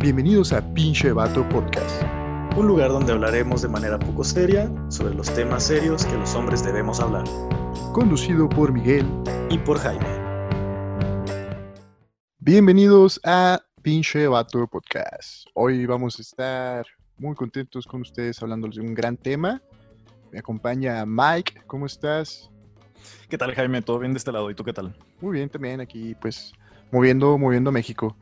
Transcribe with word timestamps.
Bienvenidos 0.00 0.52
a 0.52 0.62
Pinche 0.74 1.10
Vato 1.10 1.46
Podcast. 1.48 2.04
Un 2.56 2.68
lugar 2.68 2.90
donde 2.90 3.10
hablaremos 3.10 3.62
de 3.62 3.68
manera 3.68 3.98
poco 3.98 4.22
seria 4.22 4.70
sobre 4.90 5.12
los 5.12 5.28
temas 5.34 5.64
serios 5.64 6.06
que 6.06 6.14
los 6.14 6.36
hombres 6.36 6.64
debemos 6.64 7.00
hablar. 7.00 7.24
Conducido 7.92 8.48
por 8.48 8.72
Miguel 8.72 9.04
Y 9.50 9.58
por 9.58 9.76
Jaime. 9.80 10.06
Bienvenidos 12.38 13.20
a 13.24 13.60
Pinche 13.82 14.28
Vato 14.28 14.68
Podcast. 14.68 15.48
Hoy 15.54 15.84
vamos 15.84 16.16
a 16.20 16.22
estar 16.22 16.86
muy 17.16 17.34
contentos 17.34 17.84
con 17.84 18.02
ustedes 18.02 18.40
hablándoles 18.40 18.76
de 18.76 18.82
un 18.82 18.94
gran 18.94 19.16
tema. 19.16 19.60
Me 20.30 20.38
acompaña 20.38 21.04
Mike, 21.04 21.62
¿cómo 21.66 21.86
estás? 21.86 22.48
¿Qué 23.28 23.36
tal, 23.36 23.52
Jaime? 23.52 23.82
¿Todo 23.82 23.98
bien 23.98 24.12
de 24.12 24.18
este 24.18 24.30
lado? 24.30 24.48
¿Y 24.48 24.54
tú 24.54 24.62
qué 24.62 24.72
tal? 24.72 24.94
Muy 25.20 25.32
bien 25.32 25.48
también 25.48 25.80
aquí, 25.80 26.14
pues, 26.20 26.52
moviendo, 26.92 27.36
moviendo 27.36 27.72
México. 27.72 28.16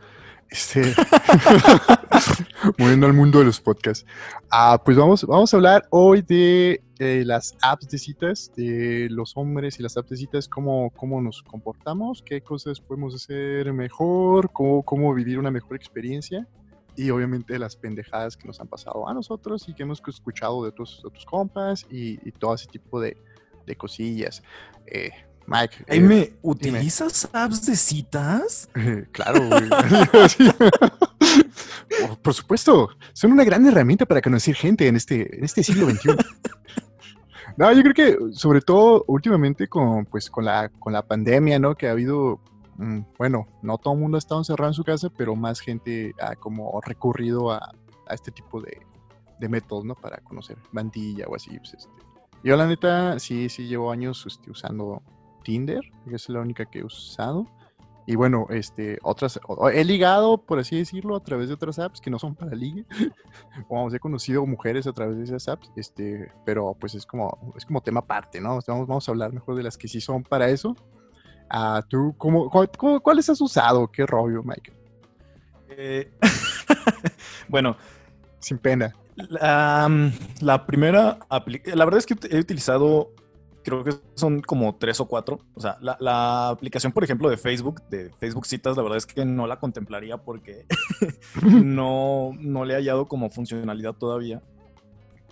Este, 0.51 0.83
moviendo 2.79 3.07
al 3.07 3.13
mundo 3.13 3.41
de 3.41 3.47
los 3.47 3.61
podcasts. 3.61 4.07
Ah, 4.51 4.81
pues 4.85 4.97
vamos, 4.97 5.25
vamos 5.25 5.53
a 5.53 5.57
hablar 5.57 5.87
hoy 5.91 6.23
de 6.23 6.81
las 6.99 7.57
apps 7.63 7.89
de 7.89 7.99
citas, 7.99 8.53
de 8.57 9.09
los 9.11 9.37
hombres 9.37 9.79
y 9.79 9.83
las 9.83 9.97
apps 9.97 10.11
de 10.11 10.17
citas, 10.17 10.49
cómo, 10.49 10.91
cómo 10.91 11.21
nos 11.21 11.43
comportamos, 11.43 12.23
qué 12.23 12.41
cosas 12.41 12.81
podemos 12.81 13.15
hacer 13.15 13.73
mejor, 13.73 14.51
cómo, 14.53 14.83
cómo 14.83 15.13
vivir 15.15 15.39
una 15.39 15.51
mejor 15.51 15.77
experiencia 15.77 16.47
y 16.97 17.11
obviamente 17.11 17.59
las 17.59 17.77
pendejadas 17.77 18.37
que 18.37 18.47
nos 18.47 18.61
han 18.61 18.69
pasado 18.69 19.09
a 19.09 19.15
nosotros 19.15 19.69
y 19.69 19.75
que 19.75 19.83
hemos 19.83 20.03
escuchado 20.07 20.63
de 20.63 20.71
otros, 20.71 21.05
otros 21.05 21.27
compas 21.27 21.87
y, 21.91 22.19
y 22.27 22.33
todo 22.33 22.55
ese 22.55 22.67
tipo 22.69 23.01
de, 23.01 23.17
de 23.67 23.77
cosillas. 23.77 24.43
Eh, 24.87 25.11
Mike. 25.47 25.85
eh, 25.87 26.35
¿utilizas 26.43 27.29
apps 27.33 27.67
de 27.67 27.77
citas? 27.77 28.69
claro, 29.13 29.49
güey. 29.49 29.69
por, 32.01 32.19
por 32.23 32.35
supuesto, 32.35 32.91
son 33.13 33.33
una 33.33 33.45
gran 33.45 33.65
herramienta 33.67 34.07
para 34.07 34.21
conocer 34.21 34.55
gente 34.55 34.89
en 34.89 34.97
este, 34.97 35.37
en 35.39 35.45
este 35.45 35.63
siglo 35.63 35.89
XXI. 35.91 36.11
No, 37.59 37.73
yo 37.73 37.81
creo 37.81 37.95
que 37.95 38.19
sobre 38.35 38.61
todo 38.61 39.03
últimamente 39.07 39.67
con, 39.67 40.05
pues, 40.05 40.29
con, 40.29 40.45
la, 40.45 40.69
con 40.69 40.93
la 40.93 41.01
pandemia, 41.01 41.59
¿no? 41.59 41.75
Que 41.75 41.89
ha 41.89 41.93
habido, 41.93 42.39
mm, 42.77 43.01
bueno, 43.17 43.49
no 43.63 43.79
todo 43.79 43.95
el 43.95 44.01
mundo 44.01 44.17
ha 44.17 44.19
estado 44.19 44.43
encerrado 44.43 44.73
en 44.73 44.75
su 44.75 44.85
casa, 44.85 45.09
pero 45.17 45.35
más 45.35 45.61
gente 45.61 46.15
ha 46.21 46.37
como 46.37 46.79
recurrido 46.83 47.51
a, 47.51 47.73
a 48.09 48.15
este 48.15 48.31
tipo 48.31 48.61
de, 48.61 48.79
de 49.41 49.49
métodos, 49.49 49.87
¿no? 49.87 49.95
Para 49.95 50.19
conocer 50.19 50.59
bandilla 50.71 51.25
o 51.29 51.35
así. 51.35 51.57
pues, 51.57 51.73
este. 51.73 51.91
Yo 52.45 52.57
la 52.57 52.67
neta, 52.67 53.19
sí, 53.19 53.49
sí 53.49 53.67
llevo 53.67 53.91
años 53.91 54.25
este, 54.27 54.51
usando 54.51 55.03
Tinder, 55.47 55.81
que 56.09 56.17
es 56.17 56.29
la 56.29 56.41
única 56.41 56.67
que 56.67 56.81
he 56.81 56.85
usado. 56.85 57.47
Y 58.09 58.17
bueno, 58.17 58.47
este, 58.51 58.99
otras, 59.03 59.39
he 59.73 59.85
ligado, 59.85 60.39
por 60.39 60.59
así 60.59 60.77
decirlo, 60.77 61.15
a 61.17 61.21
través 61.23 61.47
de 61.49 61.55
otras 61.55 61.79
apps 61.79 62.01
que 62.01 62.11
no 62.11 62.19
son 62.19 62.35
para 62.35 62.55
ligue. 62.57 62.85
Vamos, 63.71 63.95
he 63.95 64.01
conocido 64.01 64.45
mujeres 64.45 64.87
a 64.89 64.93
través 64.93 65.17
de 65.19 65.25
esas 65.25 65.47
apps, 65.49 65.71
este, 65.77 66.31
pero 66.45 66.77
pues 66.81 66.95
es 66.97 67.07
como, 67.07 67.53
es 67.57 67.65
como 67.65 67.81
tema 67.81 68.01
aparte, 68.01 68.41
¿no? 68.41 68.59
Vamos, 68.67 68.87
vamos 68.89 69.09
a 69.09 69.13
hablar 69.13 69.33
mejor 69.33 69.55
de 69.57 69.63
las 69.63 69.77
que 69.79 69.87
sí 69.89 70.01
son 70.01 70.23
para 70.25 70.49
eso. 70.49 70.75
Ah, 71.49 71.81
¿Tú 71.89 72.15
cómo, 72.19 72.51
cómo- 72.77 73.01
cuáles 73.01 73.29
has 73.29 73.41
usado? 73.41 73.89
¿Qué 73.91 74.05
rollo, 74.05 74.43
Mike? 74.45 74.73
Eh, 75.71 76.11
bueno, 77.49 77.77
Sin 78.39 78.59
pena. 78.59 78.95
la, 79.17 79.89
la 80.41 80.67
primera, 80.67 81.19
la 81.31 81.85
verdad 81.85 81.99
es 81.99 82.07
que 82.07 82.15
he 82.31 82.39
utilizado, 82.39 83.11
creo 83.67 83.83
que 83.83 83.95
son 84.15 84.41
como 84.43 84.77
tres 84.77 85.01
o 85.01 85.09
cuatro. 85.09 85.41
O 85.55 85.61
sea, 85.61 85.77
la, 85.81 85.97
la 85.99 86.51
aplicación, 86.51 86.93
por 86.93 87.03
ejemplo, 87.03 87.29
de 87.29 87.37
Facebook, 87.37 87.83
de 87.91 88.11
Facebook 88.21 88.47
Citas, 88.47 88.77
la 88.77 88.83
verdad 88.85 88.99
es 88.99 89.07
que 89.07 89.25
no 89.25 89.49
la 89.49 89.59
contemplaría 89.59 90.19
porque 90.19 90.67
no, 91.43 92.31
no 92.39 92.65
le 92.65 92.75
he 92.75 92.77
hallado 92.77 93.09
como 93.09 93.29
funcionalidad 93.29 93.95
todavía. 93.95 94.41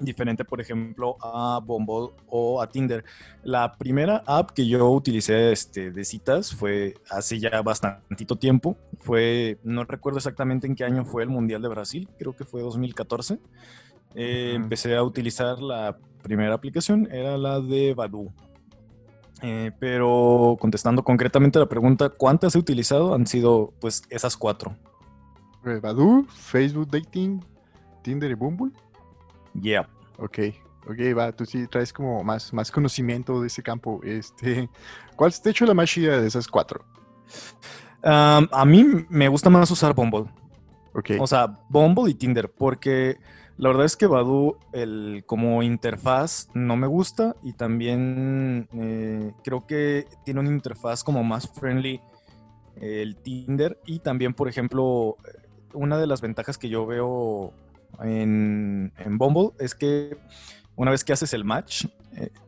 Diferente, 0.00 0.44
por 0.44 0.60
ejemplo, 0.60 1.16
a 1.22 1.60
Bumble 1.64 2.16
o 2.26 2.60
a 2.60 2.68
Tinder. 2.68 3.04
La 3.44 3.72
primera 3.72 4.24
app 4.26 4.50
que 4.50 4.66
yo 4.66 4.90
utilicé 4.90 5.52
este, 5.52 5.92
de 5.92 6.04
citas 6.04 6.52
fue 6.52 6.94
hace 7.08 7.38
ya 7.38 7.62
bastantito 7.62 8.34
tiempo. 8.34 8.76
Fue, 8.98 9.60
no 9.62 9.84
recuerdo 9.84 10.18
exactamente 10.18 10.66
en 10.66 10.74
qué 10.74 10.82
año 10.82 11.04
fue 11.04 11.22
el 11.22 11.28
Mundial 11.28 11.62
de 11.62 11.68
Brasil, 11.68 12.08
creo 12.18 12.34
que 12.34 12.44
fue 12.44 12.62
2014. 12.62 13.38
Eh, 14.16 14.54
Ujú. 14.54 14.64
Empecé 14.64 14.96
a 14.96 15.04
utilizar 15.04 15.62
la 15.62 15.96
primera 16.24 16.54
aplicación, 16.54 17.06
era 17.12 17.38
la 17.38 17.60
de 17.60 17.94
Badoo. 17.94 18.32
Eh, 19.42 19.70
pero 19.78 20.56
contestando 20.58 21.04
concretamente 21.04 21.58
la 21.58 21.68
pregunta, 21.68 22.08
¿cuántas 22.08 22.54
he 22.56 22.58
utilizado? 22.58 23.14
Han 23.14 23.26
sido 23.26 23.74
pues 23.78 24.02
esas 24.08 24.36
cuatro. 24.36 24.74
Eh, 25.66 25.78
Badoo, 25.80 26.24
Facebook 26.28 26.88
Dating, 26.90 27.44
Tinder 28.02 28.30
y 28.30 28.34
Bumble. 28.34 28.72
Yeah. 29.60 29.88
Ok, 30.18 30.38
ok, 30.86 31.16
va, 31.16 31.32
tú 31.32 31.44
sí 31.44 31.66
traes 31.66 31.92
como 31.92 32.24
más, 32.24 32.52
más 32.52 32.70
conocimiento 32.70 33.40
de 33.40 33.48
ese 33.48 33.62
campo. 33.62 34.00
Este, 34.02 34.68
¿Cuál 35.16 35.32
te 35.40 35.48
ha 35.48 35.52
hecho 35.52 35.66
la 35.66 35.74
más 35.74 35.90
chida 35.90 36.20
de 36.20 36.26
esas 36.26 36.48
cuatro? 36.48 36.84
Um, 38.02 38.48
a 38.50 38.64
mí 38.64 38.84
me 39.08 39.28
gusta 39.28 39.50
más 39.50 39.70
usar 39.70 39.94
Bumble. 39.94 40.24
Ok, 40.94 41.10
O 41.18 41.26
sea, 41.26 41.58
Bumble 41.68 42.10
y 42.10 42.14
Tinder, 42.14 42.50
porque 42.50 43.18
la 43.56 43.68
verdad 43.68 43.86
es 43.86 43.96
que 43.96 44.06
Badoo, 44.06 44.58
el, 44.72 45.22
como 45.26 45.62
interfaz, 45.62 46.48
no 46.54 46.76
me 46.76 46.88
gusta 46.88 47.36
y 47.42 47.52
también 47.52 48.68
eh, 48.72 49.32
creo 49.44 49.66
que 49.66 50.06
tiene 50.24 50.40
una 50.40 50.50
interfaz 50.50 51.04
como 51.04 51.22
más 51.22 51.48
friendly 51.48 52.00
eh, 52.76 53.02
el 53.02 53.16
Tinder 53.16 53.78
y 53.86 54.00
también, 54.00 54.34
por 54.34 54.48
ejemplo, 54.48 55.16
eh, 55.24 55.46
una 55.72 55.98
de 55.98 56.06
las 56.08 56.20
ventajas 56.20 56.58
que 56.58 56.68
yo 56.68 56.84
veo 56.84 57.52
en, 58.00 58.92
en 58.98 59.18
Bumble 59.18 59.50
es 59.60 59.76
que 59.76 60.18
una 60.74 60.90
vez 60.90 61.04
que 61.04 61.12
haces 61.12 61.32
el 61.32 61.44
match, 61.44 61.86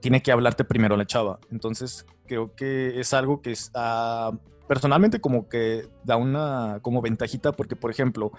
tiene 0.00 0.22
que 0.22 0.30
hablarte 0.30 0.62
primero 0.62 0.96
la 0.96 1.06
chava. 1.06 1.40
Entonces, 1.50 2.06
creo 2.26 2.54
que 2.54 3.00
es 3.00 3.12
algo 3.14 3.40
que 3.42 3.52
es, 3.52 3.70
ah, 3.74 4.32
personalmente 4.66 5.20
como 5.20 5.48
que 5.48 5.88
da 6.04 6.16
una 6.16 6.80
como 6.82 7.00
ventajita 7.02 7.52
porque, 7.52 7.76
por 7.76 7.90
ejemplo, 7.90 8.32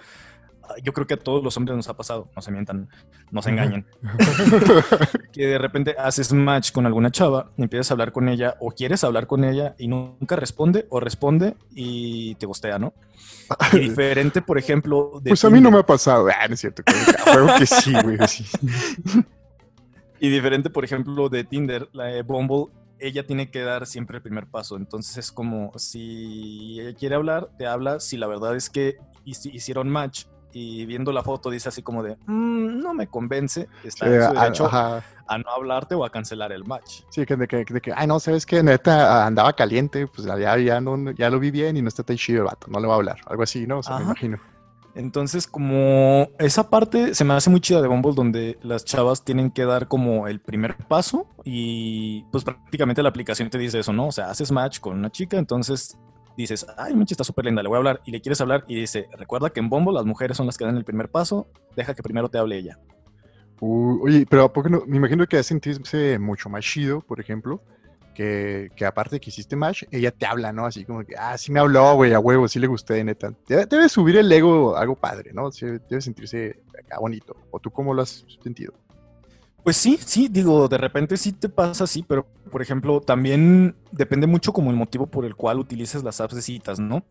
yo 0.84 0.94
creo 0.94 1.08
que 1.08 1.14
a 1.16 1.18
todos 1.18 1.44
los 1.44 1.56
hombres 1.58 1.76
nos 1.76 1.88
ha 1.90 1.96
pasado, 1.96 2.30
no 2.36 2.42
se 2.42 2.52
mientan, 2.52 2.90
no 3.32 3.42
se 3.42 3.50
engañen, 3.50 3.86
que 5.32 5.48
de 5.48 5.58
repente 5.58 5.96
haces 5.98 6.34
match 6.34 6.72
con 6.72 6.86
alguna 6.86 7.12
chava, 7.12 7.52
empiezas 7.58 7.92
a 7.92 7.94
hablar 7.94 8.12
con 8.12 8.30
ella 8.30 8.56
o 8.60 8.72
quieres 8.72 9.04
hablar 9.04 9.28
con 9.28 9.44
ella 9.44 9.76
y 9.78 9.88
nunca 9.88 10.36
responde 10.36 10.86
o 10.90 11.00
responde 11.00 11.56
y 11.76 12.36
te 12.36 12.46
gustea, 12.46 12.80
¿no? 12.80 12.94
Y 13.74 13.80
diferente, 13.80 14.42
por 14.42 14.58
ejemplo, 14.58 15.20
de 15.22 15.30
pues 15.32 15.46
a 15.46 15.50
mí 15.50 15.62
no 15.62 15.72
me 15.72 15.80
ha 15.80 15.86
pasado. 15.86 16.28
Ah, 16.28 16.48
no 16.48 16.54
es 16.54 16.60
cierto. 16.60 16.84
Creo 16.84 17.48
que 17.58 17.66
sí, 17.66 17.94
güey. 18.04 18.18
sí. 18.28 18.46
Y 20.20 20.30
diferente, 20.30 20.70
por 20.70 20.84
ejemplo, 20.84 21.30
de 21.30 21.44
Tinder, 21.44 21.88
la 21.94 22.06
de 22.06 22.24
Bumble, 22.24 22.66
ella 23.00 23.26
tiene 23.26 23.50
que 23.52 23.62
dar 23.62 23.86
siempre 23.86 24.18
el 24.18 24.24
primer 24.24 24.48
paso. 24.48 24.76
Entonces 24.76 25.18
es 25.18 25.32
como 25.32 25.72
si 25.78 26.80
ella 26.80 26.98
quiere 26.98 27.16
hablar, 27.16 27.50
te 27.58 27.68
habla. 27.68 28.00
Si 28.00 28.18
la 28.18 28.28
verdad 28.28 28.56
es 28.56 28.70
que 28.70 28.98
hici- 29.26 29.54
hicieron 29.54 29.90
match 29.90 30.26
y 30.54 30.86
viendo 30.86 31.12
la 31.12 31.24
foto 31.24 31.50
dice 31.50 31.70
así 31.70 31.82
como 31.84 32.04
de, 32.04 32.18
"Mm, 32.26 32.80
no 32.80 32.94
me 32.94 33.08
convence, 33.08 33.68
está 33.84 34.08
en 34.08 34.14
Eh, 34.22 34.26
su 34.28 34.34
derecho 34.34 34.66
ajá. 34.66 35.04
a 35.28 35.38
no 35.38 35.50
hablarte 35.56 35.94
o 35.96 36.06
a 36.06 36.10
cancelar 36.10 36.52
el 36.52 36.64
match. 36.64 37.02
Sí, 37.10 37.26
que 37.26 37.36
de 37.36 37.48
que, 37.48 37.66
de 37.66 37.82
que, 37.82 37.92
ay, 37.96 38.08
no, 38.08 38.20
¿sabes 38.20 38.46
qué? 38.46 38.64
Neta, 38.64 39.26
andaba 39.26 39.54
caliente, 39.54 40.08
pues 40.08 40.26
ya, 40.28 40.58
ya, 40.58 40.80
no, 40.82 41.12
ya 41.12 41.30
lo 41.30 41.40
vi 41.40 41.52
bien 41.52 41.76
y 41.78 41.82
no 41.82 41.90
está 41.90 42.04
tan 42.04 42.16
chido 42.18 42.40
el 42.40 42.46
vato, 42.46 42.68
no 42.70 42.80
le 42.80 42.88
va 42.88 42.94
a 42.94 42.98
hablar. 42.98 43.18
Algo 43.26 43.44
así, 43.44 43.68
¿no? 43.68 43.80
O 43.80 43.84
sea, 43.84 43.98
me 43.98 44.06
imagino. 44.06 44.40
Entonces, 44.96 45.46
como 45.46 46.28
esa 46.40 46.72
parte 46.72 47.14
se 47.14 47.24
me 47.24 47.36
hace 47.36 47.52
muy 47.52 47.60
chida 47.62 47.84
de 47.84 47.88
Bumble, 47.88 48.14
donde 48.16 48.58
las 48.64 48.84
chavas 48.84 49.24
tienen 49.24 49.52
que 49.52 49.64
dar 49.64 49.88
como 49.88 50.28
el 50.28 50.40
primer 50.40 50.76
paso 50.88 51.28
y 51.44 52.24
pues 52.32 52.44
prácticamente 52.44 53.04
la 53.04 53.10
aplicación 53.10 53.48
te 53.52 53.60
dice 53.60 53.78
eso, 53.80 53.94
¿no? 53.94 54.08
O 54.08 54.12
sea, 54.12 54.32
haces 54.32 54.52
match 54.52 54.80
con 54.80 54.98
una 54.98 55.12
chica, 55.12 55.38
entonces 55.38 56.00
dices, 56.42 56.66
ay, 56.78 56.96
Michi 56.96 57.14
está 57.14 57.24
súper 57.24 57.46
linda, 57.46 57.62
le 57.62 57.70
voy 57.70 57.76
a 57.76 57.80
hablar 57.80 58.02
y 58.06 58.12
le 58.12 58.22
quieres 58.22 58.40
hablar 58.42 58.64
y 58.68 58.76
dice, 58.76 59.08
recuerda 59.14 59.50
que 59.50 59.60
en 59.60 59.70
Bumble 59.70 59.94
las 59.94 60.06
mujeres 60.06 60.38
son 60.38 60.46
las 60.46 60.58
que 60.58 60.66
dan 60.66 60.78
el 60.78 60.86
primer 60.86 61.10
paso, 61.10 61.48
deja 61.76 61.94
que 61.94 62.04
primero 62.04 62.30
te 62.30 62.38
hable 62.38 62.58
ella. 62.58 62.78
Uh, 63.60 64.04
oye, 64.04 64.26
pero 64.30 64.44
¿a 64.44 64.54
poco 64.54 64.70
no? 64.70 64.84
Me 64.86 64.98
imagino 64.98 65.26
que 65.26 65.42
sentirse 65.42 66.20
mucho 66.20 66.48
más 66.50 66.64
chido, 66.64 67.02
por 67.02 67.20
ejemplo, 67.20 67.62
que, 68.14 68.72
que 68.76 68.86
aparte 68.86 69.20
que 69.20 69.30
hiciste 69.30 69.56
match, 69.56 69.84
ella 69.92 70.12
te 70.12 70.26
habla, 70.26 70.54
¿no? 70.54 70.66
Así 70.66 70.86
como 70.86 71.04
que, 71.04 71.16
ah, 71.18 71.38
sí 71.38 71.52
me 71.52 71.60
habló, 71.60 71.96
güey, 71.96 72.14
a 72.14 72.20
huevo, 72.20 72.48
sí 72.48 72.60
le 72.60 72.68
gusté, 72.68 73.04
neta. 73.04 73.34
Debe, 73.48 73.90
subir 73.90 74.18
el 74.18 74.32
ego 74.32 74.76
algo 74.76 74.96
padre, 74.96 75.32
¿no? 75.34 75.50
Debe 75.50 76.02
sentirse 76.02 76.60
acá 76.84 77.00
bonito. 77.00 77.36
¿O 77.52 77.60
tú 77.60 77.72
cómo 77.72 77.94
lo 77.94 78.02
has 78.04 78.26
sentido? 78.44 78.74
Pues 79.68 79.76
sí, 79.76 80.00
sí, 80.00 80.30
digo, 80.30 80.70
de 80.70 80.78
repente 80.78 81.18
sí 81.18 81.34
te 81.34 81.50
pasa 81.50 81.84
así, 81.84 82.02
pero 82.02 82.26
por 82.50 82.62
ejemplo, 82.62 83.02
también 83.02 83.76
depende 83.92 84.26
mucho 84.26 84.54
como 84.54 84.72
el 84.72 84.78
motivo 84.78 85.08
por 85.08 85.26
el 85.26 85.36
cual 85.36 85.60
utilices 85.60 86.06
las 86.06 86.22
apps 86.22 86.36
de 86.36 86.42
citas, 86.42 86.80
¿no? 86.80 87.04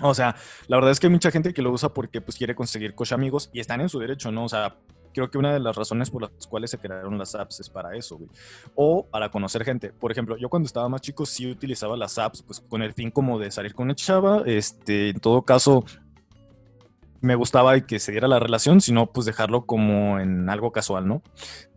O 0.00 0.14
sea, 0.14 0.34
la 0.66 0.78
verdad 0.78 0.92
es 0.92 0.98
que 0.98 1.08
hay 1.08 1.12
mucha 1.12 1.30
gente 1.30 1.52
que 1.52 1.60
lo 1.60 1.70
usa 1.70 1.90
porque 1.90 2.22
pues 2.22 2.38
quiere 2.38 2.54
conseguir 2.54 2.94
coche 2.94 3.14
amigos 3.14 3.50
y 3.52 3.60
están 3.60 3.82
en 3.82 3.90
su 3.90 3.98
derecho, 3.98 4.32
¿no? 4.32 4.44
O 4.46 4.48
sea, 4.48 4.76
creo 5.12 5.30
que 5.30 5.36
una 5.36 5.52
de 5.52 5.60
las 5.60 5.76
razones 5.76 6.08
por 6.08 6.22
las 6.22 6.46
cuales 6.46 6.70
se 6.70 6.78
crearon 6.78 7.18
las 7.18 7.34
apps 7.34 7.60
es 7.60 7.68
para 7.68 7.94
eso, 7.94 8.16
güey. 8.16 8.30
O 8.74 9.04
para 9.04 9.30
conocer 9.30 9.62
gente. 9.62 9.92
Por 9.92 10.10
ejemplo, 10.10 10.38
yo 10.38 10.48
cuando 10.48 10.68
estaba 10.68 10.88
más 10.88 11.02
chico 11.02 11.26
sí 11.26 11.50
utilizaba 11.50 11.98
las 11.98 12.16
apps 12.16 12.40
pues 12.40 12.60
con 12.60 12.80
el 12.80 12.94
fin 12.94 13.10
como 13.10 13.38
de 13.38 13.50
salir 13.50 13.74
con 13.74 13.84
una 13.84 13.94
chava, 13.94 14.42
este, 14.46 15.10
en 15.10 15.20
todo 15.20 15.42
caso 15.42 15.84
me 17.20 17.34
gustaba 17.34 17.78
que 17.80 17.98
se 17.98 18.12
diera 18.12 18.28
la 18.28 18.38
relación, 18.38 18.80
sino 18.80 19.06
pues 19.12 19.26
dejarlo 19.26 19.66
como 19.66 20.18
en 20.18 20.48
algo 20.48 20.72
casual, 20.72 21.06
¿no? 21.06 21.22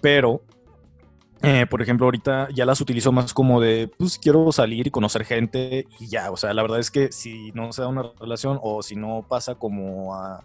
Pero, 0.01 0.43
eh, 1.41 1.65
por 1.69 1.81
ejemplo, 1.81 2.05
ahorita 2.05 2.47
ya 2.53 2.65
las 2.65 2.79
utilizo 2.81 3.11
más 3.11 3.33
como 3.33 3.59
de, 3.59 3.91
pues 3.97 4.17
quiero 4.17 4.51
salir 4.51 4.87
y 4.87 4.91
conocer 4.91 5.25
gente 5.25 5.87
y 5.99 6.07
ya, 6.07 6.31
o 6.31 6.37
sea, 6.37 6.53
la 6.53 6.61
verdad 6.61 6.79
es 6.79 6.91
que 6.91 7.11
si 7.11 7.51
no 7.51 7.73
se 7.73 7.81
da 7.81 7.87
una 7.87 8.11
relación 8.19 8.59
o 8.61 8.81
si 8.81 8.95
no 8.95 9.25
pasa 9.27 9.55
como 9.55 10.15
a, 10.15 10.43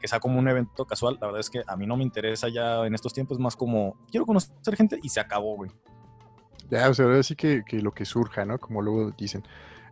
que 0.00 0.08
sea 0.08 0.18
como 0.18 0.38
un 0.38 0.48
evento 0.48 0.84
casual, 0.84 1.18
la 1.20 1.28
verdad 1.28 1.40
es 1.40 1.50
que 1.50 1.62
a 1.66 1.76
mí 1.76 1.86
no 1.86 1.96
me 1.96 2.02
interesa 2.02 2.48
ya 2.48 2.84
en 2.84 2.94
estos 2.94 3.12
tiempos, 3.12 3.38
más 3.38 3.54
como 3.54 3.96
quiero 4.10 4.26
conocer 4.26 4.76
gente 4.76 4.98
y 5.02 5.08
se 5.08 5.20
acabó, 5.20 5.54
güey. 5.56 5.70
Ya, 6.68 6.90
o 6.90 6.94
sea, 6.94 7.22
sí 7.22 7.36
que, 7.36 7.62
que 7.64 7.80
lo 7.80 7.92
que 7.92 8.04
surja, 8.04 8.44
¿no? 8.44 8.58
Como 8.58 8.82
luego 8.82 9.12
dicen. 9.16 9.44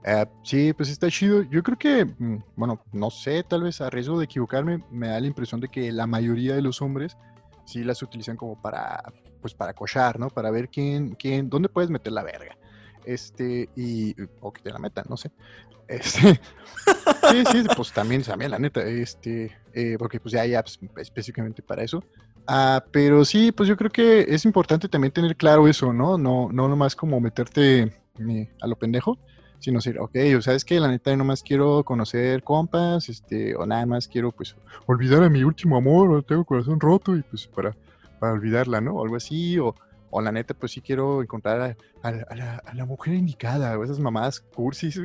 Eh, 0.04 0.26
sí, 0.42 0.72
pues 0.74 0.90
está 0.90 1.08
chido. 1.10 1.42
Yo 1.42 1.62
creo 1.62 1.78
que, 1.78 2.04
mm, 2.04 2.42
bueno, 2.56 2.84
no 2.92 3.10
sé, 3.10 3.42
tal 3.42 3.62
vez 3.62 3.80
a 3.80 3.88
riesgo 3.90 4.18
de 4.18 4.26
equivocarme, 4.26 4.84
me 4.90 5.08
da 5.08 5.18
la 5.18 5.26
impresión 5.26 5.60
de 5.60 5.68
que 5.68 5.90
la 5.92 6.06
mayoría 6.06 6.54
de 6.54 6.62
los 6.62 6.82
hombres 6.82 7.16
sí 7.64 7.82
las 7.82 8.02
utilizan 8.02 8.36
como 8.36 8.60
para, 8.60 9.02
pues 9.40 9.54
para 9.54 9.72
cochar, 9.72 10.18
¿no? 10.18 10.28
Para 10.28 10.50
ver 10.50 10.68
quién, 10.68 11.14
quién, 11.14 11.48
dónde 11.48 11.70
puedes 11.70 11.90
meter 11.90 12.12
la 12.12 12.22
verga. 12.22 12.56
Este, 13.06 13.68
y, 13.76 14.14
o 14.40 14.52
que 14.52 14.62
te 14.62 14.70
la 14.70 14.78
metan, 14.78 15.06
no 15.08 15.16
sé. 15.16 15.30
Este, 15.88 16.20
sí, 17.30 17.44
sí, 17.50 17.64
pues 17.74 17.92
también, 17.92 18.22
también, 18.22 18.50
la 18.50 18.58
neta, 18.58 18.82
este, 18.82 19.56
eh, 19.72 19.96
porque 19.98 20.20
pues 20.20 20.32
ya 20.32 20.42
hay 20.42 20.54
apps 20.54 20.78
específicamente 20.96 21.62
para 21.62 21.82
eso. 21.82 22.04
Ah, 22.46 22.84
pero 22.90 23.24
sí, 23.24 23.52
pues 23.52 23.68
yo 23.70 23.76
creo 23.76 23.90
que 23.90 24.20
es 24.28 24.44
importante 24.44 24.88
también 24.88 25.12
tener 25.12 25.34
claro 25.34 25.66
eso, 25.66 25.94
¿no? 25.94 26.18
No, 26.18 26.50
no 26.52 26.68
nomás 26.68 26.94
como 26.94 27.18
meterte 27.20 27.82
eh, 28.18 28.50
a 28.60 28.66
lo 28.66 28.76
pendejo, 28.76 29.18
sino 29.58 29.78
decir, 29.78 29.98
ok, 29.98 30.16
o 30.36 30.42
sea, 30.42 30.54
es 30.54 30.64
que 30.64 30.78
la 30.78 30.88
neta 30.88 31.10
yo 31.10 31.16
nomás 31.16 31.42
quiero 31.42 31.84
conocer 31.84 32.42
compas, 32.42 33.08
este, 33.08 33.54
o 33.56 33.66
nada 33.66 33.86
más 33.86 34.08
quiero, 34.08 34.30
pues, 34.30 34.56
olvidar 34.86 35.22
a 35.22 35.30
mi 35.30 35.42
último 35.42 35.76
amor, 35.76 36.22
tengo 36.24 36.44
corazón 36.44 36.80
roto, 36.80 37.16
y 37.16 37.22
pues 37.22 37.46
para, 37.46 37.74
para 38.18 38.32
olvidarla, 38.32 38.80
¿no? 38.80 39.02
Algo 39.02 39.16
así, 39.16 39.58
o, 39.58 39.74
o 40.10 40.20
la 40.20 40.32
neta, 40.32 40.54
pues 40.54 40.72
sí 40.72 40.80
quiero 40.80 41.22
encontrar 41.22 41.76
a, 42.02 42.10
la, 42.10 42.62
a, 42.64 42.74
la, 42.74 42.84
mujer 42.84 43.14
indicada, 43.14 43.78
o 43.78 43.84
esas 43.84 43.98
mamadas 43.98 44.40
cursis, 44.40 45.00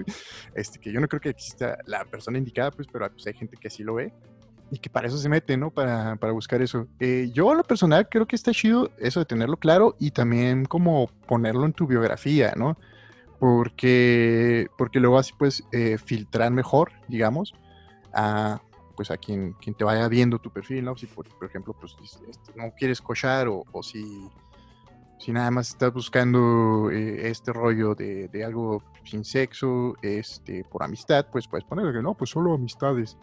este, 0.54 0.80
que 0.80 0.92
yo 0.92 1.00
no 1.00 1.08
creo 1.08 1.22
que 1.22 1.30
exista 1.30 1.78
la 1.86 2.06
persona 2.06 2.38
indicada, 2.38 2.72
pues, 2.72 2.88
pero 2.92 3.10
pues, 3.12 3.26
hay 3.28 3.34
gente 3.34 3.58
que 3.58 3.70
así 3.70 3.84
lo 3.84 3.96
ve 3.96 4.14
y 4.72 4.78
que 4.78 4.90
para 4.90 5.08
eso 5.08 5.18
se 5.18 5.30
mete, 5.30 5.58
¿no? 5.58 5.72
Para, 5.72 6.16
para 6.18 6.34
buscar 6.34 6.62
eso. 6.62 6.88
Eh, 7.00 7.32
yo, 7.34 7.52
a 7.52 7.56
lo 7.56 7.64
personal, 7.64 8.08
creo 8.10 8.28
que 8.28 8.36
está 8.36 8.52
chido 8.52 8.92
eso 8.98 9.20
de 9.20 9.26
tenerlo 9.26 9.58
claro 9.58 9.96
y 10.00 10.12
también 10.12 10.66
como 10.66 11.08
ponerlo 11.28 11.66
en 11.66 11.74
tu 11.74 11.88
biografía, 11.88 12.54
¿no? 12.56 12.78
Porque, 13.40 14.68
porque 14.78 15.00
luego 15.00 15.18
así 15.18 15.34
puedes 15.38 15.64
eh, 15.72 15.98
filtrar 15.98 16.52
mejor, 16.52 16.92
digamos, 17.08 17.54
a, 18.14 18.62
pues 19.00 19.12
a 19.12 19.18
quien, 19.18 19.54
quien 19.54 19.76
te 19.76 19.86
vaya 19.86 20.10
viendo 20.10 20.40
tu 20.40 20.52
perfil, 20.52 20.84
¿no? 20.84 20.98
Si, 20.98 21.06
por, 21.06 21.26
por 21.30 21.48
ejemplo, 21.48 21.74
pues 21.80 21.96
este, 22.04 22.52
no 22.58 22.74
quieres 22.78 23.02
cochar 23.02 23.48
o, 23.48 23.64
o, 23.72 23.82
si, 23.82 24.28
si 25.18 25.32
nada 25.32 25.50
más 25.52 25.70
estás 25.70 25.94
buscando 25.94 26.92
eh, 26.92 27.30
este 27.30 27.54
rollo 27.54 27.96
de, 27.96 28.28
de, 28.28 28.44
algo 28.44 28.84
sin 29.06 29.24
sexo, 29.24 29.94
este, 30.02 30.66
por 30.66 30.84
amistad, 30.84 31.28
pues 31.32 31.48
puedes 31.48 31.66
poner 31.66 31.94
que 31.94 32.02
no, 32.02 32.14
pues 32.14 32.32
solo 32.32 32.54
amistades. 32.54 33.18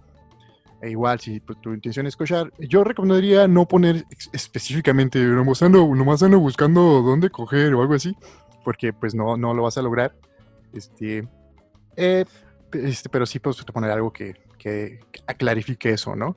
E 0.80 0.90
igual, 0.90 1.20
si 1.20 1.40
pues, 1.40 1.60
tu 1.60 1.74
intención 1.74 2.06
es 2.06 2.16
cochar, 2.16 2.52
yo 2.58 2.84
recomendaría 2.84 3.48
no 3.48 3.66
poner 3.66 4.06
específicamente, 4.32 5.22
nomás 5.22 5.62
ando, 5.62 5.86
nomás 5.94 6.22
ando 6.22 6.38
buscando 6.38 7.02
dónde 7.02 7.30
coger 7.30 7.74
o 7.74 7.82
algo 7.82 7.94
así, 7.94 8.16
porque 8.66 8.92
pues 8.92 9.14
no, 9.14 9.36
no 9.36 9.54
lo 9.54 9.62
vas 9.62 9.78
a 9.78 9.82
lograr. 9.82 10.12
Este, 10.72 11.24
eh, 11.94 12.24
este 12.72 13.08
pero 13.08 13.24
sí 13.24 13.38
puedes 13.38 13.62
poner 13.64 13.92
algo 13.92 14.12
que, 14.12 14.34
que, 14.58 14.98
que 15.12 15.22
clarifique 15.36 15.90
eso, 15.90 16.16
¿no? 16.16 16.36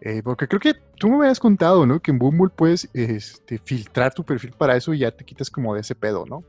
Eh, 0.00 0.20
porque 0.24 0.48
creo 0.48 0.58
que 0.58 0.74
tú 0.74 1.08
me 1.08 1.18
habías 1.18 1.38
contado, 1.38 1.86
¿no? 1.86 2.02
Que 2.02 2.10
en 2.10 2.18
Bumble 2.18 2.50
puedes 2.50 2.90
este, 2.92 3.58
filtrar 3.58 4.12
tu 4.12 4.24
perfil 4.24 4.50
para 4.50 4.74
eso 4.74 4.92
y 4.94 4.98
ya 4.98 5.12
te 5.12 5.24
quitas 5.24 5.48
como 5.48 5.76
de 5.76 5.82
ese 5.82 5.94
pedo, 5.94 6.24
¿no? 6.26 6.42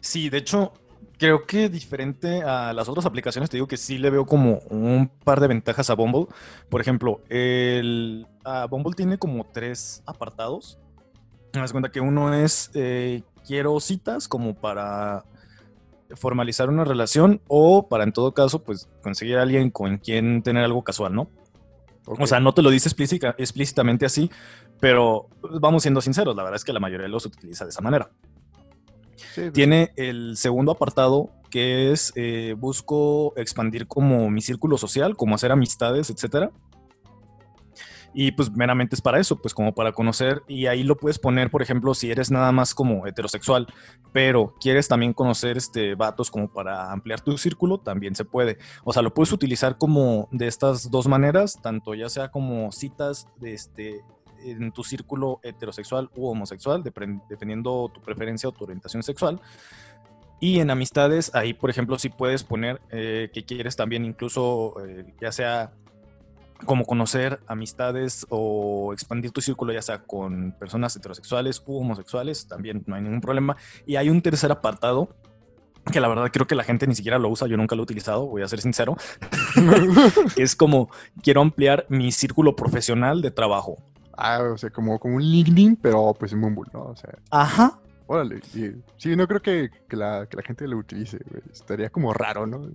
Sí, 0.00 0.30
de 0.30 0.38
hecho, 0.38 0.72
creo 1.18 1.46
que 1.46 1.68
diferente 1.68 2.44
a 2.44 2.72
las 2.72 2.88
otras 2.88 3.04
aplicaciones, 3.04 3.50
te 3.50 3.58
digo 3.58 3.68
que 3.68 3.76
sí 3.76 3.98
le 3.98 4.08
veo 4.08 4.24
como 4.24 4.60
un 4.70 5.10
par 5.24 5.40
de 5.40 5.48
ventajas 5.48 5.90
a 5.90 5.94
Bumble. 5.94 6.26
Por 6.70 6.80
ejemplo, 6.80 7.20
el, 7.28 8.26
a 8.44 8.64
Bumble 8.64 8.94
tiene 8.94 9.18
como 9.18 9.44
tres 9.52 10.02
apartados. 10.06 10.78
Me 11.52 11.60
das 11.60 11.72
cuenta 11.72 11.90
que 11.90 12.00
uno 12.00 12.32
es 12.32 12.70
eh, 12.72 13.22
quiero 13.46 13.78
citas 13.80 14.28
como 14.28 14.54
para 14.54 15.24
formalizar 16.14 16.68
una 16.68 16.84
relación 16.84 17.40
o 17.48 17.88
para 17.88 18.04
en 18.04 18.12
todo 18.12 18.34
caso 18.34 18.62
pues 18.62 18.88
conseguir 19.02 19.38
a 19.38 19.42
alguien 19.42 19.70
con 19.70 19.98
quien 19.98 20.42
tener 20.42 20.64
algo 20.64 20.84
casual, 20.84 21.14
¿no? 21.14 21.30
Okay. 22.04 22.24
O 22.24 22.26
sea, 22.26 22.40
no 22.40 22.52
te 22.52 22.62
lo 22.62 22.70
dice 22.70 22.88
explícita, 22.88 23.34
explícitamente 23.38 24.04
así, 24.04 24.30
pero 24.80 25.28
vamos 25.60 25.82
siendo 25.82 26.00
sinceros, 26.00 26.34
la 26.34 26.42
verdad 26.42 26.56
es 26.56 26.64
que 26.64 26.72
la 26.72 26.80
mayoría 26.80 27.08
los 27.08 27.26
utiliza 27.26 27.64
de 27.64 27.70
esa 27.70 27.80
manera. 27.80 28.10
Sí, 29.34 29.50
Tiene 29.52 29.92
el 29.96 30.36
segundo 30.36 30.72
apartado 30.72 31.30
que 31.52 31.92
es 31.92 32.12
eh, 32.16 32.56
busco 32.58 33.34
expandir 33.36 33.86
como 33.86 34.30
mi 34.30 34.40
círculo 34.40 34.78
social, 34.78 35.16
como 35.16 35.34
hacer 35.34 35.52
amistades, 35.52 36.10
etcétera. 36.10 36.50
Y 38.14 38.32
pues 38.32 38.50
meramente 38.50 38.94
es 38.94 39.00
para 39.00 39.18
eso, 39.18 39.40
pues 39.40 39.54
como 39.54 39.74
para 39.74 39.92
conocer. 39.92 40.42
Y 40.46 40.66
ahí 40.66 40.82
lo 40.82 40.96
puedes 40.96 41.18
poner, 41.18 41.50
por 41.50 41.62
ejemplo, 41.62 41.94
si 41.94 42.10
eres 42.10 42.30
nada 42.30 42.52
más 42.52 42.74
como 42.74 43.06
heterosexual, 43.06 43.66
pero 44.12 44.54
quieres 44.60 44.88
también 44.88 45.12
conocer 45.12 45.56
este 45.56 45.94
vatos 45.94 46.30
como 46.30 46.52
para 46.52 46.92
ampliar 46.92 47.20
tu 47.20 47.36
círculo, 47.38 47.78
también 47.78 48.14
se 48.14 48.24
puede. 48.24 48.58
O 48.84 48.92
sea, 48.92 49.02
lo 49.02 49.14
puedes 49.14 49.32
utilizar 49.32 49.78
como 49.78 50.28
de 50.30 50.46
estas 50.46 50.90
dos 50.90 51.08
maneras, 51.08 51.58
tanto 51.62 51.94
ya 51.94 52.08
sea 52.08 52.30
como 52.30 52.70
citas 52.72 53.28
de 53.36 53.54
este 53.54 54.02
en 54.44 54.72
tu 54.72 54.82
círculo 54.82 55.38
heterosexual 55.44 56.10
u 56.16 56.26
homosexual, 56.26 56.82
dependiendo 56.82 57.90
tu 57.94 58.00
preferencia 58.00 58.48
o 58.48 58.52
tu 58.52 58.64
orientación 58.64 59.02
sexual. 59.02 59.40
Y 60.40 60.58
en 60.58 60.70
amistades, 60.70 61.32
ahí 61.34 61.54
por 61.54 61.70
ejemplo, 61.70 61.96
si 61.98 62.08
sí 62.08 62.14
puedes 62.18 62.42
poner 62.42 62.80
eh, 62.90 63.30
que 63.32 63.44
quieres 63.44 63.76
también 63.76 64.04
incluso, 64.04 64.74
eh, 64.84 65.06
ya 65.20 65.30
sea 65.30 65.72
como 66.64 66.84
conocer 66.84 67.40
amistades 67.46 68.26
o 68.28 68.92
expandir 68.92 69.30
tu 69.30 69.40
círculo, 69.40 69.72
ya 69.72 69.82
sea 69.82 70.02
con 70.02 70.52
personas 70.52 70.94
heterosexuales 70.96 71.62
u 71.66 71.78
homosexuales, 71.78 72.46
también 72.46 72.82
no 72.86 72.96
hay 72.96 73.02
ningún 73.02 73.20
problema. 73.20 73.56
Y 73.86 73.96
hay 73.96 74.08
un 74.08 74.22
tercer 74.22 74.52
apartado 74.52 75.16
que 75.90 76.00
la 76.00 76.08
verdad 76.08 76.30
creo 76.32 76.46
que 76.46 76.54
la 76.54 76.62
gente 76.64 76.86
ni 76.86 76.94
siquiera 76.94 77.18
lo 77.18 77.28
usa, 77.28 77.48
yo 77.48 77.56
nunca 77.56 77.74
lo 77.74 77.82
he 77.82 77.84
utilizado, 77.84 78.26
voy 78.26 78.42
a 78.42 78.48
ser 78.48 78.60
sincero, 78.60 78.96
es 80.36 80.54
como 80.54 80.90
quiero 81.22 81.40
ampliar 81.40 81.86
mi 81.88 82.12
círculo 82.12 82.54
profesional 82.54 83.20
de 83.20 83.32
trabajo. 83.32 83.78
Ah, 84.16 84.42
o 84.52 84.58
sea, 84.58 84.70
como, 84.70 84.98
como 85.00 85.16
un 85.16 85.22
LinkedIn, 85.22 85.76
pero 85.76 86.14
pues 86.18 86.32
en 86.32 86.40
Bumble, 86.40 86.70
¿no? 86.72 86.84
O 86.84 86.96
sea. 86.96 87.18
Ajá. 87.30 87.80
Órale, 88.12 88.42
sí, 88.98 89.16
no 89.16 89.26
creo 89.26 89.40
que, 89.40 89.70
que, 89.88 89.96
la, 89.96 90.26
que, 90.26 90.36
la, 90.36 90.42
gente 90.42 90.68
lo 90.68 90.76
utilice, 90.76 91.18
güey. 91.30 91.42
Estaría 91.50 91.88
como 91.88 92.12
raro, 92.12 92.46
¿no? 92.46 92.68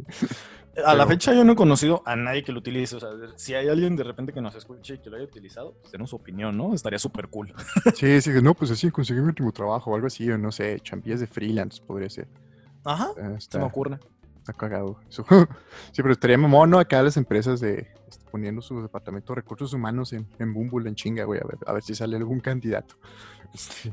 A 0.84 0.96
la 0.96 1.06
fecha 1.06 1.32
yo 1.32 1.44
no 1.44 1.54
he 1.54 1.56
conocido 1.56 2.02
a 2.08 2.16
nadie 2.16 2.44
que 2.44 2.52
lo 2.52 2.58
utilice. 2.58 2.96
O 2.96 3.00
sea, 3.00 3.10
si 3.36 3.54
hay 3.54 3.70
alguien 3.70 3.96
de 3.96 4.04
repente 4.04 4.34
que 4.34 4.42
nos 4.42 4.56
escuche 4.56 4.96
y 4.96 4.98
que 4.98 5.12
lo 5.12 5.18
haya 5.18 5.26
utilizado, 5.26 5.76
pues 5.80 5.92
denos 5.92 6.10
su 6.10 6.16
opinión, 6.16 6.58
¿no? 6.58 6.74
Estaría 6.74 6.98
súper 6.98 7.28
cool. 7.28 7.54
Sí, 7.94 8.20
sí, 8.20 8.32
no, 8.42 8.56
pues 8.56 8.72
así 8.72 8.90
conseguir 8.90 9.22
mi 9.22 9.30
último 9.30 9.52
trabajo 9.52 9.92
o 9.92 9.96
algo 9.96 10.08
así, 10.08 10.28
o 10.32 10.40
no 10.40 10.52
sé, 10.52 10.80
champillas 10.80 11.20
de 11.20 11.28
freelance 11.28 11.84
podría 11.86 12.10
ser. 12.10 12.28
Ajá, 12.84 13.12
está, 13.38 13.40
se 13.40 13.60
me 13.60 13.66
ocurre. 13.66 14.00
Está 14.40 14.54
cagado. 14.54 15.00
Eso. 15.08 15.24
sí, 15.92 16.02
pero 16.02 16.14
estaría 16.14 16.40
mono 16.40 16.80
acá 16.80 17.04
las 17.04 17.18
empresas 17.18 17.60
de 17.60 17.86
poniendo 18.32 18.62
su 18.62 18.82
departamento 18.82 19.34
de 19.34 19.42
recursos 19.42 19.74
humanos 19.74 20.14
en, 20.14 20.28
en 20.40 20.54
Bumble, 20.54 20.90
en 20.90 20.96
chinga, 20.96 21.26
güey, 21.26 21.40
a 21.40 21.48
ver, 21.48 21.58
a 21.66 21.74
ver 21.74 21.84
si 21.84 21.94
sale 21.94 22.18
algún 22.18 22.40
candidato. 22.40 22.96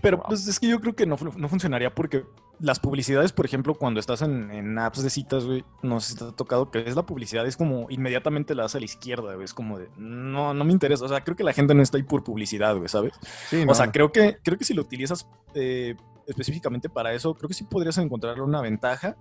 Pero 0.00 0.18
wow. 0.18 0.26
pues 0.28 0.46
es 0.46 0.61
que 0.61 0.68
yo 0.68 0.80
creo 0.80 0.94
que 0.94 1.06
no, 1.06 1.16
no, 1.37 1.49
funcionaría 1.49 1.94
porque 1.94 2.25
las 2.61 2.80
publicidades, 2.80 3.32
por 3.32 3.46
ejemplo, 3.46 3.75
cuando 3.75 4.00
estás 4.00 4.23
en, 4.23 4.50
en 4.50 4.78
apps 4.78 5.02
de 5.02 5.11
citas, 5.11 5.44
güey, 5.44 5.64
no 5.82 6.00
sé 6.00 6.12
si 6.12 6.18
te 6.18 6.25
ha 6.25 6.32
tocado 6.32 6.70
que 6.70 6.80
es 6.80 6.96
la 6.96 7.06
publicidad, 7.06 7.46
es 7.46 7.56
como 7.56 7.87
inmediatamente 7.90 8.54
la 8.54 8.62
das 8.64 8.75
a 8.75 8.78
la 8.78 8.84
izquierda, 8.84 9.34
güey, 9.34 9.44
es 9.44 9.54
como 9.54 9.78
de, 9.78 9.88
no, 9.96 10.54
no 10.54 10.64
me 10.64 10.73
interesa, 10.73 11.04
o 11.04 11.08
sea, 11.08 11.23
creo 11.23 11.37
que 11.37 11.44
la 11.44 11.52
gente 11.52 11.75
no 11.75 11.82
está 11.82 11.96
ahí 11.96 12.02
por 12.02 12.25
publicidad, 12.25 12.76
güey, 12.76 12.88
¿sabes? 12.88 13.14
Sí, 13.49 13.64
no. 13.64 13.73
O 13.73 13.75
sea, 13.75 13.90
creo 13.90 14.12
que, 14.12 14.38
creo 14.42 14.58
que 14.58 14.64
si 14.64 14.75
lo 14.75 14.82
utilizas 14.82 15.26
eh, 15.54 15.96
específicamente 16.26 16.88
para 16.88 17.12
eso, 17.12 17.34
creo 17.34 17.49
que 17.49 17.54
sí 17.54 17.64
podrías 17.64 17.99
encontrarle 17.99 18.42
una 18.42 18.61
ventaja, 18.61 19.16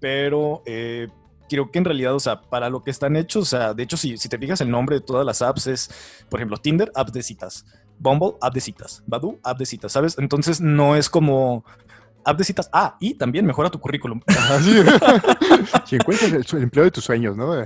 pero... 0.00 0.62
Eh, 0.66 1.08
creo 1.48 1.70
que 1.70 1.78
en 1.78 1.84
realidad, 1.84 2.14
o 2.14 2.20
sea, 2.20 2.42
para 2.42 2.70
lo 2.70 2.84
que 2.84 2.90
están 2.90 3.16
hechos, 3.16 3.42
o 3.42 3.56
sea, 3.56 3.74
de 3.74 3.82
hecho, 3.82 3.96
si, 3.96 4.16
si 4.18 4.28
te 4.28 4.38
fijas 4.38 4.60
el 4.60 4.70
nombre 4.70 4.96
de 4.96 5.00
todas 5.00 5.24
las 5.24 5.42
apps 5.42 5.66
es, 5.66 5.90
por 6.28 6.38
ejemplo, 6.38 6.58
Tinder, 6.58 6.92
app 6.94 7.08
de 7.08 7.22
citas, 7.22 7.64
Bumble, 7.98 8.34
app 8.40 8.54
de 8.54 8.60
citas, 8.60 9.02
Badu, 9.06 9.38
app 9.42 9.58
de 9.58 9.66
citas, 9.66 9.92
¿sabes? 9.92 10.16
Entonces 10.18 10.60
no 10.60 10.96
es 10.96 11.08
como 11.08 11.64
app 12.24 12.38
de 12.38 12.44
citas, 12.44 12.68
ah, 12.72 12.96
y 13.00 13.14
también 13.14 13.46
mejora 13.46 13.70
tu 13.70 13.80
currículum. 13.80 14.20
Si 15.84 15.96
encuentras 15.96 16.32
el, 16.32 16.62
empleo 16.62 16.84
de 16.84 16.90
tus 16.90 17.04
sueños, 17.04 17.36
¿no? 17.36 17.54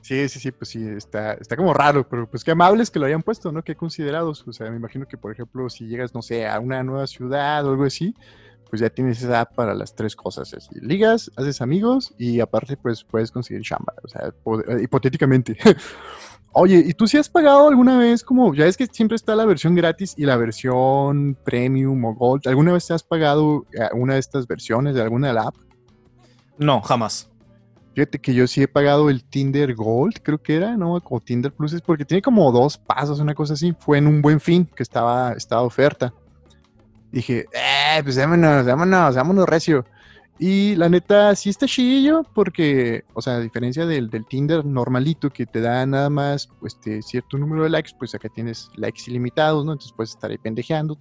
Sí, 0.00 0.28
sí, 0.28 0.38
sí, 0.38 0.52
pues 0.52 0.70
sí, 0.70 0.86
está, 0.86 1.34
está 1.34 1.56
como 1.56 1.74
raro, 1.74 2.08
pero 2.08 2.30
pues 2.30 2.44
qué 2.44 2.52
amables 2.52 2.88
que 2.88 3.00
lo 3.00 3.06
hayan 3.06 3.22
puesto, 3.22 3.50
¿no? 3.50 3.64
Qué 3.64 3.74
considerados. 3.74 4.46
O 4.46 4.52
sea, 4.52 4.70
me 4.70 4.76
imagino 4.76 5.06
que, 5.06 5.18
por 5.18 5.32
ejemplo, 5.32 5.68
si 5.68 5.86
llegas, 5.86 6.14
no 6.14 6.22
sé, 6.22 6.46
a 6.46 6.60
una 6.60 6.82
nueva 6.84 7.06
ciudad 7.08 7.66
o 7.66 7.70
algo 7.70 7.84
así, 7.84 8.14
pues 8.70 8.80
ya 8.80 8.90
tienes 8.90 9.22
esa 9.22 9.40
app 9.40 9.54
para 9.54 9.74
las 9.74 9.94
tres 9.94 10.14
cosas. 10.14 10.54
Ligas, 10.72 11.30
haces 11.36 11.60
amigos 11.60 12.14
y 12.18 12.40
aparte 12.40 12.76
pues 12.76 13.04
puedes 13.04 13.30
conseguir 13.30 13.62
chamba, 13.62 13.92
o 14.02 14.08
sea, 14.08 14.32
hipotéticamente. 14.80 15.56
Oye, 16.60 16.82
¿y 16.84 16.92
tú 16.92 17.06
si 17.06 17.16
has 17.16 17.28
pagado 17.28 17.68
alguna 17.68 17.98
vez 17.98 18.24
como, 18.24 18.52
ya 18.52 18.66
es 18.66 18.76
que 18.76 18.86
siempre 18.86 19.14
está 19.14 19.36
la 19.36 19.44
versión 19.44 19.76
gratis 19.76 20.14
y 20.16 20.24
la 20.24 20.36
versión 20.36 21.38
premium 21.44 22.04
o 22.04 22.16
gold? 22.16 22.48
¿Alguna 22.48 22.72
vez 22.72 22.84
te 22.84 22.94
has 22.94 23.04
pagado 23.04 23.64
eh, 23.72 23.88
una 23.94 24.14
de 24.14 24.18
estas 24.18 24.48
versiones 24.48 24.96
de 24.96 25.02
alguna 25.02 25.28
de 25.28 25.34
la 25.34 25.42
app? 25.42 25.54
No, 26.58 26.82
jamás. 26.82 27.30
Fíjate 27.94 28.18
que 28.18 28.34
yo 28.34 28.48
sí 28.48 28.60
he 28.60 28.66
pagado 28.66 29.08
el 29.08 29.22
Tinder 29.22 29.72
Gold, 29.72 30.14
creo 30.20 30.42
que 30.42 30.56
era, 30.56 30.76
¿no? 30.76 30.94
O 30.94 31.20
Tinder 31.20 31.52
Plus, 31.52 31.74
es 31.74 31.80
porque 31.80 32.04
tiene 32.04 32.22
como 32.22 32.50
dos 32.50 32.76
pasos, 32.76 33.20
una 33.20 33.36
cosa 33.36 33.54
así. 33.54 33.72
Fue 33.78 33.98
en 33.98 34.08
un 34.08 34.20
buen 34.20 34.40
fin 34.40 34.66
que 34.66 34.82
estaba, 34.82 35.34
estaba 35.34 35.62
oferta. 35.62 36.12
Dije, 37.12 37.46
eh, 37.52 38.02
pues 38.02 38.18
vámonos, 38.18 38.66
vámonos, 38.66 39.14
vámonos 39.14 39.46
recio. 39.46 39.84
Y 40.38 40.76
la 40.76 40.88
neta, 40.88 41.34
sí 41.34 41.50
está 41.50 41.66
chidillo, 41.66 42.22
porque, 42.32 43.04
o 43.14 43.20
sea, 43.20 43.34
a 43.34 43.40
diferencia 43.40 43.86
del, 43.86 44.08
del, 44.08 44.24
Tinder 44.24 44.64
normalito 44.64 45.30
que 45.30 45.46
te 45.46 45.60
da 45.60 45.84
nada 45.84 46.10
más 46.10 46.48
este, 46.64 47.02
cierto 47.02 47.36
número 47.38 47.64
de 47.64 47.70
likes, 47.70 47.90
pues 47.98 48.14
acá 48.14 48.28
tienes 48.28 48.70
likes 48.76 49.02
ilimitados, 49.08 49.64
¿no? 49.64 49.72
Entonces 49.72 49.92
puedes 49.96 50.10
estar 50.10 50.30
ahí 50.30 50.38
pendejeando. 50.38 50.96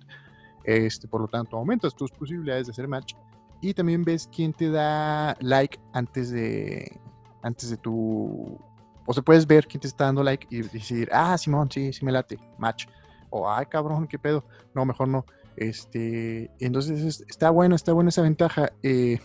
Este, 0.64 1.08
por 1.08 1.22
lo 1.22 1.28
tanto, 1.28 1.56
aumentas 1.56 1.96
tus 1.96 2.12
posibilidades 2.12 2.68
de 2.68 2.72
hacer 2.72 2.88
match 2.88 3.14
y 3.62 3.74
también 3.74 4.04
ves 4.04 4.28
quién 4.34 4.54
te 4.54 4.70
da 4.70 5.38
like 5.40 5.80
antes 5.94 6.30
de 6.32 7.00
antes 7.42 7.70
de 7.70 7.78
tu 7.78 8.60
o 9.08 9.14
sea, 9.14 9.24
puedes 9.24 9.48
ver 9.48 9.66
quién 9.66 9.80
te 9.80 9.88
está 9.88 10.04
dando 10.04 10.22
like 10.22 10.46
y 10.50 10.62
decir, 10.64 11.10
ah, 11.14 11.38
Simón, 11.38 11.72
sí, 11.72 11.94
sí 11.94 12.04
me 12.04 12.12
late, 12.12 12.38
match. 12.58 12.88
O, 13.30 13.50
ay, 13.50 13.66
cabrón, 13.66 14.06
qué 14.06 14.20
pedo. 14.20 14.44
No, 14.76 14.86
mejor 14.86 15.08
no. 15.08 15.26
Este, 15.58 16.52
entonces 16.60 17.26
está 17.28 17.50
bueno, 17.50 17.76
está 17.76 17.92
buena 17.92 18.10
esa 18.10 18.22
ventaja. 18.22 18.72
Eh, 18.84 19.20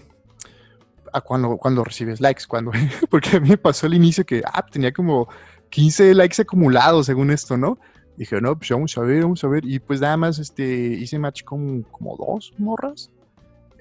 a 1.12 1.20
cuando, 1.20 1.58
cuando 1.58 1.84
recibes 1.84 2.20
likes, 2.20 2.44
cuando, 2.48 2.72
porque 3.10 3.36
a 3.36 3.40
mí 3.40 3.50
me 3.50 3.58
pasó 3.58 3.86
al 3.86 3.94
inicio 3.94 4.24
que 4.24 4.42
ah, 4.44 4.64
tenía 4.64 4.92
como 4.92 5.28
15 5.68 6.14
likes 6.14 6.40
acumulados 6.40 7.06
según 7.06 7.30
esto, 7.30 7.56
¿no? 7.56 7.78
Dije, 8.16 8.40
no, 8.40 8.56
pues 8.56 8.70
vamos 8.70 8.96
a 8.96 9.02
ver, 9.02 9.22
vamos 9.22 9.44
a 9.44 9.48
ver. 9.48 9.64
Y 9.64 9.78
pues 9.78 10.00
nada 10.00 10.16
más 10.16 10.38
este, 10.38 10.64
hice 10.64 11.18
match 11.18 11.44
con 11.44 11.82
como 11.82 12.16
dos 12.16 12.52
morras. 12.58 13.10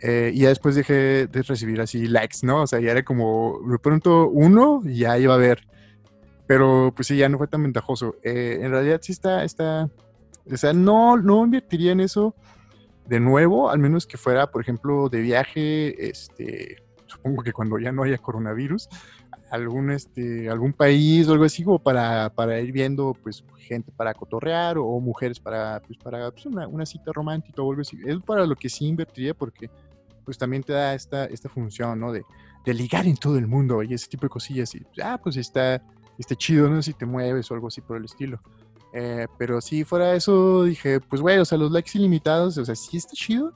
Eh, 0.02 0.32
y 0.34 0.42
ya 0.42 0.50
después 0.50 0.76
dejé 0.76 1.28
de 1.28 1.42
recibir 1.44 1.80
así 1.80 2.08
likes, 2.08 2.40
¿no? 2.44 2.64
O 2.64 2.68
sea, 2.68 2.80
ya 2.80 2.92
era 2.92 3.04
como 3.04 3.60
de 3.70 3.78
pronto 3.78 4.28
uno 4.30 4.82
y 4.84 5.00
ya 5.00 5.18
iba 5.18 5.34
a 5.34 5.38
ver. 5.38 5.68
Pero 6.48 6.92
pues 6.96 7.08
sí, 7.08 7.18
ya 7.18 7.30
no 7.30 7.38
fue 7.38 7.48
tan 7.48 7.64
ventajoso. 7.64 8.16
Eh, 8.24 8.60
en 8.62 8.72
realidad 8.72 9.00
sí 9.02 9.12
está, 9.12 9.44
está, 9.44 9.90
o 10.50 10.58
sea, 10.58 10.74
no, 10.74 11.18
no 11.18 11.44
invertiría 11.44 11.92
en 11.92 12.02
eso 12.02 12.36
de 13.08 13.20
nuevo, 13.20 13.70
al 13.70 13.80
menos 13.80 14.08
que 14.08 14.18
fuera, 14.18 14.50
por 14.52 14.62
ejemplo, 14.62 15.10
de 15.10 15.22
viaje, 15.22 16.10
este, 16.10 16.78
supongo 17.08 17.44
que 17.44 17.52
cuando 17.52 17.78
ya 17.78 17.92
no 17.92 18.04
haya 18.04 18.18
coronavirus, 18.18 18.88
algún, 19.52 19.92
este, 19.92 20.50
algún 20.50 20.72
país 20.72 21.28
o 21.28 21.34
algo 21.34 21.44
así, 21.44 21.64
como 21.64 21.80
para, 21.80 22.30
para 22.34 22.60
ir 22.60 22.72
viendo, 22.72 23.14
pues, 23.22 23.44
gente 23.58 23.92
para 23.92 24.14
cotorrear 24.14 24.78
o, 24.78 25.00
mujeres 25.00 25.40
para, 25.40 25.82
pues, 25.82 25.98
para 25.98 26.32
pues, 26.32 26.46
una, 26.46 26.68
una, 26.68 26.86
cita 26.86 27.12
romántica 27.14 27.62
o 27.62 27.70
algo 27.70 27.82
así. 27.82 27.98
Es 28.06 28.18
para 28.22 28.46
lo 28.46 28.56
que 28.56 28.70
sí 28.70 28.88
invertiría 28.88 29.34
porque 29.34 29.70
pues 30.24 30.38
también 30.38 30.64
te 30.64 30.74
da 30.74 30.94
esta, 30.94 31.26
esta 31.26 31.50
función, 31.50 32.00
¿no? 32.00 32.12
De, 32.12 32.24
de 32.66 32.74
ligar 32.74 33.06
en 33.08 33.18
todo 33.18 33.38
el 33.38 33.48
mundo 33.48 33.82
y 33.84 33.94
ese 33.94 34.08
tipo 34.08 34.26
de 34.26 34.30
cosillas. 34.30 34.74
Y 34.76 34.86
ah, 35.04 35.20
pues 35.22 35.36
está, 35.38 35.82
está 36.18 36.36
chido, 36.36 36.70
¿no? 36.70 36.82
Si 36.82 36.94
te 36.94 37.06
mueves 37.06 37.50
o 37.52 37.54
algo 37.54 37.68
así 37.68 37.82
por 37.82 37.98
el 37.98 38.06
estilo. 38.06 38.40
Eh, 38.94 39.28
pero 39.38 39.62
si 39.62 39.84
fuera 39.84 40.16
eso, 40.16 40.64
dije, 40.64 41.00
pues 41.00 41.22
güey, 41.22 41.38
o 41.38 41.46
sea, 41.46 41.58
los 41.58 41.72
likes 41.72 41.92
ilimitados, 41.96 42.58
o 42.58 42.66
sea, 42.66 42.76
sí 42.76 42.98
está 42.98 43.14
chido. 43.14 43.54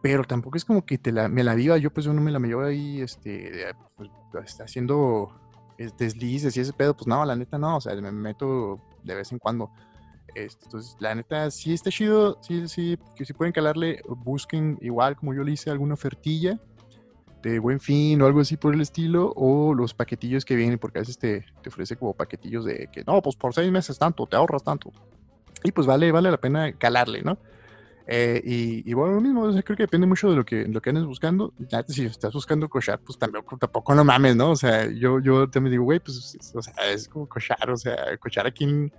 Pero 0.00 0.24
tampoco 0.24 0.56
es 0.56 0.64
como 0.64 0.84
que 0.84 0.98
te 0.98 1.12
la, 1.12 1.28
me 1.28 1.44
la 1.44 1.54
viva, 1.54 1.76
yo 1.78 1.92
pues 1.92 2.06
uno 2.06 2.20
me 2.20 2.32
la 2.32 2.38
me 2.38 2.48
llevo 2.48 2.62
ahí, 2.62 3.00
este, 3.00 3.52
pues, 3.96 4.10
está 4.44 4.64
haciendo 4.64 5.32
deslices 5.98 6.56
y 6.56 6.60
ese 6.60 6.72
pedo, 6.72 6.94
pues 6.94 7.06
no, 7.06 7.24
la 7.24 7.36
neta 7.36 7.58
no, 7.58 7.76
o 7.76 7.80
sea, 7.80 7.94
me 7.94 8.12
meto 8.12 8.80
de 9.02 9.14
vez 9.14 9.32
en 9.32 9.38
cuando. 9.38 9.70
Este, 10.34 10.64
entonces, 10.64 10.96
la 10.98 11.14
neta, 11.14 11.50
sí 11.50 11.72
está 11.72 11.90
chido, 11.90 12.38
sí, 12.42 12.66
sí, 12.68 12.98
que 13.16 13.24
si 13.24 13.32
pueden 13.32 13.52
calarle, 13.52 14.02
busquen 14.08 14.78
igual 14.80 15.16
como 15.16 15.34
yo 15.34 15.44
le 15.44 15.52
hice 15.52 15.70
alguna 15.70 15.94
ofertilla 15.94 16.58
de 17.42 17.58
buen 17.58 17.80
fin 17.80 18.20
o 18.22 18.26
algo 18.26 18.40
así 18.40 18.56
por 18.56 18.74
el 18.74 18.80
estilo, 18.80 19.32
o 19.36 19.74
los 19.74 19.94
paquetillos 19.94 20.44
que 20.44 20.56
vienen, 20.56 20.78
porque 20.78 20.98
a 20.98 21.02
veces 21.02 21.18
te, 21.18 21.44
te 21.62 21.68
ofrece 21.68 21.96
como 21.96 22.14
paquetillos 22.14 22.64
de 22.64 22.88
que 22.92 23.04
no, 23.04 23.20
pues 23.22 23.36
por 23.36 23.54
seis 23.54 23.70
meses 23.70 23.98
tanto, 23.98 24.26
te 24.26 24.36
ahorras 24.36 24.62
tanto. 24.62 24.92
Y 25.64 25.72
pues 25.72 25.86
vale, 25.86 26.10
vale 26.12 26.30
la 26.30 26.38
pena 26.38 26.72
calarle, 26.72 27.22
¿no? 27.22 27.38
Eh, 28.06 28.42
y, 28.44 28.92
bueno, 28.94 29.14
lo 29.14 29.20
mismo, 29.20 29.42
creo 29.62 29.76
que 29.76 29.84
depende 29.84 30.06
mucho 30.06 30.28
de 30.28 30.36
lo 30.36 30.44
que, 30.44 30.66
lo 30.66 30.80
que 30.80 30.90
andes 30.90 31.04
buscando. 31.04 31.54
Si 31.88 32.04
estás 32.04 32.32
buscando 32.32 32.68
cochar, 32.68 33.00
pues 33.00 33.18
también, 33.18 33.44
tampoco 33.60 33.94
no 33.94 34.04
mames, 34.04 34.36
¿no? 34.36 34.50
O 34.50 34.56
sea, 34.56 34.90
yo, 34.90 35.20
yo 35.20 35.48
también 35.48 35.72
digo, 35.72 35.84
güey, 35.84 36.00
pues, 36.00 36.36
o 36.54 36.62
sea, 36.62 36.74
es 36.90 37.08
como 37.08 37.28
cochar, 37.28 37.70
o 37.70 37.76
sea, 37.76 38.16
cochar 38.18 38.46
aquí 38.46 38.64
en, 38.64 38.92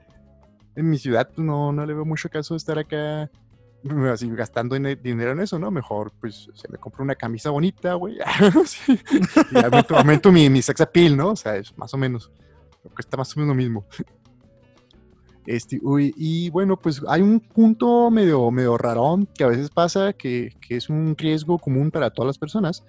en 0.75 0.89
mi 0.89 0.97
ciudad 0.97 1.29
pues, 1.33 1.45
no, 1.45 1.71
no 1.71 1.85
le 1.85 1.93
veo 1.93 2.05
mucho 2.05 2.29
caso 2.29 2.55
estar 2.55 2.79
acá 2.79 3.29
así 4.11 4.29
gastando 4.29 4.75
dinero 4.75 5.31
en 5.31 5.39
eso, 5.41 5.59
¿no? 5.59 5.71
Mejor, 5.71 6.11
pues, 6.19 6.49
se 6.53 6.67
me 6.69 6.77
compro 6.77 7.03
una 7.03 7.15
camisa 7.15 7.49
bonita, 7.49 7.93
güey. 7.95 8.17
y 9.51 9.57
aumento, 9.57 9.97
aumento 9.97 10.31
mi, 10.31 10.49
mi, 10.49 10.61
sex 10.61 10.81
appeal, 10.81 11.17
¿no? 11.17 11.31
O 11.31 11.35
sea, 11.35 11.55
es 11.57 11.77
más 11.77 11.93
o 11.93 11.97
menos, 11.97 12.31
cuesta 12.93 13.17
más 13.17 13.35
o 13.35 13.39
menos 13.39 13.55
lo 13.55 13.61
mismo. 13.61 13.85
Este, 15.45 15.79
uy, 15.81 16.13
y 16.15 16.49
bueno, 16.51 16.77
pues 16.77 17.01
hay 17.07 17.21
un 17.21 17.41
punto 17.41 18.09
medio, 18.09 18.49
medio 18.49 18.77
rarón 18.77 19.25
que 19.25 19.43
a 19.43 19.47
veces 19.47 19.69
pasa, 19.69 20.13
que, 20.13 20.55
que 20.65 20.77
es 20.77 20.89
un 20.89 21.17
riesgo 21.17 21.59
común 21.59 21.91
para 21.91 22.11
todas 22.11 22.27
las 22.27 22.37
personas, 22.37 22.85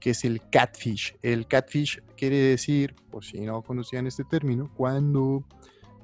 que 0.00 0.10
es 0.10 0.24
el 0.24 0.40
catfish. 0.50 1.14
El 1.22 1.46
catfish 1.46 2.02
quiere 2.16 2.36
decir, 2.36 2.96
por 3.10 3.24
si 3.24 3.40
no 3.40 3.62
conocían 3.62 4.08
este 4.08 4.24
término, 4.24 4.68
cuando 4.76 5.44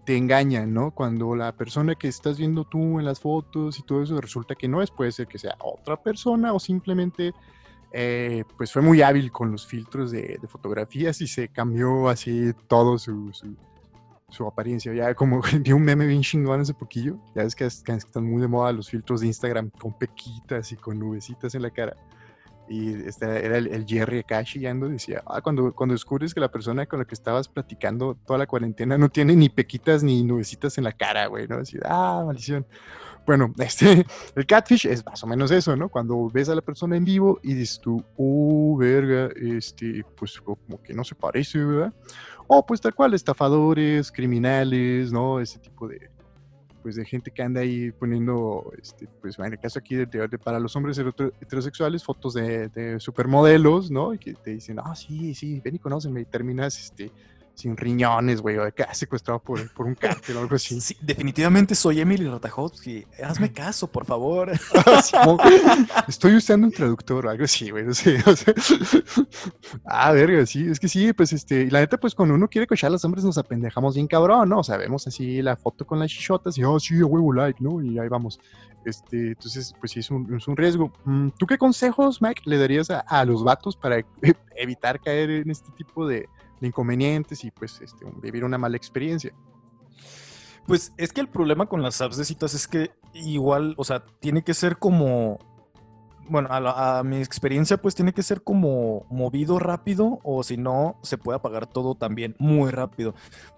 te 0.09 0.17
engañan, 0.17 0.73
¿no? 0.73 0.91
Cuando 0.91 1.37
la 1.37 1.55
persona 1.55 1.95
que 1.95 2.09
estás 2.09 2.39
viendo 2.39 2.65
tú 2.65 2.99
en 2.99 3.05
las 3.05 3.21
fotos 3.21 3.79
y 3.79 3.83
todo 3.83 4.03
eso 4.03 4.19
resulta 4.23 4.55
que 4.55 4.67
no 4.67 4.81
es, 4.81 4.91
puede 4.91 5.13
ser 5.13 5.27
que 5.27 5.39
sea 5.39 5.55
otra 5.61 6.03
persona 6.03 6.55
o 6.55 6.59
simplemente 6.59 7.35
eh, 7.93 8.43
pues 8.57 8.73
fue 8.73 8.81
muy 8.81 9.03
hábil 9.03 9.31
con 9.31 9.53
los 9.53 9.67
filtros 9.67 10.11
de, 10.11 10.41
fotografías 10.49 11.21
y 11.21 11.27
se 11.27 11.49
cambió 11.49 12.09
así 12.09 12.55
todo 12.69 12.97
su, 12.97 13.31
su, 14.31 14.47
apariencia. 14.47 14.95
Ya 14.95 15.13
como 15.13 15.43
vi 15.61 15.73
un 15.73 15.83
meme 15.83 16.07
bien 16.07 16.23
chingón 16.23 16.63
hace 16.63 16.73
poquillo, 16.73 17.19
ya 17.35 17.43
ves 17.43 17.55
que 17.55 17.67
están 17.67 18.25
muy 18.25 18.41
de 18.41 18.49
moda 18.49 18.73
los 18.73 18.89
filtros 18.89 19.21
de 19.21 19.27
Instagram 19.27 19.69
con 19.79 19.93
pequitas 19.93 20.73
y 20.73 20.77
con 20.77 20.99
nubecitas 20.99 21.55
en 21.55 21.61
la 21.61 21.71
cara. 21.71 21.95
Y 22.69 23.09
este 23.09 23.25
era 23.45 23.59
el, 23.59 23.87
Jerry 23.87 24.21
acá 24.21 24.45
chillando, 24.45 24.89
decía, 24.89 25.23
ah, 25.27 25.41
cuando, 25.41 25.75
cuando 25.75 25.95
descubres 25.95 26.35
que 26.35 26.41
la 26.41 26.51
persona 26.51 26.87
con 26.87 26.99
la 26.99 27.05
que 27.05 27.15
estabas 27.15 27.49
platicando 27.49 28.17
toda 28.27 28.39
la 28.39 28.47
cuarentena 28.47 28.99
no 28.99 29.09
tiene 29.09 29.35
ni 29.35 29.49
pequitas 29.49 30.03
ni 30.03 30.23
nubecitas 30.23 30.77
en 30.77 30.85
la 30.85 30.93
cara, 30.93 31.27
güey, 31.27 31.49
¿no? 31.49 31.59
Decía, 31.59 31.81
ah, 31.85 32.23
maldición. 32.27 32.67
Bueno, 33.27 33.53
este, 33.59 34.07
el 34.35 34.47
catfish 34.47 34.87
es 34.87 35.05
más 35.05 35.23
o 35.23 35.27
menos 35.27 35.51
eso, 35.51 35.77
¿no? 35.77 35.89
Cuando 35.89 36.29
ves 36.31 36.49
a 36.49 36.55
la 36.55 36.63
persona 36.63 36.97
en 36.97 37.05
vivo 37.05 37.41
y 37.43 37.55
dices 37.55 37.81
tú, 37.81 38.05
oh, 38.17 38.77
verga, 38.79 39.31
este, 39.37 40.05
pues 40.17 40.41
como 40.41 40.83
que 40.83 40.95
no 40.95 41.05
se 41.05 41.15
parece, 41.15 41.59
¿verdad? 41.59 41.93
O 42.47 42.65
pues 42.65 42.81
tal 42.81 42.95
cual, 42.95 43.15
estafadores, 43.15 44.11
criminales, 44.11 45.13
¿no? 45.13 45.41
Ese 45.41 45.59
tipo 45.59 45.87
de, 45.87 46.11
pues 46.83 46.97
de 46.97 47.05
gente 47.05 47.31
que 47.31 47.43
anda 47.43 47.61
ahí 47.61 47.91
poniendo, 47.93 48.73
este, 48.81 49.09
pues 49.21 49.39
en 49.39 49.53
el 49.53 49.59
caso 49.59 49.79
aquí 49.79 49.97
de, 49.97 50.07
para 50.43 50.61
los 50.61 50.75
hombres 50.77 50.99
heterosexuales, 50.99 52.05
fotos 52.05 52.35
de, 52.35 52.97
supermodelos, 52.99 53.91
¿no? 53.91 54.15
Y 54.15 54.19
que 54.19 54.35
te 54.35 54.53
dicen, 54.53 54.79
ah, 54.83 54.95
sí, 54.95 55.35
sí, 55.35 55.61
ven 55.65 55.77
y 55.77 55.79
conóceme, 55.79 56.21
y 56.21 56.25
terminas, 56.25 56.79
este, 56.79 57.11
sin 57.59 57.77
riñones, 57.77 58.41
güey, 58.41 58.57
o 58.57 58.65
de 58.65 58.73
que 58.73 58.85
secuestrado 58.93 59.41
por, 59.41 59.69
por 59.73 59.87
un 59.87 59.97
cártel 59.97 60.37
o 60.37 60.41
algo 60.41 60.55
así. 60.55 60.81
Sí, 60.81 60.97
definitivamente 61.01 61.75
soy 61.75 62.01
Emily 62.01 62.25
Ratajowski. 62.25 63.05
Hazme 63.21 63.53
caso, 63.53 63.91
por 63.91 64.07
favor. 64.07 64.53
estoy 66.09 66.37
usando 66.37 66.69
un 66.69 66.73
traductor 66.73 67.27
o 67.27 67.31
algo 67.31 67.43
así, 67.43 67.71
güey. 67.71 67.85
No 67.85 67.95
sé, 67.95 68.23
o 68.25 68.37
sea, 68.37 68.55
ah, 69.85 70.13
verga, 70.13 70.47
sí, 70.47 70.69
es 70.71 70.79
que 70.79 70.87
sí, 70.87 71.13
pues 71.13 71.33
este, 71.33 71.69
la 71.69 71.81
neta, 71.81 71.99
pues 71.99 72.15
cuando 72.15 72.37
uno 72.37 72.47
quiere 72.47 72.69
cochar 72.69 72.89
a 72.89 72.93
los 72.93 73.05
hombres 73.05 73.25
nos 73.25 73.39
apendejamos 73.39 73.97
bien 73.97 74.07
cabrón, 74.07 74.49
¿no? 74.51 74.61
O 74.61 74.65
sea, 74.65 74.77
vemos 74.77 75.09
así 75.09 75.43
la 75.43 75.57
foto 75.57 75.85
con 75.85 75.99
las 75.99 76.13
chichotas 76.13 76.57
y, 76.59 76.63
oh, 76.63 76.79
sí, 76.79 77.03
huevo, 77.03 77.33
like, 77.33 77.59
¿no? 77.61 77.83
Y 77.83 77.99
ahí 77.99 78.09
vamos. 78.09 78.39
Este, 78.85 79.29
entonces, 79.31 79.75
pues 79.81 79.91
sí, 79.91 79.99
es 79.99 80.11
un, 80.13 80.33
es 80.37 80.47
un 80.47 80.57
riesgo. 80.57 80.93
Mm, 81.05 81.31
¿Tú 81.37 81.47
qué 81.47 81.59
consejos, 81.59 82.23
Mike, 82.23 82.43
le 82.45 82.57
darías 82.57 82.89
a, 82.91 83.01
a 83.01 83.25
los 83.25 83.43
vatos 83.43 83.77
para 83.77 84.01
evitar 84.57 85.01
caer 85.01 85.31
en 85.31 85.51
este 85.51 85.73
tipo 85.73 86.07
de 86.07 86.29
inconvenientes 86.67 87.45
y 87.45 87.51
pues 87.51 87.81
este, 87.81 88.05
vivir 88.21 88.45
una 88.45 88.59
mala 88.59 88.77
experiencia. 88.77 89.33
Pues 90.67 90.93
es 90.99 91.13
que 91.13 91.21
el 91.21 91.29
problema 91.29 91.67
con 91.67 91.83
las 91.83 92.01
apps 92.01 92.17
de 92.19 92.25
citas 92.25 92.53
es 92.55 92.69
que 92.69 92.91
igual, 93.15 93.75
o 93.79 93.85
sea, 93.85 94.05
tiene 94.21 94.43
que 94.45 94.53
ser 94.53 94.79
como, 94.79 95.39
bueno, 96.29 96.49
a, 96.51 97.03
mi 97.05 97.17
experiencia 97.17 97.79
pues 97.79 97.95
tiene 97.95 98.13
que 98.13 98.23
ser 98.23 98.43
como 98.43 99.07
movido 99.09 99.59
rápido 99.59 100.19
o 100.25 100.43
si 100.43 100.59
no, 100.59 100.99
se 101.03 101.17
puede 101.17 101.37
apagar 101.37 101.67
todo 101.67 101.95
también 101.95 102.37
muy 102.39 102.71
rápido. 102.71 103.15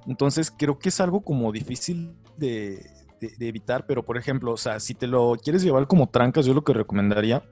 Entonces 0.07 0.52
creo 0.57 0.78
que 0.78 0.90
es 0.90 1.00
algo 1.00 1.23
como 1.23 1.50
difícil 1.50 2.16
de, 2.37 2.88
de 3.19 3.49
evitar, 3.49 3.87
pero 3.87 4.04
por 4.04 4.16
ejemplo, 4.16 4.52
o 4.52 4.57
sea, 4.57 4.78
si 4.78 4.95
te 4.95 5.09
lo 5.09 5.37
quieres 5.42 5.62
llevar 5.64 5.88
como 5.88 6.09
trancas, 6.09 6.47
yo 6.47 6.54
lo 6.54 6.62
que 6.62 6.73
recomendaría 6.73 7.42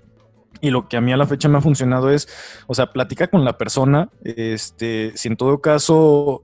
Y 0.60 0.70
lo 0.70 0.88
que 0.88 0.96
a 0.96 1.00
mí 1.00 1.12
a 1.12 1.16
la 1.16 1.26
fecha 1.26 1.48
me 1.48 1.58
ha 1.58 1.60
funcionado 1.60 2.10
es, 2.10 2.28
o 2.66 2.74
sea, 2.74 2.92
platica 2.92 3.28
con 3.28 3.44
la 3.44 3.56
persona, 3.58 4.10
este, 4.24 5.12
si 5.14 5.28
en 5.28 5.36
todo 5.36 5.60
caso 5.60 6.42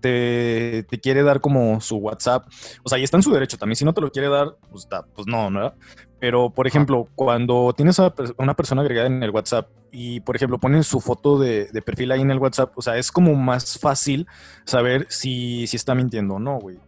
te, 0.00 0.86
quiere 1.02 1.22
dar 1.22 1.40
como 1.40 1.80
su 1.80 1.96
WhatsApp, 1.96 2.46
o 2.82 2.88
sea, 2.88 2.98
y 2.98 3.04
está 3.04 3.16
en 3.16 3.22
su 3.22 3.32
derecho 3.32 3.56
también, 3.56 3.76
si 3.76 3.86
no 3.86 3.94
te 3.94 4.02
lo 4.02 4.10
quiere 4.10 4.28
dar, 4.28 4.56
pues, 4.70 4.86
pues 5.14 5.26
no, 5.26 5.50
¿no? 5.50 5.72
Pero, 6.20 6.50
por 6.50 6.66
ejemplo, 6.66 7.08
cuando 7.14 7.72
tienes 7.74 7.98
a 8.00 8.12
una 8.36 8.54
persona 8.54 8.82
agregada 8.82 9.06
en 9.06 9.22
el 9.22 9.30
WhatsApp 9.30 9.68
y, 9.90 10.20
por 10.20 10.36
ejemplo, 10.36 10.58
pones 10.58 10.86
su 10.86 11.00
foto 11.00 11.38
de, 11.38 11.68
perfil 11.84 12.12
ahí 12.12 12.20
en 12.20 12.30
el 12.30 12.38
WhatsApp, 12.38 12.76
o 12.76 12.82
sea, 12.82 12.98
es 12.98 13.10
como 13.10 13.34
más 13.34 13.78
fácil 13.78 14.26
saber 14.64 15.06
si, 15.08 15.66
si 15.66 15.76
está 15.76 15.94
mintiendo 15.94 16.34
o 16.34 16.38
no, 16.38 16.58
güey. 16.58 16.78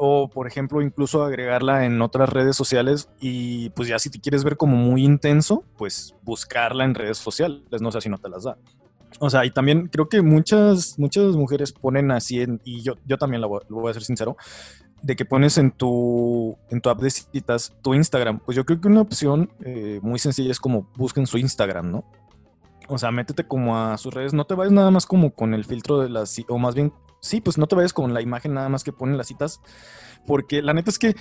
O, 0.00 0.30
por 0.30 0.46
ejemplo, 0.46 0.80
incluso 0.80 1.24
agregarla 1.24 1.84
en 1.84 2.00
otras 2.00 2.28
redes 2.28 2.56
sociales 2.56 3.10
y 3.20 3.70
pues 3.70 3.88
ya 3.88 3.98
si 3.98 4.10
te 4.10 4.20
quieres 4.20 4.44
ver 4.44 4.56
como 4.56 4.76
muy 4.76 5.04
intenso, 5.04 5.64
pues 5.76 6.14
buscarla 6.22 6.84
en 6.84 6.94
redes 6.94 7.18
sociales, 7.18 7.62
no 7.80 7.90
sé 7.90 8.00
si 8.00 8.08
no 8.08 8.18
te 8.18 8.28
las 8.28 8.44
da. 8.44 8.56
O 9.20 9.30
sea, 9.30 9.44
y 9.44 9.50
también 9.50 9.88
creo 9.88 10.08
que 10.08 10.22
muchas, 10.22 10.98
muchas 10.98 11.34
mujeres 11.34 11.72
ponen 11.72 12.10
así, 12.12 12.40
en, 12.40 12.60
y 12.64 12.82
yo, 12.82 12.94
yo 13.06 13.18
también 13.18 13.40
lo 13.40 13.48
voy, 13.48 13.90
a 13.90 13.94
ser 13.94 14.04
sincero, 14.04 14.36
de 15.02 15.16
que 15.16 15.24
pones 15.24 15.58
en 15.58 15.72
tu, 15.72 16.56
en 16.70 16.80
tu 16.80 16.90
app 16.90 17.00
de 17.00 17.10
citas 17.10 17.74
tu 17.82 17.94
Instagram. 17.94 18.38
Pues 18.40 18.56
yo 18.56 18.64
creo 18.64 18.80
que 18.80 18.88
una 18.88 19.00
opción 19.00 19.50
eh, 19.64 19.98
muy 20.02 20.18
sencilla 20.18 20.52
es 20.52 20.60
como 20.60 20.88
busquen 20.96 21.26
su 21.26 21.38
Instagram, 21.38 21.90
¿no? 21.90 22.04
O 22.88 22.96
sea, 22.96 23.10
métete 23.10 23.44
como 23.44 23.76
a 23.76 23.98
sus 23.98 24.14
redes, 24.14 24.32
no 24.32 24.46
te 24.46 24.54
vayas 24.54 24.72
nada 24.72 24.90
más 24.90 25.06
como 25.06 25.32
con 25.32 25.52
el 25.52 25.64
filtro 25.64 26.00
de 26.00 26.08
las, 26.08 26.36
o 26.48 26.58
más 26.58 26.74
bien 26.74 26.92
sí, 27.20 27.40
pues 27.40 27.58
no 27.58 27.66
te 27.66 27.76
vayas 27.76 27.92
con 27.92 28.14
la 28.14 28.20
imagen 28.20 28.54
nada 28.54 28.68
más 28.68 28.84
que 28.84 28.92
ponen 28.92 29.16
las 29.16 29.28
citas, 29.28 29.60
porque 30.26 30.62
la 30.62 30.74
neta 30.74 30.90
es 30.90 30.98
que, 30.98 31.16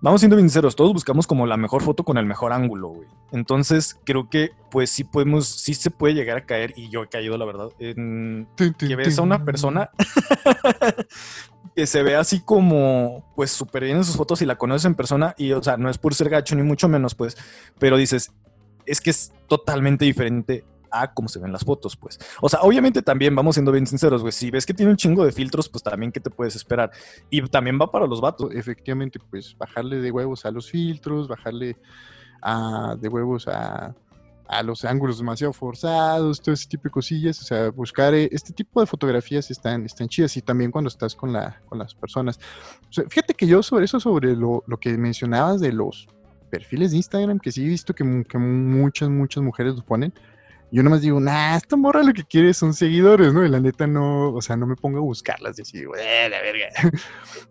vamos 0.00 0.20
siendo 0.20 0.38
sinceros, 0.38 0.76
todos 0.76 0.92
buscamos 0.92 1.26
como 1.26 1.46
la 1.46 1.56
mejor 1.56 1.82
foto 1.82 2.04
con 2.04 2.18
el 2.18 2.26
mejor 2.26 2.52
ángulo, 2.52 2.88
güey. 2.88 3.08
Entonces, 3.32 3.98
creo 4.04 4.28
que, 4.28 4.50
pues 4.70 4.90
sí 4.90 5.04
podemos, 5.04 5.46
sí 5.46 5.74
se 5.74 5.90
puede 5.90 6.14
llegar 6.14 6.38
a 6.38 6.46
caer, 6.46 6.72
y 6.76 6.88
yo 6.88 7.02
he 7.02 7.08
caído, 7.08 7.36
la 7.36 7.44
verdad, 7.44 7.68
en 7.78 8.48
que 8.56 8.96
ves 8.96 9.18
a 9.18 9.22
una 9.22 9.44
persona 9.44 9.90
que 11.76 11.86
se 11.86 12.02
ve 12.02 12.16
así 12.16 12.40
como, 12.40 13.32
pues 13.36 13.50
súper 13.50 13.84
bien 13.84 13.98
en 13.98 14.04
sus 14.04 14.16
fotos 14.16 14.42
y 14.42 14.46
la 14.46 14.56
conoces 14.56 14.84
en 14.84 14.94
persona, 14.94 15.34
y, 15.36 15.52
o 15.52 15.62
sea, 15.62 15.76
no 15.76 15.90
es 15.90 15.98
por 15.98 16.14
ser 16.14 16.28
gacho 16.28 16.54
ni 16.54 16.62
mucho 16.62 16.88
menos, 16.88 17.14
pues, 17.14 17.36
pero 17.78 17.96
dices, 17.96 18.32
es 18.86 19.00
que 19.00 19.10
es 19.10 19.32
totalmente 19.48 20.04
diferente 20.04 20.64
a 20.90 21.12
cómo 21.12 21.28
se 21.28 21.38
ven 21.38 21.52
las 21.52 21.64
fotos, 21.64 21.96
pues. 21.96 22.18
O 22.40 22.48
sea, 22.48 22.60
obviamente 22.60 23.02
también, 23.02 23.34
vamos 23.34 23.54
siendo 23.56 23.72
bien 23.72 23.86
sinceros, 23.86 24.22
güey, 24.22 24.32
si 24.32 24.50
ves 24.50 24.66
que 24.66 24.74
tiene 24.74 24.90
un 24.90 24.96
chingo 24.96 25.24
de 25.24 25.32
filtros, 25.32 25.68
pues 25.68 25.82
también, 25.82 26.12
¿qué 26.12 26.20
te 26.20 26.30
puedes 26.30 26.56
esperar? 26.56 26.90
Y 27.30 27.42
también 27.48 27.78
va 27.80 27.90
para 27.90 28.06
los 28.06 28.20
vatos. 28.20 28.52
Efectivamente, 28.54 29.18
pues 29.30 29.56
bajarle 29.56 30.00
de 30.00 30.10
huevos 30.10 30.44
a 30.44 30.50
los 30.50 30.70
filtros, 30.70 31.28
bajarle 31.28 31.76
a, 32.42 32.96
de 32.98 33.08
huevos 33.08 33.48
a, 33.48 33.94
a 34.48 34.62
los 34.62 34.84
ángulos 34.84 35.18
demasiado 35.18 35.52
forzados, 35.52 36.40
todo 36.40 36.54
ese 36.54 36.66
tipo 36.66 36.84
de 36.84 36.90
cosillas, 36.90 37.40
o 37.40 37.44
sea, 37.44 37.70
buscar 37.70 38.14
eh, 38.14 38.28
este 38.32 38.52
tipo 38.52 38.80
de 38.80 38.86
fotografías 38.86 39.50
están, 39.50 39.84
están 39.84 40.08
chidas 40.08 40.36
y 40.38 40.42
también 40.42 40.70
cuando 40.70 40.88
estás 40.88 41.14
con, 41.14 41.32
la, 41.32 41.60
con 41.68 41.78
las 41.78 41.94
personas. 41.94 42.40
fíjate 42.90 43.34
que 43.34 43.46
yo 43.46 43.62
sobre 43.62 43.84
eso, 43.84 44.00
sobre 44.00 44.34
lo, 44.34 44.64
lo, 44.66 44.78
que 44.78 44.96
mencionabas 44.96 45.60
de 45.60 45.72
los 45.72 46.08
perfiles 46.50 46.92
de 46.92 46.96
Instagram, 46.96 47.38
que 47.38 47.52
sí 47.52 47.62
he 47.62 47.68
visto 47.68 47.94
que, 47.94 48.24
que 48.26 48.38
muchas, 48.38 49.10
muchas 49.10 49.42
mujeres 49.42 49.74
lo 49.74 49.84
ponen, 49.84 50.14
yo 50.70 50.82
nomás 50.82 51.00
digo, 51.00 51.18
nah, 51.18 51.56
esta 51.56 51.76
morra 51.76 52.02
lo 52.02 52.12
que 52.12 52.24
quiere 52.24 52.52
son 52.52 52.74
seguidores, 52.74 53.32
¿no? 53.32 53.44
Y 53.44 53.48
la 53.48 53.58
neta 53.58 53.86
no, 53.86 54.32
o 54.32 54.42
sea, 54.42 54.54
no 54.56 54.66
me 54.66 54.76
pongo 54.76 54.98
a 54.98 55.02
buscarlas 55.02 55.58
así, 55.58 55.78
eh, 55.78 56.28
la 56.28 56.42
verga. 56.42 56.68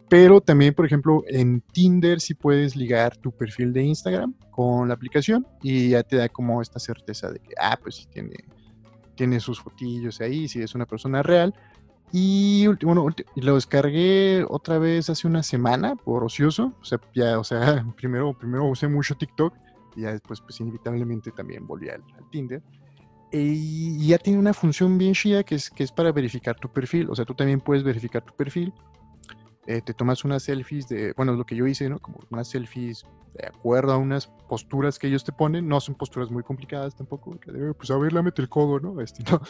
Pero 0.10 0.40
también, 0.40 0.76
por 0.76 0.86
ejemplo, 0.86 1.24
en 1.28 1.62
Tinder 1.62 2.22
sí 2.22 2.36
puedes 2.36 2.76
ligar 2.76 3.18
tu 3.18 3.32
perfil 3.32 3.74
de 3.74 3.84
Instagram 3.84 4.36
con 4.52 4.88
la 4.88 4.94
aplicación 4.94 5.48
y 5.64 5.90
ya 5.90 6.04
te 6.04 6.18
da 6.18 6.30
como 6.30 6.62
esta 6.62 6.80
certeza 6.80 7.32
de 7.32 7.40
que, 7.40 7.56
ah, 7.60 7.78
pues 7.82 7.96
sí 7.96 8.06
tiene, 8.06 8.36
tiene 9.16 9.40
sus 9.40 9.60
fotillos 9.60 10.22
ahí, 10.22 10.48
si 10.48 10.62
es 10.62 10.76
una 10.76 10.86
persona 10.86 11.24
real. 11.24 11.56
Y 12.12 12.68
bueno, 12.84 13.08
lo 13.36 13.56
descargué 13.56 14.46
otra 14.48 14.78
vez 14.78 15.10
hace 15.10 15.28
una 15.28 15.42
semana 15.42 15.96
por 15.96 16.24
ocioso. 16.24 16.74
O 16.80 16.86
sea, 16.86 17.00
ya, 17.16 17.40
o 17.40 17.44
sea, 17.44 17.84
primero, 17.98 18.38
primero 18.38 18.66
usé 18.66 18.88
mucho 18.88 19.16
TikTok 19.16 19.56
y 19.96 20.02
ya 20.02 20.12
después, 20.12 20.40
pues 20.40 20.60
inevitablemente 20.60 21.32
también 21.32 21.66
volví 21.66 21.90
al 21.90 22.04
Tinder 22.30 22.62
y 23.32 24.08
ya 24.08 24.18
tiene 24.18 24.40
una 24.40 24.54
función 24.54 24.98
bien 24.98 25.14
chida 25.14 25.44
que 25.44 25.56
es, 25.56 25.70
que 25.70 25.84
es 25.84 25.92
para 25.92 26.12
verificar 26.12 26.56
tu 26.56 26.70
perfil. 26.70 27.10
O 27.10 27.16
sea, 27.16 27.26
tú 27.26 27.34
también 27.34 27.60
puedes 27.60 27.84
verificar 27.84 28.24
tu 28.24 28.34
perfil. 28.34 28.74
Eh, 29.66 29.82
te 29.82 29.94
tomas 29.94 30.24
unas 30.24 30.44
selfies 30.44 30.88
de, 30.88 31.14
bueno, 31.18 31.34
lo 31.34 31.46
que 31.46 31.56
yo 31.56 31.68
hice, 31.68 31.90
¿no? 31.90 32.00
Como 32.00 32.20
unas 32.30 32.48
selfies 32.48 33.06
de 33.34 33.48
acuerdo 33.48 33.92
a 33.92 33.98
unas 33.98 34.28
posturas 34.48 34.98
que 34.98 35.08
ellos 35.08 35.26
te 35.26 35.34
ponen. 35.34 35.68
No 35.68 35.82
son 35.82 35.96
posturas 35.96 36.32
muy 36.32 36.44
complicadas 36.44 36.96
tampoco. 36.96 37.38
Que 37.40 37.52
pues 37.78 37.92
a 37.92 37.98
ver, 37.98 38.14
lámete 38.14 38.42
el 38.42 38.48
codo, 38.48 38.80
¿no? 38.80 39.02
Este, 39.02 39.24
no, 39.32 39.42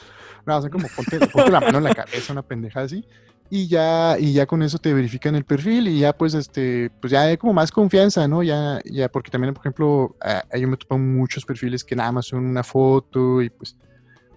no 0.45 0.61
son 0.61 0.71
como 0.71 0.87
ponte, 0.95 1.19
ponte 1.27 1.51
la 1.51 1.61
mano 1.61 1.77
en 1.77 1.83
la 1.83 1.93
cabeza, 1.93 2.33
una 2.33 2.41
pendejada 2.41 2.87
así 2.87 3.05
y 3.49 3.67
ya, 3.67 4.17
y 4.19 4.33
ya 4.33 4.45
con 4.45 4.61
eso 4.61 4.77
te 4.77 4.93
verifican 4.93 5.35
el 5.35 5.45
perfil 5.45 5.87
y 5.87 5.99
ya 5.99 6.13
pues 6.13 6.33
este, 6.33 6.89
pues 7.01 7.11
ya 7.11 7.23
hay 7.23 7.37
como 7.37 7.53
más 7.53 7.71
confianza, 7.71 8.27
¿no? 8.27 8.43
Ya, 8.43 8.79
ya, 8.85 9.09
porque 9.09 9.31
también, 9.31 9.53
por 9.53 9.61
ejemplo, 9.61 10.15
a, 10.21 10.43
yo 10.57 10.67
me 10.67 10.77
topo 10.77 10.97
muchos 10.97 11.45
perfiles 11.45 11.83
que 11.83 11.95
nada 11.95 12.11
más 12.11 12.27
son 12.27 12.45
una 12.45 12.63
foto 12.63 13.41
y 13.41 13.49
pues, 13.49 13.77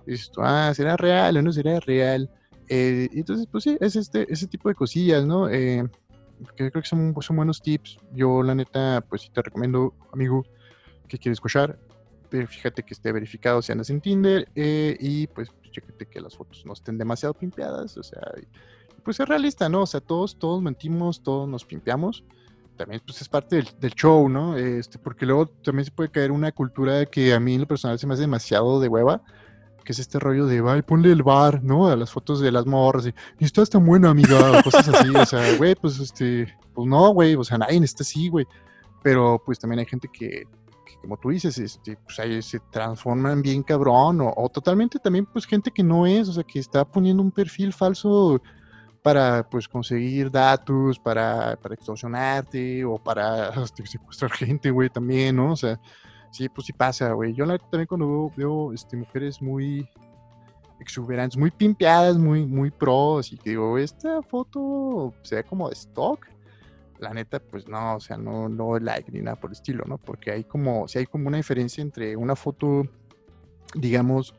esto, 0.06 0.42
ah, 0.42 0.72
¿será 0.74 0.96
real 0.96 1.36
o 1.36 1.42
no 1.42 1.52
será 1.52 1.80
real? 1.80 2.30
Eh, 2.68 3.08
entonces, 3.12 3.46
pues 3.50 3.64
sí, 3.64 3.76
es 3.80 3.96
este, 3.96 4.32
ese 4.32 4.46
tipo 4.46 4.68
de 4.68 4.74
cosillas, 4.74 5.24
¿no? 5.26 5.48
Eh, 5.48 5.84
que 6.56 6.70
creo 6.70 6.82
que 6.82 6.88
son, 6.88 7.14
son 7.20 7.36
buenos 7.36 7.60
tips. 7.60 7.98
Yo, 8.12 8.42
la 8.42 8.54
neta, 8.54 9.04
pues 9.08 9.22
sí 9.22 9.30
te 9.32 9.42
recomiendo, 9.42 9.94
amigo, 10.12 10.44
que 11.08 11.18
quieres 11.18 11.36
escuchar, 11.36 11.78
fíjate 12.30 12.82
que 12.82 12.94
esté 12.94 13.12
verificado 13.12 13.60
si 13.60 13.72
andas 13.72 13.90
en 13.90 14.00
Tinder 14.00 14.48
eh, 14.54 14.96
y 15.00 15.26
pues 15.26 15.50
chécate 15.70 16.06
que 16.06 16.20
las 16.20 16.36
fotos 16.36 16.64
no 16.64 16.72
estén 16.72 16.98
demasiado 16.98 17.34
pimpeadas, 17.34 17.96
o 17.96 18.02
sea, 18.02 18.20
pues 19.00 19.20
es 19.20 19.28
realista, 19.28 19.68
¿no? 19.68 19.82
O 19.82 19.86
sea, 19.86 20.00
todos, 20.00 20.38
todos 20.38 20.62
mentimos, 20.62 21.22
todos 21.22 21.48
nos 21.48 21.64
pimpeamos. 21.64 22.24
También 22.76 23.02
pues 23.04 23.20
es 23.20 23.28
parte 23.28 23.62
del, 23.78 23.94
show, 23.94 24.28
¿no? 24.28 24.56
Este, 24.56 24.98
porque 24.98 25.26
luego 25.26 25.46
también 25.46 25.84
se 25.84 25.90
puede 25.90 26.10
caer 26.10 26.32
una 26.32 26.50
cultura 26.50 27.04
que 27.04 27.34
a 27.34 27.38
mí 27.38 27.54
en 27.54 27.60
lo 27.60 27.66
personal 27.66 27.98
se 27.98 28.06
me 28.06 28.14
hace 28.14 28.22
demasiado 28.22 28.80
de 28.80 28.88
hueva, 28.88 29.22
que 29.84 29.92
es 29.92 29.98
este 29.98 30.18
rollo 30.18 30.46
de, 30.46 30.62
va, 30.62 30.80
ponle 30.80 31.12
el 31.12 31.22
bar, 31.22 31.62
¿no? 31.62 31.88
A 31.88 31.96
las 31.96 32.10
fotos 32.10 32.40
de 32.40 32.50
las 32.50 32.64
morras 32.64 33.06
y, 33.06 33.14
y 33.38 33.44
estás 33.44 33.68
tan 33.68 33.84
buena, 33.84 34.08
amiga, 34.08 34.62
cosas 34.62 34.88
así, 34.88 35.10
o 35.14 35.26
sea, 35.26 35.42
güey, 35.58 35.74
pues 35.74 35.98
este, 35.98 36.56
pues 36.72 36.88
no, 36.88 37.10
güey, 37.10 37.34
o 37.34 37.44
sea, 37.44 37.58
nadie 37.58 37.84
está 37.84 38.02
así, 38.02 38.30
güey. 38.30 38.46
Pero 39.02 39.42
pues 39.44 39.58
también 39.58 39.80
hay 39.80 39.86
gente 39.86 40.08
que, 40.10 40.44
como 41.02 41.18
tú 41.18 41.28
dices, 41.28 41.58
este, 41.58 41.98
pues 41.98 42.18
ahí 42.18 42.40
se 42.40 42.60
transforman 42.70 43.42
bien 43.42 43.62
cabrón, 43.62 44.22
o, 44.22 44.32
o, 44.34 44.48
totalmente 44.48 44.98
también, 44.98 45.26
pues 45.26 45.44
gente 45.44 45.70
que 45.70 45.82
no 45.82 46.06
es, 46.06 46.30
o 46.30 46.32
sea, 46.32 46.44
que 46.44 46.58
está 46.58 46.82
poniendo 46.84 47.22
un 47.22 47.30
perfil 47.30 47.74
falso 47.74 48.40
para 49.02 49.48
pues 49.48 49.68
conseguir 49.68 50.30
datos, 50.30 50.98
para, 50.98 51.56
para 51.56 51.74
extorsionarte 51.74 52.84
o 52.84 52.98
para 52.98 53.52
secuestrar 53.84 54.30
gente, 54.32 54.70
güey, 54.70 54.90
también, 54.90 55.36
¿no? 55.36 55.52
O 55.52 55.56
sea, 55.56 55.80
sí, 56.30 56.48
pues 56.48 56.66
sí 56.66 56.72
pasa, 56.72 57.12
güey. 57.12 57.32
Yo 57.32 57.46
también 57.58 57.86
cuando 57.86 58.30
veo, 58.36 58.72
este, 58.72 58.96
mujeres 58.96 59.40
muy 59.40 59.88
exuberantes, 60.78 61.36
muy 61.36 61.50
pimpeadas, 61.50 62.16
muy, 62.16 62.46
muy 62.46 62.70
pros, 62.70 63.32
y 63.32 63.38
digo, 63.44 63.76
esta 63.78 64.22
foto 64.22 65.12
se 65.22 65.36
ve 65.36 65.44
como 65.44 65.68
de 65.68 65.74
stock, 65.74 66.26
la 66.98 67.12
neta, 67.12 67.38
pues 67.40 67.68
no, 67.68 67.96
o 67.96 68.00
sea, 68.00 68.16
no, 68.16 68.48
no 68.48 68.78
like 68.78 69.10
ni 69.12 69.20
nada 69.20 69.36
por 69.36 69.50
el 69.50 69.52
estilo, 69.52 69.84
¿no? 69.86 69.98
Porque 69.98 70.30
hay 70.30 70.44
como, 70.44 70.88
si 70.88 70.98
hay 70.98 71.06
como 71.06 71.28
una 71.28 71.38
diferencia 71.38 71.82
entre 71.82 72.16
una 72.16 72.36
foto, 72.36 72.82
digamos, 73.74 74.34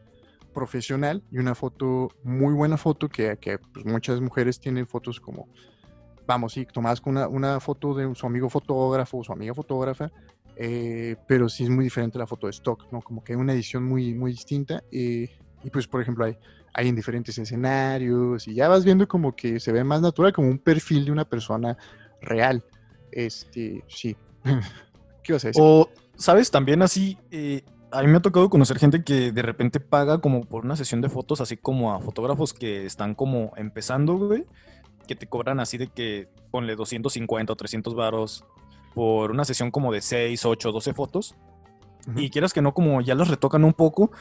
profesional 0.53 1.23
y 1.31 1.37
una 1.37 1.55
foto, 1.55 2.09
muy 2.23 2.53
buena 2.53 2.77
foto, 2.77 3.09
que, 3.09 3.37
que 3.37 3.57
pues, 3.57 3.85
muchas 3.85 4.21
mujeres 4.21 4.59
tienen 4.59 4.87
fotos 4.87 5.19
como, 5.19 5.49
vamos, 6.27 6.53
sí, 6.53 6.65
tomadas 6.65 7.01
con 7.01 7.17
una, 7.17 7.27
una, 7.27 7.59
foto 7.59 7.93
de 7.93 8.13
su 8.15 8.25
amigo 8.25 8.49
fotógrafo 8.49 9.19
o 9.19 9.23
su 9.23 9.31
amiga 9.31 9.53
fotógrafa, 9.53 10.11
eh, 10.55 11.15
pero 11.27 11.49
sí 11.49 11.63
es 11.63 11.69
muy 11.69 11.85
diferente 11.85 12.19
la 12.19 12.27
foto 12.27 12.47
de 12.47 12.51
stock, 12.51 12.91
¿no? 12.91 13.01
Como 13.01 13.23
que 13.23 13.33
hay 13.33 13.39
una 13.39 13.53
edición 13.53 13.83
muy, 13.83 14.13
muy 14.13 14.31
distinta. 14.31 14.83
Y 14.91 15.27
pues, 15.71 15.87
por 15.87 16.01
ejemplo, 16.01 16.25
hay, 16.25 16.37
hay 16.73 16.87
en 16.87 16.95
diferentes 16.95 17.37
escenarios 17.37 18.47
y 18.47 18.55
ya 18.55 18.67
vas 18.67 18.83
viendo 18.83 19.07
como 19.07 19.35
que 19.35 19.59
se 19.59 19.71
ve 19.71 19.83
más 19.83 20.01
natural, 20.01 20.33
como 20.33 20.49
un 20.49 20.59
perfil 20.59 21.05
de 21.05 21.11
una 21.11 21.25
persona 21.25 21.77
real. 22.21 22.63
Este, 23.11 23.83
sí. 23.87 24.15
¿Qué 25.23 25.33
vas? 25.33 25.45
O, 25.55 25.89
¿sabes? 26.15 26.49
También 26.49 26.81
así, 26.81 27.17
eh, 27.29 27.63
a 27.91 28.01
mí 28.01 28.08
me 28.08 28.17
ha 28.17 28.21
tocado 28.21 28.49
conocer 28.49 28.80
gente 28.80 29.04
que 29.04 29.32
de 29.32 29.41
repente 29.41 29.80
paga 29.80 30.19
como 30.19 30.45
por 30.45 30.65
una 30.65 30.75
sesión 30.75 31.01
de 31.01 31.10
fotos, 31.10 31.41
así 31.41 31.58
como 31.58 31.93
a 31.93 31.99
fotógrafos 31.99 32.54
que 32.54 32.86
están 32.86 33.15
como 33.15 33.54
empezando, 33.58 34.17
güey, 34.17 34.45
que 35.08 35.15
te 35.15 35.27
cobran 35.27 35.60
así 35.60 35.77
de 35.77 35.88
que 35.88 36.30
ponle 36.51 36.75
250 36.75 37.51
o 37.51 37.56
300 37.56 37.95
varos 37.95 38.45
por 38.93 39.32
una 39.32 39.45
sesión 39.45 39.71
como 39.71 39.91
de 39.91 40.01
6, 40.01 40.45
8, 40.45 40.71
12 40.71 40.93
fotos. 40.93 41.36
Y 42.15 42.32
quieras 42.32 42.51
que 42.51 42.63
no, 42.63 42.73
como 42.73 42.99
ya 43.01 43.13
las 43.13 43.27
retocan 43.27 43.63
un 43.63 43.73
poco, 43.73 44.12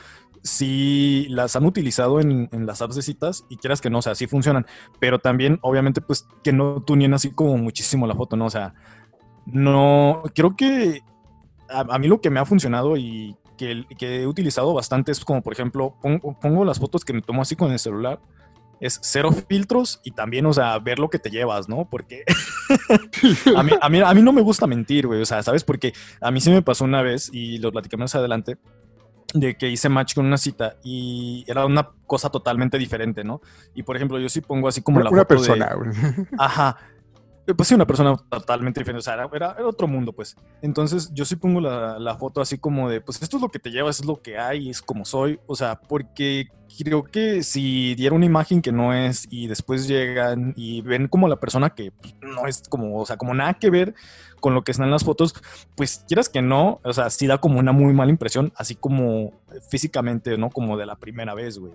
si 0.43 1.27
las 1.31 1.57
han 1.57 1.65
utilizado 1.65 2.21
en, 2.21 2.49
las 2.53 2.83
apps 2.83 2.95
de 2.95 3.03
citas 3.03 3.47
y 3.49 3.57
quieras 3.57 3.81
que 3.81 3.89
no, 3.89 3.99
o 3.99 4.03
sea, 4.03 4.15
sí 4.15 4.27
funcionan. 4.27 4.67
Pero 4.99 5.19
también, 5.19 5.59
obviamente, 5.63 6.03
pues 6.03 6.27
que 6.43 6.53
no 6.53 6.83
tunien 6.83 7.15
así 7.15 7.31
como 7.31 7.57
muchísimo 7.57 8.07
la 8.07 8.15
foto, 8.15 8.37
¿no? 8.37 8.47
O 8.47 8.51
sea, 8.51 8.75
no, 9.47 10.23
creo 10.35 10.57
que 10.57 11.01
a, 11.71 11.81
a, 11.81 11.99
mí 11.99 12.07
lo 12.07 12.21
que 12.21 12.29
me 12.29 12.39
ha 12.39 12.45
funcionado 12.45 12.99
y 12.99 13.35
que, 13.61 13.85
que 13.99 14.23
he 14.23 14.27
utilizado 14.27 14.73
bastante 14.73 15.13
es 15.13 15.23
como, 15.23 15.43
por 15.43 15.53
ejemplo, 15.53 15.95
pongo, 16.01 16.35
pongo 16.41 16.65
las 16.65 16.79
fotos 16.79 17.05
que 17.05 17.13
me 17.13 17.21
tomo 17.21 17.43
así 17.43 17.57
con 17.57 17.71
el 17.71 17.79
celular 17.79 18.19
es 18.81 18.99
cero 19.03 19.31
filtros 19.47 20.01
y 20.03 20.13
también, 20.13 20.47
o 20.47 20.55
sea, 20.55 20.79
ver 20.79 20.99
lo 20.99 21.11
que 21.11 21.19
te 21.19 21.29
llevas, 21.29 21.69
¿no? 21.69 21.87
Porque 21.91 22.25
a, 23.55 23.63
mí, 23.63 23.73
a, 23.79 23.89
mí, 23.91 24.01
a, 24.01 24.15
mí, 24.15 24.23
no 24.23 24.33
me 24.33 24.41
gusta 24.41 24.67
mentir, 24.67 25.07
güey, 25.07 25.21
o 25.21 25.27
sea, 25.27 25.43
¿sabes? 25.43 25.63
Porque 25.63 25.93
a 26.23 26.31
mí 26.31 26.41
sí 26.41 26.51
me 26.51 26.63
pasó 26.63 26.87
una 26.87 27.03
vez 27.03 27.29
y 27.31 27.59
lo 27.59 27.71
platicamos 27.71 28.05
más 28.05 28.15
adelante 28.15 28.57
de 29.35 29.59
que 29.59 29.69
hice 29.69 29.91
match 29.91 30.15
con 30.15 30.25
una 30.25 30.39
cita 30.39 30.77
y 30.83 31.45
era 31.47 31.67
una 31.67 31.91
cosa 32.07 32.31
totalmente 32.31 32.79
diferente, 32.79 33.25
¿no? 33.25 33.43
Y 33.75 33.83
por 33.83 33.97
ejemplo, 33.97 34.19
yo 34.19 34.31
sí 34.31 34.41
pongo 34.41 34.69
así 34.69 34.81
como 34.81 35.01
la 35.01 35.11
una 35.11 35.27
persona, 35.27 35.75
güey. 35.75 35.91
Ajá. 36.39 36.79
Pues 37.45 37.69
sí, 37.69 37.75
una 37.75 37.87
persona 37.87 38.17
totalmente 38.29 38.81
diferente, 38.81 39.01
o 39.01 39.03
sea, 39.03 39.15
era, 39.15 39.29
era, 39.33 39.67
otro 39.67 39.89
mundo, 39.89 40.13
pues. 40.13 40.37
Entonces, 40.63 41.11
yo 41.13 41.25
sí 41.25 41.37
pongo 41.37 41.61
la, 41.61 41.99
la, 41.99 42.17
foto 42.17 42.41
así 42.41 42.59
como 42.59 42.89
de, 42.89 43.01
pues 43.01 43.21
esto 43.23 43.39
es 43.39 43.43
lo 43.43 43.49
que 43.49 43.59
te 43.59 43.71
llevas, 43.71 44.01
es 44.01 44.07
lo 44.07 44.21
que 44.21 44.39
hay, 44.39 44.71
es 44.71 44.81
como 44.83 45.05
soy, 45.05 45.41
o 45.47 45.57
sea, 45.57 45.81
porque 45.81 46.49
creo 46.79 47.05
que 47.05 47.43
si 47.43 47.95
diera 47.95 48.15
una 48.15 48.27
imagen 48.27 48.63
que 48.63 48.73
no 48.73 48.95
es 48.95 49.27
y 49.31 49.47
después 49.47 49.89
llegan 49.89 50.55
y 50.57 50.83
ven 50.83 51.09
como 51.09 51.29
la 51.29 51.37
persona 51.37 51.71
que 51.71 51.93
no 52.21 52.47
es 52.47 52.63
como, 52.69 52.99
o 52.99 53.07
sea, 53.07 53.17
como 53.17 53.35
nada 53.35 53.55
que 53.55 53.71
ver 53.71 53.95
con 54.41 54.55
lo 54.55 54.63
que 54.63 54.73
están 54.73 54.87
en 54.87 54.93
las 54.93 55.05
fotos, 55.05 55.35
pues 55.77 56.05
quieras 56.09 56.29
que 56.29 56.43
no, 56.43 56.81
o 56.83 56.93
sea, 56.93 57.11
sí 57.11 57.27
da 57.27 57.39
como 57.39 57.59
una 57.59 57.73
muy 57.73 57.93
mala 57.93 58.11
impresión, 58.11 58.53
así 58.57 58.75
como 58.75 59.33
físicamente, 59.69 60.39
¿no? 60.39 60.51
Como 60.51 60.77
de 60.77 60.87
la 60.87 60.97
primera 60.97 61.35
vez, 61.35 61.59
güey. 61.59 61.73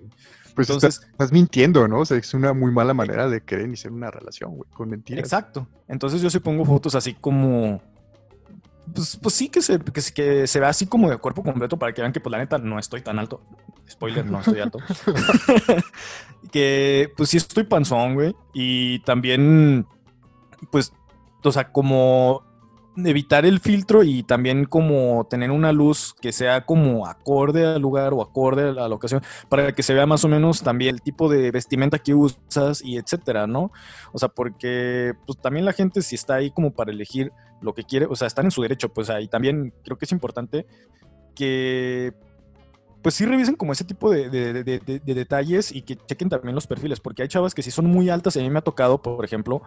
Pues 0.55 0.69
Entonces, 0.69 0.95
estás, 0.95 1.09
estás, 1.11 1.31
mintiendo, 1.31 1.87
¿no? 1.87 1.99
O 1.99 2.05
sea, 2.05 2.17
es 2.17 2.33
una 2.33 2.53
muy 2.53 2.71
mala 2.71 2.93
manera 2.93 3.29
de 3.29 3.41
querer 3.41 3.65
iniciar 3.65 3.93
una 3.93 4.09
relación, 4.09 4.55
güey, 4.55 4.69
con 4.71 4.89
mentiras. 4.89 5.23
Exacto. 5.23 5.67
Entonces 5.87 6.21
yo 6.21 6.29
sí 6.29 6.39
pongo 6.39 6.65
fotos 6.65 6.95
así 6.95 7.13
como 7.13 7.81
pues, 8.93 9.17
pues 9.21 9.35
sí, 9.35 9.49
que 9.49 9.61
se, 9.61 9.79
que, 9.79 10.47
se 10.47 10.59
vea 10.59 10.69
así 10.69 10.85
como 10.85 11.09
de 11.09 11.17
cuerpo 11.17 11.43
completo 11.43 11.77
para 11.77 11.93
que 11.93 12.01
vean 12.01 12.13
que, 12.13 12.19
pues 12.19 12.31
la 12.31 12.37
neta, 12.37 12.57
no 12.57 12.77
estoy 12.77 13.01
tan 13.01 13.19
alto. 13.19 13.41
Spoiler, 13.89 14.25
no 14.31 14.39
estoy 14.39 14.59
alto. 14.59 14.79
que, 16.51 17.11
pues 17.15 17.29
sí 17.29 17.37
estoy 17.37 17.63
panzón, 17.63 18.15
güey. 18.15 18.35
Y 18.53 18.99
también, 18.99 19.87
pues, 20.71 20.93
o 21.43 21.51
sea, 21.51 21.71
como 21.71 22.43
evitar 22.97 23.45
el 23.45 23.59
filtro 23.59 24.03
y 24.03 24.23
también 24.23 24.65
como 24.65 25.27
tener 25.29 25.51
una 25.51 25.73
luz 25.73 26.15
que 26.21 26.31
sea 26.31 26.65
como 26.65 27.07
acorde 27.07 27.65
al 27.65 27.81
lugar 27.81 28.13
o 28.13 28.21
acorde 28.21 28.69
a 28.69 28.87
la 28.87 28.95
ocasión 28.95 29.21
para 29.49 29.73
que 29.73 29.83
se 29.83 29.93
vea 29.93 30.05
más 30.05 30.23
o 30.23 30.29
menos 30.29 30.61
también 30.61 30.95
el 30.95 31.01
tipo 31.01 31.29
de 31.29 31.51
vestimenta 31.51 31.99
que 31.99 32.13
usas 32.13 32.81
y 32.83 32.97
etcétera, 32.97 33.47
¿no? 33.47 33.71
O 34.13 34.19
sea, 34.19 34.29
porque 34.29 35.13
pues 35.25 35.39
también 35.41 35.65
la 35.65 35.73
gente 35.73 36.01
si 36.01 36.15
está 36.15 36.35
ahí 36.35 36.51
como 36.51 36.71
para 36.71 36.91
elegir 36.91 37.33
lo 37.61 37.73
que 37.73 37.83
quiere, 37.83 38.05
o 38.05 38.15
sea, 38.15 38.27
están 38.27 38.45
en 38.45 38.51
su 38.51 38.61
derecho, 38.61 38.93
pues 38.93 39.09
ahí 39.09 39.27
también 39.27 39.73
creo 39.83 39.97
que 39.97 40.05
es 40.05 40.11
importante 40.11 40.65
que 41.35 42.13
pues 43.05 43.13
sí 43.13 43.25
revisen 43.27 43.53
como 43.55 43.71
ese 43.71 43.83
tipo 43.83 44.09
de, 44.09 44.31
de, 44.31 44.63
de, 44.63 44.79
de, 44.79 45.13
detalles 45.13 45.71
y 45.71 45.83
que 45.83 45.95
chequen 45.95 46.27
también 46.27 46.55
los 46.55 46.65
perfiles, 46.65 46.99
porque 46.99 47.21
hay 47.21 47.27
chavas 47.27 47.53
que 47.53 47.61
sí 47.61 47.69
son 47.69 47.85
muy 47.85 48.09
altas, 48.09 48.35
a 48.35 48.39
mí 48.39 48.49
me 48.49 48.57
ha 48.57 48.63
tocado, 48.63 48.99
por 48.99 49.23
ejemplo, 49.23 49.61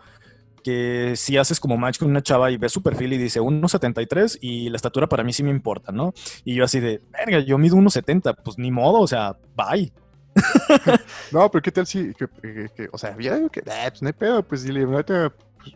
que 0.64 1.12
si 1.14 1.36
haces 1.36 1.60
como 1.60 1.76
match 1.76 2.00
con 2.00 2.10
una 2.10 2.20
chava 2.20 2.50
y 2.50 2.56
ves 2.56 2.72
su 2.72 2.82
perfil 2.82 3.12
y 3.12 3.16
dice 3.16 3.40
1,73 3.40 4.38
y 4.40 4.70
la 4.70 4.74
estatura 4.74 5.08
para 5.08 5.22
mí 5.22 5.32
sí 5.32 5.44
me 5.44 5.52
importa, 5.52 5.92
¿no? 5.92 6.14
Y 6.44 6.56
yo 6.56 6.64
así 6.64 6.80
de, 6.80 7.00
verga, 7.12 7.38
yo 7.38 7.58
mido 7.58 7.76
1,70, 7.76 8.38
pues 8.42 8.58
ni 8.58 8.72
modo, 8.72 9.02
o 9.02 9.06
sea, 9.06 9.36
bye. 9.54 9.92
no, 11.30 11.48
pero 11.48 11.62
¿qué 11.62 11.70
tal 11.70 11.86
si, 11.86 12.12
que, 12.14 12.88
o 12.90 12.98
sea, 12.98 13.16
ya 13.20 13.38
que, 13.50 13.62
ah, 13.70 13.86
pues 13.88 14.02
no 14.02 14.08
hay 14.08 14.14
pedo, 14.14 14.42
pues 14.42 14.64
dile, 14.64 14.84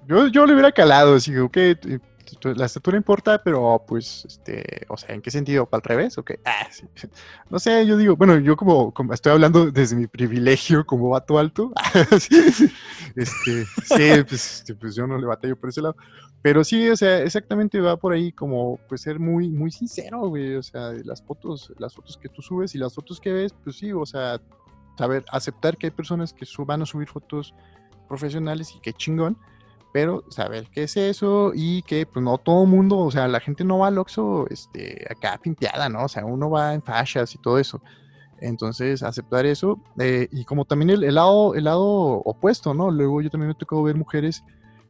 yo, 0.09 0.27
yo 0.27 0.46
le 0.46 0.53
hubiera 0.53 0.72
calado, 0.72 1.14
así, 1.14 1.37
ok, 1.38 1.57
la 2.42 2.66
estatura 2.66 2.97
importa, 2.97 3.42
pero 3.42 3.85
pues, 3.87 4.25
este, 4.25 4.87
o 4.88 4.97
sea, 4.97 5.14
¿en 5.14 5.23
qué 5.23 5.31
sentido? 5.31 5.66
¿Para 5.66 5.81
el 5.81 5.88
revés? 5.88 6.18
¿O 6.18 6.25
qué? 6.25 6.40
Ah. 6.53 6.68
No 7.51 7.59
sé, 7.59 7.87
yo 7.87 7.97
digo, 7.97 8.16
bueno, 8.16 8.38
yo 8.38 8.57
como, 8.57 8.92
como, 8.92 9.12
estoy 9.12 9.33
hablando 9.33 9.71
desde 9.71 9.97
mi 9.97 10.07
privilegio 10.07 10.85
como 10.85 11.11
vato 11.11 11.38
alto, 11.38 11.73
este, 12.14 13.64
sí, 13.64 14.23
pues, 14.29 14.33
este, 14.33 14.75
pues, 14.75 14.95
yo 14.95 15.07
no 15.07 15.18
le 15.18 15.27
batallo 15.27 15.57
por 15.57 15.71
ese 15.71 15.83
lado, 15.83 15.97
pero 16.42 16.64
sí, 16.64 16.88
o 16.88 16.97
sea, 16.97 17.21
exactamente 17.21 17.81
va 17.81 17.97
por 17.97 18.12
ahí 18.12 18.33
como, 18.33 18.79
pues, 18.88 19.03
ser 19.03 19.18
muy, 19.18 19.49
muy 19.51 19.71
sincero, 19.71 20.29
güey, 20.29 20.57
o 20.57 20.62
sea, 20.62 20.92
las 21.05 21.23
fotos, 21.23 21.73
las 21.79 21.95
fotos 21.95 22.16
que 22.16 22.29
tú 22.29 22.42
subes 22.42 22.75
y 22.75 22.79
las 22.79 22.95
fotos 22.95 23.21
que 23.21 23.33
ves, 23.33 23.55
pues 23.64 23.77
sí, 23.77 23.92
o 23.92 24.07
sea, 24.07 24.40
saber, 24.97 25.25
aceptar 25.31 25.77
que 25.77 25.87
hay 25.87 25.90
personas 25.90 26.33
que 26.33 26.47
van 26.64 26.83
a 26.83 26.87
subir 26.87 27.09
fotos 27.09 27.55
profesionales 28.09 28.75
y 28.77 28.81
qué 28.81 28.92
chingón, 28.92 29.38
pero 29.93 30.25
saber 30.31 30.69
qué 30.73 30.85
es 30.85 30.97
eso 30.97 31.53
y 31.55 31.83
que 31.83 32.07
pues 32.07 32.25
no 32.25 32.39
todo 32.39 32.65
mundo, 32.65 32.99
o 32.99 33.11
sea, 33.11 33.29
la 33.29 33.41
gente 33.41 33.63
no 33.63 33.79
va 33.79 33.89
al 33.89 33.99
Oxxo 33.99 34.47
este, 34.49 35.07
acá 35.11 35.39
pimpeada, 35.43 35.89
¿no? 35.89 36.05
O 36.05 36.09
sea, 36.09 36.25
uno 36.25 36.49
va 36.49 36.75
en 36.75 36.83
fachas 36.83 37.35
y 37.35 37.39
todo 37.39 37.59
eso. 37.59 37.83
Entonces, 38.41 39.03
aceptar 39.03 39.47
eso. 39.47 39.81
Eh, 39.99 40.29
y 40.33 40.45
como 40.45 40.65
también 40.65 40.91
el, 40.91 41.15
lado, 41.15 41.55
el 41.55 41.65
lado 41.65 41.85
opuesto, 41.85 42.75
¿no? 42.75 42.91
Luego 42.91 43.21
yo 43.21 43.31
también 43.31 43.49
me 43.49 43.55
tocado 43.55 43.83
ver 43.83 43.95
mujeres 43.95 44.43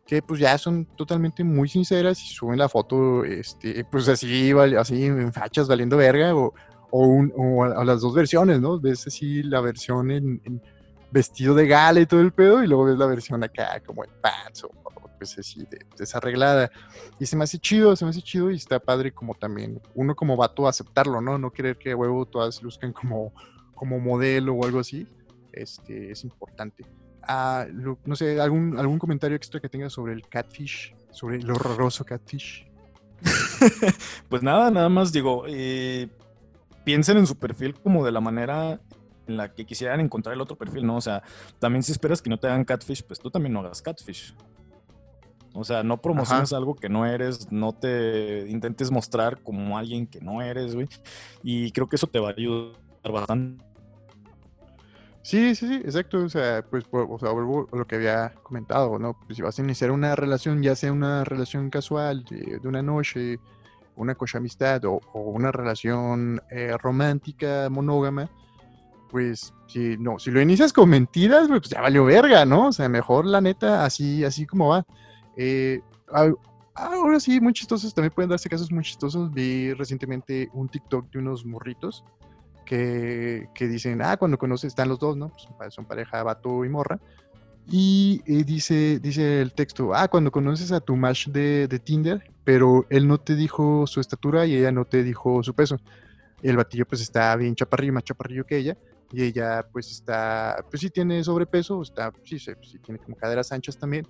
que 0.07 0.23
pues 0.23 0.41
ya 0.41 0.57
son 0.59 0.87
totalmente 0.97 1.45
muy 1.45 1.69
sinceras 1.69 2.21
y 2.23 2.29
suben 2.29 2.59
la 2.59 2.69
foto, 2.69 3.25
este, 3.25 3.85
pues 3.85 4.09
así, 4.09 4.53
así 4.79 5.05
en 5.05 5.33
fachas 5.33 5.69
valiendo 5.69 5.97
verga 5.97 6.35
o, 6.35 6.55
o, 6.91 7.07
un, 7.07 7.33
a, 7.77 7.85
las 7.85 8.01
dos 8.01 8.15
versiones, 8.15 8.61
¿no? 8.61 8.81
Ves 8.81 9.07
así 9.07 9.43
la 9.43 9.61
versión 9.61 10.11
en, 10.11 10.63
vestido 11.11 11.55
de 11.55 11.67
gala 11.67 12.01
y 12.01 12.07
todo 12.07 12.21
el 12.21 12.33
pedo 12.33 12.63
y 12.65 12.67
luego 12.67 12.87
ves 12.87 12.99
la 12.99 13.07
versión 13.07 13.45
acá 13.45 13.83
como 13.85 14.03
en 14.03 14.11
pants 14.23 14.65
o 14.65 14.71
pues 15.23 15.39
así 15.39 15.67
desarreglada. 15.97 16.71
Y 17.19 17.27
se 17.27 17.37
me 17.37 17.45
hace 17.45 17.59
chido, 17.59 17.95
se 17.97 18.05
me 18.05 18.11
hace 18.11 18.23
chido 18.23 18.51
y 18.51 18.57
está 18.57 18.81
padre 18.81 19.13
como 19.13 19.35
también 19.35 19.81
uno 19.95 20.15
como 20.15 20.37
vato 20.37 20.67
aceptarlo, 20.67 21.21
¿no? 21.21 21.39
No 21.39 21.53
querer 21.53 21.79
que 21.79 21.95
huevo 21.95 22.27
todas 22.27 22.63
luzcan 22.63 22.93
como, 22.93 23.33
como 23.75 23.99
modelo 23.99 24.55
o 24.55 24.65
algo 24.65 24.81
así. 24.81 25.07
Este, 25.53 26.11
es 26.11 26.25
importante. 26.25 26.85
Ah, 27.23 27.67
no 27.71 28.17
sé, 28.17 28.41
¿algún, 28.41 28.79
algún 28.79 28.99
comentario 28.99 29.37
extra 29.37 29.61
que 29.61 29.69
tengas 29.69 29.93
sobre 29.93 30.13
el 30.13 30.27
catfish, 30.29 30.95
sobre 31.11 31.37
el 31.37 31.51
horroroso 31.51 32.05
catfish. 32.05 32.67
pues 34.29 34.43
nada, 34.43 34.71
nada 34.71 34.89
más 34.89 35.13
digo, 35.13 35.45
eh, 35.47 36.09
piensen 36.85 37.19
en 37.19 37.27
su 37.29 37.39
perfil 37.39 37.75
como 37.75 38.05
de 38.05 38.11
la 38.11 38.21
manera 38.21 38.81
en 39.27 39.37
la 39.37 39.53
que 39.53 39.65
quisieran 39.65 40.01
encontrar 40.01 40.35
el 40.35 40.41
otro 40.41 40.57
perfil, 40.57 40.87
¿no? 40.87 40.97
O 40.97 41.01
sea, 41.01 41.23
también 41.59 41.83
si 41.83 41.93
esperas 41.93 42.21
que 42.21 42.31
no 42.31 42.39
te 42.39 42.49
hagan 42.49 42.65
catfish, 42.65 43.05
pues 43.05 43.21
tú 43.21 43.31
también 43.31 43.53
no 43.53 43.61
hagas 43.61 43.83
catfish. 43.83 44.35
O 45.55 45.65
sea, 45.65 45.83
no 45.83 46.01
promociones 46.01 46.53
algo 46.53 46.75
que 46.75 46.89
no 46.89 47.05
eres, 47.05 47.51
no 47.53 47.73
te 47.73 48.49
intentes 48.49 48.91
mostrar 48.91 49.41
como 49.43 49.77
alguien 49.77 50.07
que 50.07 50.21
no 50.21 50.41
eres, 50.41 50.75
güey. 50.75 50.89
Y 51.43 51.71
creo 51.73 51.89
que 51.89 51.97
eso 51.97 52.07
te 52.07 52.19
va 52.19 52.31
a 52.31 52.33
ayudar 52.33 52.75
bastante. 53.05 53.63
Sí, 55.23 55.55
sí, 55.55 55.69
sí, 55.69 55.75
exacto. 55.75 56.19
O 56.25 56.29
sea, 56.29 56.65
pues, 56.69 56.85
o 56.91 57.19
sea, 57.19 57.31
vuelvo 57.31 57.69
a 57.73 57.77
lo 57.77 57.87
que 57.87 57.97
había 57.97 58.33
comentado, 58.43 58.99
¿no? 58.99 59.15
Pues 59.15 59.37
si 59.37 59.43
vas 59.43 59.59
a 59.59 59.63
iniciar 59.63 59.91
una 59.91 60.17
relación, 60.17 60.63
ya 60.63 60.75
sea 60.75 60.93
una 60.93 61.25
relación 61.25 61.71
casual 61.71 62.25
de, 62.25 62.61
una 62.65 62.83
noche, 62.83 63.39
una 63.95 64.15
cocha 64.15 64.39
amistad 64.39 64.85
o, 64.85 65.01
una 65.15 65.53
relación 65.53 66.43
eh, 66.51 66.77
romántica, 66.79 67.69
monógama, 67.71 68.29
pues 69.11 69.53
si 69.69 69.97
no, 69.99 70.19
si 70.19 70.31
lo 70.31 70.41
inicias 70.41 70.73
con 70.73 70.89
mentiras, 70.89 71.47
pues 71.47 71.69
ya 71.69 71.81
valió 71.81 72.05
verga, 72.05 72.45
¿no? 72.45 72.69
O 72.69 72.73
sea, 72.73 72.89
mejor 72.89 73.27
la 73.27 73.41
neta, 73.41 73.85
así, 73.85 74.25
así 74.25 74.47
como 74.47 74.69
va. 74.69 74.87
Eh, 75.37 75.81
ahora 76.75 77.21
sí, 77.21 77.41
muy 77.41 77.53
chistosos, 77.53 77.95
también 77.95 78.13
pueden 78.13 78.31
darse 78.31 78.49
casos 78.49 78.71
muy 78.71 78.85
chistosos. 78.85 79.33
Vi 79.33 79.73
recientemente 79.75 80.49
un 80.53 80.69
TikTok 80.69 81.11
de 81.11 81.19
unos 81.19 81.45
morritos 81.45 82.05
que, 82.65 83.49
que 83.55 83.69
dicen, 83.69 84.03
ah, 84.03 84.17
cuando 84.17 84.39
conoces, 84.39 84.69
están 84.69 84.89
los 84.89 84.99
dos, 84.99 85.17
¿no? 85.17 85.33
Pues 85.59 85.75
son 85.75 85.85
pareja, 85.85 86.23
vato 86.23 86.65
y 86.65 86.69
morra. 86.69 86.99
Y 87.69 88.23
dice, 88.45 88.99
dice 88.99 89.41
el 89.41 89.53
texto, 89.53 89.95
ah, 89.95 90.09
cuando 90.09 90.33
conoces 90.33 90.73
a 90.73 90.81
tu 90.81 90.97
match 90.97 91.29
de, 91.29 91.69
de, 91.69 91.79
Tinder, 91.79 92.23
pero 92.45 92.87
él 92.91 93.07
no 93.07 93.19
te 93.19 93.37
dijo 93.37 93.87
su 93.87 94.01
estatura 94.01 94.47
y 94.47 94.57
ella 94.57 94.73
no 94.73 94.85
te 94.85 95.03
dijo 95.05 95.43
su 95.43 95.55
peso. 95.55 95.79
El 96.43 96.57
batillo 96.57 96.87
pues 96.87 97.01
está 97.01 97.35
bien 97.37 97.55
chaparrillo, 97.55 97.93
más 97.93 98.03
chaparrillo 98.03 98.45
que 98.45 98.57
ella, 98.57 98.77
y 99.13 99.23
ella 99.23 99.65
pues 99.71 99.93
está, 99.93 100.65
pues 100.71 100.81
sí 100.81 100.91
tiene 100.91 101.23
sobrepeso, 101.23 101.83
está, 101.83 102.13
sí, 102.25 102.39
sí 102.39 102.53
tiene 102.85 102.99
como 102.99 103.17
caderas 103.17 103.53
anchas 103.53 103.79
también, 103.79 104.09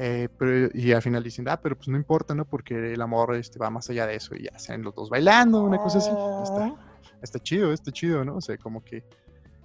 eh, 0.00 0.28
pero, 0.38 0.70
y 0.72 0.92
al 0.92 1.02
final 1.02 1.24
dicen, 1.24 1.48
ah, 1.48 1.60
pero 1.60 1.74
pues 1.74 1.88
no 1.88 1.96
importa, 1.96 2.32
¿no? 2.32 2.44
Porque 2.44 2.92
el 2.92 3.02
amor 3.02 3.34
este, 3.34 3.58
va 3.58 3.68
más 3.68 3.90
allá 3.90 4.06
de 4.06 4.14
eso 4.14 4.36
y 4.36 4.44
ya 4.44 4.56
sean 4.56 4.82
los 4.82 4.94
dos 4.94 5.10
bailando, 5.10 5.60
una 5.60 5.78
cosa 5.78 5.98
así. 5.98 6.10
Está, 6.10 6.68
oh. 6.68 6.78
está 7.20 7.40
chido, 7.40 7.72
está 7.72 7.90
chido, 7.90 8.24
¿no? 8.24 8.36
O 8.36 8.40
sea, 8.40 8.56
como 8.58 8.84
que 8.84 9.02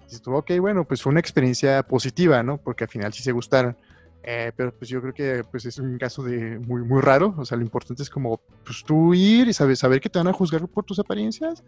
dices 0.05 0.23
ok, 0.25 0.53
bueno, 0.59 0.85
pues 0.85 1.03
fue 1.03 1.11
una 1.11 1.19
experiencia 1.19 1.83
positiva, 1.83 2.41
¿no? 2.41 2.57
Porque 2.57 2.85
al 2.85 2.89
final 2.89 3.13
sí 3.13 3.21
se 3.21 3.31
gustaron. 3.31 3.77
Eh, 4.23 4.51
pero 4.55 4.73
pues 4.73 4.89
yo 4.89 5.01
creo 5.01 5.13
que 5.13 5.43
pues 5.43 5.65
es 5.65 5.77
un 5.77 5.99
caso 5.99 6.23
de 6.23 6.57
muy, 6.57 6.81
muy 6.81 7.01
raro. 7.01 7.35
O 7.37 7.45
sea, 7.45 7.55
lo 7.55 7.63
importante 7.63 8.01
es 8.01 8.09
como, 8.09 8.41
pues 8.65 8.83
tú 8.83 9.13
ir 9.13 9.47
y 9.47 9.53
saber, 9.53 9.77
saber 9.77 10.01
que 10.01 10.09
te 10.09 10.17
van 10.17 10.29
a 10.29 10.33
juzgar 10.33 10.67
por 10.67 10.83
tus 10.83 10.97
apariencias 10.97 11.63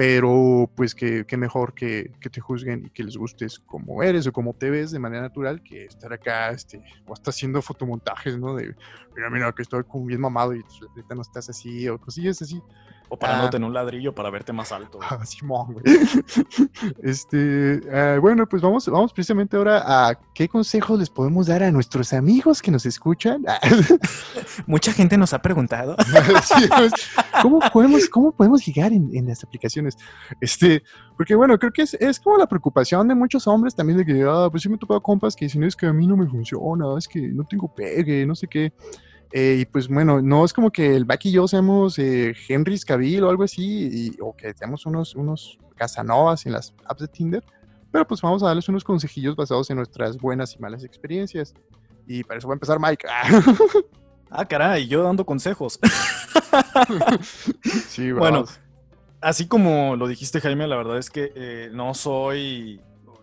pero 0.00 0.72
pues 0.74 0.94
que, 0.94 1.26
mejor 1.36 1.74
que, 1.74 2.10
te 2.32 2.40
juzguen 2.40 2.86
y 2.86 2.88
que 2.88 3.04
les 3.04 3.18
gustes 3.18 3.58
como 3.58 4.02
eres 4.02 4.26
o 4.26 4.32
como 4.32 4.54
te 4.54 4.70
ves 4.70 4.92
de 4.92 4.98
manera 4.98 5.20
natural 5.20 5.62
que 5.62 5.84
estar 5.84 6.10
acá 6.10 6.48
este, 6.52 6.82
o 7.06 7.12
hasta 7.12 7.28
haciendo 7.28 7.60
fotomontajes, 7.60 8.38
¿no? 8.38 8.54
De, 8.54 8.74
mira, 9.14 9.28
mira, 9.28 9.52
que 9.52 9.60
estoy 9.60 9.84
como 9.84 10.06
bien 10.06 10.22
mamado 10.22 10.54
y 10.54 10.62
ahorita 10.96 11.14
no 11.14 11.20
estás 11.20 11.50
así 11.50 11.86
o 11.86 12.00
cosillas 12.00 12.40
así. 12.40 12.62
O 13.12 13.18
parándote 13.18 13.56
en 13.56 13.64
un 13.64 13.74
ladrillo 13.74 14.14
para 14.14 14.30
verte 14.30 14.52
más 14.52 14.72
alto. 14.72 14.98
Ah, 15.10 15.26
Simón, 15.26 15.72
güey. 15.72 15.84
Este, 17.02 17.80
ah, 17.92 18.18
bueno, 18.20 18.46
pues 18.48 18.62
vamos, 18.62 18.86
vamos 18.86 19.12
precisamente 19.12 19.56
ahora 19.56 19.82
a 19.84 20.14
qué 20.32 20.48
consejos 20.48 21.00
les 21.00 21.10
podemos 21.10 21.48
dar 21.48 21.64
a 21.64 21.72
nuestros 21.72 22.12
amigos 22.12 22.62
que 22.62 22.70
nos 22.70 22.86
escuchan. 22.86 23.44
Mucha 24.66 24.92
gente 24.92 25.18
nos 25.18 25.34
ha 25.34 25.42
preguntado. 25.42 25.96
Sí, 26.44 26.68
pues, 26.68 26.92
¿cómo, 27.42 27.60
podemos, 27.72 28.08
¿Cómo 28.08 28.32
podemos 28.32 28.64
llegar 28.64 28.92
en, 28.92 29.10
en 29.14 29.26
las 29.26 29.42
aplicaciones? 29.42 29.96
Este, 30.40 30.82
porque 31.16 31.34
bueno, 31.34 31.58
creo 31.58 31.72
que 31.72 31.82
es, 31.82 31.94
es 31.94 32.20
como 32.20 32.38
la 32.38 32.46
preocupación 32.46 33.08
de 33.08 33.14
muchos 33.14 33.46
hombres 33.46 33.74
también 33.74 33.98
de 33.98 34.06
que, 34.06 34.24
ah, 34.26 34.48
pues 34.50 34.62
sí 34.62 34.68
me 34.68 34.76
he 34.76 34.78
topado 34.78 35.02
compas 35.02 35.34
que 35.34 35.46
dicen, 35.46 35.64
es 35.64 35.74
que 35.74 35.86
a 35.86 35.92
mí 35.92 36.06
no 36.06 36.16
me 36.16 36.26
funciona, 36.26 36.96
es 36.96 37.08
que 37.08 37.20
no 37.20 37.44
tengo 37.44 37.72
pegue, 37.74 38.24
no 38.26 38.34
sé 38.34 38.46
qué. 38.46 38.72
Eh, 39.32 39.58
y 39.60 39.64
pues 39.64 39.88
bueno, 39.88 40.20
no 40.20 40.44
es 40.44 40.52
como 40.52 40.70
que 40.70 40.94
el 40.96 41.04
Back 41.04 41.26
y 41.26 41.32
yo 41.32 41.46
seamos 41.46 41.98
eh, 41.98 42.34
Henry 42.48 42.78
Cavill 42.80 43.22
o 43.24 43.30
algo 43.30 43.44
así, 43.44 44.10
y- 44.12 44.16
o 44.20 44.34
que 44.36 44.52
seamos 44.54 44.86
unos, 44.86 45.14
unos 45.14 45.58
Casanovas 45.76 46.46
en 46.46 46.52
las 46.52 46.74
apps 46.86 47.02
de 47.02 47.08
Tinder, 47.08 47.44
pero 47.92 48.06
pues 48.06 48.20
vamos 48.20 48.42
a 48.42 48.46
darles 48.46 48.68
unos 48.68 48.84
consejillos 48.84 49.36
basados 49.36 49.70
en 49.70 49.76
nuestras 49.76 50.16
buenas 50.18 50.54
y 50.54 50.58
malas 50.58 50.84
experiencias. 50.84 51.54
Y 52.06 52.24
para 52.24 52.38
eso 52.38 52.48
va 52.48 52.54
a 52.54 52.56
empezar 52.56 52.78
Mike. 52.80 53.06
Ah, 54.32 54.44
caray, 54.46 54.86
yo 54.86 55.02
dando 55.02 55.26
consejos. 55.26 55.80
sí, 57.88 58.12
Bueno, 58.12 58.42
bravos. 58.42 58.60
Así 59.20 59.48
como 59.48 59.96
lo 59.96 60.06
dijiste, 60.06 60.40
Jaime, 60.40 60.68
la 60.68 60.76
verdad 60.76 60.98
es 60.98 61.10
que 61.10 61.32
eh, 61.34 61.68
no 61.72 61.94
soy 61.94 62.80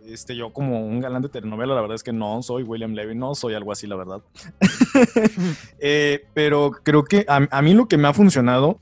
este, 0.08 0.36
yo 0.36 0.52
como 0.54 0.86
un 0.86 1.00
galán 1.00 1.22
de 1.22 1.30
telenovela, 1.30 1.76
la 1.76 1.82
verdad 1.82 1.96
es 1.96 2.04
que 2.04 2.13
no 2.13 2.41
soy 2.41 2.63
William 2.63 2.93
Levy, 2.93 3.15
no 3.15 3.36
soy 3.36 3.54
algo 3.54 3.72
así, 3.72 3.88
la 3.88 3.96
verdad. 3.96 4.22
Eh, 5.80 6.26
pero 6.34 6.72
creo 6.72 7.04
que 7.04 7.24
a, 7.28 7.48
a 7.52 7.62
mí 7.62 7.74
lo 7.74 7.88
que 7.88 7.98
me 7.98 8.08
ha 8.08 8.13
funcionado 8.13 8.80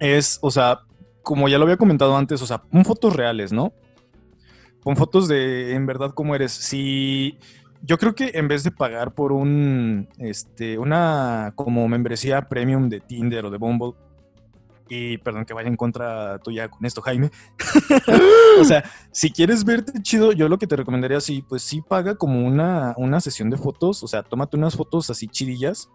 es, 0.00 0.38
o 0.42 0.50
sea, 0.50 0.80
como 1.22 1.48
ya 1.48 1.58
lo 1.58 1.64
había 1.64 1.76
comentado 1.76 2.16
antes, 2.16 2.42
o 2.42 2.46
sea, 2.46 2.58
pon 2.58 2.84
fotos 2.84 3.14
reales, 3.14 3.52
¿no? 3.52 3.72
Pon 4.82 4.96
fotos 4.96 5.28
de 5.28 5.74
en 5.74 5.86
verdad 5.86 6.12
cómo 6.14 6.34
eres. 6.34 6.52
Si 6.52 7.38
yo 7.82 7.98
creo 7.98 8.14
que 8.14 8.32
en 8.34 8.48
vez 8.48 8.64
de 8.64 8.70
pagar 8.70 9.12
por 9.12 9.32
un, 9.32 10.08
este, 10.18 10.78
una 10.78 11.52
como 11.54 11.86
membresía 11.88 12.48
premium 12.48 12.88
de 12.88 13.00
Tinder 13.00 13.44
o 13.46 13.50
de 13.50 13.58
Bumble, 13.58 13.92
y 14.88 15.18
perdón 15.18 15.44
que 15.44 15.54
vaya 15.54 15.68
en 15.68 15.76
contra 15.76 16.38
tuya 16.38 16.68
con 16.68 16.84
esto, 16.84 17.00
Jaime. 17.02 17.30
o 18.60 18.64
sea, 18.64 18.84
si 19.10 19.30
quieres 19.30 19.64
verte 19.64 19.92
chido, 20.02 20.32
yo 20.32 20.48
lo 20.48 20.58
que 20.58 20.66
te 20.66 20.76
recomendaría, 20.76 21.20
sí, 21.20 21.44
pues 21.46 21.62
sí 21.62 21.80
paga 21.80 22.16
como 22.16 22.46
una, 22.46 22.94
una 22.96 23.20
sesión 23.20 23.50
de 23.50 23.56
fotos, 23.56 24.02
o 24.02 24.08
sea, 24.08 24.22
tómate 24.22 24.56
unas 24.56 24.76
fotos 24.76 25.10
así 25.10 25.28
chidillas. 25.28 25.90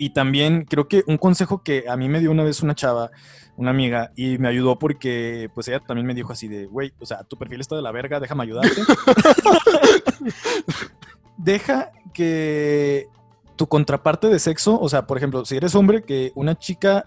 Y 0.00 0.10
también 0.10 0.64
creo 0.64 0.86
que 0.86 1.02
un 1.06 1.18
consejo 1.18 1.62
que 1.62 1.84
a 1.88 1.96
mí 1.96 2.08
me 2.08 2.20
dio 2.20 2.30
una 2.30 2.44
vez 2.44 2.62
una 2.62 2.74
chava, 2.74 3.10
una 3.56 3.70
amiga, 3.70 4.12
y 4.14 4.38
me 4.38 4.48
ayudó 4.48 4.78
porque 4.78 5.50
pues 5.54 5.66
ella 5.66 5.80
también 5.80 6.06
me 6.06 6.14
dijo 6.14 6.32
así 6.32 6.46
de, 6.46 6.66
güey, 6.66 6.92
o 7.00 7.06
sea, 7.06 7.24
tu 7.24 7.36
perfil 7.36 7.60
está 7.60 7.74
de 7.74 7.82
la 7.82 7.90
verga, 7.90 8.20
déjame 8.20 8.44
ayudarte. 8.44 8.80
Deja 11.36 11.90
que 12.14 13.08
tu 13.56 13.66
contraparte 13.66 14.28
de 14.28 14.38
sexo, 14.38 14.80
o 14.80 14.88
sea, 14.88 15.06
por 15.06 15.16
ejemplo, 15.16 15.44
si 15.44 15.56
eres 15.56 15.74
hombre, 15.74 16.04
que 16.04 16.30
una 16.36 16.56
chica 16.56 17.04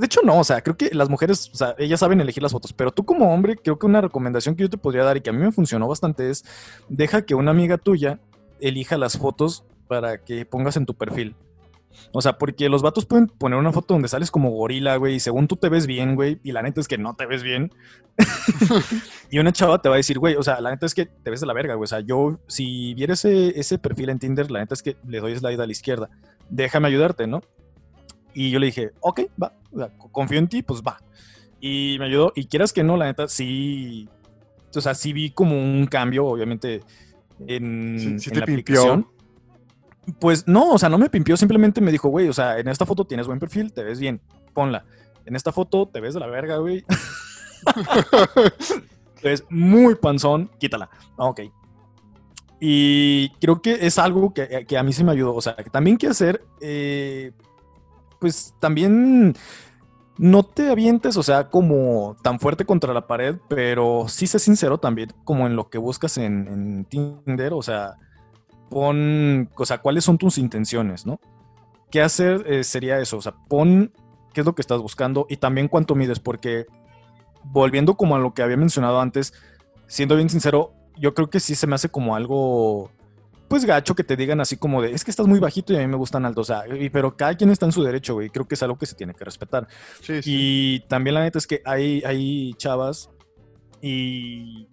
de 0.00 0.06
hecho, 0.06 0.20
no, 0.24 0.40
o 0.40 0.44
sea, 0.44 0.62
creo 0.62 0.76
que 0.76 0.90
las 0.92 1.08
mujeres, 1.08 1.50
o 1.52 1.56
sea, 1.56 1.74
ellas 1.78 2.00
saben 2.00 2.20
elegir 2.20 2.42
las 2.42 2.52
fotos, 2.52 2.72
pero 2.72 2.90
tú 2.90 3.04
como 3.04 3.32
hombre, 3.32 3.56
creo 3.56 3.78
que 3.78 3.86
una 3.86 4.00
recomendación 4.00 4.56
que 4.56 4.62
yo 4.62 4.70
te 4.70 4.78
podría 4.78 5.04
dar 5.04 5.16
y 5.16 5.20
que 5.20 5.30
a 5.30 5.32
mí 5.32 5.38
me 5.38 5.52
funcionó 5.52 5.86
bastante 5.86 6.30
es, 6.30 6.44
deja 6.88 7.22
que 7.22 7.34
una 7.34 7.50
amiga 7.50 7.78
tuya 7.78 8.18
elija 8.60 8.98
las 8.98 9.18
fotos 9.18 9.64
para 9.86 10.24
que 10.24 10.44
pongas 10.46 10.76
en 10.76 10.86
tu 10.86 10.94
perfil. 10.94 11.36
O 12.12 12.22
sea, 12.22 12.38
porque 12.38 12.68
los 12.68 12.82
vatos 12.82 13.06
pueden 13.06 13.26
poner 13.26 13.58
una 13.58 13.72
foto 13.72 13.94
donde 13.94 14.08
sales 14.08 14.30
como 14.30 14.50
gorila, 14.50 14.96
güey, 14.96 15.16
y 15.16 15.20
según 15.20 15.48
tú 15.48 15.56
te 15.56 15.68
ves 15.68 15.86
bien, 15.86 16.14
güey, 16.14 16.40
y 16.42 16.52
la 16.52 16.62
neta 16.62 16.80
es 16.80 16.88
que 16.88 16.98
no 16.98 17.14
te 17.14 17.26
ves 17.26 17.42
bien. 17.42 17.72
y 19.30 19.38
una 19.38 19.52
chava 19.52 19.80
te 19.80 19.88
va 19.88 19.96
a 19.96 19.98
decir, 19.98 20.18
güey, 20.18 20.36
o 20.36 20.42
sea, 20.42 20.60
la 20.60 20.70
neta 20.70 20.86
es 20.86 20.94
que 20.94 21.06
te 21.06 21.30
ves 21.30 21.40
de 21.40 21.46
la 21.46 21.52
verga, 21.52 21.74
güey. 21.74 21.84
O 21.84 21.88
sea, 21.88 22.00
yo, 22.00 22.38
si 22.46 22.94
viera 22.94 23.14
ese, 23.14 23.58
ese 23.58 23.78
perfil 23.78 24.10
en 24.10 24.18
Tinder, 24.18 24.50
la 24.50 24.60
neta 24.60 24.74
es 24.74 24.82
que 24.82 24.96
le 25.06 25.20
doy 25.20 25.36
slide 25.36 25.60
a 25.60 25.66
la 25.66 25.72
izquierda. 25.72 26.08
Déjame 26.48 26.88
ayudarte, 26.88 27.26
¿no? 27.26 27.42
Y 28.34 28.50
yo 28.50 28.58
le 28.58 28.66
dije, 28.66 28.90
ok, 29.00 29.20
va, 29.42 29.54
o 29.72 29.78
sea, 29.78 29.90
confío 30.12 30.38
en 30.38 30.48
ti, 30.48 30.62
pues 30.62 30.82
va. 30.82 30.98
Y 31.60 31.96
me 31.98 32.06
ayudó. 32.06 32.32
Y 32.34 32.46
quieras 32.46 32.72
que 32.72 32.84
no, 32.84 32.96
la 32.96 33.06
neta, 33.06 33.28
sí. 33.28 34.08
O 34.74 34.80
sea, 34.80 34.94
sí 34.94 35.12
vi 35.12 35.30
como 35.30 35.60
un 35.60 35.86
cambio, 35.86 36.26
obviamente, 36.26 36.80
en, 37.46 37.96
Sí, 37.98 38.18
sí 38.20 38.30
en 38.30 38.34
te 38.34 38.40
la 38.40 38.46
pimpió. 38.46 38.80
aplicación. 38.80 39.06
Pues 40.18 40.48
no, 40.48 40.70
o 40.70 40.78
sea, 40.78 40.88
no 40.88 40.98
me 40.98 41.10
pimpió, 41.10 41.36
simplemente 41.36 41.80
me 41.80 41.92
dijo, 41.92 42.08
güey, 42.08 42.28
o 42.28 42.32
sea, 42.32 42.58
en 42.58 42.68
esta 42.68 42.86
foto 42.86 43.04
tienes 43.04 43.26
buen 43.26 43.38
perfil, 43.38 43.72
te 43.72 43.84
ves 43.84 44.00
bien, 44.00 44.20
ponla. 44.54 44.84
En 45.26 45.36
esta 45.36 45.52
foto 45.52 45.86
te 45.86 46.00
ves 46.00 46.14
de 46.14 46.20
la 46.20 46.26
verga, 46.26 46.56
güey. 46.56 46.84
te 49.22 49.28
ves 49.28 49.44
muy 49.50 49.94
panzón, 49.96 50.50
quítala. 50.58 50.88
Ah, 51.16 51.26
Ok. 51.28 51.40
Y 52.62 53.30
creo 53.40 53.62
que 53.62 53.86
es 53.86 53.98
algo 53.98 54.34
que, 54.34 54.66
que 54.68 54.76
a 54.76 54.82
mí 54.82 54.92
sí 54.92 55.02
me 55.02 55.12
ayudó. 55.12 55.34
O 55.34 55.40
sea, 55.40 55.56
que 55.56 55.70
también 55.70 55.96
que 55.96 56.08
hacer, 56.08 56.44
eh, 56.60 57.32
pues 58.20 58.54
también 58.60 59.34
no 60.18 60.42
te 60.42 60.70
avientes, 60.70 61.16
o 61.16 61.22
sea, 61.22 61.48
como 61.48 62.14
tan 62.22 62.38
fuerte 62.38 62.66
contra 62.66 62.92
la 62.92 63.06
pared, 63.06 63.36
pero 63.48 64.04
sí 64.06 64.26
sé 64.26 64.38
sincero 64.38 64.78
también, 64.78 65.12
como 65.24 65.46
en 65.46 65.56
lo 65.56 65.70
que 65.70 65.78
buscas 65.78 66.18
en, 66.18 66.84
Tinder, 66.90 67.54
o 67.54 67.62
sea, 67.62 67.96
pon, 68.68 69.48
o 69.56 69.64
sea, 69.64 69.78
cuáles 69.78 70.04
son 70.04 70.18
tus 70.18 70.36
intenciones, 70.36 71.06
¿no? 71.06 71.18
¿Qué 71.90 72.02
hacer 72.02 72.44
eh, 72.46 72.64
sería 72.64 73.00
eso? 73.00 73.16
O 73.16 73.22
sea, 73.22 73.34
pon 73.48 73.92
qué 74.34 74.42
es 74.42 74.46
lo 74.46 74.54
que 74.54 74.60
estás 74.60 74.80
buscando 74.80 75.26
y 75.30 75.38
también 75.38 75.68
cuánto 75.68 75.94
mides, 75.94 76.20
porque 76.20 76.66
volviendo 77.44 77.96
como 77.96 78.14
a 78.14 78.18
lo 78.18 78.34
que 78.34 78.42
había 78.42 78.58
mencionado 78.58 79.00
antes, 79.00 79.32
siendo 79.86 80.16
bien 80.16 80.28
sincero, 80.28 80.74
yo 80.98 81.14
creo 81.14 81.30
que 81.30 81.40
sí 81.40 81.54
se 81.54 81.66
me 81.66 81.76
hace 81.76 81.88
como 81.88 82.14
algo, 82.14 82.90
pues 83.50 83.64
gacho 83.64 83.96
que 83.96 84.04
te 84.04 84.14
digan 84.16 84.40
así 84.40 84.56
como 84.56 84.80
de, 84.80 84.92
es 84.92 85.02
que 85.04 85.10
estás 85.10 85.26
muy 85.26 85.40
bajito 85.40 85.72
y 85.72 85.76
a 85.76 85.80
mí 85.80 85.88
me 85.88 85.96
gustan 85.96 86.24
altos, 86.24 86.48
o 86.48 86.54
sea, 86.54 86.72
y- 86.72 86.88
pero 86.88 87.16
cada 87.16 87.34
quien 87.34 87.50
está 87.50 87.66
en 87.66 87.72
su 87.72 87.82
derecho, 87.82 88.14
güey, 88.14 88.30
creo 88.30 88.46
que 88.46 88.54
es 88.54 88.62
algo 88.62 88.78
que 88.78 88.86
se 88.86 88.94
tiene 88.94 89.12
que 89.12 89.24
respetar. 89.24 89.66
Sí, 90.02 90.22
sí. 90.22 90.30
Y 90.32 90.80
también 90.88 91.14
la 91.14 91.22
neta 91.22 91.38
es 91.38 91.48
que 91.48 91.60
hay, 91.64 92.00
hay 92.06 92.54
chavas 92.54 93.10
y 93.82 94.68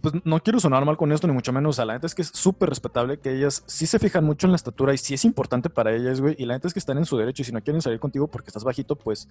pues 0.00 0.14
no 0.24 0.40
quiero 0.42 0.58
sonar 0.58 0.84
mal 0.84 0.96
con 0.96 1.12
esto, 1.12 1.28
ni 1.28 1.32
mucho 1.32 1.52
menos. 1.52 1.70
O 1.70 1.72
sea, 1.76 1.84
la 1.84 1.92
neta 1.94 2.06
es 2.08 2.14
que 2.16 2.22
es 2.22 2.28
súper 2.28 2.68
respetable 2.68 3.18
que 3.20 3.32
ellas 3.32 3.62
sí 3.66 3.86
se 3.86 3.98
fijan 4.00 4.24
mucho 4.24 4.48
en 4.48 4.52
la 4.52 4.56
estatura 4.56 4.92
y 4.92 4.98
sí 4.98 5.14
es 5.14 5.24
importante 5.24 5.70
para 5.70 5.94
ellas, 5.94 6.20
güey. 6.20 6.34
Y 6.38 6.44
la 6.44 6.54
neta 6.54 6.66
es 6.66 6.74
que 6.74 6.80
están 6.80 6.98
en 6.98 7.04
su 7.06 7.16
derecho 7.16 7.42
y 7.42 7.44
si 7.44 7.52
no 7.52 7.62
quieren 7.62 7.80
salir 7.82 8.00
contigo 8.00 8.26
porque 8.26 8.48
estás 8.48 8.64
bajito, 8.64 8.96
pues 8.96 9.28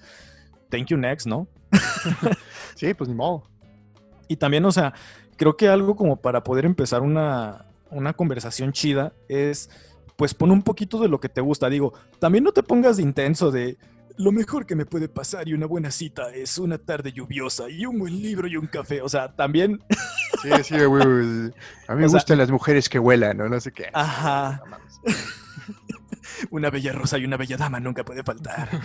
thank 0.70 0.88
you 0.88 0.98
next, 0.98 1.28
¿no? 1.28 1.48
Sí, 2.76 2.94
pues 2.94 3.10
ni 3.10 3.16
modo. 3.16 3.44
Y 4.30 4.38
también, 4.38 4.64
o 4.66 4.72
sea, 4.72 4.94
creo 5.38 5.58
que 5.58 5.68
algo 5.68 5.96
como 5.96 6.16
para 6.18 6.44
poder 6.44 6.66
empezar 6.66 7.02
una, 7.02 7.65
una 7.92 8.14
conversación 8.14 8.72
chida 8.74 9.14
es, 9.28 9.70
pues 10.16 10.34
pon 10.34 10.52
un 10.52 10.64
poquito 10.64 11.00
de 11.00 11.08
lo 11.10 11.20
que 11.20 11.30
te 11.30 11.42
gusta. 11.42 11.70
Digo, 11.70 11.94
también 12.20 12.44
no 12.44 12.52
te 12.52 12.64
pongas 12.64 12.98
de 12.98 13.04
intenso 13.04 13.52
de, 13.52 13.78
lo 14.18 14.32
mejor 14.32 14.66
que 14.66 14.76
me 14.76 14.86
puede 14.86 15.10
pasar 15.10 15.48
y 15.50 15.54
una 15.54 15.66
buena 15.66 15.92
cita 15.92 16.30
es 16.34 16.58
una 16.58 16.78
tarde 16.78 17.12
lluviosa 17.12 17.70
y 17.70 17.86
un 17.86 18.00
buen 18.00 18.22
libro 18.22 18.48
y 18.48 18.56
un 18.56 18.68
café. 18.68 19.02
O 19.02 19.10
sea, 19.10 19.36
también, 19.36 19.82
Sí, 20.42 20.50
sí, 20.64 20.76
güey, 20.86 21.06
güey. 21.06 21.52
A 21.88 21.96
mí 21.96 22.00
me 22.02 22.06
O 22.06 22.10
sea- 22.10 22.18
gustan 22.20 22.38
las 22.38 22.50
mujeres 22.52 22.88
que 22.88 22.98
vuelan, 23.00 23.38
¿no? 23.38 23.50
No 23.50 23.60
sé 23.60 23.72
qué. 23.72 23.90
ajá, 23.94 24.62
No. 24.70 24.78
Una 26.52 26.70
bella 26.70 26.92
rosa 26.94 27.18
y 27.18 27.26
una 27.26 27.38
bella 27.38 27.58
dama 27.58 27.80
nunca 27.80 28.04
puede 28.06 28.24
faltar. 28.24 28.70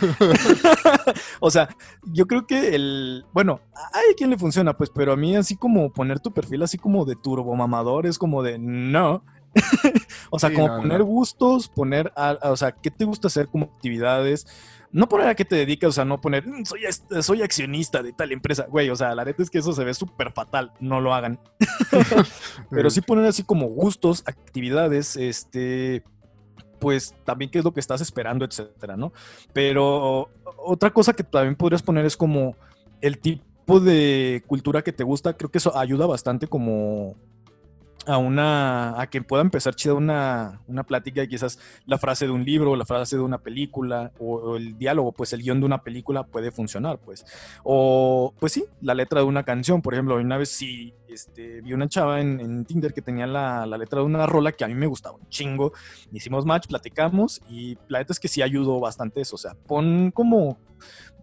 o 1.40 1.50
sea, 1.50 1.68
yo 2.04 2.26
creo 2.26 2.46
que 2.46 2.74
el, 2.74 3.24
bueno, 3.32 3.60
hay 3.92 4.14
quien 4.16 4.30
le 4.30 4.38
funciona, 4.38 4.76
pues, 4.76 4.90
pero 4.90 5.12
a 5.12 5.16
mí 5.16 5.36
así 5.36 5.56
como 5.56 5.92
poner 5.92 6.20
tu 6.20 6.32
perfil 6.32 6.62
así 6.62 6.78
como 6.78 7.04
de 7.04 7.16
turbo 7.16 7.54
mamador 7.56 8.06
es 8.06 8.18
como 8.18 8.42
de 8.42 8.58
no. 8.58 9.24
o 10.30 10.38
sea, 10.38 10.50
Sí, 10.50 10.54
como 10.54 10.68
no, 10.68 10.74
no. 10.76 10.82
poner 10.82 11.02
gustos, 11.02 11.68
poner, 11.68 12.12
a- 12.16 12.30
a- 12.40 12.50
o 12.52 12.56
sea, 12.56 12.72
qué 12.72 12.90
te 12.90 13.04
gusta 13.04 13.26
hacer 13.28 13.48
como 13.48 13.66
actividades. 13.66 14.46
No 14.92 15.08
poner 15.08 15.28
a 15.28 15.34
qué 15.36 15.44
te 15.44 15.54
dedicas, 15.54 15.88
o 15.90 15.92
sea, 15.92 16.04
no 16.04 16.20
poner, 16.20 16.44
"Mm, 16.46 16.64
soy, 16.64 16.80
soy 17.22 17.42
accionista 17.42 18.02
de 18.02 18.12
tal 18.12 18.32
empresa. 18.32 18.66
Güey, 18.68 18.90
o 18.90 18.96
sea, 18.96 19.14
la 19.14 19.24
neta 19.24 19.40
es 19.42 19.48
que 19.50 19.58
eso 19.58 19.72
se 19.72 19.84
ve 19.84 19.94
súper 19.94 20.32
fatal, 20.32 20.72
no 20.80 21.00
lo 21.00 21.14
hagan. 21.14 21.38
Pero 22.70 22.90
sí 22.90 23.00
poner 23.00 23.24
así 23.26 23.42
como 23.44 23.66
gustos, 23.68 24.22
actividades, 24.26 25.16
este, 25.16 26.02
pues 26.80 27.14
también 27.24 27.50
qué 27.50 27.58
es 27.58 27.64
lo 27.64 27.72
que 27.72 27.80
estás 27.80 28.00
esperando, 28.00 28.44
etcétera, 28.44 28.96
¿no? 28.96 29.12
Pero 29.52 30.30
otra 30.56 30.90
cosa 30.90 31.12
que 31.12 31.22
también 31.22 31.54
podrías 31.54 31.82
poner 31.82 32.04
es 32.04 32.16
como 32.16 32.56
el 33.00 33.18
tipo 33.18 33.78
de 33.78 34.42
cultura 34.46 34.82
que 34.82 34.92
te 34.92 35.04
gusta. 35.04 35.34
Creo 35.34 35.50
que 35.50 35.58
eso 35.58 35.76
ayuda 35.76 36.06
bastante 36.06 36.48
como 36.48 37.14
a 38.10 38.18
una 38.18 39.00
a 39.00 39.08
que 39.08 39.22
pueda 39.22 39.42
empezar 39.42 39.74
chida 39.74 39.94
una, 39.94 40.60
una 40.66 40.84
plática 40.84 41.26
quizás 41.26 41.58
la 41.86 41.98
frase 41.98 42.26
de 42.26 42.32
un 42.32 42.44
libro, 42.44 42.76
la 42.76 42.84
frase 42.84 43.16
de 43.16 43.22
una 43.22 43.38
película 43.38 44.12
o, 44.18 44.56
el 44.56 44.76
diálogo, 44.76 45.12
pues 45.12 45.32
el 45.32 45.42
guion 45.42 45.60
de 45.60 45.66
una 45.66 45.82
película 45.82 46.24
puede 46.24 46.50
funcionar, 46.50 46.98
pues. 46.98 47.24
O 47.62 48.34
pues 48.38 48.52
sí, 48.52 48.64
la 48.80 48.94
letra 48.94 49.20
de 49.20 49.26
una 49.26 49.44
canción, 49.44 49.82
por 49.82 49.94
ejemplo, 49.94 50.16
una 50.16 50.38
vez 50.38 50.50
sí 50.50 50.94
este, 51.08 51.60
vi 51.60 51.72
una 51.72 51.88
chava 51.88 52.20
en, 52.20 52.40
en 52.40 52.64
Tinder 52.64 52.92
que 52.92 53.02
tenía 53.02 53.26
la, 53.26 53.66
la 53.66 53.78
letra 53.78 54.00
de 54.00 54.06
una 54.06 54.26
rola 54.26 54.52
que 54.52 54.64
a 54.64 54.68
mí 54.68 54.74
me 54.74 54.86
gustaba 54.86 55.16
un 55.16 55.28
chingo. 55.28 55.72
Hicimos 56.12 56.44
match, 56.44 56.66
platicamos 56.68 57.40
y 57.48 57.78
la 57.88 57.98
neta 57.98 58.12
es 58.12 58.20
que 58.20 58.28
sí 58.28 58.42
ayudó 58.42 58.80
bastante 58.80 59.20
eso, 59.20 59.36
o 59.36 59.38
sea, 59.38 59.54
pon 59.54 60.10
como 60.10 60.58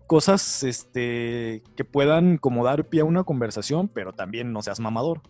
cosas 0.08 0.63
este, 0.63 1.62
que 1.76 1.84
puedan 1.84 2.38
como 2.38 2.63
dar 2.63 2.86
pie 2.86 3.02
a 3.02 3.06
una 3.06 3.23
conversación, 3.26 3.89
pero 3.89 4.13
también 4.13 4.54
no 4.54 4.62
seas 4.62 4.80
mamador. 4.80 5.21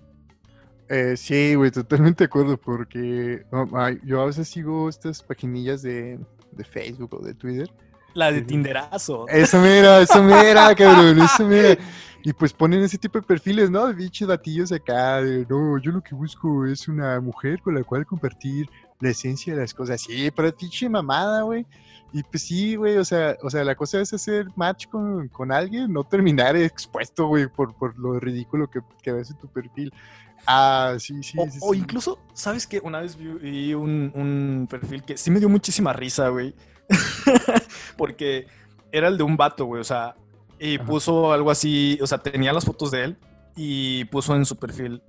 Eh, 0.90 1.16
sí, 1.18 1.56
güey, 1.56 1.72
totalmente 1.72 2.24
de 2.24 2.26
acuerdo, 2.28 2.58
porque 2.58 3.46
ay, 3.76 4.00
yo 4.06 4.22
a 4.22 4.26
veces 4.26 4.48
sigo 4.48 4.88
estas 4.88 5.22
paginillas 5.22 5.82
de, 5.82 6.18
de 6.52 6.64
Facebook 6.64 7.14
o 7.14 7.26
de 7.26 7.34
Twitter. 7.34 7.70
La 8.14 8.32
de 8.32 8.40
Sí. 8.40 8.46
Tinderazo. 8.46 9.28
Eso 9.28 9.60
mira, 9.60 10.02
eso 10.02 10.24
mira, 10.24 10.74
cabrón, 10.76 11.20
eso 11.22 11.46
mira. 11.48 11.78
Y 12.24 12.34
pues 12.34 12.52
ponen 12.52 12.82
ese 12.82 12.98
tipo 12.98 13.20
de 13.20 13.26
perfiles, 13.26 13.70
¿no? 13.70 13.88
De 13.88 13.94
bichos 13.94 14.28
batillos 14.28 14.72
acá, 14.72 15.22
de 15.22 15.46
no, 15.48 15.78
yo 15.78 15.92
lo 15.92 16.02
que 16.02 16.16
busco 16.16 16.66
es 16.66 16.88
una 16.88 17.20
mujer 17.22 17.62
con 17.62 17.76
la 17.76 17.84
cual 17.84 18.06
compartir 18.06 18.70
la 19.00 19.10
esencia 19.10 19.54
de 19.54 19.62
las 19.62 19.74
cosas. 19.74 20.02
Sí, 20.02 20.32
pero 20.36 20.56
pinche 20.56 20.90
mamada, 20.90 21.44
güey. 21.44 21.66
Y 22.14 22.24
pues 22.24 22.44
sí, 22.44 22.76
güey, 22.76 22.98
o 22.98 23.06
sea, 23.06 23.36
o 23.44 23.50
sea, 23.50 23.64
la 23.64 23.76
cosa 23.76 24.02
es 24.02 24.14
hacer 24.14 24.48
match 24.56 24.88
con, 24.88 25.28
con 25.28 25.52
alguien, 25.52 25.92
no 25.92 26.04
terminar 26.04 26.56
expuesto, 26.56 27.28
güey, 27.28 27.48
por, 27.48 27.76
por 27.76 27.98
lo 28.00 28.20
ridículo 28.20 28.70
que, 28.70 28.80
que 29.04 29.12
ves 29.12 29.30
en 29.30 29.38
tu 29.38 29.48
perfil. 29.48 29.94
Ah, 30.46 30.96
sí, 31.00 31.22
sí, 31.24 31.38
O, 31.38 31.50
sí. 31.50 31.60
o 31.62 31.74
incluso, 31.74 32.20
¿sabes 32.34 32.68
qué? 32.68 32.80
Una 32.84 33.02
vez 33.02 33.18
vi, 33.18 33.28
vi 33.28 33.74
un, 33.74 34.12
un 34.16 34.68
perfil 34.70 35.04
que 35.04 35.18
sí 35.18 35.32
me 35.32 35.40
dio 35.40 35.50
muchísima 35.50 35.92
risa, 35.94 36.30
güey. 36.30 36.54
Porque 37.98 38.48
era 38.92 39.08
el 39.08 39.18
de 39.18 39.24
un 39.24 39.38
vato, 39.38 39.66
güey. 39.66 39.82
O 39.82 39.86
sea, 39.86 40.16
y 40.60 40.76
Ajá. 40.76 40.86
puso 40.86 41.32
algo 41.34 41.52
así, 41.52 41.98
o 42.02 42.08
sea, 42.08 42.18
tenía 42.20 42.54
las 42.54 42.66
fotos 42.66 42.92
de 42.92 43.04
él 43.04 43.18
y 43.56 44.06
puso 44.06 44.36
en 44.36 44.46
su 44.46 44.56
perfil. 44.58 45.02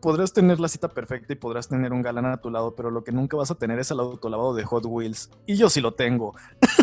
Podrás 0.00 0.32
tener 0.32 0.58
la 0.60 0.68
cita 0.68 0.88
perfecta 0.88 1.32
y 1.32 1.36
podrás 1.36 1.68
tener 1.68 1.92
un 1.92 2.02
galán 2.02 2.26
a 2.26 2.38
tu 2.38 2.50
lado, 2.50 2.74
pero 2.74 2.90
lo 2.90 3.04
que 3.04 3.12
nunca 3.12 3.36
vas 3.36 3.50
a 3.50 3.54
tener 3.54 3.78
es 3.78 3.90
el 3.90 4.00
autolavado 4.00 4.54
de 4.54 4.64
Hot 4.64 4.84
Wheels. 4.86 5.30
Y 5.46 5.56
yo 5.56 5.68
sí 5.68 5.80
lo 5.80 5.92
tengo. 5.92 6.34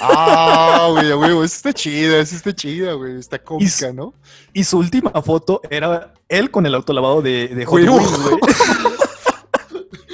Ah, 0.01 0.89
güey, 0.91 1.12
güey, 1.13 1.45
está 1.45 1.73
chida, 1.73 2.19
eso 2.19 2.36
está 2.36 2.53
chida, 2.53 2.93
güey, 2.93 3.17
está 3.17 3.39
cómica, 3.39 3.91
¿no? 3.91 4.13
Y 4.53 4.63
su 4.63 4.77
última 4.77 5.12
foto 5.21 5.62
era 5.69 6.13
él 6.30 6.51
con 6.51 6.65
el 6.65 6.75
autolavado 6.75 7.21
de, 7.21 7.47
de 7.47 7.65
Hot 7.65 7.82
Wheels, 7.82 8.21
güey. 8.21 8.38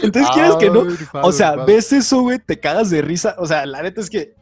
Entonces, 0.03 0.31
¿quieres 0.33 0.55
que 0.57 0.69
no? 0.69 0.83
O 1.21 1.31
sea, 1.31 1.55
ves 1.55 1.93
eso, 1.93 2.21
güey, 2.21 2.37
te 2.37 2.59
cagas 2.59 2.89
de 2.89 3.01
risa. 3.01 3.35
O 3.39 3.47
sea, 3.47 3.65
la 3.65 3.81
neta 3.81 4.01
es 4.01 4.09
que. 4.09 4.35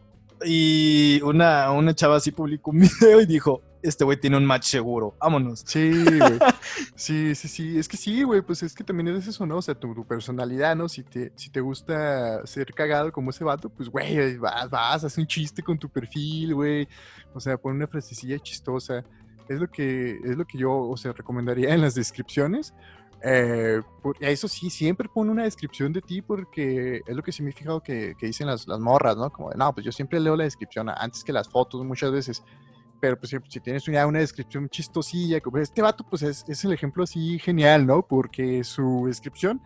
Y 0.43 1.21
una, 1.21 1.71
una 1.71 1.93
chava 1.93 2.15
así 2.15 2.31
publicó 2.31 2.71
un 2.71 2.79
video 2.99 3.21
y 3.21 3.25
dijo: 3.25 3.61
Este 3.83 4.03
güey 4.03 4.19
tiene 4.19 4.37
un 4.37 4.45
match 4.45 4.65
seguro, 4.65 5.15
vámonos. 5.19 5.63
Sí, 5.65 5.91
güey. 6.03 6.39
Sí, 6.95 7.33
sí, 7.33 7.47
sí. 7.47 7.79
Es 7.79 7.87
que 7.87 7.97
sí, 7.97 8.21
güey. 8.23 8.41
Pues 8.41 8.61
es 8.63 8.75
que 8.75 8.83
también 8.83 9.07
es 9.09 9.27
eso, 9.27 9.45
¿no? 9.45 9.57
O 9.57 9.61
sea, 9.61 9.73
tu, 9.73 9.93
tu 9.95 10.05
personalidad, 10.05 10.75
¿no? 10.75 10.87
Si 10.87 11.03
te, 11.03 11.31
si 11.35 11.49
te 11.49 11.59
gusta 11.61 12.45
ser 12.45 12.73
cagado 12.73 13.11
como 13.11 13.31
ese 13.31 13.43
vato, 13.43 13.69
pues, 13.69 13.89
güey, 13.89 14.37
vas, 14.37 14.69
vas, 14.69 15.03
haz 15.03 15.17
un 15.17 15.25
chiste 15.25 15.63
con 15.63 15.79
tu 15.79 15.89
perfil, 15.89 16.53
güey. 16.53 16.87
O 17.33 17.39
sea, 17.39 17.57
pon 17.57 17.75
una 17.75 17.87
frasecilla 17.87 18.37
chistosa. 18.39 19.03
Es 19.49 19.59
lo 19.59 19.67
que, 19.69 20.11
es 20.23 20.37
lo 20.37 20.45
que 20.45 20.59
yo, 20.59 20.71
o 20.71 20.95
sea, 20.95 21.11
recomendaría 21.13 21.73
en 21.73 21.81
las 21.81 21.95
descripciones. 21.95 22.73
Eh, 23.23 23.81
por- 24.01 24.15
eso 24.19 24.47
sí, 24.47 24.69
siempre 24.69 25.07
pon 25.07 25.29
una 25.29 25.43
descripción 25.43 25.93
de 25.93 26.01
ti 26.01 26.21
porque 26.21 27.01
es 27.05 27.15
lo 27.15 27.21
que 27.21 27.31
sí 27.31 27.43
me 27.43 27.49
he 27.51 27.53
fijado 27.53 27.81
que, 27.81 28.15
que 28.17 28.25
dicen 28.27 28.47
las, 28.47 28.67
las 28.67 28.79
morras, 28.79 29.15
¿no? 29.17 29.29
Como 29.31 29.49
de, 29.51 29.57
no, 29.57 29.73
pues 29.73 29.85
yo 29.85 29.91
siempre 29.91 30.19
leo 30.19 30.35
la 30.35 30.43
descripción 30.45 30.89
antes 30.89 31.23
que 31.23 31.31
las 31.33 31.47
fotos 31.49 31.83
muchas 31.85 32.11
veces 32.11 32.43
pero 33.01 33.19
pues 33.19 33.35
si, 33.49 33.59
tienes 33.59 33.87
una, 33.87 34.05
una 34.05 34.19
descripción 34.19 34.69
chistosilla, 34.69 35.41
como 35.41 35.57
este 35.57 35.81
vato 35.81 36.05
pues 36.07 36.21
es, 36.21 36.45
es 36.47 36.63
el 36.63 36.71
ejemplo 36.71 37.03
así 37.03 37.39
genial, 37.39 37.85
¿no? 37.85 38.07
Porque 38.07 38.63
su 38.63 39.05
descripción 39.07 39.59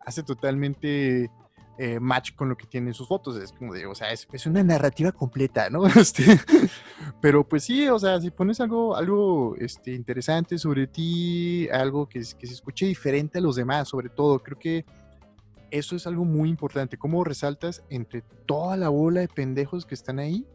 hace 0.00 0.22
totalmente 0.22 1.30
eh, 1.76 2.00
match 2.00 2.34
con 2.34 2.48
lo 2.48 2.56
que 2.56 2.66
tiene 2.66 2.88
en 2.88 2.94
sus 2.94 3.06
fotos, 3.06 3.36
es 3.36 3.52
como 3.52 3.74
de, 3.74 3.86
o 3.86 3.94
sea, 3.94 4.10
es, 4.10 4.26
es 4.32 4.46
una 4.46 4.64
narrativa 4.64 5.12
completa, 5.12 5.68
¿no? 5.70 5.86
Este, 5.96 6.24
pero 7.20 7.46
pues 7.46 7.64
sí, 7.64 7.86
o 7.88 7.98
sea, 7.98 8.20
si 8.20 8.30
pones 8.30 8.58
algo, 8.60 8.96
algo 8.96 9.54
este, 9.56 9.92
interesante 9.92 10.56
sobre 10.58 10.86
ti, 10.86 11.68
algo 11.68 12.08
que, 12.08 12.20
que 12.20 12.46
se 12.46 12.54
escuche 12.54 12.86
diferente 12.86 13.38
a 13.38 13.42
los 13.42 13.54
demás, 13.54 13.88
sobre 13.88 14.08
todo, 14.08 14.38
creo 14.40 14.58
que 14.58 14.86
eso 15.70 15.94
es 15.94 16.06
algo 16.06 16.24
muy 16.24 16.48
importante, 16.48 16.96
cómo 16.96 17.22
resaltas 17.22 17.84
entre 17.90 18.22
toda 18.46 18.78
la 18.78 18.88
bola 18.88 19.20
de 19.20 19.28
pendejos 19.28 19.84
que 19.84 19.94
están 19.94 20.18
ahí, 20.18 20.46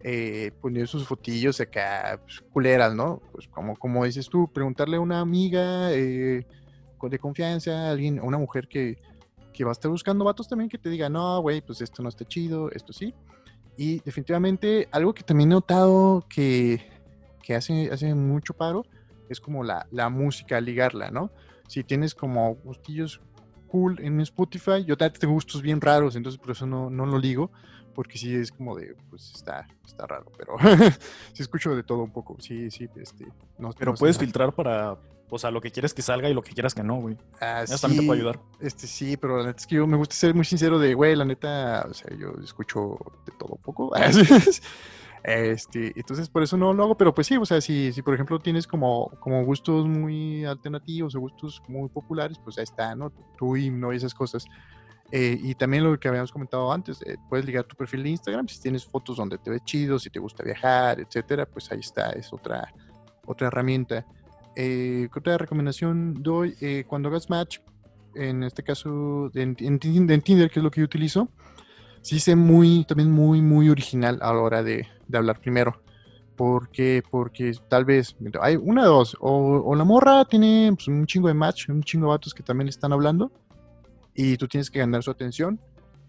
eh, 0.00 0.52
poner 0.60 0.86
sus 0.86 1.06
fotillos 1.06 1.60
acá 1.60 2.20
pues, 2.22 2.40
culeras, 2.52 2.94
¿no? 2.94 3.20
Pues 3.32 3.48
como, 3.48 3.76
como 3.76 4.04
dices 4.04 4.28
tú, 4.28 4.50
preguntarle 4.52 4.96
a 4.96 5.00
una 5.00 5.20
amiga 5.20 5.92
eh, 5.92 6.46
de 7.02 7.18
confianza, 7.18 7.88
a 7.88 7.90
alguien, 7.90 8.18
a 8.18 8.22
una 8.22 8.38
mujer 8.38 8.68
que, 8.68 8.98
que 9.52 9.64
va 9.64 9.70
a 9.70 9.72
estar 9.72 9.90
buscando 9.90 10.24
vatos 10.24 10.48
también 10.48 10.68
que 10.68 10.78
te 10.78 10.88
diga, 10.88 11.08
no, 11.08 11.40
güey, 11.40 11.60
pues 11.60 11.80
esto 11.80 12.02
no 12.02 12.08
está 12.08 12.24
chido, 12.24 12.70
esto 12.70 12.92
sí. 12.92 13.14
Y 13.76 14.00
definitivamente 14.00 14.88
algo 14.90 15.14
que 15.14 15.22
también 15.22 15.50
he 15.50 15.54
notado 15.54 16.24
que, 16.28 16.80
que 17.42 17.54
hace, 17.54 17.90
hace 17.92 18.14
mucho 18.14 18.54
paro 18.54 18.84
es 19.28 19.40
como 19.40 19.62
la, 19.64 19.86
la 19.90 20.08
música, 20.08 20.60
ligarla, 20.60 21.10
¿no? 21.10 21.30
Si 21.68 21.84
tienes 21.84 22.14
como 22.14 22.54
gustillos 22.56 23.20
cool 23.68 24.00
en 24.00 24.20
Spotify, 24.20 24.84
yo 24.84 24.96
tengo 24.96 25.34
gustos 25.34 25.62
bien 25.62 25.80
raros, 25.80 26.16
entonces 26.16 26.40
por 26.40 26.52
eso 26.52 26.66
no, 26.66 26.88
no 26.90 27.06
lo 27.06 27.18
ligo, 27.18 27.50
porque 27.98 28.16
sí 28.16 28.32
es 28.32 28.52
como 28.52 28.76
de, 28.76 28.94
pues 29.10 29.32
está, 29.34 29.66
está 29.84 30.06
raro, 30.06 30.30
pero 30.38 30.54
sí 31.32 31.42
escucho 31.42 31.74
de 31.74 31.82
todo 31.82 32.04
un 32.04 32.12
poco, 32.12 32.36
sí, 32.38 32.70
sí, 32.70 32.88
este, 32.94 33.26
no, 33.58 33.72
Pero 33.76 33.90
no 33.90 33.98
puedes 33.98 34.14
nada. 34.14 34.24
filtrar 34.24 34.54
para, 34.54 34.96
o 35.28 35.36
sea, 35.36 35.50
lo 35.50 35.60
que 35.60 35.72
quieres 35.72 35.92
que 35.94 36.02
salga 36.02 36.30
y 36.30 36.32
lo 36.32 36.40
que 36.40 36.52
quieras 36.52 36.76
que 36.76 36.84
no, 36.84 37.00
güey. 37.00 37.16
Ah, 37.40 37.62
Eso 37.64 37.76
también 37.76 37.98
te 37.98 38.02
sí, 38.02 38.06
puede 38.06 38.20
ayudar. 38.20 38.40
Este, 38.60 38.86
sí, 38.86 39.16
pero 39.16 39.38
la 39.38 39.46
neta 39.46 39.58
es 39.58 39.66
que 39.66 39.74
yo 39.74 39.86
me 39.88 39.96
gusta 39.96 40.14
ser 40.14 40.32
muy 40.32 40.44
sincero 40.44 40.78
de, 40.78 40.94
güey, 40.94 41.16
la 41.16 41.24
neta, 41.24 41.88
o 41.90 41.92
sea, 41.92 42.16
yo 42.16 42.34
escucho 42.40 42.98
de 43.26 43.32
todo 43.36 43.54
un 43.54 43.62
poco. 43.62 43.90
Este, 45.24 45.92
entonces 45.96 46.28
por 46.28 46.44
eso 46.44 46.56
no 46.56 46.72
lo 46.72 46.84
hago, 46.84 46.96
pero 46.96 47.12
pues 47.12 47.26
sí, 47.26 47.36
o 47.36 47.44
sea, 47.44 47.60
si, 47.60 47.92
si 47.92 48.02
por 48.02 48.14
ejemplo 48.14 48.38
tienes 48.38 48.68
como, 48.68 49.10
como 49.18 49.44
gustos 49.44 49.88
muy 49.88 50.44
alternativos 50.44 51.16
o 51.16 51.20
gustos 51.20 51.60
muy 51.66 51.88
populares, 51.88 52.38
pues 52.38 52.56
ahí 52.58 52.64
está, 52.64 52.94
¿no? 52.94 53.10
Tu 53.36 53.56
himno 53.56 53.92
y 53.92 53.96
esas 53.96 54.14
cosas. 54.14 54.44
Eh, 55.10 55.38
y 55.42 55.54
también 55.54 55.84
lo 55.84 55.98
que 55.98 56.08
habíamos 56.08 56.30
comentado 56.30 56.70
antes, 56.70 57.00
eh, 57.02 57.16
puedes 57.28 57.46
ligar 57.46 57.64
tu 57.64 57.76
perfil 57.76 58.02
de 58.02 58.10
Instagram, 58.10 58.46
si 58.46 58.60
tienes 58.60 58.84
fotos 58.84 59.16
donde 59.16 59.38
te 59.38 59.50
ves 59.50 59.64
chido, 59.64 59.98
si 59.98 60.10
te 60.10 60.18
gusta 60.18 60.44
viajar, 60.44 61.00
etcétera, 61.00 61.46
pues 61.46 61.72
ahí 61.72 61.80
está, 61.80 62.10
es 62.10 62.32
otra, 62.32 62.72
otra 63.24 63.46
herramienta. 63.46 64.04
Eh, 64.54 65.08
¿qué 65.12 65.18
otra 65.18 65.38
recomendación 65.38 66.22
doy? 66.22 66.56
Eh, 66.60 66.84
cuando 66.86 67.08
hagas 67.08 67.30
match, 67.30 67.60
en 68.14 68.42
este 68.42 68.62
caso 68.62 69.30
en, 69.34 69.56
en 69.60 69.78
en 69.82 70.20
Tinder, 70.22 70.50
que 70.50 70.60
es 70.60 70.64
lo 70.64 70.70
que 70.70 70.80
yo 70.80 70.84
utilizo, 70.84 71.28
sí 72.02 72.20
sé 72.20 72.36
muy, 72.36 72.84
también 72.84 73.10
muy, 73.10 73.40
muy 73.40 73.70
original 73.70 74.18
a 74.20 74.32
la 74.32 74.40
hora 74.40 74.62
de, 74.62 74.86
de 75.06 75.18
hablar 75.18 75.40
primero. 75.40 75.80
Porque, 76.36 77.02
porque 77.10 77.52
tal 77.68 77.84
vez 77.84 78.14
hay 78.40 78.54
una 78.54 78.84
dos, 78.84 79.16
o, 79.20 79.60
o 79.64 79.74
la 79.74 79.82
morra 79.82 80.24
tiene 80.24 80.70
pues, 80.72 80.86
un 80.86 81.04
chingo 81.04 81.26
de 81.26 81.34
match, 81.34 81.68
un 81.68 81.82
chingo 81.82 82.06
de 82.06 82.10
vatos 82.10 82.32
que 82.32 82.44
también 82.44 82.66
le 82.66 82.70
están 82.70 82.92
hablando, 82.92 83.32
y 84.20 84.36
tú 84.36 84.48
tienes 84.48 84.68
que 84.68 84.80
ganar 84.80 85.02
su 85.04 85.12
atención. 85.12 85.60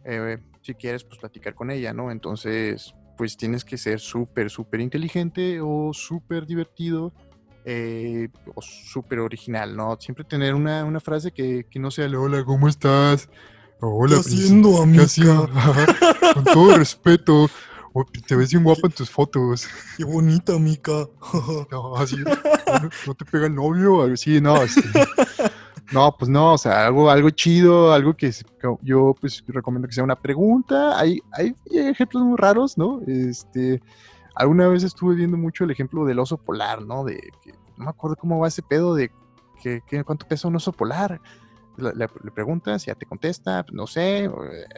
eh, 0.04 0.39
si 0.63 0.74
quieres, 0.74 1.04
pues 1.04 1.19
platicar 1.19 1.54
con 1.54 1.69
ella, 1.69 1.93
¿no? 1.93 2.10
Entonces, 2.12 2.93
pues 3.17 3.38
tienes 3.38 3.63
que 3.63 3.78
ser 3.78 4.00
súper, 4.00 4.50
súper 4.50 4.80
inteligente 4.82 5.60
o 5.62 5.91
súper 5.93 6.45
divertido 6.48 7.13
eh, 7.65 8.30
o 8.56 8.62
súper 8.62 9.19
original, 9.19 9.76
¿no? 9.78 9.95
Siempre 10.00 10.24
tener 10.26 10.56
una, 10.56 10.84
una 10.86 11.00
frase 11.00 11.32
que, 11.32 11.67
que 11.69 11.80
no 11.80 11.91
sea 11.91 12.08
hola, 12.08 12.43
¿cómo 12.43 12.67
estás? 12.67 13.30
Hola, 13.80 14.15
¿qué 14.15 15.02
haciendo? 15.02 15.48
Ajá, 15.54 15.86
Con 16.34 16.43
todo 16.45 16.78
respeto. 16.78 17.48
"Oh, 17.93 18.06
te 18.06 18.36
ves 18.36 18.52
bien 18.52 18.63
guapa 18.63 18.88
en 18.88 18.91
tus 18.93 19.10
fotos. 19.10 19.67
Qué 19.98 20.04
bonita, 20.04 20.58
Mica. 20.60 21.08
No, 21.72 21.95
así, 21.98 22.17
no, 22.17 22.89
no 23.08 23.13
te 23.15 23.26
pega 23.26 23.48
el 23.48 23.56
novio, 23.56 24.04
así, 24.04 24.39
no. 24.41 24.62
este, 24.62 24.82
no, 25.91 26.15
pues 26.17 26.30
no, 26.30 26.54
o 26.54 26.58
sea, 26.58 26.86
algo, 26.88 27.10
algo 27.10 27.30
chido, 27.32 27.91
algo 27.93 28.13
que 28.15 28.32
yo 28.82 29.15
pues 29.19 29.43
recomiendo 29.47 29.88
que 29.88 29.93
sea 29.93 30.04
una 30.04 30.15
pregunta. 30.19 30.99
Hay, 30.99 31.19
hay 31.32 31.56
ejemplos 31.71 32.23
muy 32.23 32.38
raros, 32.38 32.78
¿no? 32.78 33.02
Este, 33.08 33.82
alguna 34.36 34.67
vez 34.67 34.84
estuve 34.84 35.15
viendo 35.15 35.38
mucho 35.38 35.63
el 35.63 35.71
ejemplo 35.71 36.06
del 36.06 36.19
oso 36.19 36.38
polar, 36.38 36.82
¿no? 36.84 37.04
De 37.04 37.19
que 37.43 37.52
no 37.78 37.85
me 37.85 37.90
acuerdo 37.90 38.15
cómo 38.17 38.40
va 38.40 38.48
ese 38.50 38.62
pedo 38.62 38.94
de 38.94 39.12
que, 39.62 39.81
que 39.87 40.04
cuánto 40.04 40.27
pesa 40.27 40.48
un 40.48 40.56
oso 40.56 40.71
polar. 40.71 41.19
Le, 41.77 41.94
le- 41.96 42.08
le 42.23 42.31
preguntas, 42.31 42.85
ya 42.85 42.94
te 42.94 43.06
contesta, 43.06 43.65
no 43.71 43.87
sé, 43.87 44.25
eh, 44.25 44.31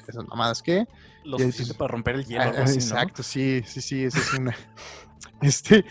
esas 0.07 0.23
mamadas 0.27 0.61
que. 0.61 0.87
Lo 1.23 1.39
suficiente 1.39 1.73
para 1.73 1.87
romper 1.93 2.15
el 2.15 2.25
hielo. 2.25 2.41
Ah, 2.43 2.47
algo 2.49 2.63
así, 2.63 2.77
¿no? 2.77 2.83
Exacto, 2.83 3.23
sí, 3.23 3.63
sí, 3.65 3.81
sí, 3.81 4.03
esa 4.03 4.19
es 4.19 4.33
una. 4.33 4.55
este, 5.41 5.83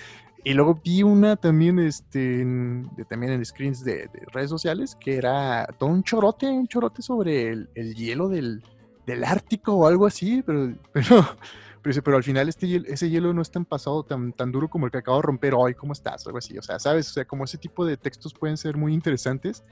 y 0.44 0.54
luego 0.54 0.80
vi 0.84 1.02
una 1.02 1.36
también, 1.36 1.78
este, 1.78 2.40
en- 2.42 2.88
de, 2.96 3.04
también 3.04 3.32
en 3.32 3.44
screens 3.44 3.84
de, 3.84 4.08
de 4.08 4.22
redes 4.32 4.50
sociales, 4.50 4.96
que 4.98 5.16
era 5.16 5.66
todo 5.78 5.90
un 5.90 6.02
chorote, 6.02 6.46
un 6.48 6.66
chorote 6.68 7.02
sobre 7.02 7.48
el, 7.48 7.68
el 7.74 7.94
hielo 7.94 8.28
del, 8.28 8.62
del 9.06 9.24
Ártico 9.24 9.74
o 9.74 9.86
algo 9.86 10.06
así, 10.06 10.42
pero, 10.44 10.72
pero, 10.92 11.26
pero, 11.82 12.02
pero 12.02 12.16
al 12.16 12.24
final 12.24 12.48
este 12.48 12.82
ese 12.92 13.08
hielo 13.10 13.32
no 13.32 13.42
es 13.42 13.50
tan 13.50 13.64
pasado, 13.64 14.02
tan, 14.04 14.32
tan 14.32 14.50
duro 14.52 14.68
como 14.68 14.86
el 14.86 14.92
que 14.92 14.98
acabo 14.98 15.18
de 15.18 15.22
romper 15.22 15.54
hoy, 15.54 15.74
¿cómo 15.74 15.92
estás? 15.92 16.26
Algo 16.26 16.38
así, 16.38 16.56
o 16.58 16.62
sea, 16.62 16.78
¿sabes? 16.78 17.08
O 17.10 17.12
sea, 17.12 17.24
como 17.24 17.44
ese 17.44 17.58
tipo 17.58 17.84
de 17.84 17.96
textos 17.96 18.32
pueden 18.34 18.56
ser 18.56 18.76
muy 18.76 18.94
interesantes. 18.94 19.62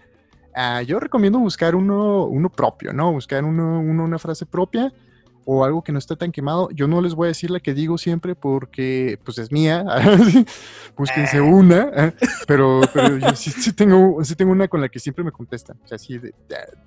Ah, 0.54 0.82
yo 0.82 0.98
recomiendo 0.98 1.38
buscar 1.38 1.74
uno, 1.76 2.24
uno 2.24 2.48
propio, 2.50 2.92
¿no? 2.92 3.12
Buscar 3.12 3.44
uno, 3.44 3.80
uno- 3.80 4.04
una 4.04 4.18
frase 4.18 4.44
propia 4.46 4.92
o 5.50 5.64
algo 5.64 5.82
que 5.82 5.92
no 5.92 5.98
está 5.98 6.14
tan 6.14 6.30
quemado. 6.30 6.68
Yo 6.72 6.86
no 6.86 7.00
les 7.00 7.14
voy 7.14 7.24
a 7.24 7.28
decir 7.28 7.50
la 7.50 7.58
que 7.58 7.72
digo 7.72 7.96
siempre 7.96 8.34
porque 8.34 9.18
pues 9.24 9.38
es 9.38 9.50
mía, 9.50 9.82
búsquense 10.96 11.38
Ah. 11.38 11.42
una, 11.42 11.90
¿eh? 11.96 12.12
pero, 12.46 12.82
pero 12.92 13.16
yo 13.16 13.34
sí, 13.34 13.50
sí 13.50 13.72
tengo, 13.72 14.22
sí 14.24 14.34
tengo 14.36 14.52
una 14.52 14.68
con 14.68 14.82
la 14.82 14.90
que 14.90 14.98
siempre 14.98 15.24
me 15.24 15.32
contestan. 15.32 15.78
O 15.82 15.88
sea, 15.88 15.96
así, 15.96 16.18
de- 16.18 16.34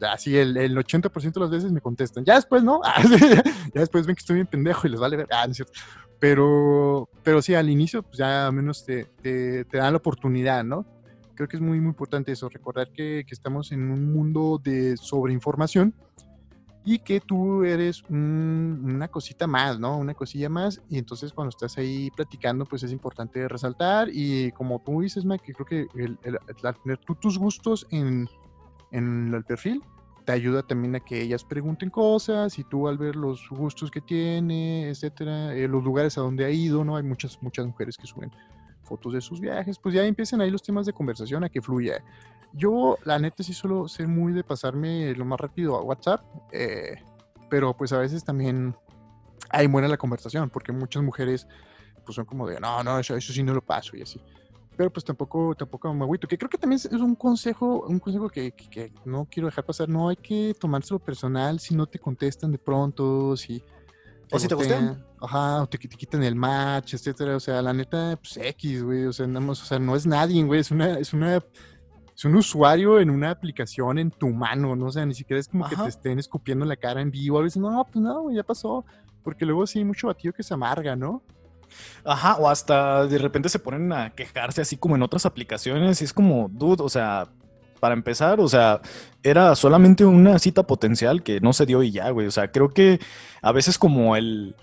así 0.08 0.38
el, 0.38 0.56
el 0.58 0.78
80% 0.78 1.34
de 1.34 1.40
las 1.40 1.50
veces 1.50 1.72
me 1.72 1.82
contestan. 1.82 2.24
Ya 2.24 2.36
después, 2.36 2.62
¿no? 2.64 2.82
Ah, 2.84 3.02
ya 3.74 3.82
después 3.82 4.06
ven 4.06 4.16
que 4.16 4.20
estoy 4.20 4.36
bien 4.36 4.48
pendejo 4.48 4.86
y 4.86 4.92
les 4.92 5.00
vale 5.00 5.18
ver. 5.18 5.28
Ah, 5.32 5.46
no 5.48 5.52
es 5.52 5.58
cierto. 5.58 5.74
Pero, 6.20 7.10
pero 7.24 7.42
sí, 7.42 7.56
al 7.56 7.68
inicio, 7.68 8.04
pues 8.04 8.20
ya 8.20 8.46
al 8.46 8.54
menos 8.54 8.86
te, 8.86 9.06
te, 9.24 9.66
te 9.66 9.78
dan 9.78 9.94
la 9.94 9.98
oportunidad, 9.98 10.64
¿no? 10.64 10.86
Creo 11.34 11.48
que 11.48 11.58
es 11.58 11.62
muy, 11.64 11.80
muy 11.80 11.90
importante 11.90 12.32
eso, 12.32 12.48
recordar 12.48 12.92
que, 12.92 13.24
que 13.26 13.34
estamos 13.34 13.72
en 13.72 13.90
un 13.90 14.14
mundo 14.14 14.62
de 14.64 14.98
sobreinformación 14.98 15.96
y 16.84 17.00
que 17.00 17.20
tú 17.20 17.64
eres 17.64 18.04
un- 18.10 18.82
una 18.84 19.08
cosita 19.08 19.46
más, 19.46 19.80
¿no? 19.80 19.98
Una 19.98 20.14
cosilla 20.16 20.50
más. 20.50 20.82
Y 20.90 20.98
entonces 20.98 21.32
cuando 21.32 21.50
estás 21.50 21.78
ahí 21.78 22.10
platicando, 22.16 22.66
pues 22.66 22.82
es 22.84 22.92
importante 22.92 23.48
resaltar. 23.48 24.10
Y 24.12 24.52
como 24.54 24.80
tú 24.80 25.02
dices, 25.02 25.24
Mike, 25.24 25.44
que 25.46 25.54
creo 25.54 25.66
que 25.66 26.02
el, 26.02 26.18
el- 26.24 26.38
al 26.64 26.76
tener 26.82 26.98
tú 27.00 27.14
tus 27.16 27.38
gustos 27.38 27.86
en, 27.92 28.28
en 28.92 29.34
el 29.34 29.44
perfil, 29.44 29.82
te 30.26 30.32
ayuda 30.32 30.62
también 30.64 30.96
a 30.96 31.00
que 31.00 31.22
ellas 31.22 31.44
pregunten 31.44 31.90
cosas 31.90 32.58
y 32.60 32.64
tú 32.64 32.88
al 32.88 32.98
ver 32.98 33.16
los 33.16 33.48
gustos 33.50 33.90
que 33.92 34.02
tiene, 34.02 34.90
etcétera, 34.90 35.56
eh, 35.56 35.68
los 35.68 35.84
lugares 35.84 36.18
a 36.18 36.22
donde 36.22 36.46
ha 36.46 36.50
ido, 36.52 36.84
¿no? 36.84 36.96
Hay 36.96 37.04
muchas, 37.04 37.42
muchas 37.42 37.66
mujeres 37.66 37.98
que 37.98 38.06
suben 38.08 38.32
fotos 38.92 39.14
de 39.14 39.22
sus 39.22 39.40
viajes, 39.40 39.80
pues 39.80 39.96
ya 39.96 40.04
empiezan 40.06 40.42
ahí 40.42 40.52
los 40.52 40.62
temas 40.62 40.86
de 40.86 40.92
conversación 40.92 41.44
a 41.46 41.50
que 41.50 41.62
fluya. 41.62 42.04
Yo, 42.54 42.98
la 43.06 43.18
neta, 43.18 43.42
sí 43.42 43.54
suelo 43.54 43.88
ser 43.88 44.08
muy 44.10 44.34
de 44.34 44.44
pasarme 44.44 45.14
lo 45.16 45.24
más 45.24 45.40
rápido 45.40 45.78
a 45.78 45.82
WhatsApp, 45.82 46.22
eh, 46.52 46.96
pero 47.50 47.74
pues 47.74 47.94
a 47.94 47.98
veces 48.00 48.22
también 48.26 48.76
ahí 49.50 49.70
muere 49.70 49.88
la 49.88 49.96
conversación, 49.98 50.50
porque 50.50 50.74
muchas 50.74 51.02
mujeres 51.04 51.48
pues 52.06 52.16
son 52.16 52.26
como 52.26 52.46
de, 52.48 52.60
no, 52.60 52.84
no, 52.84 53.00
eso, 53.00 53.16
eso 53.16 53.32
sí 53.32 53.44
no 53.44 53.54
lo 53.54 53.62
paso 53.62 53.96
y 53.96 54.02
así. 54.02 54.20
Pero 54.76 54.90
pues 54.92 55.06
tampoco, 55.06 55.56
tampoco 55.56 55.94
me 55.94 56.04
agüito, 56.04 56.28
que 56.28 56.38
creo 56.38 56.50
que 56.50 56.58
también 56.58 56.78
es 56.84 56.92
un 56.92 57.16
consejo, 57.16 57.86
un 57.88 58.00
consejo 58.00 58.28
que, 58.30 58.52
que- 58.52 58.68
que 58.70 58.92
no 59.06 59.26
quiero 59.32 59.48
dejar 59.48 59.64
pasar, 59.66 59.88
no 59.88 60.10
hay 60.10 60.18
que 60.18 60.54
tomárselo 60.60 61.00
personal 61.00 61.60
si 61.62 61.74
no 61.76 61.86
te 61.88 61.98
contestan 62.00 62.52
de 62.52 62.58
pronto, 62.58 63.38
si... 63.38 63.64
O 64.32 64.40
si 64.40 64.48
te 64.48 64.56
gustean. 64.56 65.06
Ajá, 65.20 65.64
o 65.64 65.68
te, 65.68 65.78
te 65.78 65.90
quitan 65.90 66.24
el 66.24 66.36
match, 66.36 66.94
etcétera, 66.94 67.36
o 67.36 67.40
sea, 67.40 67.62
la 67.62 67.74
neta, 67.74 68.18
pues 68.22 68.38
X, 68.38 68.84
güey, 68.84 69.06
o 69.06 69.14
sea, 69.14 69.28
nada 69.28 69.46
más, 69.46 69.62
o 69.62 69.66
sea, 69.66 69.78
no 69.78 69.96
es 69.96 70.06
nadie, 70.06 70.44
güey, 70.44 70.62
es 70.62 70.72
una, 70.72 70.98
es 70.98 71.14
una, 71.14 71.36
es 71.36 72.26
un 72.26 72.36
usuario 72.36 73.00
en 73.00 73.10
una 73.10 73.30
aplicación 73.30 74.00
en 74.00 74.10
tu 74.10 74.30
mano, 74.30 74.76
¿no? 74.76 74.88
O 74.88 74.92
sea, 74.92 75.06
ni 75.06 75.14
siquiera 75.14 75.40
es 75.40 75.48
como 75.48 75.68
que 75.70 75.76
te 75.76 75.90
estén 75.90 76.18
escupiendo 76.18 76.66
en 76.66 76.70
la 76.70 76.76
cara 76.76 77.02
en 77.02 77.12
vivo, 77.12 77.38
a 77.38 77.44
veces, 77.44 77.62
no, 77.62 77.86
pues 77.92 78.02
no, 78.04 78.22
güey, 78.24 78.38
ya 78.38 78.44
pasó, 78.44 78.84
porque 79.24 79.46
luego 79.46 79.68
sí 79.68 79.80
hay 79.80 79.86
mucho 79.86 80.08
batido 80.08 80.34
que 80.34 80.44
se 80.44 80.54
amarga, 80.54 80.96
¿no? 80.96 81.22
Ajá, 82.04 82.38
o 82.38 82.50
hasta 82.50 83.06
de 83.08 83.18
repente 83.18 83.50
se 83.50 83.60
ponen 83.60 83.92
a 83.94 84.10
quejarse 84.12 84.62
así 84.62 84.78
como 84.78 84.96
en 84.96 85.04
otras 85.04 85.26
aplicaciones. 85.26 86.02
Y 86.02 86.06
es 86.06 86.14
como, 86.14 86.50
dude, 86.50 86.84
o 86.84 86.90
sea, 86.90 87.28
para 87.80 87.94
empezar, 87.94 88.40
o 88.40 88.48
sea, 88.48 88.82
era 89.24 89.56
solamente 89.56 90.06
una 90.06 90.40
cita 90.40 90.64
potencial 90.64 91.24
que 91.24 91.40
no 91.40 91.54
se 91.54 91.66
dio 91.66 91.84
y 91.84 91.92
ya, 91.92 92.10
güey, 92.10 92.28
o 92.28 92.32
sea, 92.32 92.52
creo 92.52 92.70
que 92.70 93.00
a 93.42 93.52
veces 93.52 93.78
como 93.78 94.16
el, 94.16 94.56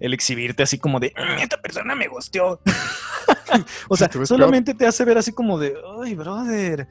el 0.00 0.14
exhibirte 0.14 0.62
así 0.62 0.78
como 0.78 1.00
de, 1.00 1.12
"Mm, 1.16 1.42
esta 1.42 1.60
persona 1.60 1.94
me 1.94 2.08
gustó. 2.08 2.60
o 3.88 3.96
sea, 3.96 4.08
te 4.08 4.24
solamente 4.26 4.74
te 4.74 4.86
hace 4.86 5.04
ver 5.04 5.18
así 5.18 5.32
como 5.32 5.58
de, 5.58 5.74
ay, 6.02 6.14
brother. 6.14 6.88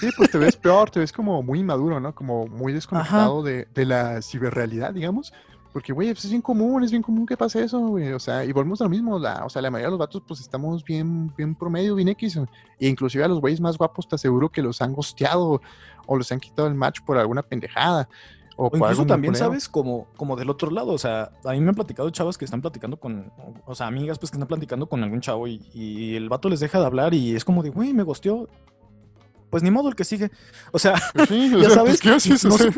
Sí, 0.00 0.08
pues 0.16 0.30
te 0.30 0.38
ves 0.38 0.56
peor, 0.56 0.90
te 0.90 1.00
ves 1.00 1.12
como 1.12 1.42
muy 1.42 1.60
inmaduro, 1.60 1.98
¿no? 1.98 2.14
Como 2.14 2.46
muy 2.46 2.72
desconectado 2.72 3.42
de, 3.42 3.66
de 3.74 3.86
la 3.86 4.20
ciberrealidad, 4.20 4.92
digamos. 4.92 5.32
Porque, 5.72 5.92
güey, 5.92 6.12
pues 6.12 6.24
es 6.24 6.30
bien 6.30 6.42
común, 6.42 6.84
es 6.84 6.90
bien 6.92 7.02
común 7.02 7.26
que 7.26 7.36
pase 7.36 7.64
eso, 7.64 7.80
güey. 7.80 8.12
O 8.12 8.20
sea, 8.20 8.44
y 8.44 8.52
volvemos 8.52 8.80
a 8.80 8.84
lo 8.84 8.90
mismo, 8.90 9.18
la, 9.18 9.44
o 9.44 9.48
sea, 9.48 9.60
la 9.62 9.70
mayoría 9.70 9.88
de 9.88 9.90
los 9.92 9.98
vatos, 9.98 10.22
pues 10.26 10.40
estamos 10.40 10.84
bien, 10.84 11.34
bien 11.34 11.54
promedio, 11.54 11.94
bien 11.96 12.08
X. 12.08 12.38
E 12.78 12.86
inclusive 12.86 13.24
a 13.24 13.28
los 13.28 13.40
güeyes 13.40 13.60
más 13.60 13.76
guapos, 13.76 14.06
te 14.06 14.14
aseguro 14.14 14.50
que 14.50 14.62
los 14.62 14.80
han 14.82 14.92
gosteado 14.92 15.60
o 16.06 16.16
los 16.16 16.30
han 16.32 16.40
quitado 16.40 16.68
el 16.68 16.74
match 16.74 17.00
por 17.04 17.18
alguna 17.18 17.42
pendejada. 17.42 18.08
O, 18.56 18.66
O 18.66 18.70
por 18.70 18.78
incluso 18.78 19.04
también. 19.06 19.34
¿sabes? 19.34 19.68
Como, 19.68 20.06
como 20.16 20.36
del 20.36 20.48
otro 20.48 20.70
lado, 20.70 20.92
o 20.92 20.98
sea, 20.98 21.32
a 21.44 21.52
mí 21.52 21.60
me 21.60 21.70
han 21.70 21.74
platicado 21.74 22.08
chavas 22.10 22.38
que 22.38 22.44
están 22.44 22.60
platicando 22.60 22.98
con, 22.98 23.32
o 23.66 23.74
sea, 23.74 23.88
amigas 23.88 24.18
pues 24.18 24.30
que 24.30 24.36
están 24.36 24.46
platicando 24.46 24.86
con 24.86 25.02
algún 25.02 25.20
chavo 25.20 25.48
y, 25.48 25.60
y 25.74 26.14
el 26.14 26.28
vato 26.28 26.48
les 26.48 26.60
deja 26.60 26.78
de 26.78 26.86
hablar 26.86 27.14
y 27.14 27.34
es 27.34 27.44
como 27.44 27.62
de, 27.62 27.70
güey, 27.70 27.92
me 27.92 28.04
gosteó. 28.04 28.48
Pues 29.50 29.62
ni 29.62 29.70
modo 29.70 29.88
el 29.88 29.94
que 29.94 30.04
sigue. 30.04 30.30
O 30.72 30.78
sea, 30.78 30.94
Pues 31.14 31.28
sí, 31.28 31.50
ya 31.60 31.70
sabes, 31.70 32.00
pues, 32.02 32.44
no, 32.44 32.58
se 32.58 32.72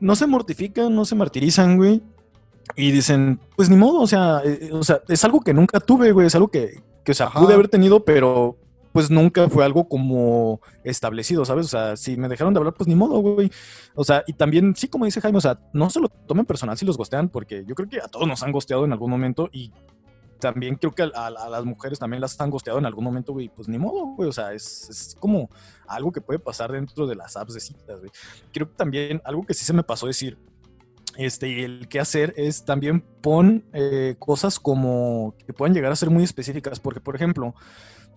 no 0.00 0.16
se 0.16 0.26
mortifican, 0.26 0.94
no 0.94 1.04
se 1.04 1.14
martirizan, 1.14 1.76
güey. 1.76 2.02
Y 2.76 2.90
dicen, 2.90 3.40
pues 3.56 3.68
ni 3.68 3.76
modo, 3.76 4.00
o 4.00 4.06
sea, 4.06 4.40
eh, 4.44 4.70
o 4.72 4.82
sea, 4.82 5.00
es 5.08 5.24
algo 5.24 5.40
que 5.40 5.52
nunca 5.54 5.80
tuve, 5.80 6.12
güey, 6.12 6.26
es 6.26 6.34
algo 6.34 6.48
que, 6.48 6.82
que 7.04 7.12
o 7.12 7.14
sea, 7.14 7.26
Ajá. 7.26 7.40
pude 7.40 7.54
haber 7.54 7.68
tenido, 7.68 8.04
pero 8.04 8.56
pues 8.92 9.10
nunca 9.10 9.48
fue 9.48 9.64
algo 9.64 9.88
como 9.88 10.60
establecido, 10.84 11.44
¿sabes? 11.44 11.66
O 11.66 11.68
sea, 11.68 11.96
si 11.96 12.16
me 12.16 12.28
dejaron 12.28 12.52
de 12.54 12.58
hablar, 12.58 12.74
pues 12.74 12.88
ni 12.88 12.94
modo, 12.94 13.20
güey. 13.20 13.50
O 13.94 14.04
sea, 14.04 14.22
y 14.26 14.34
también, 14.34 14.74
sí, 14.76 14.88
como 14.88 15.04
dice 15.06 15.20
Jaime, 15.20 15.38
o 15.38 15.40
sea, 15.40 15.58
no 15.72 15.88
se 15.90 16.00
lo 16.00 16.08
tomen 16.08 16.44
personal 16.46 16.76
si 16.76 16.84
los 16.84 16.96
gostean, 16.98 17.28
porque 17.28 17.64
yo 17.66 17.74
creo 17.74 17.88
que 17.88 18.00
a 18.00 18.08
todos 18.08 18.26
nos 18.28 18.42
han 18.42 18.52
gosteado 18.52 18.84
en 18.84 18.92
algún 18.92 19.10
momento 19.10 19.48
y 19.52 19.72
también 20.40 20.74
creo 20.74 20.92
que 20.92 21.02
a, 21.04 21.10
a- 21.14 21.26
a 21.28 21.48
las 21.48 21.64
mujeres 21.64 21.98
también 22.00 22.20
las 22.20 22.38
han 22.40 22.50
gosteado 22.50 22.78
en 22.80 22.84
algún 22.86 23.04
momento, 23.04 23.32
güey, 23.32 23.48
pues 23.48 23.68
ni 23.68 23.78
modo, 23.78 24.06
güey, 24.16 24.28
o 24.28 24.32
sea, 24.32 24.52
es, 24.52 24.88
es 24.90 25.16
como 25.20 25.48
algo 25.86 26.10
que 26.10 26.20
puede 26.20 26.38
pasar 26.40 26.72
dentro 26.72 27.06
de 27.06 27.14
las 27.14 27.36
apps 27.36 27.54
de 27.54 27.60
citas, 27.60 27.98
güey. 28.00 28.10
Creo 28.52 28.68
que 28.68 28.74
también 28.74 29.22
algo 29.24 29.44
que 29.46 29.54
sí 29.54 29.64
se 29.64 29.72
me 29.72 29.84
pasó 29.84 30.06
decir, 30.08 30.36
este, 31.16 31.48
y 31.48 31.60
el 31.62 31.88
que 31.88 32.00
hacer 32.00 32.34
es 32.36 32.64
también 32.64 33.02
pon 33.20 33.64
eh, 33.72 34.16
cosas 34.18 34.58
como 34.58 35.34
que 35.46 35.52
puedan 35.52 35.74
llegar 35.74 35.92
a 35.92 35.96
ser 35.96 36.10
muy 36.10 36.24
específicas, 36.24 36.80
porque 36.80 37.00
por 37.00 37.14
ejemplo, 37.14 37.54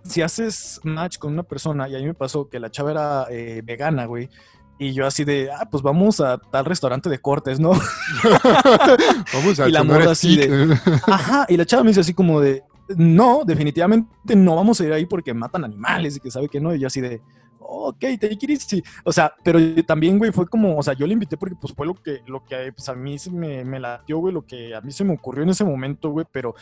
si 0.05 0.21
haces 0.21 0.79
match 0.83 1.17
con 1.17 1.33
una 1.33 1.43
persona, 1.43 1.89
y 1.89 1.95
a 1.95 1.99
mí 1.99 2.05
me 2.05 2.13
pasó 2.13 2.47
que 2.49 2.59
la 2.59 2.71
chava 2.71 2.91
era 2.91 3.27
eh, 3.29 3.61
vegana, 3.63 4.05
güey, 4.05 4.29
y 4.77 4.93
yo 4.93 5.05
así 5.05 5.23
de, 5.23 5.49
ah, 5.51 5.67
pues 5.69 5.81
vamos 5.81 6.19
a 6.19 6.37
tal 6.37 6.65
restaurante 6.65 7.09
de 7.09 7.19
cortes, 7.19 7.59
¿no? 7.61 7.71
Vamos 9.33 9.59
a 9.59 9.69
Y 9.69 9.71
la 9.71 9.83
morra 9.85 10.11
así 10.11 10.35
stick. 10.35 10.51
Ajá, 11.07 11.45
y 11.47 11.55
la 11.55 11.65
chava 11.65 11.83
me 11.83 11.91
dice 11.91 12.01
así 12.01 12.13
como 12.13 12.41
de, 12.41 12.61
no, 12.89 13.43
definitivamente 13.45 14.35
no 14.35 14.57
vamos 14.57 14.81
a 14.81 14.85
ir 14.85 14.91
ahí 14.91 15.05
porque 15.05 15.33
matan 15.33 15.63
animales 15.63 16.17
y 16.17 16.19
que 16.19 16.29
sabe 16.29 16.49
que 16.49 16.59
no, 16.59 16.75
y 16.75 16.79
yo 16.79 16.87
así 16.87 16.99
de, 16.99 17.21
ok, 17.67 17.99
take 18.19 18.37
it 18.41 18.49
easy. 18.49 18.83
O 19.03 19.11
sea, 19.11 19.33
pero 19.43 19.59
también, 19.85 20.17
güey, 20.17 20.31
fue 20.31 20.47
como, 20.47 20.77
o 20.77 20.83
sea, 20.83 20.93
yo 20.93 21.05
le 21.07 21.13
invité 21.13 21.37
porque 21.37 21.55
pues 21.59 21.73
fue 21.73 21.85
lo 21.85 21.95
que, 21.95 22.21
lo 22.27 22.43
que 22.43 22.71
pues, 22.73 22.87
a 22.89 22.95
mí 22.95 23.17
se 23.19 23.31
me, 23.31 23.63
me 23.65 23.79
latió, 23.79 24.17
güey, 24.19 24.33
lo 24.33 24.45
que 24.45 24.75
a 24.75 24.81
mí 24.81 24.91
se 24.91 25.03
me 25.03 25.13
ocurrió 25.13 25.43
en 25.43 25.49
ese 25.49 25.63
momento, 25.63 26.09
güey, 26.09 26.25
pero 26.31 26.55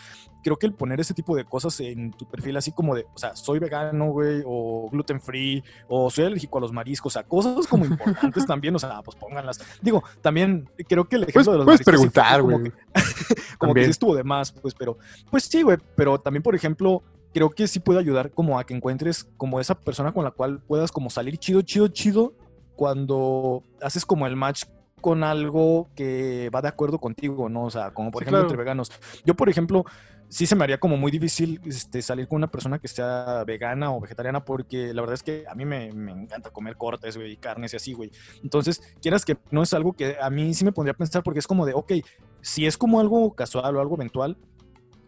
creo 0.43 0.57
que 0.57 0.65
el 0.65 0.73
poner 0.73 0.99
ese 0.99 1.13
tipo 1.13 1.35
de 1.35 1.45
cosas 1.45 1.79
en 1.79 2.11
tu 2.11 2.27
perfil 2.27 2.57
así 2.57 2.71
como 2.71 2.95
de, 2.95 3.05
o 3.13 3.17
sea, 3.17 3.35
soy 3.35 3.59
vegano, 3.59 4.11
güey, 4.11 4.41
o 4.45 4.89
gluten 4.91 5.21
free, 5.21 5.63
o 5.87 6.09
soy 6.09 6.25
alérgico 6.25 6.57
a 6.57 6.61
los 6.61 6.71
mariscos, 6.71 7.13
o 7.13 7.19
sea, 7.19 7.23
cosas 7.23 7.67
como 7.67 7.85
importantes 7.85 8.45
también, 8.47 8.75
o 8.75 8.79
sea, 8.79 9.01
pues 9.01 9.17
pónganlas. 9.17 9.59
Digo, 9.81 10.03
también 10.21 10.69
creo 10.87 11.05
que 11.07 11.15
el 11.17 11.23
ejemplo 11.23 11.51
de 11.51 11.57
los 11.59 11.65
puedes 11.65 11.85
mariscos 11.85 11.93
preguntar, 11.93 12.41
como 12.41 12.59
güey. 12.59 12.71
que- 12.71 12.77
como 13.57 13.73
que 13.73 13.85
sí 13.85 13.91
estuvo 13.91 14.15
de 14.15 14.23
más, 14.23 14.51
pues, 14.51 14.73
pero, 14.75 14.97
pues 15.31 15.43
sí, 15.43 15.61
güey, 15.61 15.77
pero 15.95 16.19
también, 16.19 16.43
por 16.43 16.55
ejemplo, 16.55 17.01
creo 17.33 17.49
que 17.49 17.67
sí 17.67 17.79
puede 17.79 17.99
ayudar 17.99 18.31
como 18.31 18.59
a 18.59 18.65
que 18.65 18.73
encuentres 18.73 19.25
como 19.37 19.59
esa 19.59 19.75
persona 19.79 20.11
con 20.13 20.23
la 20.23 20.31
cual 20.31 20.59
puedas 20.61 20.91
como 20.91 21.09
salir 21.09 21.37
chido, 21.37 21.61
chido, 21.61 21.87
chido, 21.87 22.33
cuando 22.75 23.63
haces 23.81 24.05
como 24.05 24.27
el 24.27 24.35
match 24.35 24.63
con 25.01 25.23
algo 25.23 25.89
que 25.95 26.49
va 26.53 26.61
de 26.61 26.69
acuerdo 26.69 26.99
contigo, 26.99 27.49
¿no? 27.49 27.63
O 27.65 27.71
sea, 27.71 27.91
como 27.93 28.09
por 28.11 28.21
Sí, 28.21 28.23
ejemplo 28.23 28.39
claro. 28.39 28.45
entre 28.49 28.57
veganos. 28.57 28.91
Yo, 29.25 29.35
por 29.35 29.49
ejemplo, 29.49 29.83
sí 30.29 30.45
se 30.45 30.55
me 30.55 30.63
haría 30.63 30.79
como 30.79 30.95
muy 30.95 31.11
difícil 31.11 31.59
este, 31.65 32.01
salir 32.01 32.27
con 32.27 32.37
una 32.37 32.47
persona 32.49 32.79
que 32.79 32.87
sea 32.87 33.43
vegana 33.45 33.91
o 33.93 33.99
vegetariana 33.99 34.45
porque 34.45 34.93
la 34.93 35.01
verdad 35.01 35.15
es 35.15 35.23
que 35.23 35.43
a 35.49 35.55
mí 35.55 35.65
me, 35.65 35.91
me 35.91 36.11
encanta 36.13 36.51
comer 36.51 36.77
cortes, 36.77 37.17
güey, 37.17 37.35
carnes 37.35 37.73
y 37.73 37.75
así, 37.75 37.93
güey. 37.93 38.11
Entonces, 38.43 38.81
quieras 39.01 39.25
que 39.25 39.37
no 39.51 39.61
es 39.61 39.73
algo 39.73 39.91
que 39.93 40.15
a 40.21 40.29
mí 40.29 40.53
sí 40.53 40.63
me 40.63 40.71
pondría 40.71 40.93
a 40.93 40.97
pensar 40.97 41.21
porque 41.21 41.39
es 41.39 41.47
como 41.47 41.65
de, 41.65 41.73
ok, 41.73 41.93
si 42.41 42.65
es 42.65 42.77
como 42.77 42.99
algo 43.01 43.35
casual 43.35 43.75
o 43.75 43.81
algo 43.81 43.95
eventual, 43.95 44.37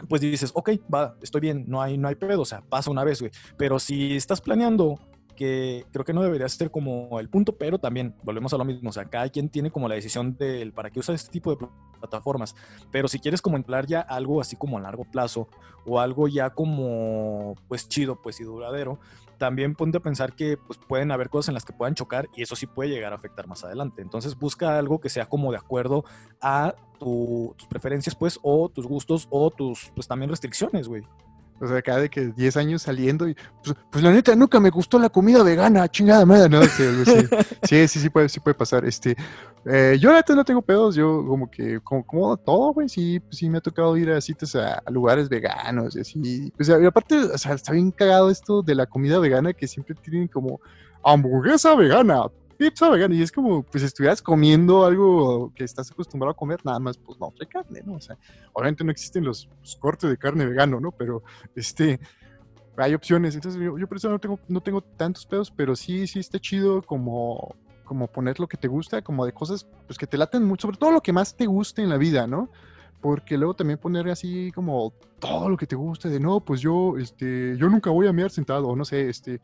pues 0.08 0.22
dices, 0.22 0.52
ok, 0.54 0.72
va, 0.94 1.16
estoy 1.22 1.42
bien, 1.42 1.66
no 1.68 1.82
hay, 1.82 1.98
no 1.98 2.08
hay 2.08 2.16
pedo, 2.16 2.42
o 2.42 2.46
sea, 2.46 2.62
pasa 2.62 2.92
una 2.92 3.04
vez, 3.04 3.20
güey. 3.20 3.32
Pero 3.58 3.80
si 3.80 4.16
estás 4.16 4.42
planeando, 4.42 5.00
que 5.36 5.86
creo 5.92 6.06
que 6.06 6.14
no 6.14 6.24
debería 6.24 6.48
ser 6.50 6.72
como 6.72 7.20
el 7.20 7.30
punto, 7.30 7.58
pero 7.58 7.78
también 7.78 8.16
volvemos 8.24 8.54
a 8.54 8.58
lo 8.58 8.66
mismo, 8.66 8.90
o 8.90 8.94
sea, 8.94 9.06
cada 9.06 9.30
quien 9.30 9.50
tiene 9.50 9.70
como 9.70 9.88
la 9.88 9.96
decisión 9.96 10.36
del 10.38 10.74
para 10.74 10.90
qué 10.90 11.00
usa 11.00 11.14
este 11.14 11.32
tipo 11.32 11.52
de 11.52 11.68
plataformas. 12.00 12.56
Pero 12.92 13.08
si 13.08 13.20
quieres 13.20 13.42
como 13.42 13.58
ya 13.88 14.02
algo 14.02 14.42
así 14.42 14.56
como 14.56 14.78
a 14.78 14.82
largo 14.82 15.06
plazo 15.06 15.48
o 15.86 16.00
algo 16.00 16.28
ya 16.28 16.50
como 16.50 17.56
pues 17.68 17.88
chido, 17.88 18.22
pues 18.22 18.40
y 18.40 18.44
duradero, 18.44 19.00
también 19.38 19.76
ponte 19.76 19.98
a 19.98 20.02
pensar 20.02 20.34
que 20.36 20.58
pues, 20.58 20.80
pueden 20.88 21.12
haber 21.12 21.30
cosas 21.30 21.50
en 21.50 21.54
las 21.56 21.66
que 21.66 21.74
puedan 21.74 21.96
chocar 21.96 22.30
y 22.36 22.42
eso 22.42 22.56
sí 22.56 22.68
puede 22.68 22.90
llegar 22.90 23.14
a 23.14 23.16
afectar 23.16 23.48
más 23.48 23.64
adelante. 23.64 24.02
Entonces 24.02 24.36
busca 24.38 24.78
algo 24.78 25.00
que 25.00 25.10
sea 25.10 25.26
como 25.28 25.52
de 25.52 25.58
acuerdo 25.58 26.04
a 26.42 26.76
tu- 27.00 27.54
tus 27.58 27.68
preferencias, 27.68 28.16
pues, 28.16 28.40
o 28.44 28.70
tus 28.70 28.88
gustos, 28.88 29.28
o 29.30 29.52
tus, 29.52 29.92
pues, 29.96 30.08
también 30.08 30.30
restricciones, 30.30 30.88
güey. 30.88 31.04
O 31.60 31.68
sea, 31.68 31.82
cada 31.82 32.02
de 32.02 32.10
que 32.10 32.28
10 32.28 32.58
años 32.58 32.82
saliendo 32.82 33.30
y 33.30 33.36
pues, 33.64 33.76
pues, 33.90 34.04
la 34.04 34.12
neta 34.12 34.36
nunca 34.36 34.60
me 34.60 34.70
gustó 34.70 35.00
la 35.00 35.10
comida 35.10 35.42
vegana, 35.42 35.88
chingada 35.88 36.26
madre, 36.26 36.50
¿no? 36.50 36.62
Sí, 36.64 36.84
sí, 37.64 37.88
sí, 37.88 38.00
sí, 38.00 38.10
puede, 38.10 38.28
sí 38.28 38.42
puede 38.42 38.56
pasar. 38.56 38.84
Este, 38.84 39.16
eh, 39.66 39.98
yo 40.00 40.10
la 40.10 40.18
neta 40.18 40.36
no 40.36 40.44
tengo 40.44 40.62
pedos, 40.62 40.96
yo 40.96 41.26
como 41.26 41.50
que, 41.50 41.80
como, 41.82 42.06
como 42.06 42.36
todo, 42.36 42.74
güey, 42.74 42.90
sí, 42.90 43.22
pues, 43.22 43.38
sí 43.38 43.50
me 43.50 43.60
ha 43.60 43.62
tocado 43.62 43.96
ir 43.96 44.10
a 44.12 44.20
sitios 44.20 44.56
a, 44.56 44.84
lugares 44.90 45.30
veganos 45.30 45.96
y 45.96 46.02
así. 46.02 46.52
Y 46.60 46.86
aparte, 46.86 47.18
o 47.18 47.38
sea, 47.38 47.54
está 47.54 47.72
bien 47.72 47.92
cagado 47.92 48.30
esto 48.30 48.62
de 48.62 48.76
la 48.76 48.86
comida 48.86 49.18
vegana 49.20 49.54
que 49.54 49.68
siempre 49.68 49.96
tienen 49.96 50.28
como 50.28 50.60
hamburguesa 51.04 51.74
vegana, 51.76 52.26
pizza 52.58 52.90
vegana. 52.90 53.16
Y 53.16 53.22
es 53.22 53.32
como, 53.32 53.64
pues, 53.64 53.84
estuvieras 53.84 54.22
comiendo 54.22 54.86
algo 54.86 55.52
que 55.56 55.64
estás 55.64 55.92
acostumbrado 55.92 56.32
a 56.32 56.36
comer, 56.36 56.60
nada 56.66 56.80
más, 56.80 56.98
pues, 56.98 57.20
no 57.20 57.32
trae 57.36 57.48
carne, 57.48 57.82
¿no? 57.86 57.96
O 57.96 58.02
sea, 58.02 58.18
obviamente 58.54 58.84
no 58.84 58.92
existen 58.92 59.24
los, 59.24 59.50
cortes 59.80 60.10
de 60.10 60.18
carne 60.18 60.46
vegano, 60.46 60.80
¿no? 60.80 60.92
Pero, 60.92 61.24
este, 61.56 62.00
hay 62.78 62.94
opciones. 62.94 63.36
Entonces, 63.36 63.62
yo, 63.62 63.78
yo 63.78 63.88
por 63.88 63.98
eso 63.98 64.10
no 64.10 64.20
tengo, 64.20 64.40
no 64.48 64.62
tengo 64.62 64.82
tantos 64.82 65.26
pedos, 65.26 65.52
pero 65.52 65.76
sí, 65.76 66.08
sí 66.08 66.20
está 66.20 66.40
chido 66.40 66.82
como, 66.82 67.56
como 67.84 68.08
poner 68.08 68.40
lo 68.40 68.48
que 68.48 68.58
te 68.58 68.68
gusta, 68.68 69.02
como 69.02 69.26
de 69.26 69.34
cosas, 69.34 69.68
pues, 69.88 69.98
que 69.98 70.08
te 70.08 70.18
laten 70.18 70.44
mucho, 70.44 70.68
sobre 70.68 70.78
todo 70.78 70.92
lo 70.92 71.02
que 71.02 71.14
más 71.14 71.36
te 71.36 71.46
guste 71.46 71.82
en 71.82 71.90
la 71.90 71.98
vida, 71.98 72.28
¿no? 72.28 72.50
Porque 73.06 73.38
luego 73.38 73.54
también 73.54 73.78
poner 73.78 74.10
así 74.10 74.52
como 74.52 74.92
todo 75.20 75.48
lo 75.48 75.58
que 75.58 75.68
te 75.68 75.76
gusta 75.76 76.10
de 76.10 76.20
no, 76.20 76.40
pues 76.40 76.60
yo, 76.60 76.98
este, 76.98 77.56
yo 77.56 77.70
nunca 77.70 77.92
voy 77.92 78.08
a 78.08 78.12
mirar 78.12 78.32
sentado, 78.32 78.68
o 78.68 78.76
no 78.76 78.84
sé, 78.84 79.10
este, 79.10 79.40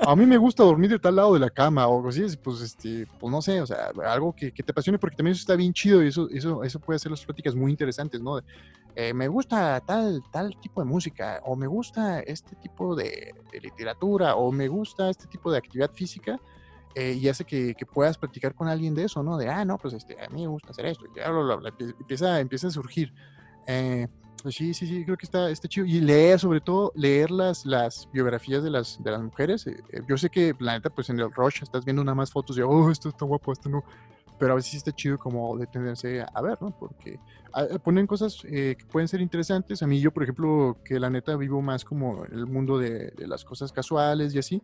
a 0.00 0.14
mí 0.14 0.26
me 0.26 0.36
gusta 0.36 0.62
dormir 0.62 0.90
de 0.90 0.98
tal 0.98 1.16
lado 1.16 1.32
de 1.32 1.40
la 1.40 1.48
cama, 1.48 1.88
o 1.88 2.06
así, 2.06 2.20
pues, 2.36 2.60
este, 2.60 3.06
pues 3.18 3.32
no 3.32 3.40
sé, 3.40 3.62
o 3.62 3.66
sea, 3.66 3.92
algo 4.06 4.34
que, 4.34 4.50
te 4.50 4.72
apasione, 4.72 4.98
porque 4.98 5.16
también 5.16 5.32
eso 5.32 5.40
está 5.40 5.56
bien 5.56 5.72
chido 5.72 6.04
y 6.04 6.08
eso, 6.08 6.28
eso, 6.28 6.62
eso 6.62 6.78
puede 6.80 6.96
hacer 6.96 7.10
las 7.10 7.24
pláticas 7.24 7.54
muy 7.54 7.70
interesantes, 7.70 8.20
¿no? 8.20 8.38
Eh, 8.94 9.14
me 9.14 9.26
gusta 9.26 9.80
tal, 9.80 10.22
tal 10.30 10.54
tipo 10.60 10.82
de 10.82 10.86
música, 10.86 11.40
o 11.46 11.56
me 11.56 11.66
gusta 11.66 12.20
este 12.20 12.56
tipo 12.56 12.94
de 12.94 13.34
literatura, 13.62 14.36
o 14.36 14.52
me 14.52 14.68
gusta 14.68 15.08
este 15.08 15.26
tipo 15.28 15.50
de 15.50 15.56
actividad 15.56 15.90
física, 15.92 16.38
eh, 16.94 17.18
y 17.20 17.28
hace 17.28 17.44
que, 17.44 17.74
puedas 17.92 18.16
practicar 18.18 18.54
con 18.54 18.68
alguien 18.68 18.94
de 18.94 19.04
eso, 19.04 19.22
¿no? 19.22 19.36
De, 19.36 19.48
ah, 19.48 19.64
no, 19.64 19.78
pues 19.78 19.94
este, 19.94 20.16
a 20.22 20.28
mí 20.28 20.42
me 20.42 20.48
gusta 20.48 20.70
hacer 20.70 20.86
esto, 20.86 21.04
y 21.06 21.84
empieza, 22.00 22.40
empieza 22.40 22.68
a 22.68 22.70
surgir. 22.70 23.12
Eh, 23.66 24.06
pues 24.42 24.54
sí, 24.54 24.74
sí, 24.74 24.86
sí, 24.86 25.04
creo 25.04 25.16
que 25.16 25.26
está, 25.26 25.50
está 25.50 25.66
chido. 25.66 25.86
Y 25.86 26.00
leer, 26.00 26.38
sobre 26.38 26.60
todo, 26.60 26.92
leer 26.94 27.30
las, 27.30 27.66
las 27.66 28.08
biografías 28.12 28.62
de 28.62 28.70
las, 28.70 29.02
de 29.02 29.10
las 29.10 29.22
mujeres. 29.22 29.66
Eh, 29.66 29.76
yo 30.06 30.16
sé 30.16 30.30
que, 30.30 30.54
la 30.60 30.74
neta, 30.74 30.90
pues 30.90 31.10
en 31.10 31.18
el 31.18 31.32
Rush 31.32 31.62
estás 31.62 31.84
viendo 31.84 32.04
nada 32.04 32.14
más 32.14 32.30
fotos 32.30 32.54
de, 32.54 32.62
oh, 32.62 32.90
esto 32.90 33.08
está 33.08 33.24
guapo, 33.24 33.52
esto 33.52 33.68
no. 33.68 33.82
Pero 34.38 34.52
a 34.52 34.56
veces 34.56 34.72
sí 34.72 34.76
está 34.76 34.92
chido 34.92 35.18
como 35.18 35.56
detenerse 35.56 36.24
a 36.32 36.42
ver, 36.42 36.60
¿no? 36.60 36.76
Porque 36.78 37.18
ah, 37.54 37.66
ponen 37.82 38.06
cosas 38.06 38.40
que 38.42 38.76
pueden 38.90 39.08
ser 39.08 39.20
interesantes. 39.20 39.82
A 39.82 39.86
mí, 39.86 40.00
yo, 40.00 40.12
por 40.12 40.22
ejemplo, 40.22 40.76
que 40.84 41.00
la 41.00 41.10
neta 41.10 41.36
vivo 41.36 41.60
más 41.62 41.84
como 41.84 42.24
el 42.24 42.46
mundo 42.46 42.78
de, 42.78 43.12
de 43.16 43.26
las 43.26 43.44
cosas 43.44 43.72
casuales 43.72 44.34
y 44.34 44.38
así 44.38 44.62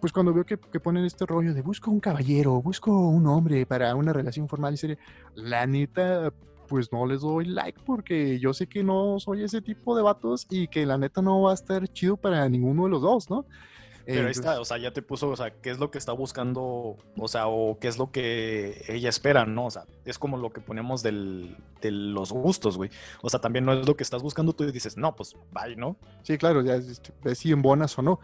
pues 0.00 0.12
cuando 0.12 0.32
veo 0.32 0.44
que, 0.44 0.56
ponen 0.56 1.04
este 1.04 1.26
rollo 1.26 1.54
de 1.54 1.62
busco 1.62 1.90
un 1.90 2.00
caballero, 2.00 2.62
busco 2.62 2.90
un 2.90 3.26
hombre 3.26 3.66
para 3.66 3.94
una 3.94 4.12
relación 4.12 4.48
formal 4.48 4.74
y 4.74 4.76
seria, 4.78 4.98
la 5.34 5.66
neta, 5.66 6.32
pues 6.68 6.92
no 6.92 7.06
les 7.06 7.20
doy 7.20 7.44
like 7.46 7.80
porque 7.84 8.38
yo 8.38 8.54
sé 8.54 8.66
que 8.66 8.82
no 8.82 9.18
soy 9.20 9.44
ese 9.44 9.60
tipo 9.60 9.96
de 9.96 10.02
vatos 10.02 10.46
y 10.50 10.68
que 10.68 10.86
la 10.86 10.98
neta 10.98 11.20
no 11.20 11.42
va 11.42 11.50
a 11.50 11.54
estar 11.54 11.86
chido 11.88 12.16
para 12.16 12.48
ninguno 12.48 12.84
de 12.84 12.90
los 12.90 13.02
dos, 13.02 13.30
¿no? 13.30 13.44
Pero 14.06 14.26
ahí 14.26 14.32
está, 14.32 14.60
o 14.60 14.64
sea, 14.64 14.78
ya 14.78 14.92
te 14.92 15.02
puso, 15.02 15.28
o 15.28 15.36
sea, 15.36 15.50
qué 15.50 15.70
es 15.70 15.78
lo 15.78 15.90
que 15.90 15.98
está 15.98 16.12
buscando, 16.12 16.96
o 17.16 17.28
sea, 17.28 17.46
o 17.46 17.78
qué 17.78 17.86
es 17.86 17.98
lo 17.98 18.10
que 18.10 18.84
ella 18.88 19.08
espera, 19.08 19.44
¿no? 19.46 19.66
O 19.66 19.70
sea, 19.70 19.84
es 20.04 20.18
como 20.18 20.36
lo 20.36 20.50
que 20.50 20.60
ponemos 20.60 21.02
del, 21.02 21.56
de 21.80 21.90
los 21.90 22.32
gustos, 22.32 22.76
güey. 22.76 22.90
O 23.22 23.30
sea, 23.30 23.40
también 23.40 23.64
no 23.64 23.72
es 23.72 23.86
lo 23.86 23.96
que 23.96 24.02
estás 24.02 24.22
buscando, 24.22 24.52
tú 24.52 24.70
dices, 24.70 24.96
no, 24.96 25.14
pues 25.14 25.36
bye, 25.52 25.76
¿no? 25.76 25.96
Sí, 26.22 26.38
claro, 26.38 26.62
ya 26.62 26.80
ves 27.22 27.38
si 27.38 27.52
en 27.52 27.62
bonas 27.62 27.96
o 27.98 28.02
no. 28.02 28.20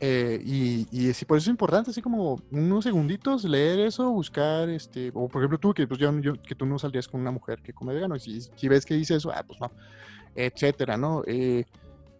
Eh, 0.00 0.42
y, 0.44 0.88
y 0.90 1.12
por 1.24 1.38
eso 1.38 1.44
es 1.44 1.52
importante, 1.52 1.90
así 1.90 2.02
como 2.02 2.40
unos 2.50 2.84
segunditos, 2.84 3.44
leer 3.44 3.80
eso, 3.80 4.10
buscar, 4.10 4.68
este, 4.68 5.12
o 5.14 5.28
por 5.28 5.42
ejemplo 5.42 5.58
tú, 5.58 5.72
que, 5.72 5.86
pues, 5.86 6.00
yo, 6.00 6.10
que 6.42 6.54
tú 6.56 6.66
no 6.66 6.78
saldrías 6.78 7.06
con 7.06 7.20
una 7.20 7.30
mujer 7.30 7.62
que 7.62 7.72
come 7.72 7.94
vegano, 7.94 8.16
y 8.16 8.20
si, 8.20 8.40
si 8.40 8.68
ves 8.68 8.84
que 8.84 8.94
dice 8.94 9.14
eso, 9.14 9.30
ah, 9.32 9.44
pues 9.46 9.60
no, 9.60 9.70
etcétera, 10.34 10.96
¿no? 10.96 11.22
Eh, 11.26 11.64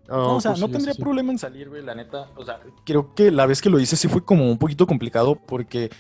no, 0.09 0.37
o 0.37 0.41
sea, 0.41 0.53
pues 0.53 0.61
no 0.61 0.69
tendría 0.69 0.95
problema 0.95 1.33
en 1.33 1.39
salir, 1.39 1.69
güey, 1.69 1.83
la 1.83 1.95
neta. 1.95 2.29
O 2.37 2.45
sea, 2.45 2.61
creo 2.85 3.15
que 3.15 3.31
la 3.31 3.47
vez 3.47 3.63
que 3.63 3.71
lo 3.71 3.79
hice 3.79 3.97
sí 3.97 4.09
fue 4.09 4.25
como 4.25 4.51
un 4.51 4.59
poquito 4.59 4.87
complicado 4.87 5.37
porque 5.37 5.91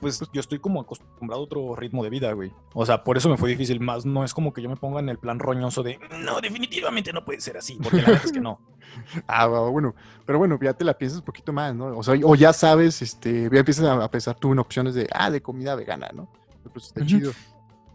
pues 0.00 0.20
yo 0.32 0.40
estoy 0.40 0.58
como 0.58 0.80
acostumbrado 0.80 1.42
a 1.42 1.44
otro 1.44 1.76
ritmo 1.76 2.02
de 2.02 2.10
vida, 2.10 2.32
güey. 2.32 2.52
O 2.74 2.84
sea, 2.86 3.04
por 3.04 3.16
eso 3.16 3.28
me 3.28 3.36
fue 3.36 3.50
difícil. 3.50 3.80
Más 3.80 4.06
no 4.06 4.24
es 4.24 4.34
como 4.34 4.52
que 4.52 4.62
yo 4.62 4.68
me 4.68 4.76
ponga 4.76 5.00
en 5.00 5.08
el 5.08 5.18
plan 5.18 5.38
roñoso 5.38 5.82
de, 5.82 5.98
no, 6.24 6.40
definitivamente 6.40 7.12
no 7.12 7.24
puede 7.24 7.40
ser 7.40 7.56
así, 7.56 7.78
porque 7.82 7.98
la 7.98 8.08
verdad 8.08 8.24
es 8.24 8.32
que 8.32 8.40
no. 8.40 8.60
ah, 9.28 9.46
bueno, 9.46 9.94
pero 10.26 10.38
bueno, 10.38 10.58
ya 10.60 10.72
te 10.72 10.84
la 10.84 10.96
piensas 10.96 11.20
un 11.20 11.24
poquito 11.24 11.52
más, 11.52 11.74
¿no? 11.74 11.96
O 11.96 12.02
sea, 12.02 12.14
o 12.24 12.34
ya 12.34 12.52
sabes, 12.52 13.02
este, 13.02 13.48
ya 13.52 13.58
empiezas 13.58 13.86
a 13.86 14.10
pensar 14.10 14.34
tú 14.36 14.52
en 14.52 14.58
opciones 14.58 14.94
de, 14.94 15.08
ah, 15.12 15.30
de 15.30 15.40
comida 15.40 15.74
vegana, 15.74 16.10
¿no? 16.14 16.30
Pues 16.72 16.86
está 16.86 17.04
chido. 17.04 17.32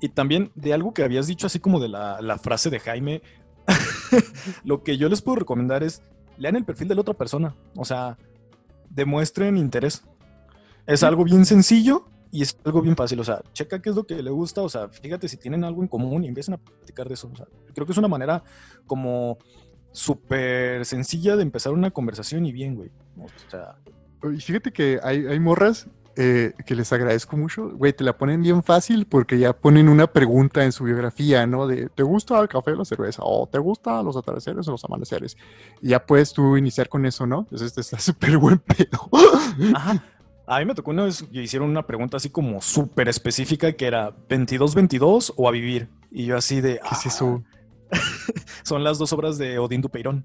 Y 0.02 0.10
también 0.10 0.52
de 0.56 0.74
algo 0.74 0.94
que 0.94 1.04
habías 1.04 1.28
dicho, 1.28 1.48
así 1.48 1.60
como 1.60 1.80
de 1.80 1.90
la, 1.90 2.22
la 2.22 2.38
frase 2.38 2.70
de 2.70 2.80
Jaime, 2.80 3.22
lo 4.64 4.84
que 4.84 4.98
yo 4.98 5.10
les 5.10 5.22
puedo 5.22 5.38
recomendar 5.38 5.84
es, 5.84 6.04
lean 6.38 6.56
el 6.56 6.66
perfil 6.66 6.88
de 6.88 6.96
la 6.96 7.02
otra 7.02 7.14
persona. 7.14 7.56
O 7.76 7.86
sea, 7.86 8.18
demuestren 8.90 9.58
interés. 9.58 10.04
Es 10.86 11.04
algo 11.04 11.24
bien 11.24 11.46
sencillo 11.46 12.08
y 12.32 12.42
es 12.42 12.58
algo 12.64 12.82
bien 12.82 12.96
fácil. 12.96 13.20
O 13.20 13.24
sea, 13.24 13.42
checa 13.54 13.82
qué 13.82 13.90
es 13.90 13.96
lo 13.96 14.06
que 14.06 14.22
le 14.22 14.32
gusta. 14.32 14.62
O 14.62 14.70
sea, 14.70 14.90
fíjate 14.90 15.28
si 15.28 15.38
tienen 15.38 15.64
algo 15.64 15.82
en 15.82 15.88
común 15.88 16.24
y 16.24 16.28
empiecen 16.28 16.56
a 16.56 16.58
platicar 16.58 17.08
de 17.08 17.14
eso. 17.14 17.30
O 17.32 17.36
sea, 17.36 17.48
creo 17.74 17.86
que 17.86 17.92
es 17.92 17.98
una 17.98 18.08
manera 18.08 18.44
como 18.86 19.38
súper 19.92 20.86
sencilla 20.86 21.36
de 21.36 21.44
empezar 21.44 21.74
una 21.74 21.92
conversación 21.92 22.46
y 22.46 22.52
bien, 22.52 22.76
güey. 22.76 22.92
O 23.20 23.50
sea. 23.50 23.76
Y 24.34 24.42
fíjate 24.42 24.72
que 24.72 25.00
hay, 25.04 25.26
hay 25.28 25.40
morras 25.40 25.88
eh, 26.18 26.54
que 26.66 26.76
les 26.76 26.94
agradezco 26.94 27.36
mucho. 27.36 27.70
Güey, 27.72 27.92
te 27.92 28.04
la 28.04 28.18
ponen 28.18 28.42
bien 28.42 28.64
fácil 28.64 29.06
porque 29.06 29.38
ya 29.38 29.52
ponen 29.54 29.90
una 29.90 30.08
pregunta 30.08 30.64
en 30.64 30.72
su 30.72 30.86
biografía, 30.86 31.46
¿no? 31.46 31.68
De, 31.68 31.90
¿te 31.90 32.04
gusta 32.04 32.40
el 32.40 32.48
café 32.48 32.72
o 32.72 32.76
la 32.76 32.86
cerveza? 32.86 33.22
¿O 33.26 33.48
te 33.48 33.60
gustan 33.60 34.06
los 34.06 34.16
atardeceres 34.16 34.66
o 34.68 34.72
los 34.72 34.86
amaneceres? 34.86 35.36
Y 35.82 35.90
ya 35.90 36.06
puedes 36.06 36.32
tú 36.32 36.56
iniciar 36.56 36.88
con 36.88 37.06
eso, 37.06 37.26
¿no? 37.28 37.40
Entonces, 37.40 37.68
este 37.68 37.82
está 37.82 38.00
súper 38.00 38.38
buen 38.38 38.60
pedo. 38.60 39.10
Ajá. 39.74 40.04
A 40.48 40.60
mí 40.60 40.66
me 40.66 40.76
tocó 40.76 40.92
una 40.92 41.06
vez 41.06 41.24
que 41.24 41.42
hicieron 41.42 41.70
una 41.70 41.88
pregunta 41.88 42.18
así 42.18 42.30
como 42.30 42.62
súper 42.62 43.10
específica 43.10 43.74
que 43.74 43.88
era 43.88 44.16
22-22 44.30 45.34
o 45.36 45.48
a 45.48 45.52
vivir. 45.52 45.90
Y 46.12 46.26
yo 46.26 46.38
así 46.38 46.62
de... 46.62 46.80
¿Qué 46.80 46.96
es 46.96 47.06
eso? 47.08 47.44
Ah". 47.92 47.98
Son 48.64 48.84
las 48.84 48.98
dos 48.98 49.12
obras 49.14 49.38
de 49.38 49.58
Odín 49.60 49.82
Dupeirón. 49.82 50.24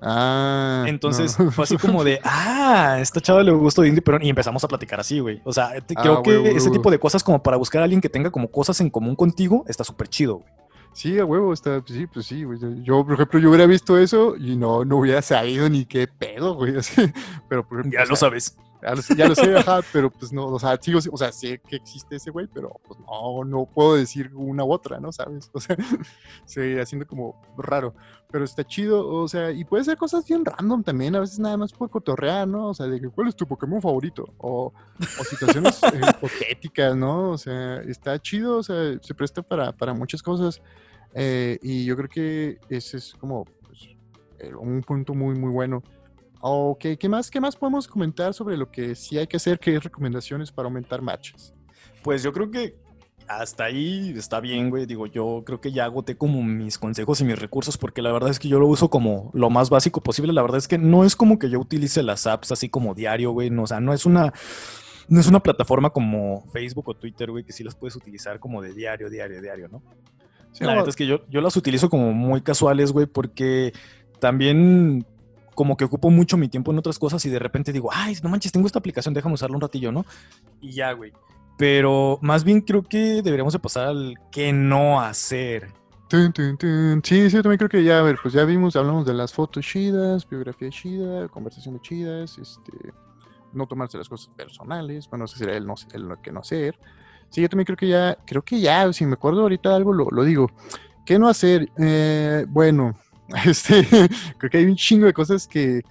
Ah. 0.00 0.84
Entonces 0.86 1.36
fue 1.52 1.64
así 1.64 1.76
como 1.76 2.04
de, 2.04 2.20
ah, 2.22 2.92
a 2.92 3.00
esta 3.00 3.20
chava 3.20 3.42
le 3.42 3.50
gustó 3.50 3.82
Odín 3.82 3.96
Dupeirón 3.96 4.22
y 4.22 4.30
empezamos 4.30 4.62
a 4.62 4.68
platicar 4.68 5.00
así, 5.00 5.18
güey. 5.18 5.40
O 5.44 5.52
sea, 5.52 5.72
creo 5.86 6.18
ah, 6.18 6.22
que 6.22 6.50
ese 6.52 6.70
tipo 6.70 6.90
de 6.90 6.98
cosas 6.98 7.24
como 7.24 7.42
para 7.42 7.56
buscar 7.56 7.82
a 7.82 7.84
alguien 7.84 8.00
que 8.00 8.08
tenga 8.08 8.30
como 8.30 8.50
cosas 8.50 8.80
en 8.80 8.90
común 8.90 9.16
contigo 9.16 9.64
está 9.66 9.82
súper 9.82 10.08
chido, 10.08 10.36
güey. 10.36 10.52
Sí, 10.92 11.18
a 11.18 11.24
huevo, 11.24 11.52
está, 11.52 11.82
sí, 11.86 12.06
pues 12.06 12.26
sí, 12.26 12.42
güey. 12.42 12.58
Yo, 12.82 13.04
por 13.04 13.14
ejemplo, 13.14 13.38
yo 13.38 13.50
hubiera 13.50 13.66
visto 13.66 13.98
eso 13.98 14.34
y 14.36 14.56
no, 14.56 14.84
no 14.84 14.96
hubiera 14.96 15.22
sabido 15.22 15.68
ni 15.68 15.84
qué 15.84 16.08
pedo, 16.08 16.54
güey. 16.54 16.74
Pero, 17.48 17.66
por 17.68 17.78
ejemplo, 17.78 18.00
ya 18.00 18.04
lo 18.06 18.16
sabes. 18.16 18.56
Ya 18.80 18.94
lo, 19.26 19.34
sé, 19.34 19.56
ajá, 19.56 19.80
pero 19.92 20.08
pues 20.10 20.32
no, 20.32 20.46
o 20.46 20.58
sea, 20.58 20.78
sigo, 20.80 21.00
o 21.10 21.16
sea, 21.16 21.32
sé 21.32 21.58
que 21.58 21.76
existe 21.76 22.16
ese 22.16 22.30
güey, 22.30 22.46
pero 22.46 22.80
pues 22.86 23.00
no, 23.00 23.44
no 23.44 23.66
puedo 23.66 23.96
decir 23.96 24.30
una 24.34 24.62
u 24.62 24.72
otra, 24.72 25.00
¿no? 25.00 25.12
¿Sabes? 25.12 25.50
O 25.58 25.60
sea, 25.60 25.76
se 26.44 26.80
haciendo 26.80 27.06
como 27.06 27.40
raro, 27.56 27.94
pero 28.30 28.44
está 28.44 28.64
chido, 28.64 29.08
o 29.08 29.26
sea, 29.26 29.50
y 29.50 29.64
puede 29.64 29.82
ser 29.82 29.96
cosas 29.96 30.24
bien 30.26 30.44
random 30.44 30.84
también, 30.84 31.16
a 31.16 31.20
veces 31.20 31.40
nada 31.40 31.56
más 31.56 31.72
por 31.72 31.90
cotorrear, 31.90 32.46
¿no? 32.46 32.68
O 32.68 32.74
sea, 32.74 32.86
de 32.86 33.00
que, 33.00 33.08
¿cuál 33.08 33.28
es 33.28 33.34
tu 33.36 33.46
Pokémon 33.46 33.82
favorito? 33.82 34.32
O, 34.38 34.72
o 35.20 35.24
situaciones 35.24 35.82
eh, 35.82 36.00
hipotéticas, 36.08 36.94
¿no? 36.94 37.30
O 37.30 37.38
sea, 37.38 37.80
está 37.82 38.20
chido, 38.20 38.58
o 38.58 38.62
sea, 38.62 38.98
se 39.00 39.14
presta 39.14 39.42
para, 39.42 39.72
para 39.72 39.92
muchas 39.92 40.22
cosas, 40.22 40.62
eh, 41.14 41.58
y 41.62 41.84
yo 41.84 41.96
creo 41.96 42.08
que 42.08 42.58
ese 42.68 42.98
es 42.98 43.14
como 43.14 43.44
pues, 43.44 43.88
un 44.56 44.82
punto 44.82 45.14
muy, 45.14 45.34
muy 45.34 45.50
bueno. 45.50 45.82
Ok, 46.40 46.84
¿qué 46.98 47.08
más, 47.08 47.30
¿qué 47.30 47.40
más 47.40 47.56
podemos 47.56 47.88
comentar 47.88 48.32
sobre 48.32 48.56
lo 48.56 48.70
que 48.70 48.94
sí 48.94 49.18
hay 49.18 49.26
que 49.26 49.36
hacer? 49.36 49.58
¿Qué 49.58 49.78
recomendaciones 49.78 50.52
para 50.52 50.66
aumentar 50.66 51.02
matches? 51.02 51.52
Pues 52.02 52.22
yo 52.22 52.32
creo 52.32 52.50
que 52.50 52.76
hasta 53.26 53.64
ahí 53.64 54.14
está 54.16 54.40
bien, 54.40 54.70
güey. 54.70 54.86
Digo, 54.86 55.06
yo 55.06 55.42
creo 55.44 55.60
que 55.60 55.72
ya 55.72 55.84
agoté 55.84 56.16
como 56.16 56.42
mis 56.42 56.78
consejos 56.78 57.20
y 57.20 57.24
mis 57.24 57.38
recursos 57.38 57.76
porque 57.76 58.02
la 58.02 58.12
verdad 58.12 58.30
es 58.30 58.38
que 58.38 58.48
yo 58.48 58.60
lo 58.60 58.66
uso 58.66 58.88
como 58.88 59.30
lo 59.34 59.50
más 59.50 59.68
básico 59.68 60.00
posible. 60.00 60.32
La 60.32 60.42
verdad 60.42 60.58
es 60.58 60.68
que 60.68 60.78
no 60.78 61.04
es 61.04 61.16
como 61.16 61.38
que 61.38 61.50
yo 61.50 61.58
utilice 61.58 62.02
las 62.02 62.26
apps 62.26 62.52
así 62.52 62.68
como 62.68 62.94
diario, 62.94 63.32
güey. 63.32 63.50
No, 63.50 63.64
o 63.64 63.66
sea, 63.66 63.80
no 63.80 63.92
es 63.92 64.06
una... 64.06 64.32
No 65.10 65.20
es 65.20 65.26
una 65.26 65.40
plataforma 65.40 65.88
como 65.88 66.44
Facebook 66.52 66.90
o 66.90 66.94
Twitter, 66.94 67.30
güey, 67.30 67.42
que 67.42 67.54
sí 67.54 67.64
las 67.64 67.74
puedes 67.74 67.96
utilizar 67.96 68.38
como 68.38 68.60
de 68.60 68.74
diario, 68.74 69.08
diario, 69.08 69.40
diario, 69.40 69.66
¿no? 69.68 69.82
la 70.60 70.74
verdad 70.74 70.88
es 70.90 70.96
que 70.96 71.06
yo, 71.06 71.26
yo 71.30 71.40
las 71.40 71.56
utilizo 71.56 71.88
como 71.88 72.12
muy 72.12 72.42
casuales, 72.42 72.92
güey, 72.92 73.06
porque 73.06 73.72
también 74.20 75.06
como 75.58 75.76
que 75.76 75.84
ocupo 75.84 76.08
mucho 76.08 76.36
mi 76.36 76.48
tiempo 76.48 76.70
en 76.70 76.78
otras 76.78 77.00
cosas 77.00 77.26
y 77.26 77.30
de 77.30 77.40
repente 77.40 77.72
digo, 77.72 77.90
ay, 77.92 78.16
no 78.22 78.28
manches, 78.28 78.52
tengo 78.52 78.68
esta 78.68 78.78
aplicación, 78.78 79.12
déjame 79.12 79.34
usarla 79.34 79.56
un 79.56 79.60
ratillo, 79.60 79.90
¿no? 79.90 80.06
Y 80.60 80.70
ya, 80.70 80.92
güey. 80.92 81.12
Pero 81.56 82.20
más 82.22 82.44
bien 82.44 82.60
creo 82.60 82.84
que 82.84 83.22
deberíamos 83.22 83.54
de 83.54 83.58
pasar 83.58 83.88
al 83.88 84.14
qué 84.30 84.52
no 84.52 85.00
hacer. 85.00 85.72
Sí, 86.08 86.18
sí, 87.02 87.28
yo 87.28 87.42
también 87.42 87.58
creo 87.58 87.68
que 87.68 87.82
ya, 87.82 87.98
a 87.98 88.02
ver, 88.02 88.20
pues 88.22 88.34
ya 88.34 88.44
vimos, 88.44 88.76
hablamos 88.76 89.04
de 89.04 89.14
las 89.14 89.32
fotos 89.32 89.66
chidas, 89.66 90.28
biografía 90.28 90.70
chida, 90.70 91.26
conversaciones 91.26 91.82
chidas, 91.82 92.38
este, 92.38 92.92
no 93.52 93.66
tomarse 93.66 93.98
las 93.98 94.08
cosas 94.08 94.32
personales, 94.36 95.10
bueno, 95.10 95.24
ese 95.24 95.38
sería 95.38 95.56
el, 95.56 95.66
no, 95.66 95.74
el 95.92 96.08
que 96.22 96.30
no 96.30 96.38
hacer. 96.38 96.78
Sí, 97.30 97.42
yo 97.42 97.48
también 97.48 97.64
creo 97.64 97.76
que 97.76 97.88
ya, 97.88 98.16
creo 98.24 98.42
que 98.42 98.60
ya, 98.60 98.92
si 98.92 99.04
me 99.06 99.14
acuerdo 99.14 99.42
ahorita 99.42 99.74
algo, 99.74 99.92
lo, 99.92 100.06
lo 100.08 100.22
digo. 100.22 100.52
¿Qué 101.04 101.18
no 101.18 101.26
hacer? 101.26 101.68
Eh, 101.78 102.46
bueno, 102.48 102.94
este, 103.44 103.86
creo 104.38 104.50
que 104.50 104.58
hay 104.58 104.64
un 104.64 104.76
chingo 104.76 105.06
de 105.06 105.12
cosas 105.12 105.46
que 105.46 105.82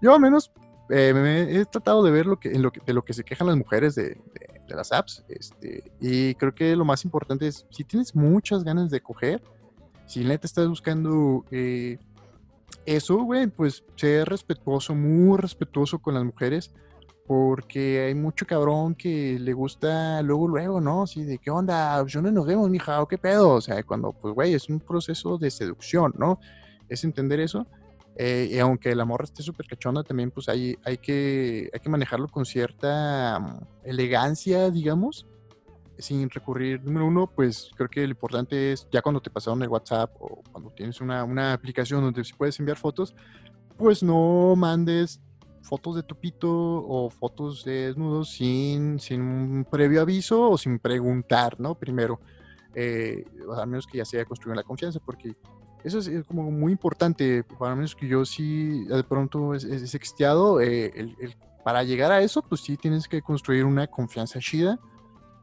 yo 0.00 0.14
al 0.14 0.20
menos 0.20 0.50
eh, 0.88 1.12
me 1.14 1.42
he 1.60 1.64
tratado 1.66 2.02
de 2.02 2.10
ver 2.10 2.26
lo 2.26 2.38
que, 2.38 2.50
en 2.52 2.62
lo 2.62 2.72
que, 2.72 2.80
de 2.84 2.92
lo 2.94 3.04
que 3.04 3.12
se 3.12 3.22
quejan 3.24 3.46
las 3.46 3.56
mujeres 3.56 3.94
de, 3.94 4.02
de- 4.08 4.60
de 4.66 4.76
las 4.76 4.92
apps. 4.92 5.24
Este, 5.28 5.90
y 6.00 6.34
creo 6.36 6.54
que 6.54 6.76
lo 6.76 6.84
más 6.84 7.04
importante 7.04 7.46
es, 7.48 7.66
si 7.70 7.82
tienes 7.84 8.14
muchas 8.14 8.62
ganas 8.64 8.88
de 8.90 9.00
coger, 9.00 9.42
si 10.06 10.24
neta 10.24 10.46
estás 10.46 10.68
buscando 10.68 11.44
eh, 11.50 11.98
eso, 12.86 13.16
güey, 13.18 13.46
pues 13.48 13.84
ser 13.96 14.28
respetuoso, 14.28 14.94
muy 14.94 15.36
respetuoso 15.38 15.98
con 15.98 16.14
las 16.14 16.24
mujeres, 16.24 16.72
porque 17.26 18.06
hay 18.06 18.14
mucho 18.14 18.46
cabrón 18.46 18.94
que 18.94 19.38
le 19.38 19.52
gusta 19.52 20.22
luego, 20.22 20.48
luego, 20.48 20.80
¿no? 20.80 21.02
Así 21.02 21.22
de, 21.24 21.38
¿qué 21.38 21.50
onda? 21.50 22.00
Pues 22.00 22.12
yo 22.12 22.22
no 22.22 22.30
nos 22.32 22.46
vemos, 22.46 22.68
mija, 22.70 23.00
¿o 23.02 23.06
qué 23.06 23.18
pedo? 23.18 23.50
O 23.50 23.60
sea, 23.60 23.82
cuando, 23.84 24.12
pues, 24.12 24.34
güey, 24.34 24.54
es 24.54 24.68
un 24.68 24.80
proceso 24.80 25.36
de 25.38 25.50
seducción, 25.50 26.12
¿no? 26.16 26.40
Es 26.90 27.04
entender 27.04 27.40
eso. 27.40 27.66
eh, 28.16 28.48
y 28.50 28.58
aunque 28.58 28.94
la 28.94 29.04
morra 29.06 29.24
esté 29.24 29.42
súper 29.42 29.66
cachonda, 29.66 30.02
también, 30.02 30.30
pues, 30.30 30.48
hay, 30.48 30.76
hay, 30.84 30.98
que, 30.98 31.70
hay 31.72 31.80
que 31.80 31.88
manejarlo 31.88 32.28
con 32.28 32.44
cierta 32.44 33.38
mm, 33.38 33.60
elegancia, 33.84 34.70
digamos, 34.70 35.26
sin 36.00 36.28
recurrir, 36.30 36.82
número 36.82 37.06
uno, 37.06 37.30
pues 37.34 37.70
creo 37.76 37.88
que 37.88 38.02
lo 38.02 38.10
importante 38.10 38.72
es 38.72 38.88
ya 38.90 39.02
cuando 39.02 39.20
te 39.20 39.30
pasaron 39.30 39.62
el 39.62 39.68
WhatsApp 39.68 40.10
o 40.18 40.42
cuando 40.50 40.70
tienes 40.70 41.00
una, 41.00 41.24
una 41.24 41.52
aplicación 41.52 42.02
donde 42.02 42.22
puedes 42.36 42.58
enviar 42.58 42.76
fotos, 42.76 43.14
pues 43.76 44.02
no 44.02 44.54
mandes 44.56 45.20
fotos 45.62 45.96
de 45.96 46.02
tu 46.02 46.16
pito 46.16 46.50
o 46.50 47.10
fotos 47.10 47.64
de 47.64 47.86
desnudos 47.88 48.30
sin, 48.30 48.98
sin 48.98 49.20
un 49.20 49.64
previo 49.70 50.00
aviso 50.00 50.50
o 50.50 50.58
sin 50.58 50.78
preguntar, 50.78 51.60
¿no? 51.60 51.74
Primero, 51.74 52.20
eh, 52.74 53.24
a 53.56 53.66
menos 53.66 53.86
que 53.86 53.98
ya 53.98 54.04
se 54.04 54.16
haya 54.16 54.24
construido 54.24 54.54
la 54.54 54.62
confianza, 54.62 55.00
porque 55.04 55.34
eso 55.84 55.98
es, 55.98 56.08
eh, 56.08 56.22
como 56.26 56.50
muy 56.50 56.72
importante, 56.72 57.44
para 57.58 57.74
menos 57.74 57.94
que 57.94 58.06
yo 58.08 58.24
sí 58.24 58.84
de 58.84 59.04
pronto 59.04 59.54
es, 59.54 59.64
es 59.64 59.94
eh, 59.94 60.92
el- 60.94 61.16
el- 61.20 61.36
para 61.64 61.82
llegar 61.84 62.10
a 62.12 62.20
eso, 62.22 62.42
pues 62.42 62.62
sí 62.62 62.76
tienes 62.76 63.06
que 63.06 63.20
construir 63.22 63.64
una 63.64 63.86
confianza 63.86 64.40
chida 64.40 64.78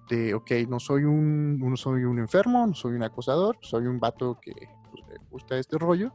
de, 0.10 0.34
ok, 0.34 0.52
no 0.68 0.80
soy 0.80 1.04
un, 1.04 1.60
no 1.60 1.78
soy 1.78 2.04
un 2.06 2.20
enfermo, 2.20 2.66
no 2.66 2.74
soy 2.74 2.94
un 2.96 3.04
acosador, 3.04 3.58
soy 3.62 3.86
un 3.88 4.00
vato 4.00 4.40
que 4.42 4.54
pues, 4.92 5.04
le 5.10 5.16
gusta 5.30 5.58
este 5.58 5.78
rollo. 5.78 6.12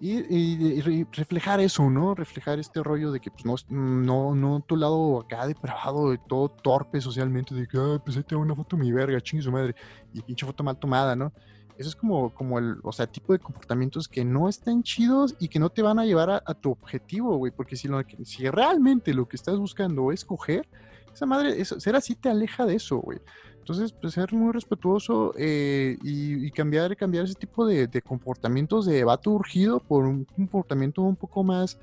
Y, 0.00 0.18
y- 0.34 0.78
y 0.78 0.80
re- 0.80 1.06
reflejar 1.12 1.60
eso, 1.60 1.88
¿no? 1.88 2.14
Reflejar 2.14 2.58
este 2.58 2.82
rollo 2.82 3.10
de 3.12 3.20
que 3.20 3.30
pues 3.30 3.44
no, 3.46 3.54
es- 3.54 3.66
no, 3.70 4.34
no 4.34 4.60
tu 4.60 4.76
lado 4.76 5.20
acá 5.20 5.46
depravado, 5.46 6.10
de 6.10 6.18
todo 6.28 6.48
torpe 6.48 7.00
socialmente, 7.00 7.54
de 7.54 7.66
que, 7.66 7.78
ah, 7.78 8.00
pues 8.04 8.16
ahí 8.16 8.22
tengo 8.24 8.42
una 8.42 8.54
foto 8.54 8.76
mi 8.76 8.90
verga, 8.92 9.20
chingue 9.20 9.42
su 9.44 9.52
madre, 9.52 9.74
y 10.12 10.20
pinche 10.22 10.44
foto 10.44 10.62
mal 10.64 10.78
tomada, 10.78 11.14
¿no? 11.16 11.32
Eso 11.76 11.88
es 11.88 11.96
como, 11.96 12.32
como 12.32 12.58
el, 12.58 12.76
o 12.82 12.92
sea, 12.92 13.06
tipo 13.06 13.32
de 13.32 13.40
comportamientos 13.40 14.06
que 14.06 14.24
no 14.24 14.48
están 14.48 14.82
chidos 14.82 15.34
y 15.40 15.48
que 15.48 15.58
no 15.58 15.70
te 15.70 15.82
van 15.82 15.98
a 15.98 16.04
llevar 16.04 16.30
a, 16.30 16.54
tu 16.54 16.70
objetivo, 16.70 17.36
güey, 17.36 17.50
porque 17.50 17.76
si, 17.76 17.88
lo, 17.88 18.00
si 18.24 18.48
realmente 18.48 19.12
lo 19.12 19.26
que 19.26 19.36
estás 19.36 19.58
buscando 19.58 20.12
es 20.12 20.24
coger, 20.24 20.68
esa 21.12 21.26
madre, 21.26 21.60
eso, 21.60 21.80
ser 21.80 21.96
así 21.96 22.14
te 22.14 22.28
aleja 22.28 22.64
de 22.64 22.76
eso, 22.76 22.98
güey. 22.98 23.18
Entonces, 23.58 23.92
pues 23.92 24.14
ser 24.14 24.32
muy 24.34 24.52
respetuoso 24.52 25.32
eh, 25.38 25.96
y, 26.02 26.46
y 26.46 26.50
cambiar, 26.50 26.94
cambiar 26.96 27.24
ese 27.24 27.34
tipo 27.34 27.66
de, 27.66 27.86
de 27.86 28.02
comportamientos 28.02 28.84
de 28.84 29.02
vato 29.04 29.30
urgido 29.30 29.80
por 29.80 30.04
un 30.04 30.24
comportamiento 30.24 31.02
un 31.02 31.16
poco 31.16 31.42
más 31.42 31.78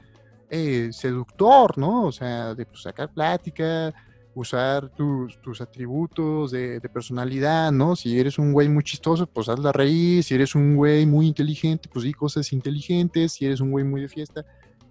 eh, 0.54 0.90
seductor, 0.92 1.78
¿no? 1.78 2.04
O 2.04 2.12
sea, 2.12 2.54
de 2.54 2.66
pues, 2.66 2.82
sacar 2.82 3.10
plática, 3.10 3.94
usar 4.34 4.90
tus, 4.96 5.42
tus 5.42 5.60
atributos 5.62 6.52
de, 6.52 6.80
de 6.80 6.90
personalidad, 6.90 7.72
¿no? 7.72 7.96
Si 7.96 8.20
eres 8.20 8.38
un 8.40 8.54
güey 8.54 8.70
muy 8.70 8.84
chistoso, 8.84 9.28
pues 9.28 9.50
hazla 9.50 9.72
reír. 9.72 10.24
Si 10.24 10.34
eres 10.36 10.56
un 10.56 10.76
güey 10.76 11.06
muy 11.06 11.28
inteligente, 11.28 11.90
pues 11.92 12.06
di 12.06 12.14
cosas 12.14 12.52
inteligentes. 12.54 13.34
Si 13.34 13.46
eres 13.46 13.60
un 13.60 13.72
güey 13.72 13.84
muy 13.84 14.02
de 14.02 14.08
fiesta, 14.08 14.46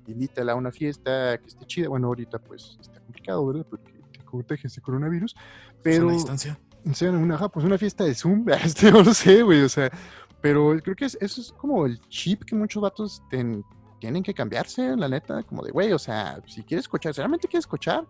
invítala 0.06 0.52
a 0.52 0.54
una 0.56 0.70
fiesta 0.72 1.38
que 1.38 1.46
esté 1.46 1.64
chida. 1.66 1.88
Bueno, 1.88 2.08
ahorita 2.08 2.38
pues 2.38 2.76
está 2.80 3.00
complicado, 3.00 3.46
¿verdad? 3.46 3.66
Porque 3.68 3.92
te 4.12 4.18
contagias 4.24 4.74
de 4.74 4.80
coronavirus. 4.82 5.34
Pero 5.82 6.02
Sana 6.06 6.12
distancia. 6.12 6.58
o 6.90 6.94
sea, 6.94 7.10
una, 7.12 7.36
ajá, 7.36 7.48
pues 7.48 7.64
una 7.64 7.78
fiesta 7.78 8.04
de 8.04 8.14
Zoom, 8.14 8.44
este, 8.64 8.92
no 8.92 9.02
lo 9.02 9.14
sé, 9.14 9.42
güey, 9.42 9.62
o 9.62 9.68
sea, 9.68 9.90
pero 10.42 10.76
creo 10.82 10.94
que 10.96 11.06
es- 11.06 11.16
eso 11.20 11.40
es 11.40 11.52
como 11.52 11.86
el 11.86 11.98
chip 12.08 12.44
que 12.44 12.54
muchos 12.54 12.82
vatos 12.82 13.22
ten- 13.30 13.64
tienen 14.00 14.22
que 14.22 14.34
cambiarse, 14.34 14.96
la 14.96 15.08
neta, 15.08 15.42
como 15.44 15.62
de, 15.62 15.70
güey, 15.70 15.92
o 15.92 15.98
sea, 15.98 16.40
si 16.46 16.62
quieres 16.62 16.84
escuchar, 16.84 17.14
si 17.14 17.18
realmente 17.20 17.48
quieres 17.48 17.62
escuchar, 17.64 18.06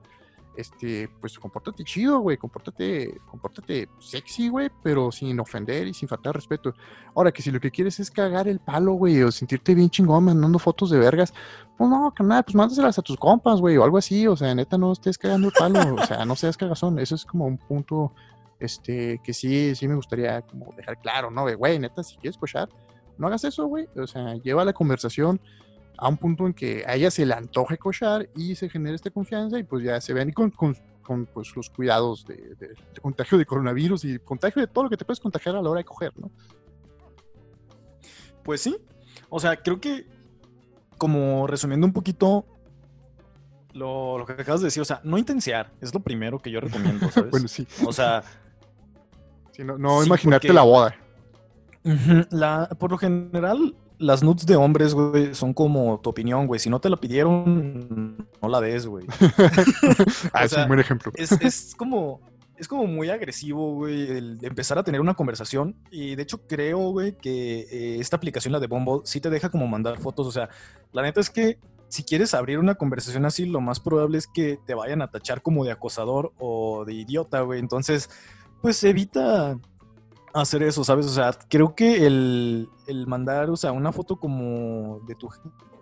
este, 0.57 1.09
pues 1.21 1.39
compórtate 1.39 1.85
chido, 1.85 2.21
güey, 2.21 2.37
compórtate, 2.37 3.21
compórtate 3.27 3.89
sexy, 3.99 4.49
güey, 4.49 4.71
pero 4.83 5.11
sin 5.13 5.39
ofender 5.41 5.87
y 5.87 5.95
sin 5.95 6.09
faltar 6.09 6.35
respeto. 6.35 6.75
Ahora, 7.15 7.33
que 7.33 7.43
si 7.43 7.51
lo 7.51 7.61
que 7.61 7.71
quieres 7.71 8.01
es 8.01 8.11
cagar 8.11 8.49
el 8.49 8.59
palo, 8.59 8.93
güey, 8.95 9.23
o 9.23 9.31
sentirte 9.31 9.75
bien 9.75 9.91
chingón 9.91 10.25
mandando 10.25 10.59
fotos 10.59 10.91
de 10.91 10.99
vergas, 10.99 11.33
pues 11.79 11.89
no, 11.89 12.13
carnal, 12.15 12.45
pues 12.45 12.55
mándaselas 12.55 12.99
a 12.99 13.03
tus 13.03 13.17
compas, 13.17 13.61
güey, 13.61 13.77
o 13.77 13.85
algo 13.85 13.99
así, 13.99 14.27
o 14.27 14.37
sea, 14.37 14.55
neta, 14.55 14.77
no 14.77 14.93
estés 14.93 15.19
cagando 15.19 15.49
el 15.49 15.55
palo, 15.59 15.95
o 15.95 16.07
sea, 16.07 16.25
no 16.25 16.37
seas 16.37 16.57
cagazón, 16.57 16.99
eso 16.99 17.15
es 17.15 17.25
como 17.25 17.47
un 17.47 17.59
punto 17.59 18.13
este, 18.59 19.21
que 19.25 19.33
sí, 19.33 19.75
sí 19.75 19.89
me 19.89 19.95
gustaría 19.95 20.43
como 20.43 20.73
dejar 20.77 21.01
claro, 21.01 21.31
¿no? 21.31 21.47
Güey, 21.57 21.79
neta, 21.79 22.03
si 22.03 22.17
quieres 22.17 22.37
cochar, 22.37 22.69
no 23.19 23.27
hagas 23.27 23.45
eso, 23.45 23.67
güey. 23.67 23.89
O 23.97 24.07
sea, 24.07 24.35
lleva 24.37 24.65
la 24.65 24.73
conversación 24.73 25.41
a 26.01 26.09
un 26.09 26.17
punto 26.17 26.47
en 26.47 26.55
que 26.55 26.83
a 26.87 26.95
ella 26.97 27.11
se 27.11 27.27
le 27.27 27.35
antoje 27.35 27.77
cochar 27.79 28.29
y 28.35 28.55
se 28.55 28.69
genere 28.71 28.95
esta 28.97 29.11
confianza 29.11 29.59
y 29.59 29.65
pues 29.65 29.85
ya 29.85 30.01
se 30.01 30.13
ven 30.15 30.31
y 30.31 30.33
con, 30.33 30.51
con, 30.51 30.75
con, 31.03 31.27
pues, 31.27 31.55
los 31.55 31.69
cuidados 31.71 32.25
de, 32.27 32.37
de- 32.37 32.69
de 32.69 33.01
contagio 33.03 33.37
de 33.37 33.45
coronavirus 33.45 34.05
y 34.07 34.19
contagio 34.19 34.61
de 34.63 34.67
todo 34.69 34.85
lo 34.85 34.91
que 34.91 34.97
te 34.97 35.05
puedes 35.05 35.21
contagiar 35.21 35.57
a 35.57 35.63
la 35.63 35.69
hora 35.69 35.79
de 35.79 35.85
coger, 35.85 36.13
¿no? 36.19 36.31
Pues 38.43 38.61
sí. 38.63 38.77
O 39.29 39.39
sea, 39.39 39.57
creo 39.57 39.81
que, 39.81 40.07
como 40.99 41.47
resumiendo 41.47 41.87
un 41.87 41.93
poquito 41.93 42.47
lo, 43.73 44.19
lo 44.19 44.27
que 44.27 44.33
acabas 44.33 44.61
de 44.61 44.67
decir, 44.69 44.81
o 44.81 44.85
sea, 44.87 45.01
no 45.05 45.19
intensear, 45.19 45.71
es 45.81 45.93
lo 45.95 46.01
primero 46.01 46.39
que 46.41 46.51
yo 46.51 46.61
recomiendo, 46.61 47.09
¿sabes? 47.13 47.31
Bueno, 47.31 47.49
sí. 47.49 47.67
O 47.87 47.93
sea, 47.93 48.23
Sí, 49.53 49.65
no 49.65 49.77
no 49.77 50.01
Sí, 50.01 50.07
imaginarte 50.07 50.49
porque- 50.49 50.55
la 50.55 50.63
boda. 50.63 50.95
la, 52.31 52.69
por 52.79 52.91
lo 52.93 52.99
general, 52.99 53.75
las 54.01 54.23
nudes 54.23 54.47
de 54.47 54.57
hombres, 54.57 54.95
güey, 54.95 55.35
son 55.35 55.53
como 55.53 56.01
tu 56.01 56.11
opinión, 56.11 56.47
güey. 56.47 56.59
Si 56.59 56.71
no 56.71 56.81
te 56.81 56.89
la 56.89 56.97
pidieron, 56.97 58.17
no 58.43 58.49
la 58.49 58.61
des, 58.61 58.87
güey. 58.87 59.07
ah, 60.33 60.43
o 60.43 60.45
es 60.45 60.53
un 60.55 60.69
buen 60.69 60.81
ejemplo. 60.81 61.13
es, 61.15 61.33
es 61.33 61.75
como 61.77 62.21
es 62.61 62.69
como 62.69 62.87
muy 62.87 63.09
agresivo, 63.09 63.75
güey, 63.75 64.19
el 64.19 64.39
empezar 64.43 64.79
a 64.79 64.85
tener 64.85 65.01
una 65.01 65.15
conversación. 65.15 65.77
Y 65.91 66.15
de 66.15 66.23
hecho 66.23 66.47
creo, 66.47 66.91
güey, 66.91 67.17
que 67.17 67.61
eh, 67.61 67.97
esta 68.01 68.17
aplicación, 68.17 68.53
la 68.53 68.61
de 68.61 68.67
Bumble, 68.67 69.01
sí 69.05 69.19
te 69.21 69.31
deja 69.31 69.49
como 69.49 69.67
mandar 69.67 69.99
fotos. 69.99 70.27
O 70.27 70.33
sea, 70.33 70.51
la 70.93 71.01
neta 71.01 71.21
es 71.21 71.31
que 71.31 71.59
si 71.89 72.05
quieres 72.05 72.35
abrir 72.35 72.59
una 72.59 72.75
conversación 72.75 73.25
así, 73.25 73.47
lo 73.47 73.63
más 73.63 73.81
probable 73.81 74.19
es 74.19 74.27
que 74.27 74.59
te 74.67 74.75
vayan 74.75 75.01
a 75.01 75.11
tachar 75.11 75.41
como 75.41 75.65
de 75.65 75.73
acosador 75.73 76.35
o 76.39 76.85
de 76.85 76.93
idiota, 76.93 77.41
güey. 77.41 77.61
Entonces, 77.61 78.11
pues 78.61 78.85
evita 78.85 79.59
hacer 80.33 80.63
eso, 80.63 80.85
¿sabes? 80.85 81.07
O 81.07 81.11
sea, 81.11 81.33
creo 81.49 81.75
que 81.75 82.07
el, 82.07 82.69
el 82.87 83.07
mandar, 83.07 83.51
o 83.51 83.57
sea, 83.57 83.73
una 83.73 83.93
foto 83.93 84.17
como 84.17 85.01
de 85.07 85.15
tu 85.15 85.29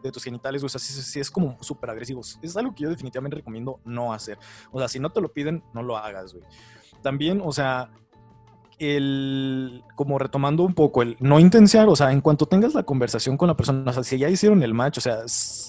de 0.03 0.13
tus 0.13 0.25
genitales, 0.25 0.63
o 0.63 0.69
sea, 0.69 0.81
sí, 0.81 1.21
es 1.21 1.31
como 1.31 1.57
súper 1.61 1.91
agresivo. 1.91 2.21
Es 2.43 2.57
algo 2.57 2.75
que 2.75 2.85
yo 2.85 2.91
definitivamente 2.91 3.37
recomiendo 3.37 3.81
no 3.85 4.13
hacer. 4.13 4.39
O 4.71 4.79
sea, 4.79 4.89
si 4.89 4.99
no 4.99 5.11
te 5.11 5.21
lo 5.21 5.33
piden, 5.33 5.63
no 5.75 5.83
lo 5.83 5.97
hagas, 5.97 6.35
güey. 6.35 6.45
También, 7.03 7.41
o 7.45 7.53
sea, 7.53 7.91
el, 8.79 9.83
como 9.95 10.19
retomando 10.19 10.63
un 10.63 10.75
poco, 10.75 11.03
el 11.03 11.17
no 11.21 11.39
intensear, 11.41 11.89
o 11.89 11.97
sea, 11.97 12.13
en 12.13 12.21
cuanto 12.21 12.47
tengas 12.47 12.75
la 12.75 12.85
conversación 12.85 13.37
con 13.37 13.49
la 13.49 13.57
persona, 13.57 13.91
o 13.91 13.93
sea, 13.93 14.05
si 14.05 14.19
ya 14.19 14.29
hicieron 14.29 14.63
el 14.63 14.75
match, 14.75 14.99
o 14.99 15.01
sea, 15.01 15.19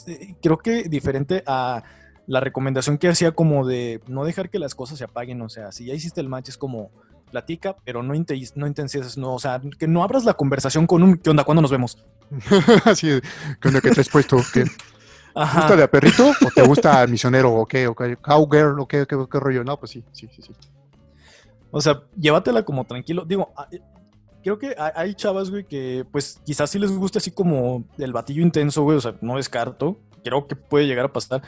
eh, 0.08 0.36
creo 0.42 0.58
que 0.58 0.84
diferente 0.84 1.44
a 1.46 1.84
la 2.28 2.40
recomendación 2.40 2.98
que 3.00 3.08
hacía 3.08 3.32
como 3.32 3.66
de 3.66 4.02
no 4.08 4.24
dejar 4.24 4.50
que 4.50 4.60
las 4.60 4.76
cosas 4.76 5.00
se 5.00 5.04
apaguen, 5.04 5.42
o 5.42 5.50
sea, 5.50 5.72
si 5.72 5.86
ya 5.86 5.96
hiciste 5.96 6.22
el 6.22 6.30
match 6.30 6.50
es 6.50 6.58
como 6.58 6.92
platica, 7.30 7.76
pero 7.86 8.04
no, 8.04 8.14
inte- 8.16 8.52
no 8.56 8.68
intenses, 8.68 9.18
no, 9.18 9.34
o 9.36 9.40
sea, 9.40 9.62
que 9.78 9.88
no 9.88 10.04
abras 10.04 10.26
la 10.26 10.34
conversación 10.34 10.88
con 10.88 11.04
un, 11.04 11.18
¿qué 11.18 11.30
onda? 11.30 11.44
¿Cuándo 11.44 11.62
nos 11.62 11.72
vemos? 11.72 12.04
Así 12.86 13.08
¿qué 13.62 13.68
onda 13.68 13.82
que 13.82 13.92
te 13.92 14.02
has 14.02 14.10
puesto? 14.10 14.38
¿Qué? 14.54 14.64
¿Te 14.64 15.40
gusta 15.56 15.76
de 15.76 15.84
a 15.84 15.92
perrito 15.92 16.30
o 16.30 16.52
te 16.54 16.64
gusta 16.64 17.06
misionero 17.08 17.54
o 17.54 17.66
qué? 17.66 17.88
¿O 17.88 17.96
qué? 17.96 18.18
¿Cowgirl 18.18 18.80
o 18.80 18.88
qué, 18.88 19.06
qué, 19.08 19.16
qué 19.32 19.40
rollo? 19.40 19.64
No, 19.64 19.78
pues 19.80 19.92
sí, 19.92 20.04
sí, 20.12 20.28
sí, 20.36 20.42
sí. 20.42 20.52
O 21.72 21.80
sea, 21.82 22.02
llévatela 22.18 22.64
como 22.64 22.84
tranquilo. 22.86 23.24
Digo, 23.26 23.54
a- 23.56 23.68
eh, 23.72 23.80
creo 24.44 24.58
que 24.58 24.76
hay 24.96 25.14
chavas, 25.14 25.50
güey, 25.52 25.66
que 25.66 26.06
pues 26.12 26.42
quizás 26.46 26.70
sí 26.70 26.80
les 26.80 26.92
guste 26.92 27.20
así 27.20 27.32
como 27.32 27.86
el 28.00 28.12
batillo 28.12 28.42
intenso, 28.42 28.84
güey. 28.84 28.98
O 28.98 29.02
sea, 29.02 29.16
no 29.22 29.38
descarto. 29.38 30.00
Creo 30.24 30.48
que 30.48 30.56
puede 30.56 30.88
llegar 30.88 31.06
a 31.06 31.14
pasar. 31.14 31.42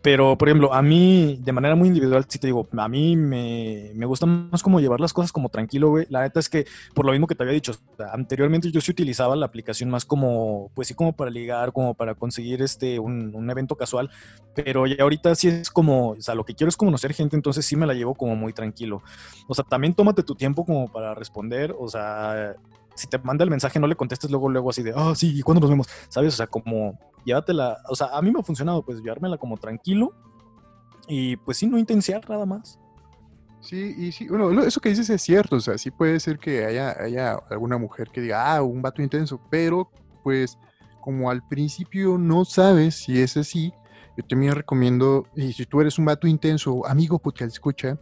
Pero, 0.00 0.38
por 0.38 0.48
ejemplo, 0.48 0.72
a 0.72 0.80
mí, 0.80 1.38
de 1.42 1.52
manera 1.52 1.74
muy 1.74 1.88
individual, 1.88 2.24
sí 2.28 2.38
te 2.38 2.46
digo, 2.46 2.68
a 2.76 2.88
mí 2.88 3.16
me, 3.16 3.90
me 3.94 4.06
gusta 4.06 4.26
más 4.26 4.62
como 4.62 4.78
llevar 4.78 5.00
las 5.00 5.12
cosas 5.12 5.32
como 5.32 5.48
tranquilo, 5.48 5.90
güey. 5.90 6.06
La 6.08 6.22
neta 6.22 6.38
es 6.38 6.48
que, 6.48 6.66
por 6.94 7.04
lo 7.04 7.12
mismo 7.12 7.26
que 7.26 7.34
te 7.34 7.42
había 7.42 7.54
dicho, 7.54 7.74
anteriormente 8.12 8.70
yo 8.70 8.80
sí 8.80 8.92
utilizaba 8.92 9.34
la 9.34 9.46
aplicación 9.46 9.90
más 9.90 10.04
como, 10.04 10.70
pues 10.74 10.88
sí, 10.88 10.94
como 10.94 11.14
para 11.14 11.30
ligar, 11.30 11.72
como 11.72 11.94
para 11.94 12.14
conseguir 12.14 12.62
este, 12.62 12.98
un, 13.00 13.34
un 13.34 13.50
evento 13.50 13.74
casual. 13.76 14.08
Pero 14.54 14.86
ya 14.86 15.02
ahorita 15.02 15.34
sí 15.34 15.48
es 15.48 15.70
como, 15.70 16.10
o 16.10 16.20
sea, 16.20 16.36
lo 16.36 16.44
que 16.44 16.54
quiero 16.54 16.68
es 16.68 16.76
conocer 16.76 17.12
gente, 17.12 17.34
entonces 17.34 17.66
sí 17.66 17.74
me 17.74 17.86
la 17.86 17.94
llevo 17.94 18.14
como 18.14 18.36
muy 18.36 18.52
tranquilo. 18.52 19.02
O 19.48 19.54
sea, 19.54 19.64
también 19.64 19.94
tómate 19.94 20.22
tu 20.22 20.36
tiempo 20.36 20.64
como 20.64 20.86
para 20.92 21.14
responder, 21.14 21.74
o 21.76 21.88
sea, 21.88 22.54
si 22.94 23.06
te 23.06 23.18
manda 23.18 23.44
el 23.44 23.50
mensaje, 23.50 23.78
no 23.78 23.86
le 23.86 23.96
contestes 23.96 24.30
luego, 24.30 24.48
luego 24.48 24.70
así 24.70 24.82
de, 24.82 24.92
ah, 24.94 25.12
sí, 25.14 25.32
¿y 25.36 25.42
cuándo 25.42 25.60
nos 25.60 25.70
vemos? 25.70 25.88
¿Sabes? 26.08 26.34
O 26.34 26.36
sea, 26.36 26.46
como 26.46 26.98
llévatela, 27.24 27.78
o 27.88 27.94
sea, 27.94 28.08
a 28.08 28.22
mí 28.22 28.30
me 28.30 28.40
ha 28.40 28.42
funcionado, 28.42 28.82
pues 28.82 29.00
llevármela 29.00 29.36
como 29.38 29.56
tranquilo 29.56 30.12
y 31.06 31.36
pues 31.36 31.56
sí, 31.56 31.66
no 31.66 31.78
intensiar 31.78 32.28
nada 32.28 32.46
más. 32.46 32.78
Sí, 33.60 33.94
y 33.98 34.12
sí, 34.12 34.28
bueno, 34.28 34.62
eso 34.62 34.80
que 34.80 34.90
dices 34.90 35.10
es 35.10 35.20
cierto, 35.20 35.56
o 35.56 35.60
sea, 35.60 35.76
sí 35.78 35.90
puede 35.90 36.20
ser 36.20 36.38
que 36.38 36.64
haya, 36.64 36.94
haya 37.02 37.34
alguna 37.50 37.76
mujer 37.76 38.08
que 38.10 38.20
diga, 38.20 38.54
ah, 38.54 38.62
un 38.62 38.80
vato 38.80 39.02
intenso, 39.02 39.40
pero 39.50 39.90
pues 40.22 40.58
como 41.00 41.30
al 41.30 41.46
principio 41.48 42.18
no 42.18 42.44
sabes 42.44 42.94
si 42.94 43.20
es 43.20 43.36
así, 43.36 43.72
yo 44.16 44.24
también 44.24 44.54
recomiendo, 44.54 45.26
y 45.34 45.52
si 45.52 45.64
tú 45.64 45.80
eres 45.80 45.98
un 45.98 46.04
vato 46.04 46.26
intenso, 46.26 46.86
amigo 46.86 47.18
podcast 47.18 47.52
escucha, 47.52 47.98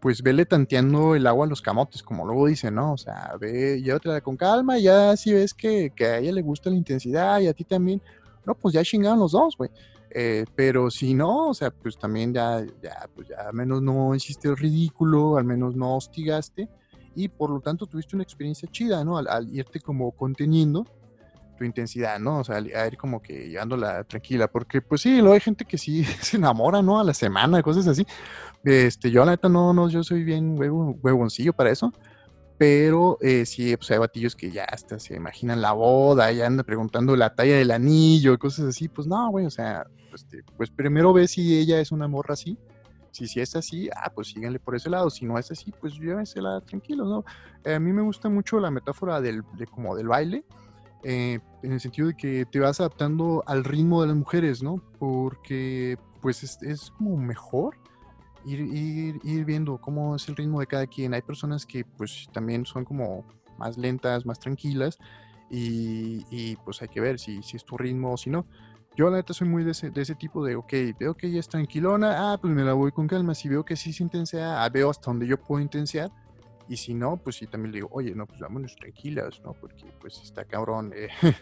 pues 0.00 0.22
vele 0.22 0.46
tanteando 0.46 1.14
el 1.14 1.26
agua 1.26 1.46
a 1.46 1.48
los 1.48 1.62
camotes, 1.62 2.02
como 2.02 2.26
luego 2.26 2.46
dicen, 2.46 2.74
¿no? 2.74 2.92
O 2.92 2.98
sea, 2.98 3.34
ve, 3.40 3.80
llévatela 3.80 4.20
con 4.20 4.36
calma, 4.36 4.78
ya 4.78 5.16
si 5.16 5.32
ves 5.32 5.54
que, 5.54 5.92
que, 5.94 6.06
a 6.06 6.18
ella 6.18 6.32
le 6.32 6.42
gusta 6.42 6.70
la 6.70 6.76
intensidad 6.76 7.40
y 7.40 7.46
a 7.46 7.52
ti 7.52 7.64
también, 7.64 8.02
no, 8.44 8.54
pues 8.54 8.74
ya 8.74 8.82
chingaron 8.82 9.20
los 9.20 9.32
dos, 9.32 9.56
güey. 9.56 9.70
Eh, 10.10 10.46
pero 10.54 10.90
si 10.90 11.12
no, 11.14 11.48
o 11.48 11.54
sea, 11.54 11.70
pues 11.70 11.98
también 11.98 12.32
ya, 12.32 12.64
ya, 12.82 13.08
pues 13.14 13.28
ya 13.28 13.48
al 13.48 13.54
menos 13.54 13.82
no 13.82 14.14
hiciste 14.14 14.48
el 14.48 14.56
ridículo, 14.56 15.36
al 15.36 15.44
menos 15.44 15.76
no 15.76 15.96
hostigaste 15.96 16.68
y 17.14 17.28
por 17.28 17.50
lo 17.50 17.60
tanto 17.60 17.86
tuviste 17.86 18.16
una 18.16 18.22
experiencia 18.22 18.68
chida, 18.70 19.04
¿no? 19.04 19.18
Al, 19.18 19.28
al 19.28 19.54
irte 19.54 19.80
como 19.80 20.10
conteniendo 20.12 20.86
tu 21.58 21.64
intensidad, 21.64 22.18
¿no? 22.18 22.38
O 22.38 22.44
sea, 22.44 22.56
a 22.56 22.86
ir 22.86 22.96
como 22.96 23.20
que 23.20 23.48
llevándola 23.48 24.04
tranquila, 24.04 24.48
porque 24.48 24.80
pues 24.80 25.02
sí, 25.02 25.18
luego 25.18 25.34
hay 25.34 25.40
gente 25.40 25.64
que 25.64 25.76
sí 25.76 26.04
se 26.22 26.36
enamora, 26.36 26.80
¿no? 26.80 27.00
A 27.00 27.04
la 27.04 27.14
semana, 27.14 27.62
cosas 27.62 27.86
así. 27.88 28.06
Este, 28.64 29.10
yo 29.10 29.24
la 29.24 29.32
neta 29.32 29.48
no, 29.48 29.72
no, 29.72 29.88
yo 29.88 30.02
soy 30.02 30.24
bien 30.24 30.56
huevoncillo 30.58 31.52
para 31.52 31.70
eso, 31.70 31.92
pero 32.56 33.18
eh, 33.20 33.44
sí, 33.46 33.76
pues 33.76 33.90
hay 33.90 33.98
batillos 33.98 34.34
que 34.34 34.50
ya 34.50 34.64
hasta 34.64 34.98
se 34.98 35.16
imaginan 35.16 35.60
la 35.60 35.72
boda, 35.72 36.32
ya 36.32 36.46
andan 36.46 36.64
preguntando 36.64 37.16
la 37.16 37.34
talla 37.34 37.56
del 37.56 37.70
anillo, 37.70 38.38
cosas 38.38 38.66
así, 38.66 38.88
pues 38.88 39.06
no, 39.06 39.30
güey, 39.30 39.46
o 39.46 39.50
sea, 39.50 39.86
pues, 40.10 40.26
pues 40.56 40.70
primero 40.70 41.12
ve 41.12 41.28
si 41.28 41.58
ella 41.58 41.80
es 41.80 41.92
una 41.92 42.08
morra 42.08 42.34
así, 42.34 42.58
si, 43.10 43.26
si 43.26 43.40
es 43.40 43.56
así, 43.56 43.88
ah, 43.94 44.12
pues 44.14 44.28
síganle 44.28 44.58
por 44.58 44.76
ese 44.76 44.90
lado. 44.90 45.10
Si 45.10 45.24
no 45.24 45.38
es 45.38 45.50
así, 45.50 45.72
pues 45.80 45.94
llévensela 45.94 46.60
tranquilo, 46.60 47.04
¿no? 47.04 47.24
A 47.72 47.78
mí 47.78 47.92
me 47.92 48.02
gusta 48.02 48.28
mucho 48.28 48.60
la 48.60 48.70
metáfora 48.70 49.20
del, 49.20 49.42
de, 49.56 49.66
como 49.66 49.96
del 49.96 50.08
baile. 50.08 50.44
Eh, 51.04 51.38
en 51.62 51.72
el 51.72 51.80
sentido 51.80 52.08
de 52.08 52.14
que 52.14 52.44
te 52.44 52.58
vas 52.58 52.80
adaptando 52.80 53.44
al 53.46 53.64
ritmo 53.64 54.00
de 54.02 54.08
las 54.08 54.16
mujeres, 54.16 54.62
¿no? 54.62 54.82
Porque 54.98 55.96
pues 56.20 56.42
es, 56.42 56.60
es 56.62 56.90
como 56.90 57.16
mejor 57.16 57.76
ir, 58.44 58.60
ir, 58.60 59.20
ir, 59.22 59.44
viendo 59.44 59.78
cómo 59.78 60.16
es 60.16 60.28
el 60.28 60.36
ritmo 60.36 60.60
de 60.60 60.66
cada 60.66 60.86
quien. 60.86 61.14
Hay 61.14 61.22
personas 61.22 61.64
que 61.66 61.84
pues 61.84 62.28
también 62.32 62.66
son 62.66 62.84
como 62.84 63.24
más 63.58 63.78
lentas, 63.78 64.26
más 64.26 64.38
tranquilas 64.38 64.98
y, 65.50 66.24
y 66.30 66.56
pues 66.56 66.82
hay 66.82 66.88
que 66.88 67.00
ver 67.00 67.18
si, 67.18 67.42
si 67.42 67.56
es 67.56 67.64
tu 67.64 67.76
ritmo 67.76 68.12
o 68.12 68.16
si 68.16 68.30
no. 68.30 68.46
Yo 68.96 69.08
la 69.10 69.18
neta 69.18 69.32
soy 69.32 69.48
muy 69.48 69.62
de 69.62 69.70
ese, 69.70 69.90
de 69.90 70.02
ese 70.02 70.16
tipo 70.16 70.44
de, 70.44 70.56
ok, 70.56 70.72
veo 70.98 71.14
que 71.14 71.28
ella 71.28 71.38
es 71.38 71.48
tranquilona, 71.48 72.32
ah, 72.32 72.38
pues 72.38 72.52
me 72.52 72.64
la 72.64 72.72
voy 72.72 72.90
con 72.90 73.06
calma. 73.06 73.32
Si 73.32 73.48
veo 73.48 73.64
que 73.64 73.76
sí 73.76 73.92
se 73.92 74.02
intensea, 74.02 74.64
ah, 74.64 74.68
veo 74.68 74.90
hasta 74.90 75.10
donde 75.10 75.28
yo 75.28 75.36
puedo 75.36 75.62
intensiar 75.62 76.10
y 76.68 76.76
si 76.76 76.94
no, 76.94 77.16
pues 77.16 77.36
sí, 77.36 77.46
también 77.46 77.72
le 77.72 77.76
digo, 77.78 77.88
oye, 77.92 78.14
no, 78.14 78.26
pues 78.26 78.40
vámonos 78.40 78.76
tranquilas, 78.76 79.40
¿no? 79.44 79.52
Porque 79.54 79.84
pues 80.00 80.20
está 80.22 80.44
cabrón. 80.44 80.92
Eh. 80.94 81.08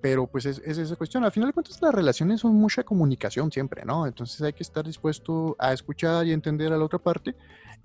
Pero 0.00 0.26
pues 0.26 0.44
es, 0.44 0.60
es, 0.64 0.76
esa 0.76 0.96
cuestión. 0.96 1.24
Al 1.24 1.32
final 1.32 1.48
de 1.48 1.54
cuentas, 1.54 1.80
las 1.80 1.94
relaciones 1.94 2.40
son 2.40 2.54
mucha 2.54 2.82
comunicación 2.82 3.50
siempre, 3.50 3.84
¿no? 3.86 4.06
Entonces 4.06 4.40
hay 4.42 4.52
que 4.52 4.62
estar 4.62 4.84
dispuesto 4.84 5.56
a 5.58 5.72
escuchar 5.72 6.26
y 6.26 6.32
entender 6.32 6.72
a 6.72 6.76
la 6.76 6.84
otra 6.84 6.98
parte 6.98 7.34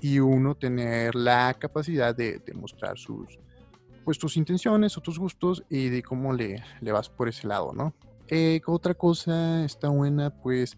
y 0.02 0.20
uno 0.20 0.56
tener 0.56 1.16
la 1.16 1.54
capacidad 1.54 2.14
de, 2.14 2.40
de 2.40 2.54
mostrar 2.54 2.98
sus, 2.98 3.40
pues 4.04 4.18
tus 4.18 4.38
intenciones 4.38 4.98
o 4.98 5.02
tus 5.02 5.18
gustos 5.18 5.64
y 5.70 5.90
de 5.90 6.04
cómo 6.04 6.34
le, 6.34 6.64
le 6.82 6.92
vas 6.92 7.10
por 7.10 7.30
ese 7.30 7.48
lado, 7.48 7.74
¿no? 7.74 7.94
Eh, 8.28 8.62
otra 8.68 8.94
cosa 8.94 9.66
está 9.66 9.90
buena, 9.90 10.30
pues 10.30 10.78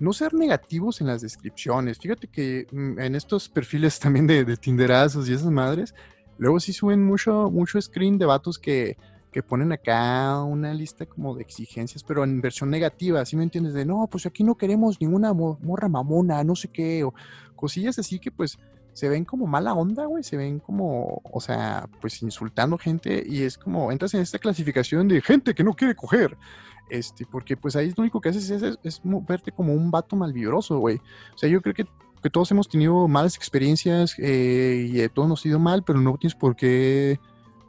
no 0.00 0.12
ser 0.12 0.34
negativos 0.34 1.00
en 1.00 1.06
las 1.06 1.22
descripciones. 1.22 1.98
Fíjate 1.98 2.26
que 2.26 2.66
mm, 2.72 2.98
en 2.98 3.14
estos 3.14 3.48
perfiles 3.48 3.98
también 4.00 4.26
de, 4.26 4.44
de 4.44 4.56
Tinderazos 4.56 5.28
y 5.28 5.34
esas 5.34 5.50
madres, 5.50 5.94
luego 6.38 6.58
sí 6.58 6.72
suben 6.72 7.04
mucho, 7.04 7.50
mucho 7.50 7.80
screen 7.80 8.18
de 8.18 8.26
vatos 8.26 8.58
que, 8.58 8.96
que 9.30 9.42
ponen 9.42 9.72
acá 9.72 10.42
una 10.42 10.74
lista 10.74 11.06
como 11.06 11.34
de 11.34 11.42
exigencias, 11.42 12.02
pero 12.02 12.24
en 12.24 12.40
versión 12.40 12.70
negativa, 12.70 13.24
¿sí 13.24 13.36
me 13.36 13.44
entiendes? 13.44 13.74
De 13.74 13.84
no, 13.84 14.08
pues 14.10 14.26
aquí 14.26 14.42
no 14.42 14.56
queremos 14.56 15.00
ninguna 15.00 15.32
morra 15.32 15.88
mamona, 15.88 16.42
no 16.42 16.56
sé 16.56 16.68
qué, 16.68 17.04
o 17.04 17.14
cosillas 17.54 17.98
así 17.98 18.18
que 18.18 18.30
pues 18.30 18.58
se 18.92 19.08
ven 19.08 19.24
como 19.24 19.46
mala 19.46 19.72
onda, 19.74 20.06
güey, 20.06 20.24
se 20.24 20.36
ven 20.36 20.58
como, 20.58 21.22
o 21.24 21.40
sea, 21.40 21.88
pues 22.00 22.22
insultando 22.22 22.76
gente 22.76 23.22
y 23.26 23.42
es 23.42 23.56
como, 23.56 23.92
entras 23.92 24.14
en 24.14 24.20
esta 24.20 24.38
clasificación 24.38 25.06
de 25.06 25.20
gente 25.20 25.54
que 25.54 25.62
no 25.62 25.74
quiere 25.74 25.94
coger. 25.94 26.36
Este, 26.90 27.24
porque 27.24 27.56
pues 27.56 27.76
ahí 27.76 27.88
lo 27.96 28.02
único 28.02 28.20
que 28.20 28.30
haces 28.30 28.50
es, 28.50 28.78
es, 28.82 29.00
verte 29.04 29.52
como 29.52 29.72
un 29.72 29.90
vato 29.90 30.16
malvibroso, 30.16 30.78
güey. 30.78 30.96
O 31.34 31.38
sea, 31.38 31.48
yo 31.48 31.62
creo 31.62 31.74
que, 31.74 31.86
que 32.22 32.30
todos 32.30 32.50
hemos 32.50 32.68
tenido 32.68 33.06
malas 33.06 33.36
experiencias 33.36 34.14
eh, 34.18 34.88
y 34.90 35.08
todos 35.08 35.28
nos 35.28 35.44
ha 35.44 35.48
ido 35.48 35.58
mal, 35.58 35.84
pero 35.84 36.00
no 36.00 36.16
tienes 36.18 36.34
por 36.34 36.56
qué 36.56 37.20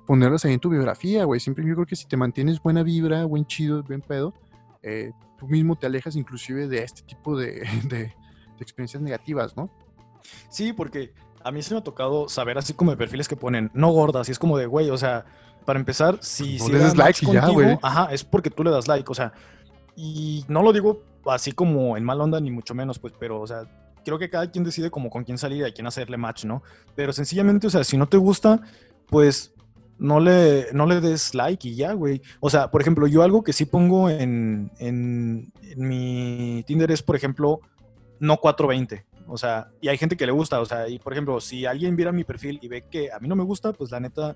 ponerlas 0.08 0.44
ahí 0.44 0.54
en 0.54 0.60
tu 0.60 0.70
biografía, 0.70 1.24
güey. 1.26 1.40
Siempre 1.40 1.66
yo 1.66 1.76
creo 1.76 1.86
que 1.86 1.96
si 1.96 2.08
te 2.08 2.18
mantienes 2.18 2.62
buena 2.62 2.82
vibra, 2.82 3.26
buen 3.26 3.46
chido, 3.46 3.84
buen 3.84 4.02
pedo, 4.02 4.34
eh, 4.82 5.12
tú 5.38 5.48
mismo 5.48 5.76
te 5.76 5.86
alejas 5.86 6.16
inclusive 6.16 6.68
de 6.68 6.84
este 6.84 7.04
tipo 7.04 7.38
de, 7.38 7.62
de, 7.88 7.98
de 7.98 8.14
experiencias 8.60 9.04
negativas, 9.04 9.56
¿no? 9.56 9.70
Sí, 10.50 10.74
porque 10.74 11.14
a 11.44 11.52
mí 11.52 11.62
se 11.62 11.74
me 11.74 11.80
ha 11.80 11.84
tocado 11.84 12.30
saber 12.30 12.58
así 12.58 12.74
como 12.74 12.92
de 12.92 12.98
perfiles 12.98 13.28
que 13.28 13.36
ponen 13.36 13.72
no 13.74 13.92
gordas 13.92 14.30
y 14.30 14.32
es 14.32 14.40
como 14.40 14.58
de, 14.58 14.66
güey, 14.66 14.90
o 14.90 14.98
sea, 14.98 15.26
para 15.66 15.80
empezar, 15.80 16.18
si, 16.22 16.58
No 16.58 16.66
si 16.66 16.72
le 16.72 16.80
da 16.80 16.86
des 16.86 16.98
like 16.98 17.26
y 17.26 17.32
ya, 17.32 17.48
güey. 17.48 17.78
ajá, 17.82 18.10
es 18.12 18.24
porque 18.24 18.50
tú 18.50 18.64
le 18.64 18.72
das 18.72 18.88
like, 18.88 19.10
o 19.10 19.16
sea, 19.16 19.34
y 19.96 20.46
no 20.48 20.64
lo 20.64 20.74
digo 20.74 21.04
así 21.26 21.52
como 21.52 21.98
en 21.98 22.04
mal 22.04 22.20
onda 22.22 22.40
ni 22.40 22.52
mucho 22.52 22.74
menos, 22.74 23.00
pues, 23.00 23.14
pero, 23.20 23.40
o 23.42 23.48
sea, 23.48 23.64
creo 24.04 24.18
que 24.18 24.30
cada 24.30 24.50
quien 24.50 24.64
decide 24.64 24.90
como 24.90 25.10
con 25.10 25.24
quién 25.24 25.38
salir 25.38 25.60
y 25.60 25.64
a 25.66 25.74
quién 25.74 25.88
hacerle 25.88 26.18
match, 26.18 26.46
¿no? 26.46 26.64
Pero 26.96 27.14
sencillamente, 27.14 27.68
o 27.68 27.70
sea, 27.70 27.84
si 27.84 27.98
no 27.98 28.08
te 28.08 28.18
gusta, 28.18 28.62
pues 29.08 29.54
no 29.98 30.20
le, 30.20 30.68
no 30.74 30.88
le 30.88 31.00
des 31.00 31.36
like 31.36 31.68
y 31.68 31.76
ya, 31.76 31.94
güey. 31.94 32.22
O 32.40 32.50
sea, 32.50 32.72
por 32.72 32.82
ejemplo, 32.82 33.06
yo 33.06 33.22
algo 33.22 33.44
que 33.44 33.54
sí 33.54 33.66
pongo 33.66 34.10
en, 34.10 34.72
en, 34.80 35.54
en 35.62 35.88
mi 35.88 36.64
Tinder 36.66 36.90
es, 36.92 37.04
por 37.04 37.16
ejemplo, 37.16 37.60
no 38.20 38.38
420. 38.38 39.06
O 39.28 39.38
sea, 39.38 39.70
y 39.80 39.88
hay 39.88 39.98
gente 39.98 40.18
que 40.18 40.26
le 40.26 40.32
gusta, 40.32 40.60
o 40.60 40.66
sea, 40.66 40.90
y 40.90 41.00
por 41.00 41.14
ejemplo, 41.14 41.40
si 41.40 41.66
alguien 41.66 41.96
viera 41.96 42.12
mi 42.12 42.24
perfil 42.24 42.60
y 42.62 42.68
ve 42.68 42.84
que 42.90 43.12
a 43.12 43.20
mí 43.20 43.28
no 43.28 43.36
me 43.36 43.44
gusta, 43.44 43.72
pues 43.72 43.92
la 43.92 44.00
neta, 44.00 44.36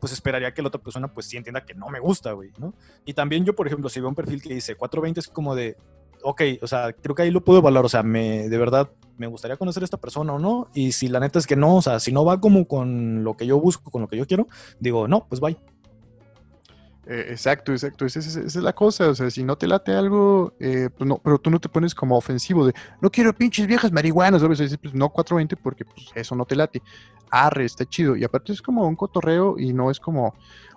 pues 0.00 0.12
esperaría 0.12 0.52
que 0.52 0.62
la 0.62 0.68
otra 0.68 0.80
persona 0.80 1.08
pues 1.08 1.26
sí 1.26 1.36
entienda 1.36 1.64
que 1.64 1.74
no 1.74 1.88
me 1.88 2.00
gusta, 2.00 2.32
güey, 2.32 2.50
¿no? 2.58 2.74
Y 3.04 3.14
también 3.14 3.44
yo, 3.44 3.54
por 3.54 3.66
ejemplo, 3.66 3.88
si 3.88 4.00
veo 4.00 4.08
un 4.08 4.14
perfil 4.14 4.42
que 4.42 4.54
dice 4.54 4.74
420 4.74 5.20
es 5.20 5.28
como 5.28 5.54
de, 5.54 5.76
ok, 6.22 6.42
o 6.62 6.66
sea, 6.66 6.92
creo 6.92 7.14
que 7.14 7.22
ahí 7.22 7.30
lo 7.30 7.44
puedo 7.44 7.60
evaluar, 7.60 7.84
o 7.84 7.88
sea, 7.88 8.02
me, 8.02 8.48
de 8.48 8.58
verdad 8.58 8.90
me 9.16 9.26
gustaría 9.26 9.56
conocer 9.56 9.82
a 9.82 9.84
esta 9.84 9.98
persona 9.98 10.32
o 10.32 10.38
no, 10.38 10.68
y 10.74 10.92
si 10.92 11.08
la 11.08 11.20
neta 11.20 11.38
es 11.38 11.46
que 11.46 11.56
no, 11.56 11.76
o 11.76 11.82
sea, 11.82 12.00
si 12.00 12.10
no 12.10 12.24
va 12.24 12.40
como 12.40 12.66
con 12.66 13.22
lo 13.22 13.36
que 13.36 13.46
yo 13.46 13.60
busco, 13.60 13.90
con 13.90 14.02
lo 14.02 14.08
que 14.08 14.16
yo 14.16 14.26
quiero, 14.26 14.48
digo, 14.78 15.06
no, 15.08 15.26
pues 15.28 15.40
bye. 15.40 15.58
Eh, 17.10 17.26
exacto, 17.30 17.72
exacto. 17.72 18.06
Esa, 18.06 18.20
es 18.20 18.54
la 18.54 18.72
cosa. 18.72 19.08
O 19.08 19.14
sea, 19.16 19.28
si 19.30 19.42
no 19.42 19.58
te 19.58 19.66
late 19.66 19.92
algo, 19.92 20.54
eh, 20.60 20.88
pues 20.96 21.10
pero 21.24 21.38
tú 21.38 21.50
no 21.50 21.58
te 21.58 21.68
pones 21.68 21.92
como 21.92 22.16
ofensivo 22.16 22.64
de 22.64 22.72
no 23.00 23.10
quiero 23.10 23.34
pinches 23.34 23.66
viejas 23.66 23.90
marihuanas. 23.90 24.40
¿sabes? 24.40 24.60
Dices, 24.60 24.78
pues 24.80 24.94
no 24.94 25.08
420 25.08 25.56
porque 25.56 25.84
pues, 25.84 26.06
eso 26.14 26.36
no 26.36 26.44
te 26.44 26.54
late. 26.54 26.80
Arre, 27.28 27.64
está 27.64 27.84
chido. 27.84 28.14
Y 28.14 28.22
aparte 28.22 28.52
es 28.52 28.62
como 28.62 28.86
un 28.86 28.94
cotorreo 28.94 29.58
y 29.58 29.72
no 29.72 29.90
es 29.90 29.98
como 29.98 30.34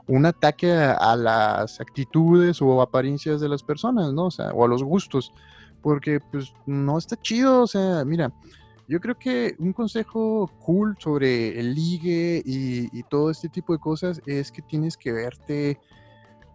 un 0.08 0.26
ataque 0.26 0.72
a, 0.72 1.16
las 1.16 1.80
actitudes 1.80 2.64
o 2.64 2.82
apariencias 2.82 3.40
de 3.40 3.50
las 3.50 3.62
personas, 3.62 4.12
¿no? 4.12 4.26
O 4.26 4.32
sea, 4.32 4.50
o 4.54 4.66
a 4.66 4.68
los 4.68 4.82
gustos. 4.84 5.32
Porque 5.84 6.20
pues 6.20 6.52
no 6.66 6.98
está 6.98 7.16
chido. 7.16 7.62
O 7.62 7.68
sea, 7.68 8.04
mira. 8.06 8.34
Yo 8.86 9.00
creo 9.00 9.18
que 9.18 9.56
un 9.60 9.72
consejo 9.72 10.52
cool 10.60 10.98
sobre 11.00 11.58
el 11.58 11.74
ligue 11.74 12.44
y 12.46 13.04
todo 13.04 13.32
este 13.32 13.48
tipo 13.48 13.72
de 13.72 13.80
cosas 13.80 14.22
es 14.26 14.52
que 14.52 14.62
tienes 14.62 14.98
que 14.98 15.14
verte 15.14 15.80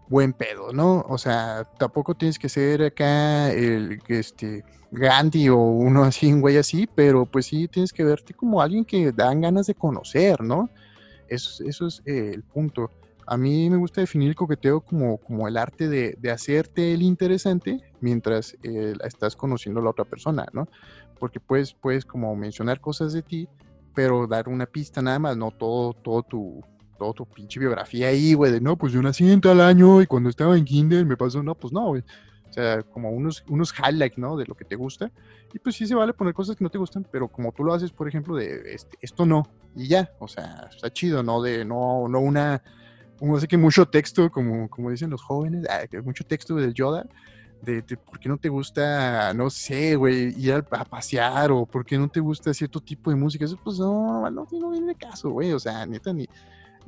buen 0.09 0.33
pedo, 0.33 0.73
¿no? 0.73 1.05
O 1.09 1.19
sea, 1.19 1.65
tampoco 1.79 2.15
tienes 2.15 2.39
que 2.39 2.49
ser 2.49 2.83
acá 2.83 3.51
el 3.53 4.01
este 4.09 4.65
Gandhi 4.91 5.49
o 5.49 5.59
uno 5.59 6.05
así, 6.05 6.33
un 6.33 6.41
güey 6.41 6.57
así, 6.57 6.89
pero 6.95 7.27
pues 7.27 7.47
sí 7.47 7.69
tienes 7.69 7.93
que 7.93 8.05
verte 8.05 8.35
como 8.35 8.61
alguien 8.61 8.85
que 8.85 9.13
dan 9.13 9.41
ganas 9.41 9.67
de 9.67 9.75
conocer, 9.75 10.43
¿no? 10.43 10.71
Eso, 11.29 11.63
eso 11.65 11.87
es 11.87 12.03
eh, 12.07 12.33
el 12.35 12.43
punto. 12.43 12.91
a 13.27 13.37
mí 13.37 13.69
me 13.69 13.77
gusta 13.77 14.01
definir 14.01 14.31
el 14.31 14.35
coqueteo 14.35 14.81
como, 14.81 15.19
como 15.19 15.47
el 15.47 15.59
arte 15.59 15.89
de, 15.89 16.17
de 16.19 16.31
hacerte 16.31 16.95
el 16.95 17.03
interesante 17.03 17.83
mientras 18.01 18.57
eh, 18.63 18.95
estás 19.05 19.37
conociendo 19.37 19.81
a 19.81 19.85
la 19.85 19.91
otra 19.91 20.07
persona, 20.07 20.47
¿no? 20.53 20.69
Porque 21.19 21.41
puedes, 21.41 21.75
puedes 21.75 22.07
como 22.07 22.35
mencionar 22.35 22.81
cosas 22.81 23.13
de 23.13 23.23
ti, 23.23 23.49
pero 23.95 24.27
dar 24.27 24.49
una 24.49 24.65
pista 24.65 25.03
nada 25.03 25.19
más, 25.19 25.37
no 25.37 25.51
todo, 25.51 25.93
todo 25.93 26.23
tu, 26.23 26.65
todo 26.99 27.15
tu 27.15 27.27
pinche 27.27 27.61
biografía 27.61 28.09
ahí, 28.09 28.35
güey, 28.35 28.53
de 28.53 28.61
no, 28.61 28.77
pues 28.77 28.93
yo 28.93 29.01
nací 29.01 29.31
en 29.31 29.41
tal 29.41 29.61
año 29.61 30.03
y 30.03 30.07
cuando 30.07 30.29
estaba 30.29 30.57
en 30.59 30.65
kinder 30.65 31.07
me 31.07 31.17
pasó, 31.17 31.43
no, 31.43 31.55
pues 31.55 31.73
no, 31.73 31.87
güey. 31.87 32.03
O 32.49 32.53
sea, 32.53 32.83
como 32.83 33.11
unos, 33.11 33.45
unos 33.49 33.73
highlights, 33.79 34.19
¿no? 34.19 34.37
De 34.37 34.47
lo 34.47 34.55
que 34.55 34.65
te 34.65 34.75
gusta. 34.75 35.11
Y 35.53 35.59
pues 35.59 35.77
sí 35.77 35.87
se 35.87 35.95
vale 35.95 36.13
poner 36.13 36.35
cosas 36.35 36.57
que 36.57 36.65
no 36.65 36.71
te 36.71 36.79
gustan, 36.79 37.07
pero 37.11 37.29
como 37.29 37.53
tú 37.53 37.63
lo 37.63 37.73
haces, 37.73 37.91
por 37.91 38.09
ejemplo, 38.09 38.37
de 38.37 38.75
este, 38.75 38.97
esto 39.01 39.25
no, 39.25 39.45
y 39.77 39.87
ya. 39.87 40.11
O 40.19 40.29
sea, 40.29 40.69
está 40.71 40.93
chido, 40.93 41.23
¿no? 41.23 41.43
De 41.43 41.65
no, 41.65 42.09
no 42.09 42.21
una, 42.21 42.63
no 43.21 43.39
sé 43.39 43.49
que 43.49 43.57
mucho 43.57 43.87
texto, 43.87 44.31
como, 44.31 44.69
como 44.69 44.91
dicen 44.91 45.11
los 45.11 45.23
jóvenes, 45.23 45.67
ah, 45.69 45.83
mucho 46.03 46.25
texto 46.25 46.55
del 46.57 46.75
Yoda, 46.75 47.07
de, 47.63 47.83
por 47.83 48.19
qué 48.19 48.29
no 48.29 48.39
te 48.39 48.49
gusta, 48.49 49.35
no 49.35 49.51
sé, 49.51 49.97
güey, 49.97 50.35
ir 50.39 50.53
a, 50.55 50.85
pasear 50.85 51.51
o 51.51 51.67
por 51.67 51.85
qué 51.85 51.99
no 51.99 52.09
te 52.09 52.21
gusta 52.21 52.55
cierto 52.55 52.81
tipo 52.81 53.11
de 53.11 53.17
música. 53.17 53.45
Eso, 53.45 53.59
pues 53.63 53.79
no, 53.79 54.31
no, 54.31 54.47
no 54.51 54.71
viene 54.71 54.89
de 54.89 54.95
caso, 54.95 55.31
güey. 55.31 55.53
O 55.53 55.59
sea, 55.59 55.85
neta, 55.87 56.13
ni, 56.13 56.27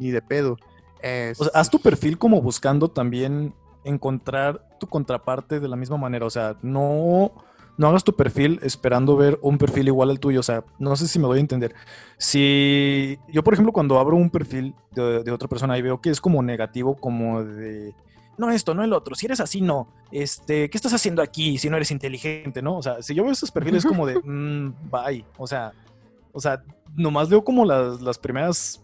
ni 0.01 0.11
de 0.11 0.23
pedo. 0.23 0.55
o 0.55 1.45
sea, 1.45 1.53
haz 1.55 1.71
tu 1.71 1.79
perfil 1.79 2.19
como 2.19 2.43
buscando 2.43 2.89
también 2.89 3.55
encontrar 3.85 4.67
tu 4.81 4.89
contraparte 4.89 5.61
de 5.61 5.69
la 5.69 5.77
misma 5.77 5.97
manera. 5.97 6.27
O 6.27 6.31
sea, 6.31 6.57
no, 6.63 7.33
no 7.77 7.89
hagas 7.89 8.03
tu 8.03 8.15
perfil 8.15 8.59
esperando 8.63 9.17
ver 9.17 9.39
un 9.43 9.59
perfil 9.59 9.89
igual 9.89 10.11
al 10.11 10.19
tuyo. 10.19 10.41
O 10.41 10.43
sea, 10.43 10.65
no 10.79 10.97
sé 10.97 11.07
si 11.07 11.19
me 11.19 11.27
doy 11.27 11.39
a 11.39 11.41
entender. 11.41 11.75
Si 12.19 13.19
yo, 13.29 13.45
por 13.45 13.55
ejemplo, 13.55 13.73
cuando 13.73 13.99
abro 13.99 14.17
un 14.17 14.31
perfil 14.31 14.75
de, 14.93 15.31
otra 15.31 15.49
persona 15.49 15.79
y 15.79 15.83
veo 15.83 16.01
que 16.01 16.11
es 16.11 16.21
como 16.21 16.43
negativo, 16.43 16.97
como 16.97 17.45
de 17.45 17.95
no 18.39 18.51
esto, 18.51 18.75
no 18.75 18.83
el 18.83 18.95
otro, 18.95 19.15
si 19.15 19.27
eres 19.27 19.41
así, 19.41 19.61
no, 19.61 19.87
este, 20.11 20.71
¿qué 20.71 20.79
estás 20.79 20.95
haciendo 20.95 21.21
aquí 21.21 21.59
si 21.59 21.69
no 21.69 21.77
eres 21.77 21.91
inteligente, 21.91 22.63
no? 22.63 22.79
O 22.79 22.83
sea, 22.83 23.03
si 23.03 23.15
yo 23.15 23.23
veo 23.23 23.33
esos 23.33 23.51
perfiles 23.51 23.85
como 23.85 24.07
de, 24.07 24.19
mm, 24.19 24.91
bye, 24.91 25.27
o 25.37 25.47
sea, 25.47 25.73
o 26.33 26.41
sea, 26.41 26.63
nomás 26.97 27.29
veo 27.29 27.45
como 27.45 27.67
las, 27.67 28.01
las 28.01 28.19
primeras, 28.19 28.83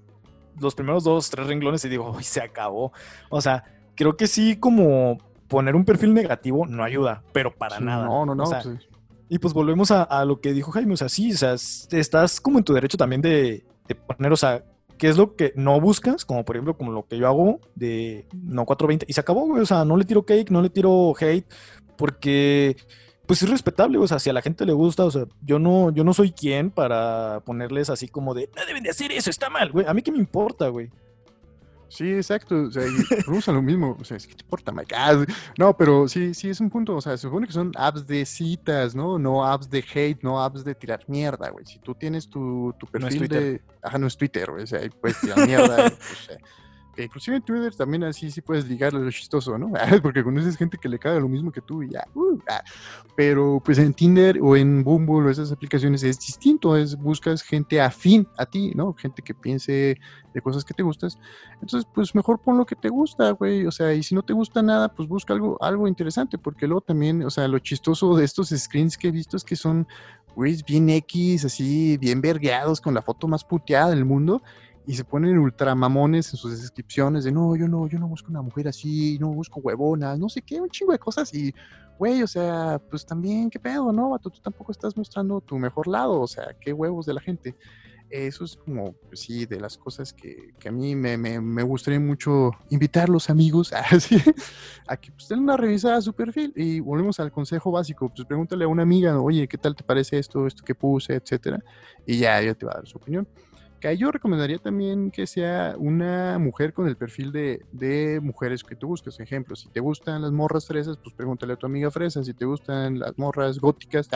los 0.61 0.74
primeros 0.74 1.04
dos, 1.04 1.30
tres 1.30 1.46
renglones 1.46 1.84
y 1.84 1.88
digo, 1.88 2.11
uy, 2.16 2.24
se 2.24 2.40
acabó, 2.40 2.92
o 3.30 3.40
sea, 3.40 3.64
creo 3.94 4.16
que 4.16 4.26
sí, 4.26 4.57
como 4.57 5.18
poner 5.48 5.76
un 5.76 5.84
perfil 5.84 6.12
negativo 6.12 6.66
no 6.66 6.82
ayuda, 6.82 7.22
pero 7.32 7.54
para 7.54 7.78
nada. 7.80 8.04
No, 8.04 8.26
no, 8.26 8.34
no. 8.34 8.44
Pues 8.44 8.88
y 9.28 9.38
pues 9.38 9.54
volvemos 9.54 9.90
a, 9.90 10.24
lo 10.24 10.40
que 10.40 10.52
dijo 10.52 10.70
Jaime, 10.70 10.94
o 10.94 10.96
sea, 10.96 11.09
sí, 11.09 11.32
o 11.32 11.36
sea, 11.36 11.54
estás 11.54 12.40
como 12.40 12.59
en 12.59 12.64
tu 12.64 12.72
derecho 12.72 12.96
también 12.96 13.20
de, 13.20 13.64
poner, 14.07 14.32
o 14.32 14.36
sea, 14.36 14.64
qué 14.98 15.09
es 15.09 15.16
lo 15.16 15.34
que 15.34 15.52
no 15.57 15.80
buscas, 15.80 16.24
como 16.24 16.44
por 16.44 16.57
ejemplo, 16.57 16.76
como 16.76 16.92
lo 16.92 17.07
que 17.07 17.18
yo 17.18 17.26
hago 17.26 17.61
de 17.74 18.26
no 18.32 18.64
420, 18.64 19.07
y 19.09 19.12
se 19.12 19.20
acabó, 19.20 19.46
güey, 19.46 19.62
o 19.62 19.66
sea, 19.66 19.84
no 19.84 19.96
le 19.96 20.04
tiro 20.04 20.24
cake, 20.24 20.50
no 20.50 20.62
le 20.62 20.70
tiro 20.70 21.12
hate, 21.18 21.46
porque 21.96 22.76
pues 23.26 23.42
es 23.42 23.50
respetable, 23.50 23.98
o 23.98 24.06
sea, 24.06 24.18
si 24.18 24.30
a 24.30 24.32
la 24.32 24.42
gente 24.42 24.64
le 24.64 24.72
gusta, 24.72 25.04
o 25.04 25.10
sea, 25.10 25.24
yo 25.42 25.58
no, 25.58 25.90
yo 25.90 26.04
no 26.04 26.14
soy 26.14 26.32
quien 26.32 26.70
para 26.70 27.40
ponerles 27.44 27.90
así 27.90 28.08
como 28.08 28.34
de, 28.34 28.50
no 28.56 28.64
deben 28.66 28.82
de 28.82 28.90
hacer 28.90 29.12
eso, 29.12 29.30
está 29.30 29.50
mal, 29.50 29.72
güey, 29.72 29.86
a 29.86 29.94
mí 29.94 30.02
qué 30.02 30.12
me 30.12 30.18
importa, 30.18 30.68
güey. 30.68 30.90
Sí, 31.88 32.12
exacto. 32.12 32.64
O 32.64 32.70
sea, 32.70 32.82
usa 33.28 33.52
lo 33.52 33.62
mismo. 33.62 33.96
O 34.00 34.04
sea, 34.04 34.16
es 34.16 34.26
que 34.26 34.34
te 34.34 34.42
importa, 34.42 34.72
Mike. 34.72 34.94
Ah, 34.96 35.24
no, 35.58 35.76
pero 35.76 36.08
sí, 36.08 36.34
sí 36.34 36.50
es 36.50 36.60
un 36.60 36.70
punto. 36.70 36.96
O 36.96 37.00
sea, 37.00 37.16
se 37.16 37.22
supone 37.22 37.46
que 37.46 37.52
son 37.52 37.72
apps 37.76 38.06
de 38.06 38.24
citas, 38.26 38.94
¿no? 38.94 39.18
No 39.18 39.46
apps 39.46 39.70
de 39.70 39.84
hate, 39.94 40.22
no 40.22 40.42
apps 40.42 40.64
de 40.64 40.74
tirar 40.74 41.04
mierda, 41.06 41.48
güey. 41.50 41.64
Si 41.64 41.78
tú 41.78 41.94
tienes 41.94 42.28
tu, 42.28 42.74
tu 42.78 42.86
perfil 42.86 43.28
de. 43.28 43.62
Ajá, 43.82 43.98
no 43.98 44.06
es 44.06 44.16
Twitter, 44.16 44.50
güey. 44.50 44.64
O 44.64 44.66
sea, 44.66 44.80
ahí 44.80 44.90
puedes 44.90 45.20
tirar 45.20 45.46
mierda. 45.46 45.76
pues, 45.76 46.38
inclusive 47.05 47.36
en 47.36 47.42
Twitter 47.42 47.74
también 47.74 48.05
así 48.05 48.30
sí 48.30 48.40
puedes 48.40 48.66
ligar 48.68 48.92
lo 48.92 49.11
chistoso, 49.11 49.59
¿no? 49.59 49.72
Porque 50.03 50.24
conoces 50.24 50.57
gente 50.57 50.78
que 50.78 50.88
le 50.88 50.99
caga 50.99 51.20
lo 51.20 51.28
mismo 51.28 51.53
que 51.53 51.61
tú 51.61 51.82
y 51.82 51.90
ya. 51.90 52.07
Uh, 52.14 52.38
ah. 52.49 52.62
Pero 53.14 53.61
pues 53.64 53.78
en 53.78 53.94
Tinder 53.94 54.38
o 54.42 54.57
en 54.57 54.82
Bumble 54.82 55.26
o 55.26 55.30
esas 55.30 55.53
aplicaciones 55.53 56.03
es 56.03 56.18
distinto, 56.18 56.76
es 56.76 56.97
buscas 56.97 57.42
gente 57.42 57.80
afín 57.80 58.26
a 58.36 58.47
ti, 58.47 58.72
¿no? 58.74 58.94
Gente 58.94 59.22
que 59.22 59.34
piense 59.34 59.99
de 60.32 60.40
cosas 60.40 60.64
que 60.64 60.74
te 60.74 60.82
gustas. 60.82 61.18
Entonces, 61.61 61.88
pues 61.94 62.14
mejor 62.14 62.38
pon 62.40 62.59
lo 62.59 62.66
que 62.66 62.76
te 62.76 62.88
gusta, 62.88 63.30
güey. 63.30 63.66
O 63.66 63.70
sea, 63.70 63.94
y 63.94 64.03
si 64.03 64.14
no 64.14 64.22
te 64.22 64.32
gusta 64.32 64.62
nada, 64.62 64.88
pues 64.88 65.09
busca 65.09 65.32
algo, 65.32 65.57
algo 65.62 65.88
interesante, 65.88 66.38
porque 66.38 66.66
luego 66.66 66.82
también, 66.82 67.22
o 67.24 67.30
sea, 67.30 67.49
lo 67.49 67.59
chistoso 67.59 68.14
de 68.16 68.24
estos 68.24 68.51
screens 68.51 68.99
que 68.99 69.09
he 69.09 69.11
visto 69.11 69.36
es 69.36 69.44
que 69.44 69.57
son, 69.57 69.86
güey, 70.34 70.62
bien 70.66 70.90
X, 70.90 71.44
así, 71.44 71.97
bien 71.99 72.20
vergueados, 72.20 72.80
con 72.80 72.94
la 72.94 73.03
foto 73.03 73.28
más 73.28 73.44
puteada 73.44 73.90
del 73.90 74.05
mundo 74.05 74.42
y 74.87 74.95
se 74.95 75.05
ponen 75.05 75.39
ultramamones 75.39 76.32
en 76.32 76.37
sus 76.37 76.61
descripciones 76.61 77.24
de 77.24 77.32
no, 77.32 77.57
yo 77.57 77.66
no, 77.66 77.89
yo 77.89 77.99
no 77.99 78.07
busco 78.07 78.30
una 78.30 78.41
mujer 78.41 78.68
así, 78.68 79.18
no 79.18 79.28
busco 79.30 79.61
huevonas, 79.61 80.16
no 80.18 80.28
sé 80.28 80.43
qué, 80.43 80.61
un 80.61 80.70
chingo 80.70 80.93
de 80.93 80.99
cosas 80.99 81.34
y, 81.34 81.53
güey, 81.99 82.22
o 82.22 82.26
sea, 82.26 82.80
pues 82.89 83.05
también, 83.05 83.51
qué 83.51 83.59
pedo, 83.59 83.93
¿no? 83.93 84.16
Tú, 84.20 84.30
tampoco 84.30 84.70
estás 84.70 84.97
mostrando 84.97 85.41
tu 85.41 85.59
mejor 85.59 85.89
lado, 85.89 86.20
o 86.20 86.26
sea, 86.28 86.55
qué 86.61 86.72
huevos 86.72 87.05
de 87.05 87.14
la 87.14 87.20
gente. 87.20 87.57
Eso 88.09 88.45
es 88.45 88.57
como, 88.57 88.93
pues 88.93 89.18
sí, 89.18 89.47
de 89.47 89.59
las 89.59 89.76
cosas 89.76 90.12
que, 90.12 90.55
que 90.61 90.68
a 90.68 90.72
mí 90.72 90.95
me, 90.95 91.18
me, 91.18 91.41
me, 91.41 91.64
gustaría 91.64 91.99
mucho 91.99 92.53
invitar 92.70 93.05
a 93.09 93.12
los 93.12 93.28
amigos 93.28 93.72
así, 93.72 94.22
a 94.87 94.97
que 94.97 95.11
pues, 95.11 95.28
den 95.28 95.41
una 95.41 95.57
revisada 95.57 95.97
a 95.97 96.01
su 96.01 96.12
perfil 96.12 96.53
y 96.55 96.78
volvemos 96.78 97.18
al 97.18 97.32
consejo 97.32 97.72
básico, 97.72 98.09
pues 98.09 98.24
pregúntale 98.24 98.64
a 98.64 98.68
una 98.68 98.84
amiga, 98.84 99.20
oye, 99.20 99.49
¿qué 99.49 99.59
tal 99.59 99.74
te 99.74 99.82
parece 99.82 100.20
esto, 100.20 100.47
esto 100.47 100.62
que 100.62 100.76
puse, 100.76 101.16
etcétera? 101.16 101.61
Y 102.07 102.18
ya, 102.18 102.41
ella 102.41 102.55
te 102.55 102.64
va 102.64 102.74
a 102.74 102.76
dar 102.76 102.87
su 102.87 102.99
opinión. 102.99 103.26
Yo 103.96 104.10
recomendaría 104.10 104.58
también 104.58 105.10
que 105.10 105.26
sea 105.26 105.76
una 105.78 106.38
mujer 106.38 106.72
con 106.72 106.88
el 106.88 106.96
perfil 106.96 107.30
de, 107.30 108.20
mujeres 108.22 108.64
que 108.64 108.74
tú 108.74 108.88
busques. 108.88 109.20
Ejemplo, 109.20 109.54
si 109.54 109.68
te 109.68 109.80
gustan 109.80 110.22
las 110.22 110.32
morras 110.32 110.66
fresas, 110.66 110.96
pues 111.02 111.14
pregúntale 111.14 111.52
a 111.52 111.56
tu 111.56 111.66
amiga 111.66 111.90
fresa. 111.90 112.24
Si 112.24 112.34
te 112.34 112.44
gustan 112.44 112.98
las 112.98 113.16
morras 113.16 113.58
góticas, 113.58 114.08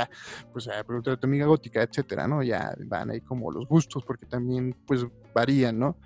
pues 0.53 0.69
ah, 0.69 0.83
pregúntale 0.85 1.15
a 1.15 1.21
tu 1.21 1.27
amiga 1.27 1.47
gótica, 1.47 1.83
etcétera, 1.83 2.27
¿no? 2.27 2.43
Ya 2.43 2.75
van 2.87 3.11
ahí 3.11 3.21
como 3.21 3.53
los 3.53 3.67
gustos, 3.67 4.03
porque 4.05 4.27
también 4.27 4.75
pues 4.87 5.07
varían, 5.35 5.79
¿no? 5.79 5.97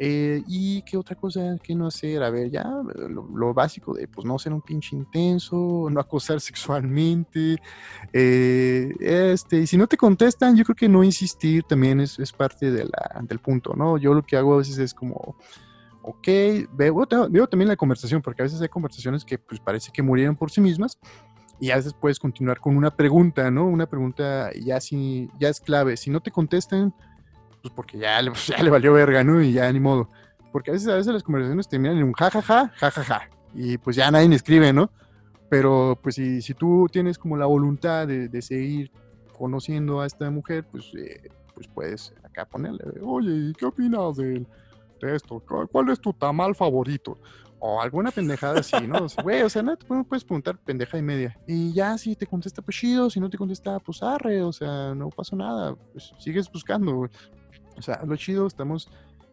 Eh, 0.00 0.44
y 0.46 0.82
qué 0.82 0.96
otra 0.96 1.16
cosa 1.16 1.56
que 1.60 1.74
no 1.74 1.88
hacer, 1.88 2.22
a 2.22 2.30
ver, 2.30 2.50
ya 2.50 2.64
lo, 3.08 3.52
básico 3.52 3.94
de 3.94 4.06
pues 4.06 4.24
no 4.24 4.38
ser 4.38 4.52
un 4.52 4.62
pinche 4.62 4.94
intenso, 4.94 5.88
no 5.90 6.00
acosar 6.00 6.40
sexualmente. 6.40 7.56
Eh, 8.12 8.94
este, 9.00 9.66
si 9.66 9.76
no 9.76 9.88
te 9.88 9.96
contestan, 9.96 10.56
yo 10.56 10.64
creo 10.64 10.76
que 10.76 10.88
no 10.88 11.02
insistir 11.02 11.64
también 11.64 12.00
es, 12.00 12.18
es 12.20 12.32
parte 12.32 12.70
de 12.70 12.84
la, 12.84 13.20
del 13.22 13.40
punto, 13.40 13.74
¿no? 13.74 13.98
Yo 13.98 14.14
lo 14.14 14.22
que 14.22 14.36
hago 14.36 14.54
a 14.54 14.58
veces 14.58 14.78
es 14.78 14.94
como, 14.94 15.36
ok, 16.02 16.28
veo, 16.72 17.06
veo 17.28 17.46
también 17.48 17.68
la 17.68 17.76
conversación, 17.76 18.22
porque 18.22 18.42
a 18.42 18.44
veces 18.44 18.60
hay 18.60 18.68
conversaciones 18.68 19.24
que 19.24 19.36
pues 19.36 19.58
parece 19.58 19.90
que 19.92 20.02
murieron 20.02 20.36
por 20.36 20.50
sí 20.50 20.60
mismas. 20.60 20.98
Y 21.60 21.72
a 21.72 21.76
veces 21.76 21.92
puedes 21.92 22.20
continuar 22.20 22.60
con 22.60 22.76
una 22.76 22.94
pregunta, 22.94 23.50
¿no? 23.50 23.66
Una 23.66 23.86
pregunta 23.86 24.52
ya, 24.54 24.80
si, 24.80 25.28
ya 25.40 25.48
es 25.48 25.60
clave. 25.60 25.96
Si 25.96 26.08
no 26.08 26.20
te 26.20 26.30
contestan, 26.30 26.94
pues 27.62 27.72
porque 27.74 27.98
ya 27.98 28.20
le, 28.22 28.32
ya 28.46 28.62
le 28.62 28.70
valió 28.70 28.92
verga, 28.92 29.24
¿no? 29.24 29.42
Y 29.42 29.52
ya 29.52 29.70
ni 29.72 29.80
modo. 29.80 30.08
Porque 30.52 30.70
a 30.70 30.74
veces, 30.74 30.88
a 30.88 30.96
veces 30.96 31.12
las 31.12 31.22
conversaciones 31.22 31.68
terminan 31.68 31.98
en 31.98 32.04
un 32.04 32.12
jajaja, 32.12 32.72
jajaja. 32.76 33.28
Y 33.54 33.78
pues 33.78 33.96
ya 33.96 34.10
nadie 34.10 34.34
escribe, 34.34 34.72
¿no? 34.72 34.90
Pero 35.48 35.98
pues 36.02 36.16
si, 36.16 36.42
si 36.42 36.54
tú 36.54 36.86
tienes 36.90 37.18
como 37.18 37.36
la 37.36 37.46
voluntad 37.46 38.06
de, 38.06 38.28
de 38.28 38.42
seguir 38.42 38.90
conociendo 39.38 40.00
a 40.00 40.06
esta 40.06 40.30
mujer, 40.30 40.66
pues, 40.70 40.92
eh, 40.94 41.30
pues 41.54 41.68
puedes 41.68 42.12
acá 42.24 42.44
ponerle, 42.44 42.84
oye, 43.02 43.52
¿qué 43.56 43.64
opinas 43.64 44.16
de, 44.16 44.44
de, 45.00 45.14
esto? 45.14 45.42
¿Cuál 45.70 45.88
es 45.90 46.00
tu 46.00 46.12
tamal 46.12 46.54
favorito? 46.54 47.18
O 47.60 47.80
alguna 47.80 48.10
pendejada 48.10 48.60
así, 48.60 48.86
¿no? 48.86 49.06
Güey, 49.22 49.42
o 49.42 49.48
sea, 49.48 49.62
no 49.62 49.76
te 49.76 49.86
puedes 49.86 50.24
preguntar 50.24 50.58
pendeja 50.58 50.98
y 50.98 51.02
media. 51.02 51.36
Y 51.46 51.72
ya 51.72 51.96
si 51.98 52.14
te 52.14 52.26
contesta, 52.26 52.62
pues 52.62 52.76
chido, 52.76 53.08
si 53.10 53.18
no 53.18 53.30
te 53.30 53.38
contesta, 53.38 53.78
pues 53.80 54.02
arre, 54.02 54.42
o 54.42 54.52
sea, 54.52 54.94
no 54.94 55.08
pasó 55.08 55.34
nada, 55.34 55.74
pues 55.92 56.12
sigues 56.18 56.50
buscando, 56.50 56.94
güey. 56.94 57.10
O 57.78 57.82
sea, 57.82 58.02
lo 58.04 58.16
chido, 58.16 58.46
estamos, 58.46 58.90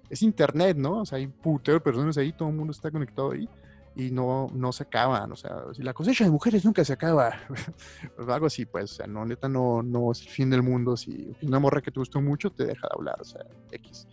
es 0.09 0.21
internet, 0.21 0.77
¿no? 0.77 0.99
O 0.99 1.05
sea, 1.05 1.17
hay 1.17 1.27
putero 1.27 1.81
personas 1.81 2.17
ahí, 2.17 2.31
todo 2.31 2.49
el 2.49 2.55
mundo 2.55 2.71
está 2.71 2.91
conectado 2.91 3.31
ahí 3.31 3.49
y 3.95 4.11
no, 4.11 4.47
no 4.53 4.73
se 4.73 4.83
acaban, 4.83 5.31
o 5.31 5.35
sea, 5.37 5.63
si 5.73 5.81
la 5.81 5.93
cosecha 5.93 6.25
de 6.25 6.29
mujeres 6.29 6.65
nunca 6.65 6.83
se 6.83 6.91
acaba, 6.91 7.33
pues 8.15 8.27
algo 8.27 8.47
así, 8.47 8.65
pues, 8.65 8.91
o 8.91 8.95
sea, 8.95 9.07
no, 9.07 9.25
neta, 9.25 9.47
no, 9.47 9.81
no 9.81 10.11
es 10.11 10.21
el 10.21 10.27
fin 10.27 10.49
del 10.49 10.61
mundo, 10.61 10.97
si 10.97 11.33
una 11.41 11.59
morra 11.59 11.81
que 11.81 11.91
te 11.91 11.99
gustó 11.99 12.21
mucho 12.21 12.51
te 12.51 12.65
deja 12.65 12.87
de 12.87 12.93
hablar, 12.93 13.15
o 13.21 13.23
sea, 13.23 13.45
X. 13.71 14.07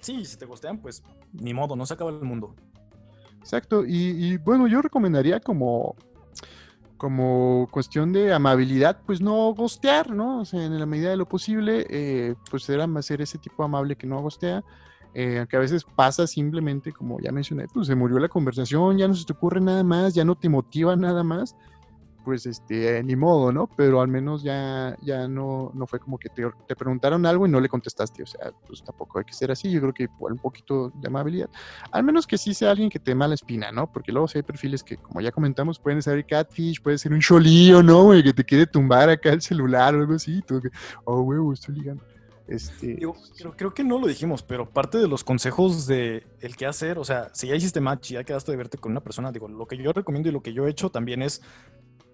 Sí, 0.00 0.24
si 0.26 0.36
te 0.36 0.44
gustean, 0.44 0.78
pues, 0.78 1.02
ni 1.32 1.54
modo, 1.54 1.74
no 1.76 1.86
se 1.86 1.94
acaba 1.94 2.10
el 2.10 2.20
mundo. 2.20 2.54
Exacto, 3.38 3.86
y, 3.86 4.32
y 4.32 4.36
bueno, 4.36 4.66
yo 4.66 4.82
recomendaría 4.82 5.40
como 5.40 5.96
como 6.96 7.68
cuestión 7.70 8.12
de 8.12 8.32
amabilidad, 8.32 9.00
pues 9.04 9.20
no 9.20 9.54
gostear, 9.54 10.10
¿no? 10.10 10.40
O 10.40 10.44
sea, 10.44 10.64
en 10.64 10.78
la 10.78 10.86
medida 10.86 11.10
de 11.10 11.16
lo 11.16 11.28
posible, 11.28 11.86
eh, 11.90 12.34
pues 12.50 12.68
era 12.68 12.86
ser 13.02 13.20
ese 13.22 13.38
tipo 13.38 13.62
amable 13.64 13.96
que 13.96 14.06
no 14.06 14.20
gostea, 14.20 14.64
eh, 15.14 15.38
aunque 15.38 15.56
a 15.56 15.60
veces 15.60 15.84
pasa 15.84 16.26
simplemente, 16.26 16.92
como 16.92 17.18
ya 17.20 17.32
mencioné, 17.32 17.68
pues 17.68 17.86
se 17.86 17.94
murió 17.94 18.18
la 18.18 18.28
conversación, 18.28 18.98
ya 18.98 19.08
no 19.08 19.14
se 19.14 19.24
te 19.24 19.32
ocurre 19.32 19.60
nada 19.60 19.82
más, 19.82 20.14
ya 20.14 20.24
no 20.24 20.34
te 20.34 20.48
motiva 20.48 20.94
nada 20.94 21.22
más, 21.22 21.56
pues 22.26 22.44
este, 22.44 23.04
ni 23.04 23.14
modo, 23.14 23.52
¿no? 23.52 23.68
Pero 23.76 24.00
al 24.00 24.08
menos 24.08 24.42
ya, 24.42 24.96
ya 25.00 25.28
no, 25.28 25.70
no 25.74 25.86
fue 25.86 26.00
como 26.00 26.18
que 26.18 26.28
te, 26.28 26.42
te, 26.66 26.74
preguntaron 26.74 27.24
algo 27.24 27.46
y 27.46 27.50
no 27.50 27.60
le 27.60 27.68
contestaste, 27.68 28.24
o 28.24 28.26
sea, 28.26 28.50
pues 28.66 28.82
tampoco 28.82 29.20
hay 29.20 29.24
que 29.24 29.32
ser 29.32 29.52
así, 29.52 29.70
yo 29.70 29.80
creo 29.80 29.94
que 29.94 30.02
igual 30.02 30.32
un 30.32 30.40
poquito 30.40 30.90
de 30.90 31.06
amabilidad, 31.06 31.48
al 31.92 32.02
menos 32.02 32.26
que 32.26 32.36
sí 32.36 32.52
sea 32.52 32.72
alguien 32.72 32.90
que 32.90 32.98
te 32.98 33.14
mala 33.14 33.34
espina, 33.34 33.70
¿no? 33.70 33.92
Porque 33.92 34.10
luego 34.10 34.26
si 34.26 34.38
hay 34.38 34.42
perfiles 34.42 34.82
que, 34.82 34.96
como 34.96 35.20
ya 35.20 35.30
comentamos, 35.30 35.78
pueden 35.78 36.02
ser 36.02 36.26
catfish, 36.26 36.82
puede 36.82 36.98
ser 36.98 37.12
un 37.12 37.20
cholillo, 37.20 37.80
¿no? 37.80 38.02
Güey, 38.02 38.24
que 38.24 38.32
te 38.32 38.42
quiere 38.42 38.66
tumbar 38.66 39.08
acá 39.08 39.30
el 39.30 39.40
celular 39.40 39.94
o 39.94 40.00
algo 40.00 40.14
así, 40.14 40.42
tú, 40.42 40.60
oh, 41.04 41.22
güey, 41.22 41.38
estoy 41.52 41.76
ligando. 41.76 42.02
Este... 42.48 42.96
creo, 42.96 43.56
creo, 43.56 43.74
que 43.74 43.82
no 43.82 43.98
lo 43.98 44.06
dijimos, 44.06 44.42
pero 44.42 44.70
parte 44.70 44.98
de 44.98 45.08
los 45.08 45.24
consejos 45.24 45.86
de 45.86 46.24
el 46.40 46.56
qué 46.56 46.66
hacer, 46.66 46.98
o 46.98 47.04
sea, 47.04 47.30
si 47.34 47.48
ya 47.48 47.56
hiciste 47.56 47.80
match 47.80 48.12
y 48.12 48.14
ya 48.14 48.24
quedaste 48.24 48.52
de 48.52 48.56
verte 48.56 48.78
con 48.78 48.92
una 48.92 49.02
persona, 49.02 49.32
digo, 49.32 49.48
lo 49.48 49.66
que 49.66 49.76
yo 49.76 49.92
recomiendo 49.92 50.28
y 50.28 50.32
lo 50.32 50.42
que 50.42 50.52
yo 50.52 50.66
he 50.66 50.70
hecho 50.70 50.90
también 50.90 51.22
es 51.22 51.42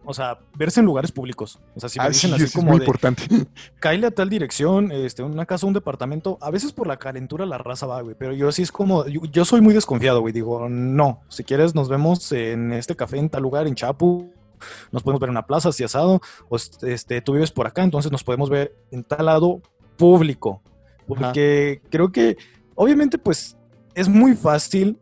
o 0.05 0.15
sea, 0.15 0.39
verse 0.57 0.81
en 0.81 0.87
lugares 0.87 1.13
públicos. 1.13 1.59
O 1.75 1.81
sea, 1.81 1.89
si 1.89 1.99
me 1.99 2.07
ah, 2.07 2.09
dicen 2.09 2.35
así 2.35 2.53
como. 2.53 2.69
Es 2.69 2.79
muy 2.79 2.81
importante. 2.81 3.23
Cáile 3.81 4.09
a 4.09 4.11
tal 4.11 4.29
dirección, 4.29 4.91
este, 4.91 5.23
una 5.23 5.47
casa, 5.47 5.67
un 5.67 5.73
departamento. 5.73 6.39
A 6.41 6.51
veces 6.51 6.73
por 6.73 6.87
la 6.87 6.97
calentura 6.97 7.47
la 7.47 7.59
raza 7.59 7.87
va, 7.87 8.01
güey. 8.01 8.17
Pero 8.19 8.33
yo 8.33 8.51
sí 8.53 8.63
es 8.63 8.73
como. 8.73 9.07
Yo, 9.07 9.45
soy 9.45 9.61
muy 9.61 9.75
desconfiado, 9.75 10.21
güey. 10.21 10.33
Digo, 10.33 10.69
no. 10.69 11.23
Si 11.29 11.45
quieres, 11.45 11.75
nos 11.75 11.89
vemos 11.89 12.33
en 12.33 12.73
este 12.73 12.97
café 12.97 13.19
en 13.19 13.31
tal 13.31 13.43
lugar, 13.43 13.67
en 13.67 13.75
Chapu. 13.75 14.33
Nos 14.91 15.03
podemos 15.03 15.21
ver 15.21 15.29
en 15.29 15.33
una 15.33 15.47
plaza, 15.47 15.71
así 15.71 15.85
asado. 15.85 16.21
O 16.49 16.57
este, 16.57 17.21
tú 17.21 17.35
vives 17.35 17.51
por 17.51 17.67
acá, 17.67 17.83
entonces 17.83 18.11
nos 18.13 18.25
podemos 18.25 18.51
ver 18.51 18.75
en 18.91 19.05
tal 19.05 19.27
lado 19.27 19.61
público. 19.97 20.63
Porque 21.07 21.83
creo 21.91 22.13
que, 22.13 22.37
obviamente, 22.75 23.19
pues 23.19 23.57
es 23.95 24.09
muy 24.09 24.35
fácil 24.35 24.99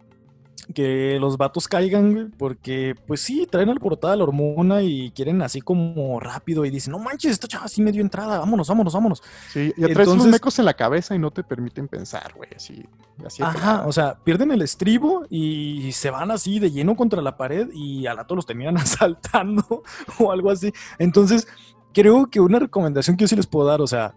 que 0.73 1.19
los 1.21 1.37
vatos 1.37 1.69
caigan, 1.69 2.33
porque 2.39 2.95
pues 3.07 3.21
sí, 3.21 3.47
traen 3.51 3.69
alborotada 3.69 4.17
la 4.17 4.25
hormona 4.25 4.83
y 4.83 5.11
quieren 5.11 5.43
así 5.43 5.61
como 5.61 6.21
rápido 6.21 6.65
y 6.65 6.71
dicen, 6.71 6.93
no 6.93 6.99
manches, 6.99 7.33
esta 7.33 7.49
chava 7.49 7.69
sí 7.69 7.83
me 7.83 7.93
dio 7.93 8.03
entrada, 8.03 8.39
vámonos, 8.39 8.69
vámonos, 8.69 8.93
vámonos. 8.93 9.23
Sí, 9.53 9.73
y 9.77 9.93
traes 9.93 10.09
unos 10.09 10.27
mecos 10.27 10.59
en 10.59 10.65
la 10.65 10.75
cabeza 10.75 11.15
y 11.15 11.19
no 11.19 11.31
te 11.31 11.43
permiten 11.43 11.89
pensar, 11.89 12.33
güey, 12.35 12.51
así. 12.55 12.85
así 13.25 13.43
Ajá, 13.43 13.85
o 13.87 13.93
sea, 13.93 14.19
pierden 14.23 14.51
el 14.53 14.63
estribo 14.63 15.27
y 15.29 15.91
se 15.93 16.11
van 16.11 16.31
así 16.31 16.59
de 16.59 16.71
lleno 16.71 16.97
contra 16.97 17.23
la 17.23 17.37
pared 17.37 17.69
y 17.73 18.07
al 18.07 18.17
rato 18.17 18.35
los 18.35 18.47
terminan 18.47 18.77
asaltando 18.79 19.83
o 20.19 20.33
algo 20.33 20.51
así. 20.51 20.73
Entonces, 20.99 21.47
creo 21.93 22.31
que 22.31 22.41
una 22.41 22.59
recomendación 22.59 23.17
que 23.17 23.25
yo 23.25 23.29
sí 23.29 23.37
les 23.37 23.47
puedo 23.47 23.67
dar, 23.67 23.81
o 23.81 23.87
sea, 23.87 24.15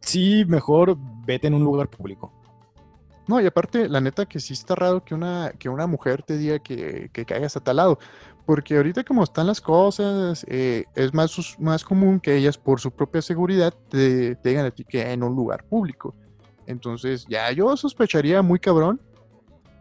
sí, 0.00 0.44
mejor 0.46 0.96
vete 1.24 1.46
en 1.46 1.54
un 1.54 1.64
lugar 1.64 1.88
público. 1.88 2.32
No, 3.26 3.40
y 3.40 3.46
aparte, 3.46 3.88
la 3.88 4.00
neta 4.00 4.26
que 4.26 4.38
sí 4.38 4.52
está 4.52 4.74
raro 4.74 5.04
que 5.04 5.14
una, 5.14 5.52
que 5.58 5.68
una 5.68 5.86
mujer 5.86 6.22
te 6.22 6.36
diga 6.36 6.60
que, 6.60 7.10
que 7.12 7.24
caigas 7.24 7.56
a 7.56 7.60
tal 7.60 7.76
lado. 7.76 7.98
Porque 8.46 8.76
ahorita 8.76 9.02
como 9.02 9.24
están 9.24 9.48
las 9.48 9.60
cosas, 9.60 10.46
eh, 10.48 10.84
es 10.94 11.12
más, 11.12 11.58
más 11.58 11.84
común 11.84 12.20
que 12.20 12.36
ellas 12.36 12.56
por 12.56 12.80
su 12.80 12.92
propia 12.92 13.20
seguridad 13.20 13.74
te, 13.88 14.36
digan 14.36 14.66
a 14.66 14.70
ti 14.70 14.84
que 14.84 15.10
en 15.10 15.24
un 15.24 15.34
lugar 15.34 15.64
público. 15.64 16.14
Entonces, 16.64 17.26
ya 17.28 17.50
yo 17.50 17.76
sospecharía 17.76 18.42
muy 18.42 18.60
cabrón. 18.60 19.00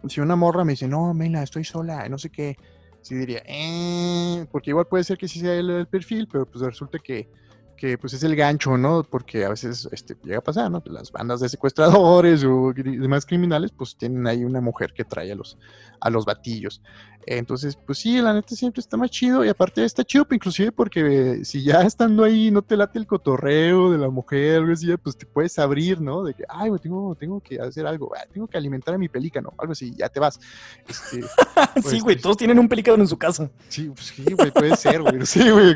Si 0.07 0.19
una 0.19 0.35
morra 0.35 0.65
me 0.65 0.73
dice, 0.73 0.87
no, 0.87 1.13
Mela, 1.13 1.43
estoy 1.43 1.63
sola, 1.63 2.09
no 2.09 2.17
sé 2.17 2.31
qué. 2.31 2.57
Sí 3.01 3.13
diría, 3.13 3.43
eh, 3.45 4.47
porque 4.51 4.71
igual 4.71 4.87
puede 4.87 5.03
ser 5.03 5.19
que 5.19 5.27
sí 5.27 5.39
sea 5.39 5.53
el 5.53 5.85
perfil, 5.85 6.27
pero 6.31 6.47
pues 6.47 6.65
resulta 6.65 6.97
que 6.97 7.29
que 7.75 7.97
pues 7.97 8.13
es 8.13 8.23
el 8.23 8.35
gancho, 8.35 8.77
¿no? 8.77 9.03
Porque 9.03 9.45
a 9.45 9.49
veces 9.49 9.87
este, 9.91 10.15
llega 10.23 10.39
a 10.39 10.43
pasar, 10.43 10.71
¿no? 10.71 10.81
Las 10.85 11.11
bandas 11.11 11.39
de 11.39 11.49
secuestradores 11.49 12.43
o 12.45 12.73
demás 12.73 13.25
criminales, 13.25 13.71
pues 13.71 13.95
tienen 13.97 14.25
ahí 14.27 14.43
una 14.43 14.61
mujer 14.61 14.93
que 14.93 15.03
trae 15.03 15.31
a 15.31 15.35
los, 15.35 15.57
a 15.99 16.09
los 16.09 16.25
batillos. 16.25 16.81
Entonces, 17.27 17.75
pues 17.75 17.97
sí, 17.97 18.21
la 18.21 18.33
neta 18.33 18.55
siempre 18.55 18.81
está 18.81 18.97
más 18.97 19.09
chido 19.09 19.43
y 19.43 19.49
aparte 19.49 19.83
está 19.83 20.03
chido, 20.03 20.25
pues, 20.25 20.35
inclusive 20.37 20.71
porque 20.71 21.43
si 21.43 21.63
ya 21.63 21.81
estando 21.81 22.23
ahí 22.23 22.51
no 22.51 22.61
te 22.61 22.77
late 22.77 22.99
el 22.99 23.07
cotorreo 23.07 23.91
de 23.91 23.97
la 23.97 24.09
mujer, 24.09 24.57
algo 24.57 24.71
así, 24.71 24.95
pues 24.97 25.17
te 25.17 25.25
puedes 25.25 25.57
abrir, 25.57 25.99
¿no? 25.99 26.23
De 26.23 26.35
que, 26.35 26.43
ay, 26.47 26.69
tengo, 26.81 27.15
tengo 27.15 27.39
que 27.39 27.59
hacer 27.59 27.87
algo, 27.87 28.11
ah, 28.15 28.25
tengo 28.31 28.47
que 28.47 28.57
alimentar 28.57 28.93
a 28.93 28.99
mi 28.99 29.09
pelícano, 29.09 29.53
algo 29.57 29.73
así, 29.73 29.91
ya 29.95 30.07
te 30.07 30.19
vas. 30.19 30.39
Este, 30.87 31.21
sí, 31.89 31.99
güey, 31.99 32.15
pues, 32.15 32.21
todos 32.21 32.37
tienen 32.37 32.59
un 32.59 32.69
pelícano 32.69 33.01
en 33.01 33.07
su 33.07 33.17
casa. 33.17 33.49
Sí, 33.69 33.89
pues 33.89 34.05
sí, 34.05 34.23
güey, 34.23 34.51
puede 34.51 34.75
ser, 34.75 35.01
güey, 35.01 35.25
sí, 35.25 35.49
güey. 35.49 35.75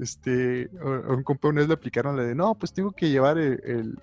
Este, 0.00 0.68
a 0.80 1.12
un 1.12 1.22
compa 1.22 1.48
una 1.48 1.60
vez 1.60 1.68
le 1.68 1.74
aplicaron 1.74 2.16
la 2.16 2.24
de, 2.24 2.34
no, 2.34 2.56
pues 2.56 2.72
tengo 2.72 2.90
que 2.90 3.08
llevar 3.08 3.38
el 3.38 3.96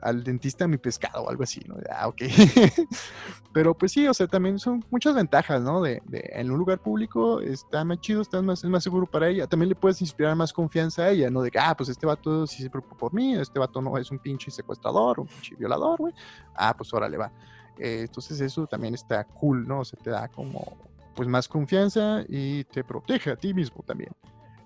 al 0.00 0.24
dentista 0.24 0.66
mi 0.66 0.78
pescado 0.78 1.24
o 1.24 1.30
algo 1.30 1.42
así, 1.42 1.60
¿no? 1.66 1.76
Ah, 1.90 2.08
ok. 2.08 2.22
Pero 3.52 3.76
pues 3.76 3.92
sí, 3.92 4.06
o 4.06 4.14
sea, 4.14 4.26
también 4.26 4.58
son 4.58 4.84
muchas 4.90 5.14
ventajas, 5.14 5.60
¿no? 5.60 5.82
De, 5.82 6.02
en 6.10 6.50
un 6.50 6.58
lugar 6.58 6.78
público 6.78 7.40
está 7.40 7.84
más 7.84 8.00
chido, 8.00 8.22
está 8.22 8.40
más, 8.42 8.62
es 8.62 8.70
más 8.70 8.82
seguro 8.82 9.06
para 9.06 9.28
ella. 9.28 9.46
También 9.46 9.68
le 9.68 9.74
puedes 9.74 10.00
inspirar 10.00 10.36
más 10.36 10.52
confianza 10.52 11.04
a 11.04 11.10
ella, 11.10 11.30
¿no? 11.30 11.42
De 11.42 11.50
que, 11.50 11.58
ah, 11.58 11.74
pues 11.76 11.88
este 11.88 12.06
vato 12.06 12.46
sí 12.46 12.62
se 12.62 12.70
preocupa 12.70 12.96
por 12.96 13.12
mí, 13.12 13.34
este 13.34 13.58
vato 13.58 13.82
no 13.82 13.98
es 13.98 14.10
un 14.10 14.18
pinche 14.18 14.50
secuestrador, 14.50 15.20
un 15.20 15.26
pinche 15.26 15.56
violador, 15.56 15.98
güey. 15.98 16.14
Ah, 16.54 16.74
pues 16.76 16.92
órale, 16.94 17.16
va. 17.16 17.32
Eh, 17.78 18.02
entonces 18.02 18.40
eso 18.40 18.66
también 18.66 18.94
está 18.94 19.24
cool, 19.24 19.66
¿no? 19.66 19.80
O 19.80 19.84
sea, 19.84 19.98
te 19.98 20.10
da 20.10 20.28
como, 20.28 20.76
pues 21.14 21.28
más 21.28 21.48
confianza 21.48 22.22
y 22.28 22.64
te 22.64 22.84
protege 22.84 23.30
a 23.30 23.36
ti 23.36 23.52
mismo 23.52 23.82
también. 23.82 24.10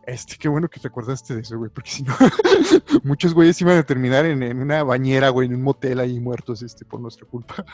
Este, 0.07 0.37
qué 0.37 0.49
bueno 0.49 0.69
que 0.69 0.81
te 0.81 0.89
acordaste 0.89 1.35
de 1.35 1.41
eso, 1.41 1.57
güey, 1.57 1.71
porque 1.71 1.91
si 1.91 2.03
no, 2.03 2.15
muchos 3.05 3.33
güeyes 3.33 3.61
iban 3.61 3.79
a 3.79 3.83
terminar 3.83 4.27
en, 4.27 4.43
una 4.59 4.83
bañera, 4.83 5.31
güey, 5.31 5.49
en 5.49 5.55
un 5.55 5.63
motel 5.63 6.01
ahí 6.01 6.21
muertos, 6.21 6.63
este, 6.63 6.85
por 6.85 7.01
nuestra 7.01 7.27
culpa. 7.27 7.65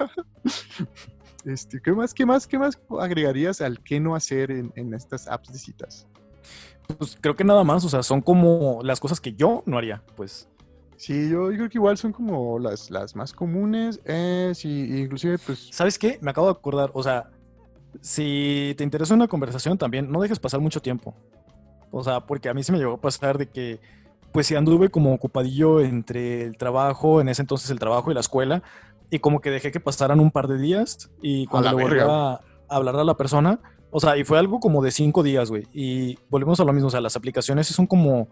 este, 1.44 1.80
¿qué 1.80 1.92
más, 1.92 2.14
qué 2.14 2.26
más, 2.26 2.46
qué 2.46 2.58
más 2.58 2.78
agregarías 3.00 3.60
al 3.60 3.80
qué 3.80 3.98
no 3.98 4.14
hacer 4.14 4.50
en, 4.50 4.94
estas 4.94 5.26
apps 5.26 5.52
de 5.52 5.58
citas? 5.58 6.06
Pues 6.98 7.16
creo 7.20 7.34
que 7.34 7.44
nada 7.44 7.64
más, 7.64 7.84
o 7.84 7.88
sea, 7.88 8.02
son 8.02 8.20
como 8.20 8.80
las 8.82 9.00
cosas 9.00 9.20
que 9.20 9.32
yo 9.32 9.62
no 9.66 9.78
haría, 9.78 10.02
pues. 10.16 10.48
Sí, 10.96 11.30
yo, 11.30 11.48
creo 11.48 11.68
que 11.68 11.78
igual 11.78 11.96
son 11.96 12.12
como 12.12 12.58
las, 12.58 12.90
las 12.90 13.16
más 13.16 13.32
comunes, 13.32 14.00
eh, 14.04 14.52
sí, 14.54 15.00
inclusive, 15.00 15.38
pues... 15.38 15.68
¿Sabes 15.72 15.98
qué? 15.98 16.18
Me 16.20 16.30
acabo 16.30 16.48
de 16.48 16.52
acordar, 16.52 16.90
o 16.92 17.02
sea, 17.02 17.30
si 18.00 18.74
te 18.76 18.84
interesa 18.84 19.14
una 19.14 19.26
conversación 19.26 19.78
también, 19.78 20.10
no 20.10 20.20
dejes 20.20 20.38
pasar 20.38 20.60
mucho 20.60 20.80
tiempo. 20.80 21.14
O 21.90 22.04
sea, 22.04 22.20
porque 22.20 22.48
a 22.48 22.54
mí 22.54 22.62
se 22.62 22.72
me 22.72 22.78
llegó 22.78 22.94
a 22.94 23.00
pasar 23.00 23.38
de 23.38 23.48
que, 23.48 23.80
pues 24.32 24.46
sí 24.46 24.54
anduve 24.54 24.90
como 24.90 25.12
ocupadillo 25.12 25.80
entre 25.80 26.44
el 26.44 26.56
trabajo, 26.56 27.20
en 27.20 27.28
ese 27.28 27.42
entonces 27.42 27.70
el 27.70 27.78
trabajo 27.78 28.10
y 28.10 28.14
la 28.14 28.20
escuela, 28.20 28.62
y 29.10 29.18
como 29.18 29.40
que 29.40 29.50
dejé 29.50 29.72
que 29.72 29.80
pasaran 29.80 30.20
un 30.20 30.30
par 30.30 30.46
de 30.46 30.58
días 30.58 31.10
y 31.20 31.46
cuando 31.46 31.70
le 31.72 31.82
volví 31.82 31.98
a 32.00 32.40
hablar 32.68 32.96
a 32.96 33.04
la 33.04 33.16
persona, 33.16 33.58
o 33.90 33.98
sea, 33.98 34.16
y 34.16 34.22
fue 34.22 34.38
algo 34.38 34.60
como 34.60 34.82
de 34.82 34.92
cinco 34.92 35.24
días, 35.24 35.50
güey, 35.50 35.66
y 35.72 36.16
volvemos 36.28 36.60
a 36.60 36.64
lo 36.64 36.72
mismo, 36.72 36.86
o 36.88 36.90
sea, 36.90 37.00
las 37.00 37.16
aplicaciones 37.16 37.66
son 37.66 37.86
como 37.86 38.28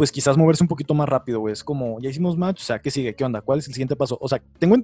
pues 0.00 0.10
quizás 0.10 0.38
moverse 0.38 0.64
un 0.64 0.68
poquito 0.68 0.94
más 0.94 1.06
rápido, 1.06 1.40
güey. 1.40 1.52
Es 1.52 1.62
como, 1.62 2.00
ya 2.00 2.08
hicimos 2.08 2.34
match, 2.38 2.62
o 2.62 2.64
sea, 2.64 2.78
¿qué 2.78 2.90
sigue? 2.90 3.14
¿Qué 3.14 3.22
onda? 3.22 3.42
¿Cuál 3.42 3.58
es 3.58 3.68
el 3.68 3.74
siguiente 3.74 3.96
paso? 3.96 4.16
O 4.18 4.28
sea, 4.30 4.40
tengo, 4.58 4.76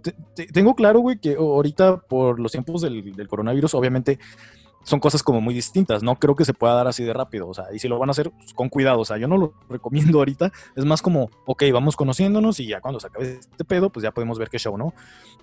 tengo 0.53 0.75
claro, 0.75 1.01
güey, 1.01 1.19
que 1.19 1.37
ahorita 1.37 2.01
por 2.01 2.39
los 2.39 2.53
tiempos 2.53 2.83
del, 2.83 3.17
del, 3.17 3.27
coronavirus, 3.27 3.73
obviamente 3.73 4.19
son 4.87 5.01
cosas 5.01 5.25
como 5.25 5.41
muy 5.41 5.53
distintas. 5.53 6.05
No 6.05 6.15
creo 6.15 6.37
que 6.37 6.45
se 6.45 6.55
pueda 6.55 6.75
dar 6.75 6.87
así 6.87 7.03
de 7.03 7.13
rápido. 7.13 7.49
O 7.49 7.55
sea, 7.55 7.67
y 7.75 7.81
si 7.81 7.89
lo 7.89 7.99
van 7.99 8.09
a 8.09 8.13
hacer, 8.13 8.31
pues, 8.31 8.55
con 8.55 8.69
cuidado. 8.69 9.01
O 9.01 9.05
sea, 9.05 9.17
yo 9.19 9.27
no 9.27 9.37
lo 9.37 9.53
recomiendo 9.69 10.19
ahorita. 10.19 10.53
Es 10.77 10.85
más 10.85 11.03
como, 11.03 11.29
ok, 11.45 11.65
vamos 11.73 11.97
conociéndonos 11.97 12.61
y 12.61 12.69
ya 12.69 12.81
cuando 12.81 13.01
se 13.01 13.09
acabe 13.09 13.33
este 13.41 13.65
pedo, 13.65 13.91
pues 13.91 14.05
ya 14.05 14.13
podemos 14.13 14.39
ver 14.39 14.49
qué 14.49 14.59
show, 14.59 14.79
¿no? 14.79 14.95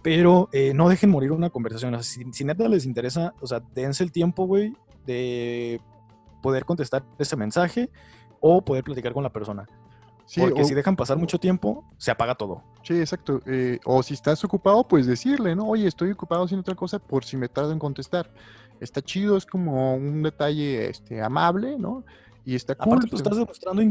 Pero 0.01 0.47
eh, 0.53 0.71
no 0.73 0.87
dejen 0.87 1.09
morir 1.09 1.33
una 1.33 1.49
conversación. 1.49 1.93
O 1.93 2.01
sea, 2.01 2.23
si, 2.31 2.45
neta 2.45 2.69
les 2.69 2.85
interesa, 2.85 3.33
o 3.41 3.47
sea, 3.47 3.61
dense 3.75 4.01
el 4.05 4.13
tiempo, 4.13 4.45
güey, 4.45 4.73
de 5.05 5.81
poder 6.41 6.63
contestar 6.63 7.03
ese 7.19 7.35
mensaje 7.35 7.89
o 8.39 8.63
poder 8.63 8.85
platicar 8.85 9.11
con 9.11 9.23
la 9.23 9.33
persona. 9.33 9.67
Porque 10.37 10.63
si 10.63 10.73
dejan 10.73 10.95
pasar 10.95 11.17
mucho 11.17 11.37
tiempo, 11.37 11.83
se 11.97 12.09
apaga 12.09 12.35
todo. 12.35 12.63
Sí, 12.81 12.97
exacto. 12.97 13.41
Eh, 13.45 13.79
o 13.83 14.01
si 14.01 14.13
estás 14.13 14.41
ocupado, 14.45 14.87
pues 14.87 15.05
decirle, 15.05 15.53
¿no? 15.53 15.67
Oye, 15.67 15.85
estoy 15.85 16.11
ocupado 16.11 16.45
haciendo 16.45 16.61
otra 16.61 16.75
cosa 16.75 16.97
por 16.97 17.25
si 17.25 17.35
me 17.35 17.49
tardo 17.49 17.73
en 17.73 17.77
contestar 17.77 18.31
está 18.83 19.01
chido, 19.01 19.37
es 19.37 19.45
como 19.45 19.95
un 19.95 20.23
detalle 20.23 20.89
este, 20.89 21.21
amable, 21.21 21.77
¿no? 21.77 22.03
Y 22.45 22.55
está 22.55 22.75
cool. 22.75 22.93
Aparte, 22.93 23.07
pues 23.09 23.21
estás 23.21 23.37
demostrando, 23.37 23.81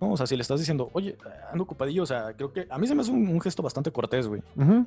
¿no? 0.00 0.12
O 0.12 0.16
sea, 0.16 0.26
si 0.26 0.34
le 0.34 0.42
estás 0.42 0.58
diciendo, 0.58 0.90
oye, 0.92 1.16
ando 1.52 1.64
ocupadillo, 1.64 2.02
o 2.02 2.06
sea, 2.06 2.32
creo 2.34 2.52
que 2.52 2.66
a 2.68 2.78
mí 2.78 2.86
se 2.86 2.94
me 2.94 3.02
hace 3.02 3.12
un, 3.12 3.40
gesto 3.40 3.62
bastante 3.62 3.92
cortés, 3.92 4.26
güey. 4.26 4.42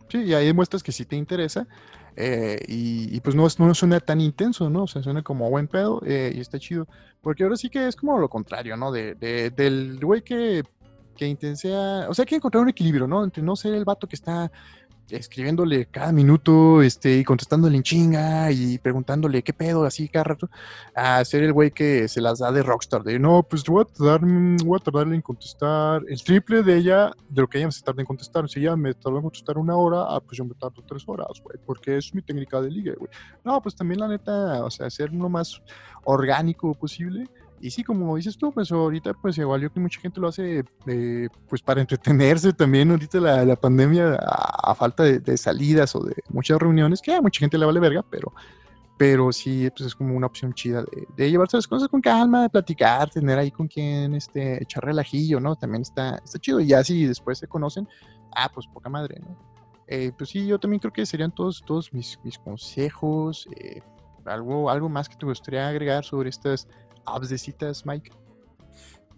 sí, 0.09 0.23
y 0.23 0.33
ahí 0.33 0.47
demuestras 0.47 0.83
que 0.83 0.91
sí 0.91 1.05
te 1.05 1.15
interesa. 1.15 1.67
Eh, 2.15 2.59
y, 2.67 3.19
pues 3.21 3.35
no, 3.35 3.47
no 3.59 3.73
suena 3.73 3.99
tan 3.99 4.21
intenso, 4.21 4.69
¿no? 4.69 4.83
O 4.83 4.87
sea, 4.87 5.01
suena 5.01 5.21
como 5.21 5.49
buen 5.49 5.67
pedo 5.67 6.01
eh, 6.05 6.33
y 6.35 6.39
está 6.39 6.59
chido. 6.59 6.87
Porque 7.21 7.43
ahora 7.43 7.55
sí 7.55 7.69
que 7.69 7.87
es 7.87 7.95
como 7.95 8.17
lo 8.17 8.29
contrario, 8.29 8.75
¿no? 8.75 8.91
De, 8.91 9.15
del 9.15 9.99
güey 10.01 10.21
que, 10.21 10.63
que 11.15 11.27
intensea. 11.27 12.07
O 12.09 12.13
sea, 12.13 12.23
hay 12.23 12.27
que 12.27 12.35
encontrar 12.35 12.63
un 12.63 12.69
equilibrio, 12.69 13.07
¿no? 13.07 13.23
Entre 13.23 13.41
no 13.41 13.55
ser 13.55 13.73
el 13.73 13.85
vato 13.85 14.07
que 14.07 14.15
está 14.15 14.51
escribiéndole 15.09 15.85
cada 15.85 16.11
minuto, 16.11 16.81
este, 16.81 17.17
y 17.17 17.23
contestándole 17.23 17.77
en 17.77 17.83
chinga 17.83 18.51
y 18.51 18.77
preguntándole 18.77 19.43
qué 19.43 19.53
pedo, 19.53 19.85
así 19.85 20.07
cada 20.07 20.23
rato, 20.23 20.49
a 20.95 21.23
ser 21.25 21.43
el 21.43 21.53
güey 21.53 21.71
que 21.71 22.07
se 22.07 22.21
las 22.21 22.39
da 22.39 22.51
de 22.51 22.63
rockstar, 22.63 23.03
de 23.03 23.19
no, 23.19 23.43
pues 23.43 23.63
voy 23.63 23.83
a, 23.83 23.85
tardar, 23.85 24.21
voy 24.21 24.79
a 24.79 24.83
tardarle 24.83 25.15
en 25.15 25.21
contestar 25.21 26.01
el 26.07 26.21
triple 26.23 26.63
de 26.63 26.77
ella, 26.77 27.11
de 27.29 27.41
lo 27.41 27.47
que 27.47 27.59
ella 27.59 27.71
se 27.71 27.83
tarda 27.83 28.01
en 28.01 28.07
contestar. 28.07 28.49
Si 28.49 28.59
ella 28.59 28.75
me 28.75 28.93
tardó 28.93 29.17
en 29.17 29.23
contestar 29.23 29.57
una 29.57 29.75
hora, 29.75 30.05
ah, 30.07 30.19
pues 30.19 30.37
yo 30.37 30.45
me 30.45 30.53
tardo 30.55 30.83
tres 30.87 31.03
horas, 31.07 31.41
güey, 31.43 31.57
porque 31.65 31.97
es 31.97 32.13
mi 32.13 32.21
técnica 32.21 32.61
de 32.61 32.71
liga, 32.71 32.93
güey. 32.97 33.09
No, 33.43 33.61
pues 33.61 33.75
también 33.75 33.99
la 33.99 34.07
neta, 34.07 34.63
o 34.63 34.71
sea, 34.71 34.89
ser 34.89 35.13
lo 35.13 35.29
más 35.29 35.61
orgánico 36.03 36.73
posible 36.73 37.27
y 37.63 37.71
sí, 37.71 37.81
como 37.81 38.17
dices 38.17 38.37
tú, 38.37 38.51
pues 38.51 38.69
ahorita 38.73 39.13
pues 39.13 39.37
igual 39.37 39.61
yo 39.61 39.71
que 39.71 39.79
mucha 39.79 40.01
gente 40.01 40.19
lo 40.19 40.27
hace 40.27 40.65
eh, 40.85 41.29
pues 41.47 41.61
para 41.61 41.79
entretenerse 41.79 42.51
también 42.51 42.91
ahorita 42.91 43.21
la, 43.21 43.45
la 43.45 43.55
pandemia 43.55 44.15
a, 44.19 44.75
falta 44.75 45.03
de, 45.03 45.37
salidas 45.37 45.95
o 45.95 46.03
de 46.03 46.13
muchas 46.27 46.59
reuniones, 46.59 47.01
que 47.01 47.13
a 47.13 47.21
mucha 47.21 47.39
gente 47.39 47.57
le 47.57 47.65
vale 47.65 47.79
verga, 47.79 48.03
pero, 48.09 48.33
pero 48.97 49.31
sí, 49.31 49.69
pues 49.69 49.87
es 49.87 49.95
como 49.95 50.13
una 50.13 50.27
opción 50.27 50.53
chida 50.53 50.83
de, 51.15 51.31
llevarse 51.31 51.55
las 51.55 51.65
cosas 51.65 51.87
con 51.87 52.01
calma, 52.01 52.41
de 52.41 52.49
platicar, 52.49 53.09
tener 53.09 53.39
ahí 53.39 53.49
con 53.49 53.69
quien 53.69 54.13
este, 54.13 54.61
echar 54.61 54.83
relajillo, 54.83 55.39
¿no? 55.39 55.55
También 55.55 55.83
está, 55.83 56.17
está 56.17 56.39
chido. 56.39 56.59
Y 56.59 56.67
ya 56.67 56.83
si 56.83 57.05
después 57.05 57.37
se 57.37 57.47
conocen, 57.47 57.87
ah, 58.35 58.51
pues 58.53 58.67
poca 58.67 58.89
madre, 58.89 59.21
¿no? 59.21 59.37
Eh, 59.87 60.11
pues 60.17 60.31
sí, 60.31 60.45
yo 60.45 60.59
también 60.59 60.81
creo 60.81 60.91
que 60.91 61.05
serían 61.05 61.31
todos, 61.31 61.63
todos 61.65 61.93
mis, 61.93 62.19
mis 62.25 62.37
consejos. 62.37 63.47
Eh, 63.55 63.81
algo, 64.25 64.69
algo 64.69 64.89
más 64.89 65.07
que 65.07 65.15
te 65.15 65.25
gustaría 65.25 65.67
agregar 65.67 66.03
sobre 66.03 66.29
estas 66.29 66.67
apps 67.05 67.29
de 67.29 67.37
citas, 67.37 67.85
Mike? 67.85 68.11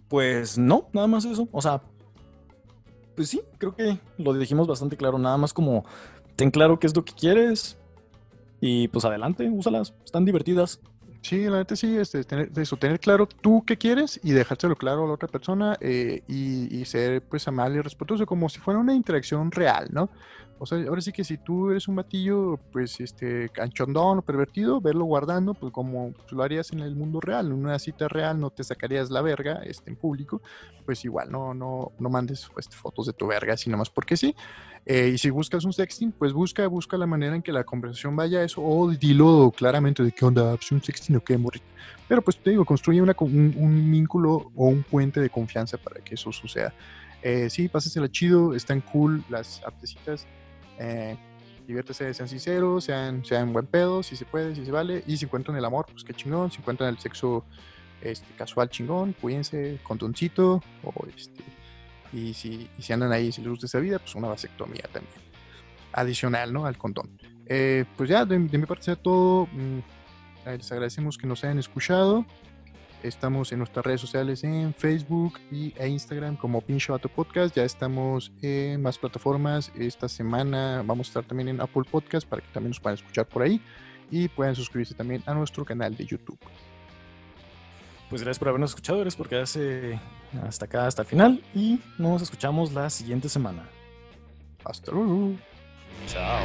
Pues 0.08 0.56
no, 0.56 0.88
nada 0.92 1.06
más 1.06 1.24
eso. 1.24 1.48
O 1.52 1.60
sea, 1.60 1.82
pues 3.14 3.28
sí, 3.28 3.40
creo 3.58 3.74
que 3.74 3.98
lo 4.18 4.34
dijimos 4.34 4.66
bastante 4.66 4.96
claro. 4.96 5.18
Nada 5.18 5.36
más 5.36 5.52
como 5.52 5.84
ten 6.36 6.50
claro 6.50 6.78
qué 6.78 6.86
es 6.86 6.94
lo 6.94 7.04
que 7.04 7.14
quieres 7.14 7.78
y 8.60 8.88
pues 8.88 9.04
adelante, 9.04 9.48
úsalas. 9.50 9.94
Están 10.04 10.24
divertidas. 10.24 10.80
Sí, 11.22 11.44
la 11.44 11.58
neta 11.58 11.74
sí, 11.74 11.96
este, 11.96 12.22
tener, 12.22 12.52
eso, 12.56 12.76
tener 12.76 13.00
claro 13.00 13.26
tú 13.26 13.64
qué 13.66 13.76
quieres 13.76 14.20
y 14.22 14.30
dejárselo 14.30 14.76
claro 14.76 15.04
a 15.04 15.06
la 15.08 15.14
otra 15.14 15.26
persona 15.26 15.76
eh, 15.80 16.22
y, 16.28 16.72
y, 16.72 16.84
ser 16.84 17.20
pues 17.20 17.48
amable 17.48 17.78
y 17.78 17.80
respetuoso, 17.80 18.26
como 18.26 18.48
si 18.48 18.60
fuera 18.60 18.78
una 18.78 18.94
interacción 18.94 19.50
real, 19.50 19.88
¿no? 19.90 20.08
O 20.58 20.64
sea, 20.64 20.78
ahora 20.88 21.02
sí 21.02 21.12
que 21.12 21.22
si 21.22 21.36
tú 21.36 21.70
eres 21.70 21.86
un 21.86 21.96
batillo, 21.96 22.58
pues, 22.72 22.98
este, 23.00 23.50
canchondón 23.50 24.18
o 24.18 24.22
pervertido, 24.22 24.80
verlo 24.80 25.04
guardando, 25.04 25.52
pues 25.52 25.70
como 25.72 26.14
lo 26.30 26.42
harías 26.42 26.72
en 26.72 26.80
el 26.80 26.96
mundo 26.96 27.20
real, 27.20 27.46
en 27.46 27.52
una 27.52 27.78
cita 27.78 28.08
real 28.08 28.40
no 28.40 28.50
te 28.50 28.64
sacarías 28.64 29.10
la 29.10 29.20
verga, 29.20 29.62
este, 29.64 29.90
en 29.90 29.96
público, 29.96 30.40
pues 30.86 31.04
igual, 31.04 31.30
no, 31.30 31.52
no, 31.52 31.92
no 31.98 32.08
mandes 32.08 32.48
pues, 32.54 32.68
fotos 32.70 33.06
de 33.06 33.12
tu 33.12 33.26
verga 33.26 33.54
así 33.54 33.68
nomás 33.68 33.90
porque 33.90 34.16
sí. 34.16 34.34
Eh, 34.86 35.10
y 35.14 35.18
si 35.18 35.30
buscas 35.30 35.64
un 35.64 35.72
sexting, 35.72 36.12
pues 36.12 36.32
busca, 36.32 36.66
busca 36.68 36.96
la 36.96 37.06
manera 37.06 37.34
en 37.34 37.42
que 37.42 37.52
la 37.52 37.64
conversación 37.64 38.16
vaya 38.16 38.38
a 38.38 38.44
eso, 38.44 38.62
o 38.62 38.88
dilo 38.88 39.52
claramente 39.54 40.02
de 40.02 40.12
qué 40.12 40.24
onda, 40.24 40.56
pues 40.56 40.72
un 40.72 40.82
sexting 40.82 41.16
o 41.16 41.20
qué, 41.20 41.36
morir. 41.36 41.62
Pero 42.08 42.22
pues 42.22 42.38
te 42.38 42.50
digo, 42.50 42.64
construye 42.64 43.02
una, 43.02 43.14
un, 43.18 43.54
un 43.58 43.90
vínculo 43.90 44.52
o 44.54 44.68
un 44.68 44.84
puente 44.84 45.20
de 45.20 45.28
confianza 45.28 45.76
para 45.76 46.00
que 46.00 46.14
eso 46.14 46.32
suceda. 46.32 46.72
Eh, 47.22 47.50
sí, 47.50 47.68
pásensela 47.68 48.08
chido, 48.08 48.54
están 48.54 48.80
cool 48.80 49.24
las 49.28 49.60
aptecitas 49.64 50.26
eh, 50.78 51.16
diviértese, 51.66 52.12
sean 52.14 52.28
sinceros, 52.28 52.84
sean, 52.84 53.24
sean 53.24 53.52
buen 53.52 53.66
pedo, 53.66 54.02
si 54.02 54.16
se 54.16 54.24
puede, 54.24 54.54
si 54.54 54.64
se 54.64 54.70
vale. 54.70 55.02
Y 55.06 55.16
si 55.16 55.24
encuentran 55.24 55.56
el 55.56 55.64
amor, 55.64 55.86
pues 55.90 56.04
qué 56.04 56.14
chingón. 56.14 56.50
Si 56.50 56.58
encuentran 56.58 56.90
el 56.90 56.98
sexo 56.98 57.44
este, 58.00 58.26
casual 58.36 58.68
chingón, 58.68 59.14
cuídense, 59.14 59.80
condoncito. 59.82 60.62
O 60.84 61.06
este, 61.14 61.42
y, 62.12 62.34
si, 62.34 62.70
y 62.76 62.92
andan 62.92 63.12
ahí, 63.12 63.32
si 63.32 63.40
les 63.40 63.50
gusta 63.50 63.66
esa 63.66 63.78
vida, 63.80 63.98
pues 63.98 64.14
una 64.14 64.28
vasectomía 64.28 64.84
también. 64.92 65.20
Adicional, 65.92 66.52
¿no? 66.52 66.66
Al 66.66 66.76
condón. 66.76 67.10
Eh, 67.46 67.84
pues 67.96 68.08
ya, 68.08 68.24
de, 68.24 68.38
mi 68.38 68.66
parte 68.66 68.84
sea 68.84 68.96
todo. 68.96 69.46
Mm, 69.52 69.78
les 70.46 70.70
agradecemos 70.72 71.18
que 71.18 71.26
nos 71.26 71.42
hayan 71.44 71.58
escuchado. 71.58 72.24
Estamos 73.06 73.52
en 73.52 73.58
nuestras 73.58 73.86
redes 73.86 74.00
sociales 74.00 74.42
en 74.42 74.74
Facebook 74.74 75.38
y, 75.52 75.72
e 75.76 75.86
Instagram 75.86 76.36
como 76.36 76.60
Pincho 76.60 76.92
Vato 76.92 77.08
Podcast. 77.08 77.54
Ya 77.54 77.62
estamos 77.62 78.32
en 78.42 78.82
más 78.82 78.98
plataformas. 78.98 79.70
Esta 79.76 80.08
semana 80.08 80.82
vamos 80.84 81.06
a 81.06 81.10
estar 81.10 81.24
también 81.24 81.48
en 81.48 81.60
Apple 81.60 81.84
Podcast 81.88 82.26
para 82.26 82.42
que 82.42 82.48
también 82.48 82.70
nos 82.70 82.80
puedan 82.80 82.98
escuchar 82.98 83.26
por 83.26 83.42
ahí 83.42 83.60
y 84.10 84.26
puedan 84.26 84.56
suscribirse 84.56 84.94
también 84.94 85.22
a 85.26 85.34
nuestro 85.34 85.64
canal 85.64 85.96
de 85.96 86.04
YouTube. 86.04 86.38
Pues 88.10 88.22
gracias 88.22 88.40
por 88.40 88.48
habernos 88.48 88.70
escuchado, 88.70 88.98
gracias 88.98 89.16
por 89.16 89.28
quedarse 89.28 90.00
hasta 90.42 90.64
acá, 90.64 90.86
hasta 90.88 91.02
el 91.02 91.08
final 91.08 91.44
y 91.54 91.78
nos 91.98 92.22
escuchamos 92.22 92.72
la 92.72 92.90
siguiente 92.90 93.28
semana. 93.28 93.68
Hasta 94.64 94.90
luego. 94.90 95.36
Chao. 96.08 96.42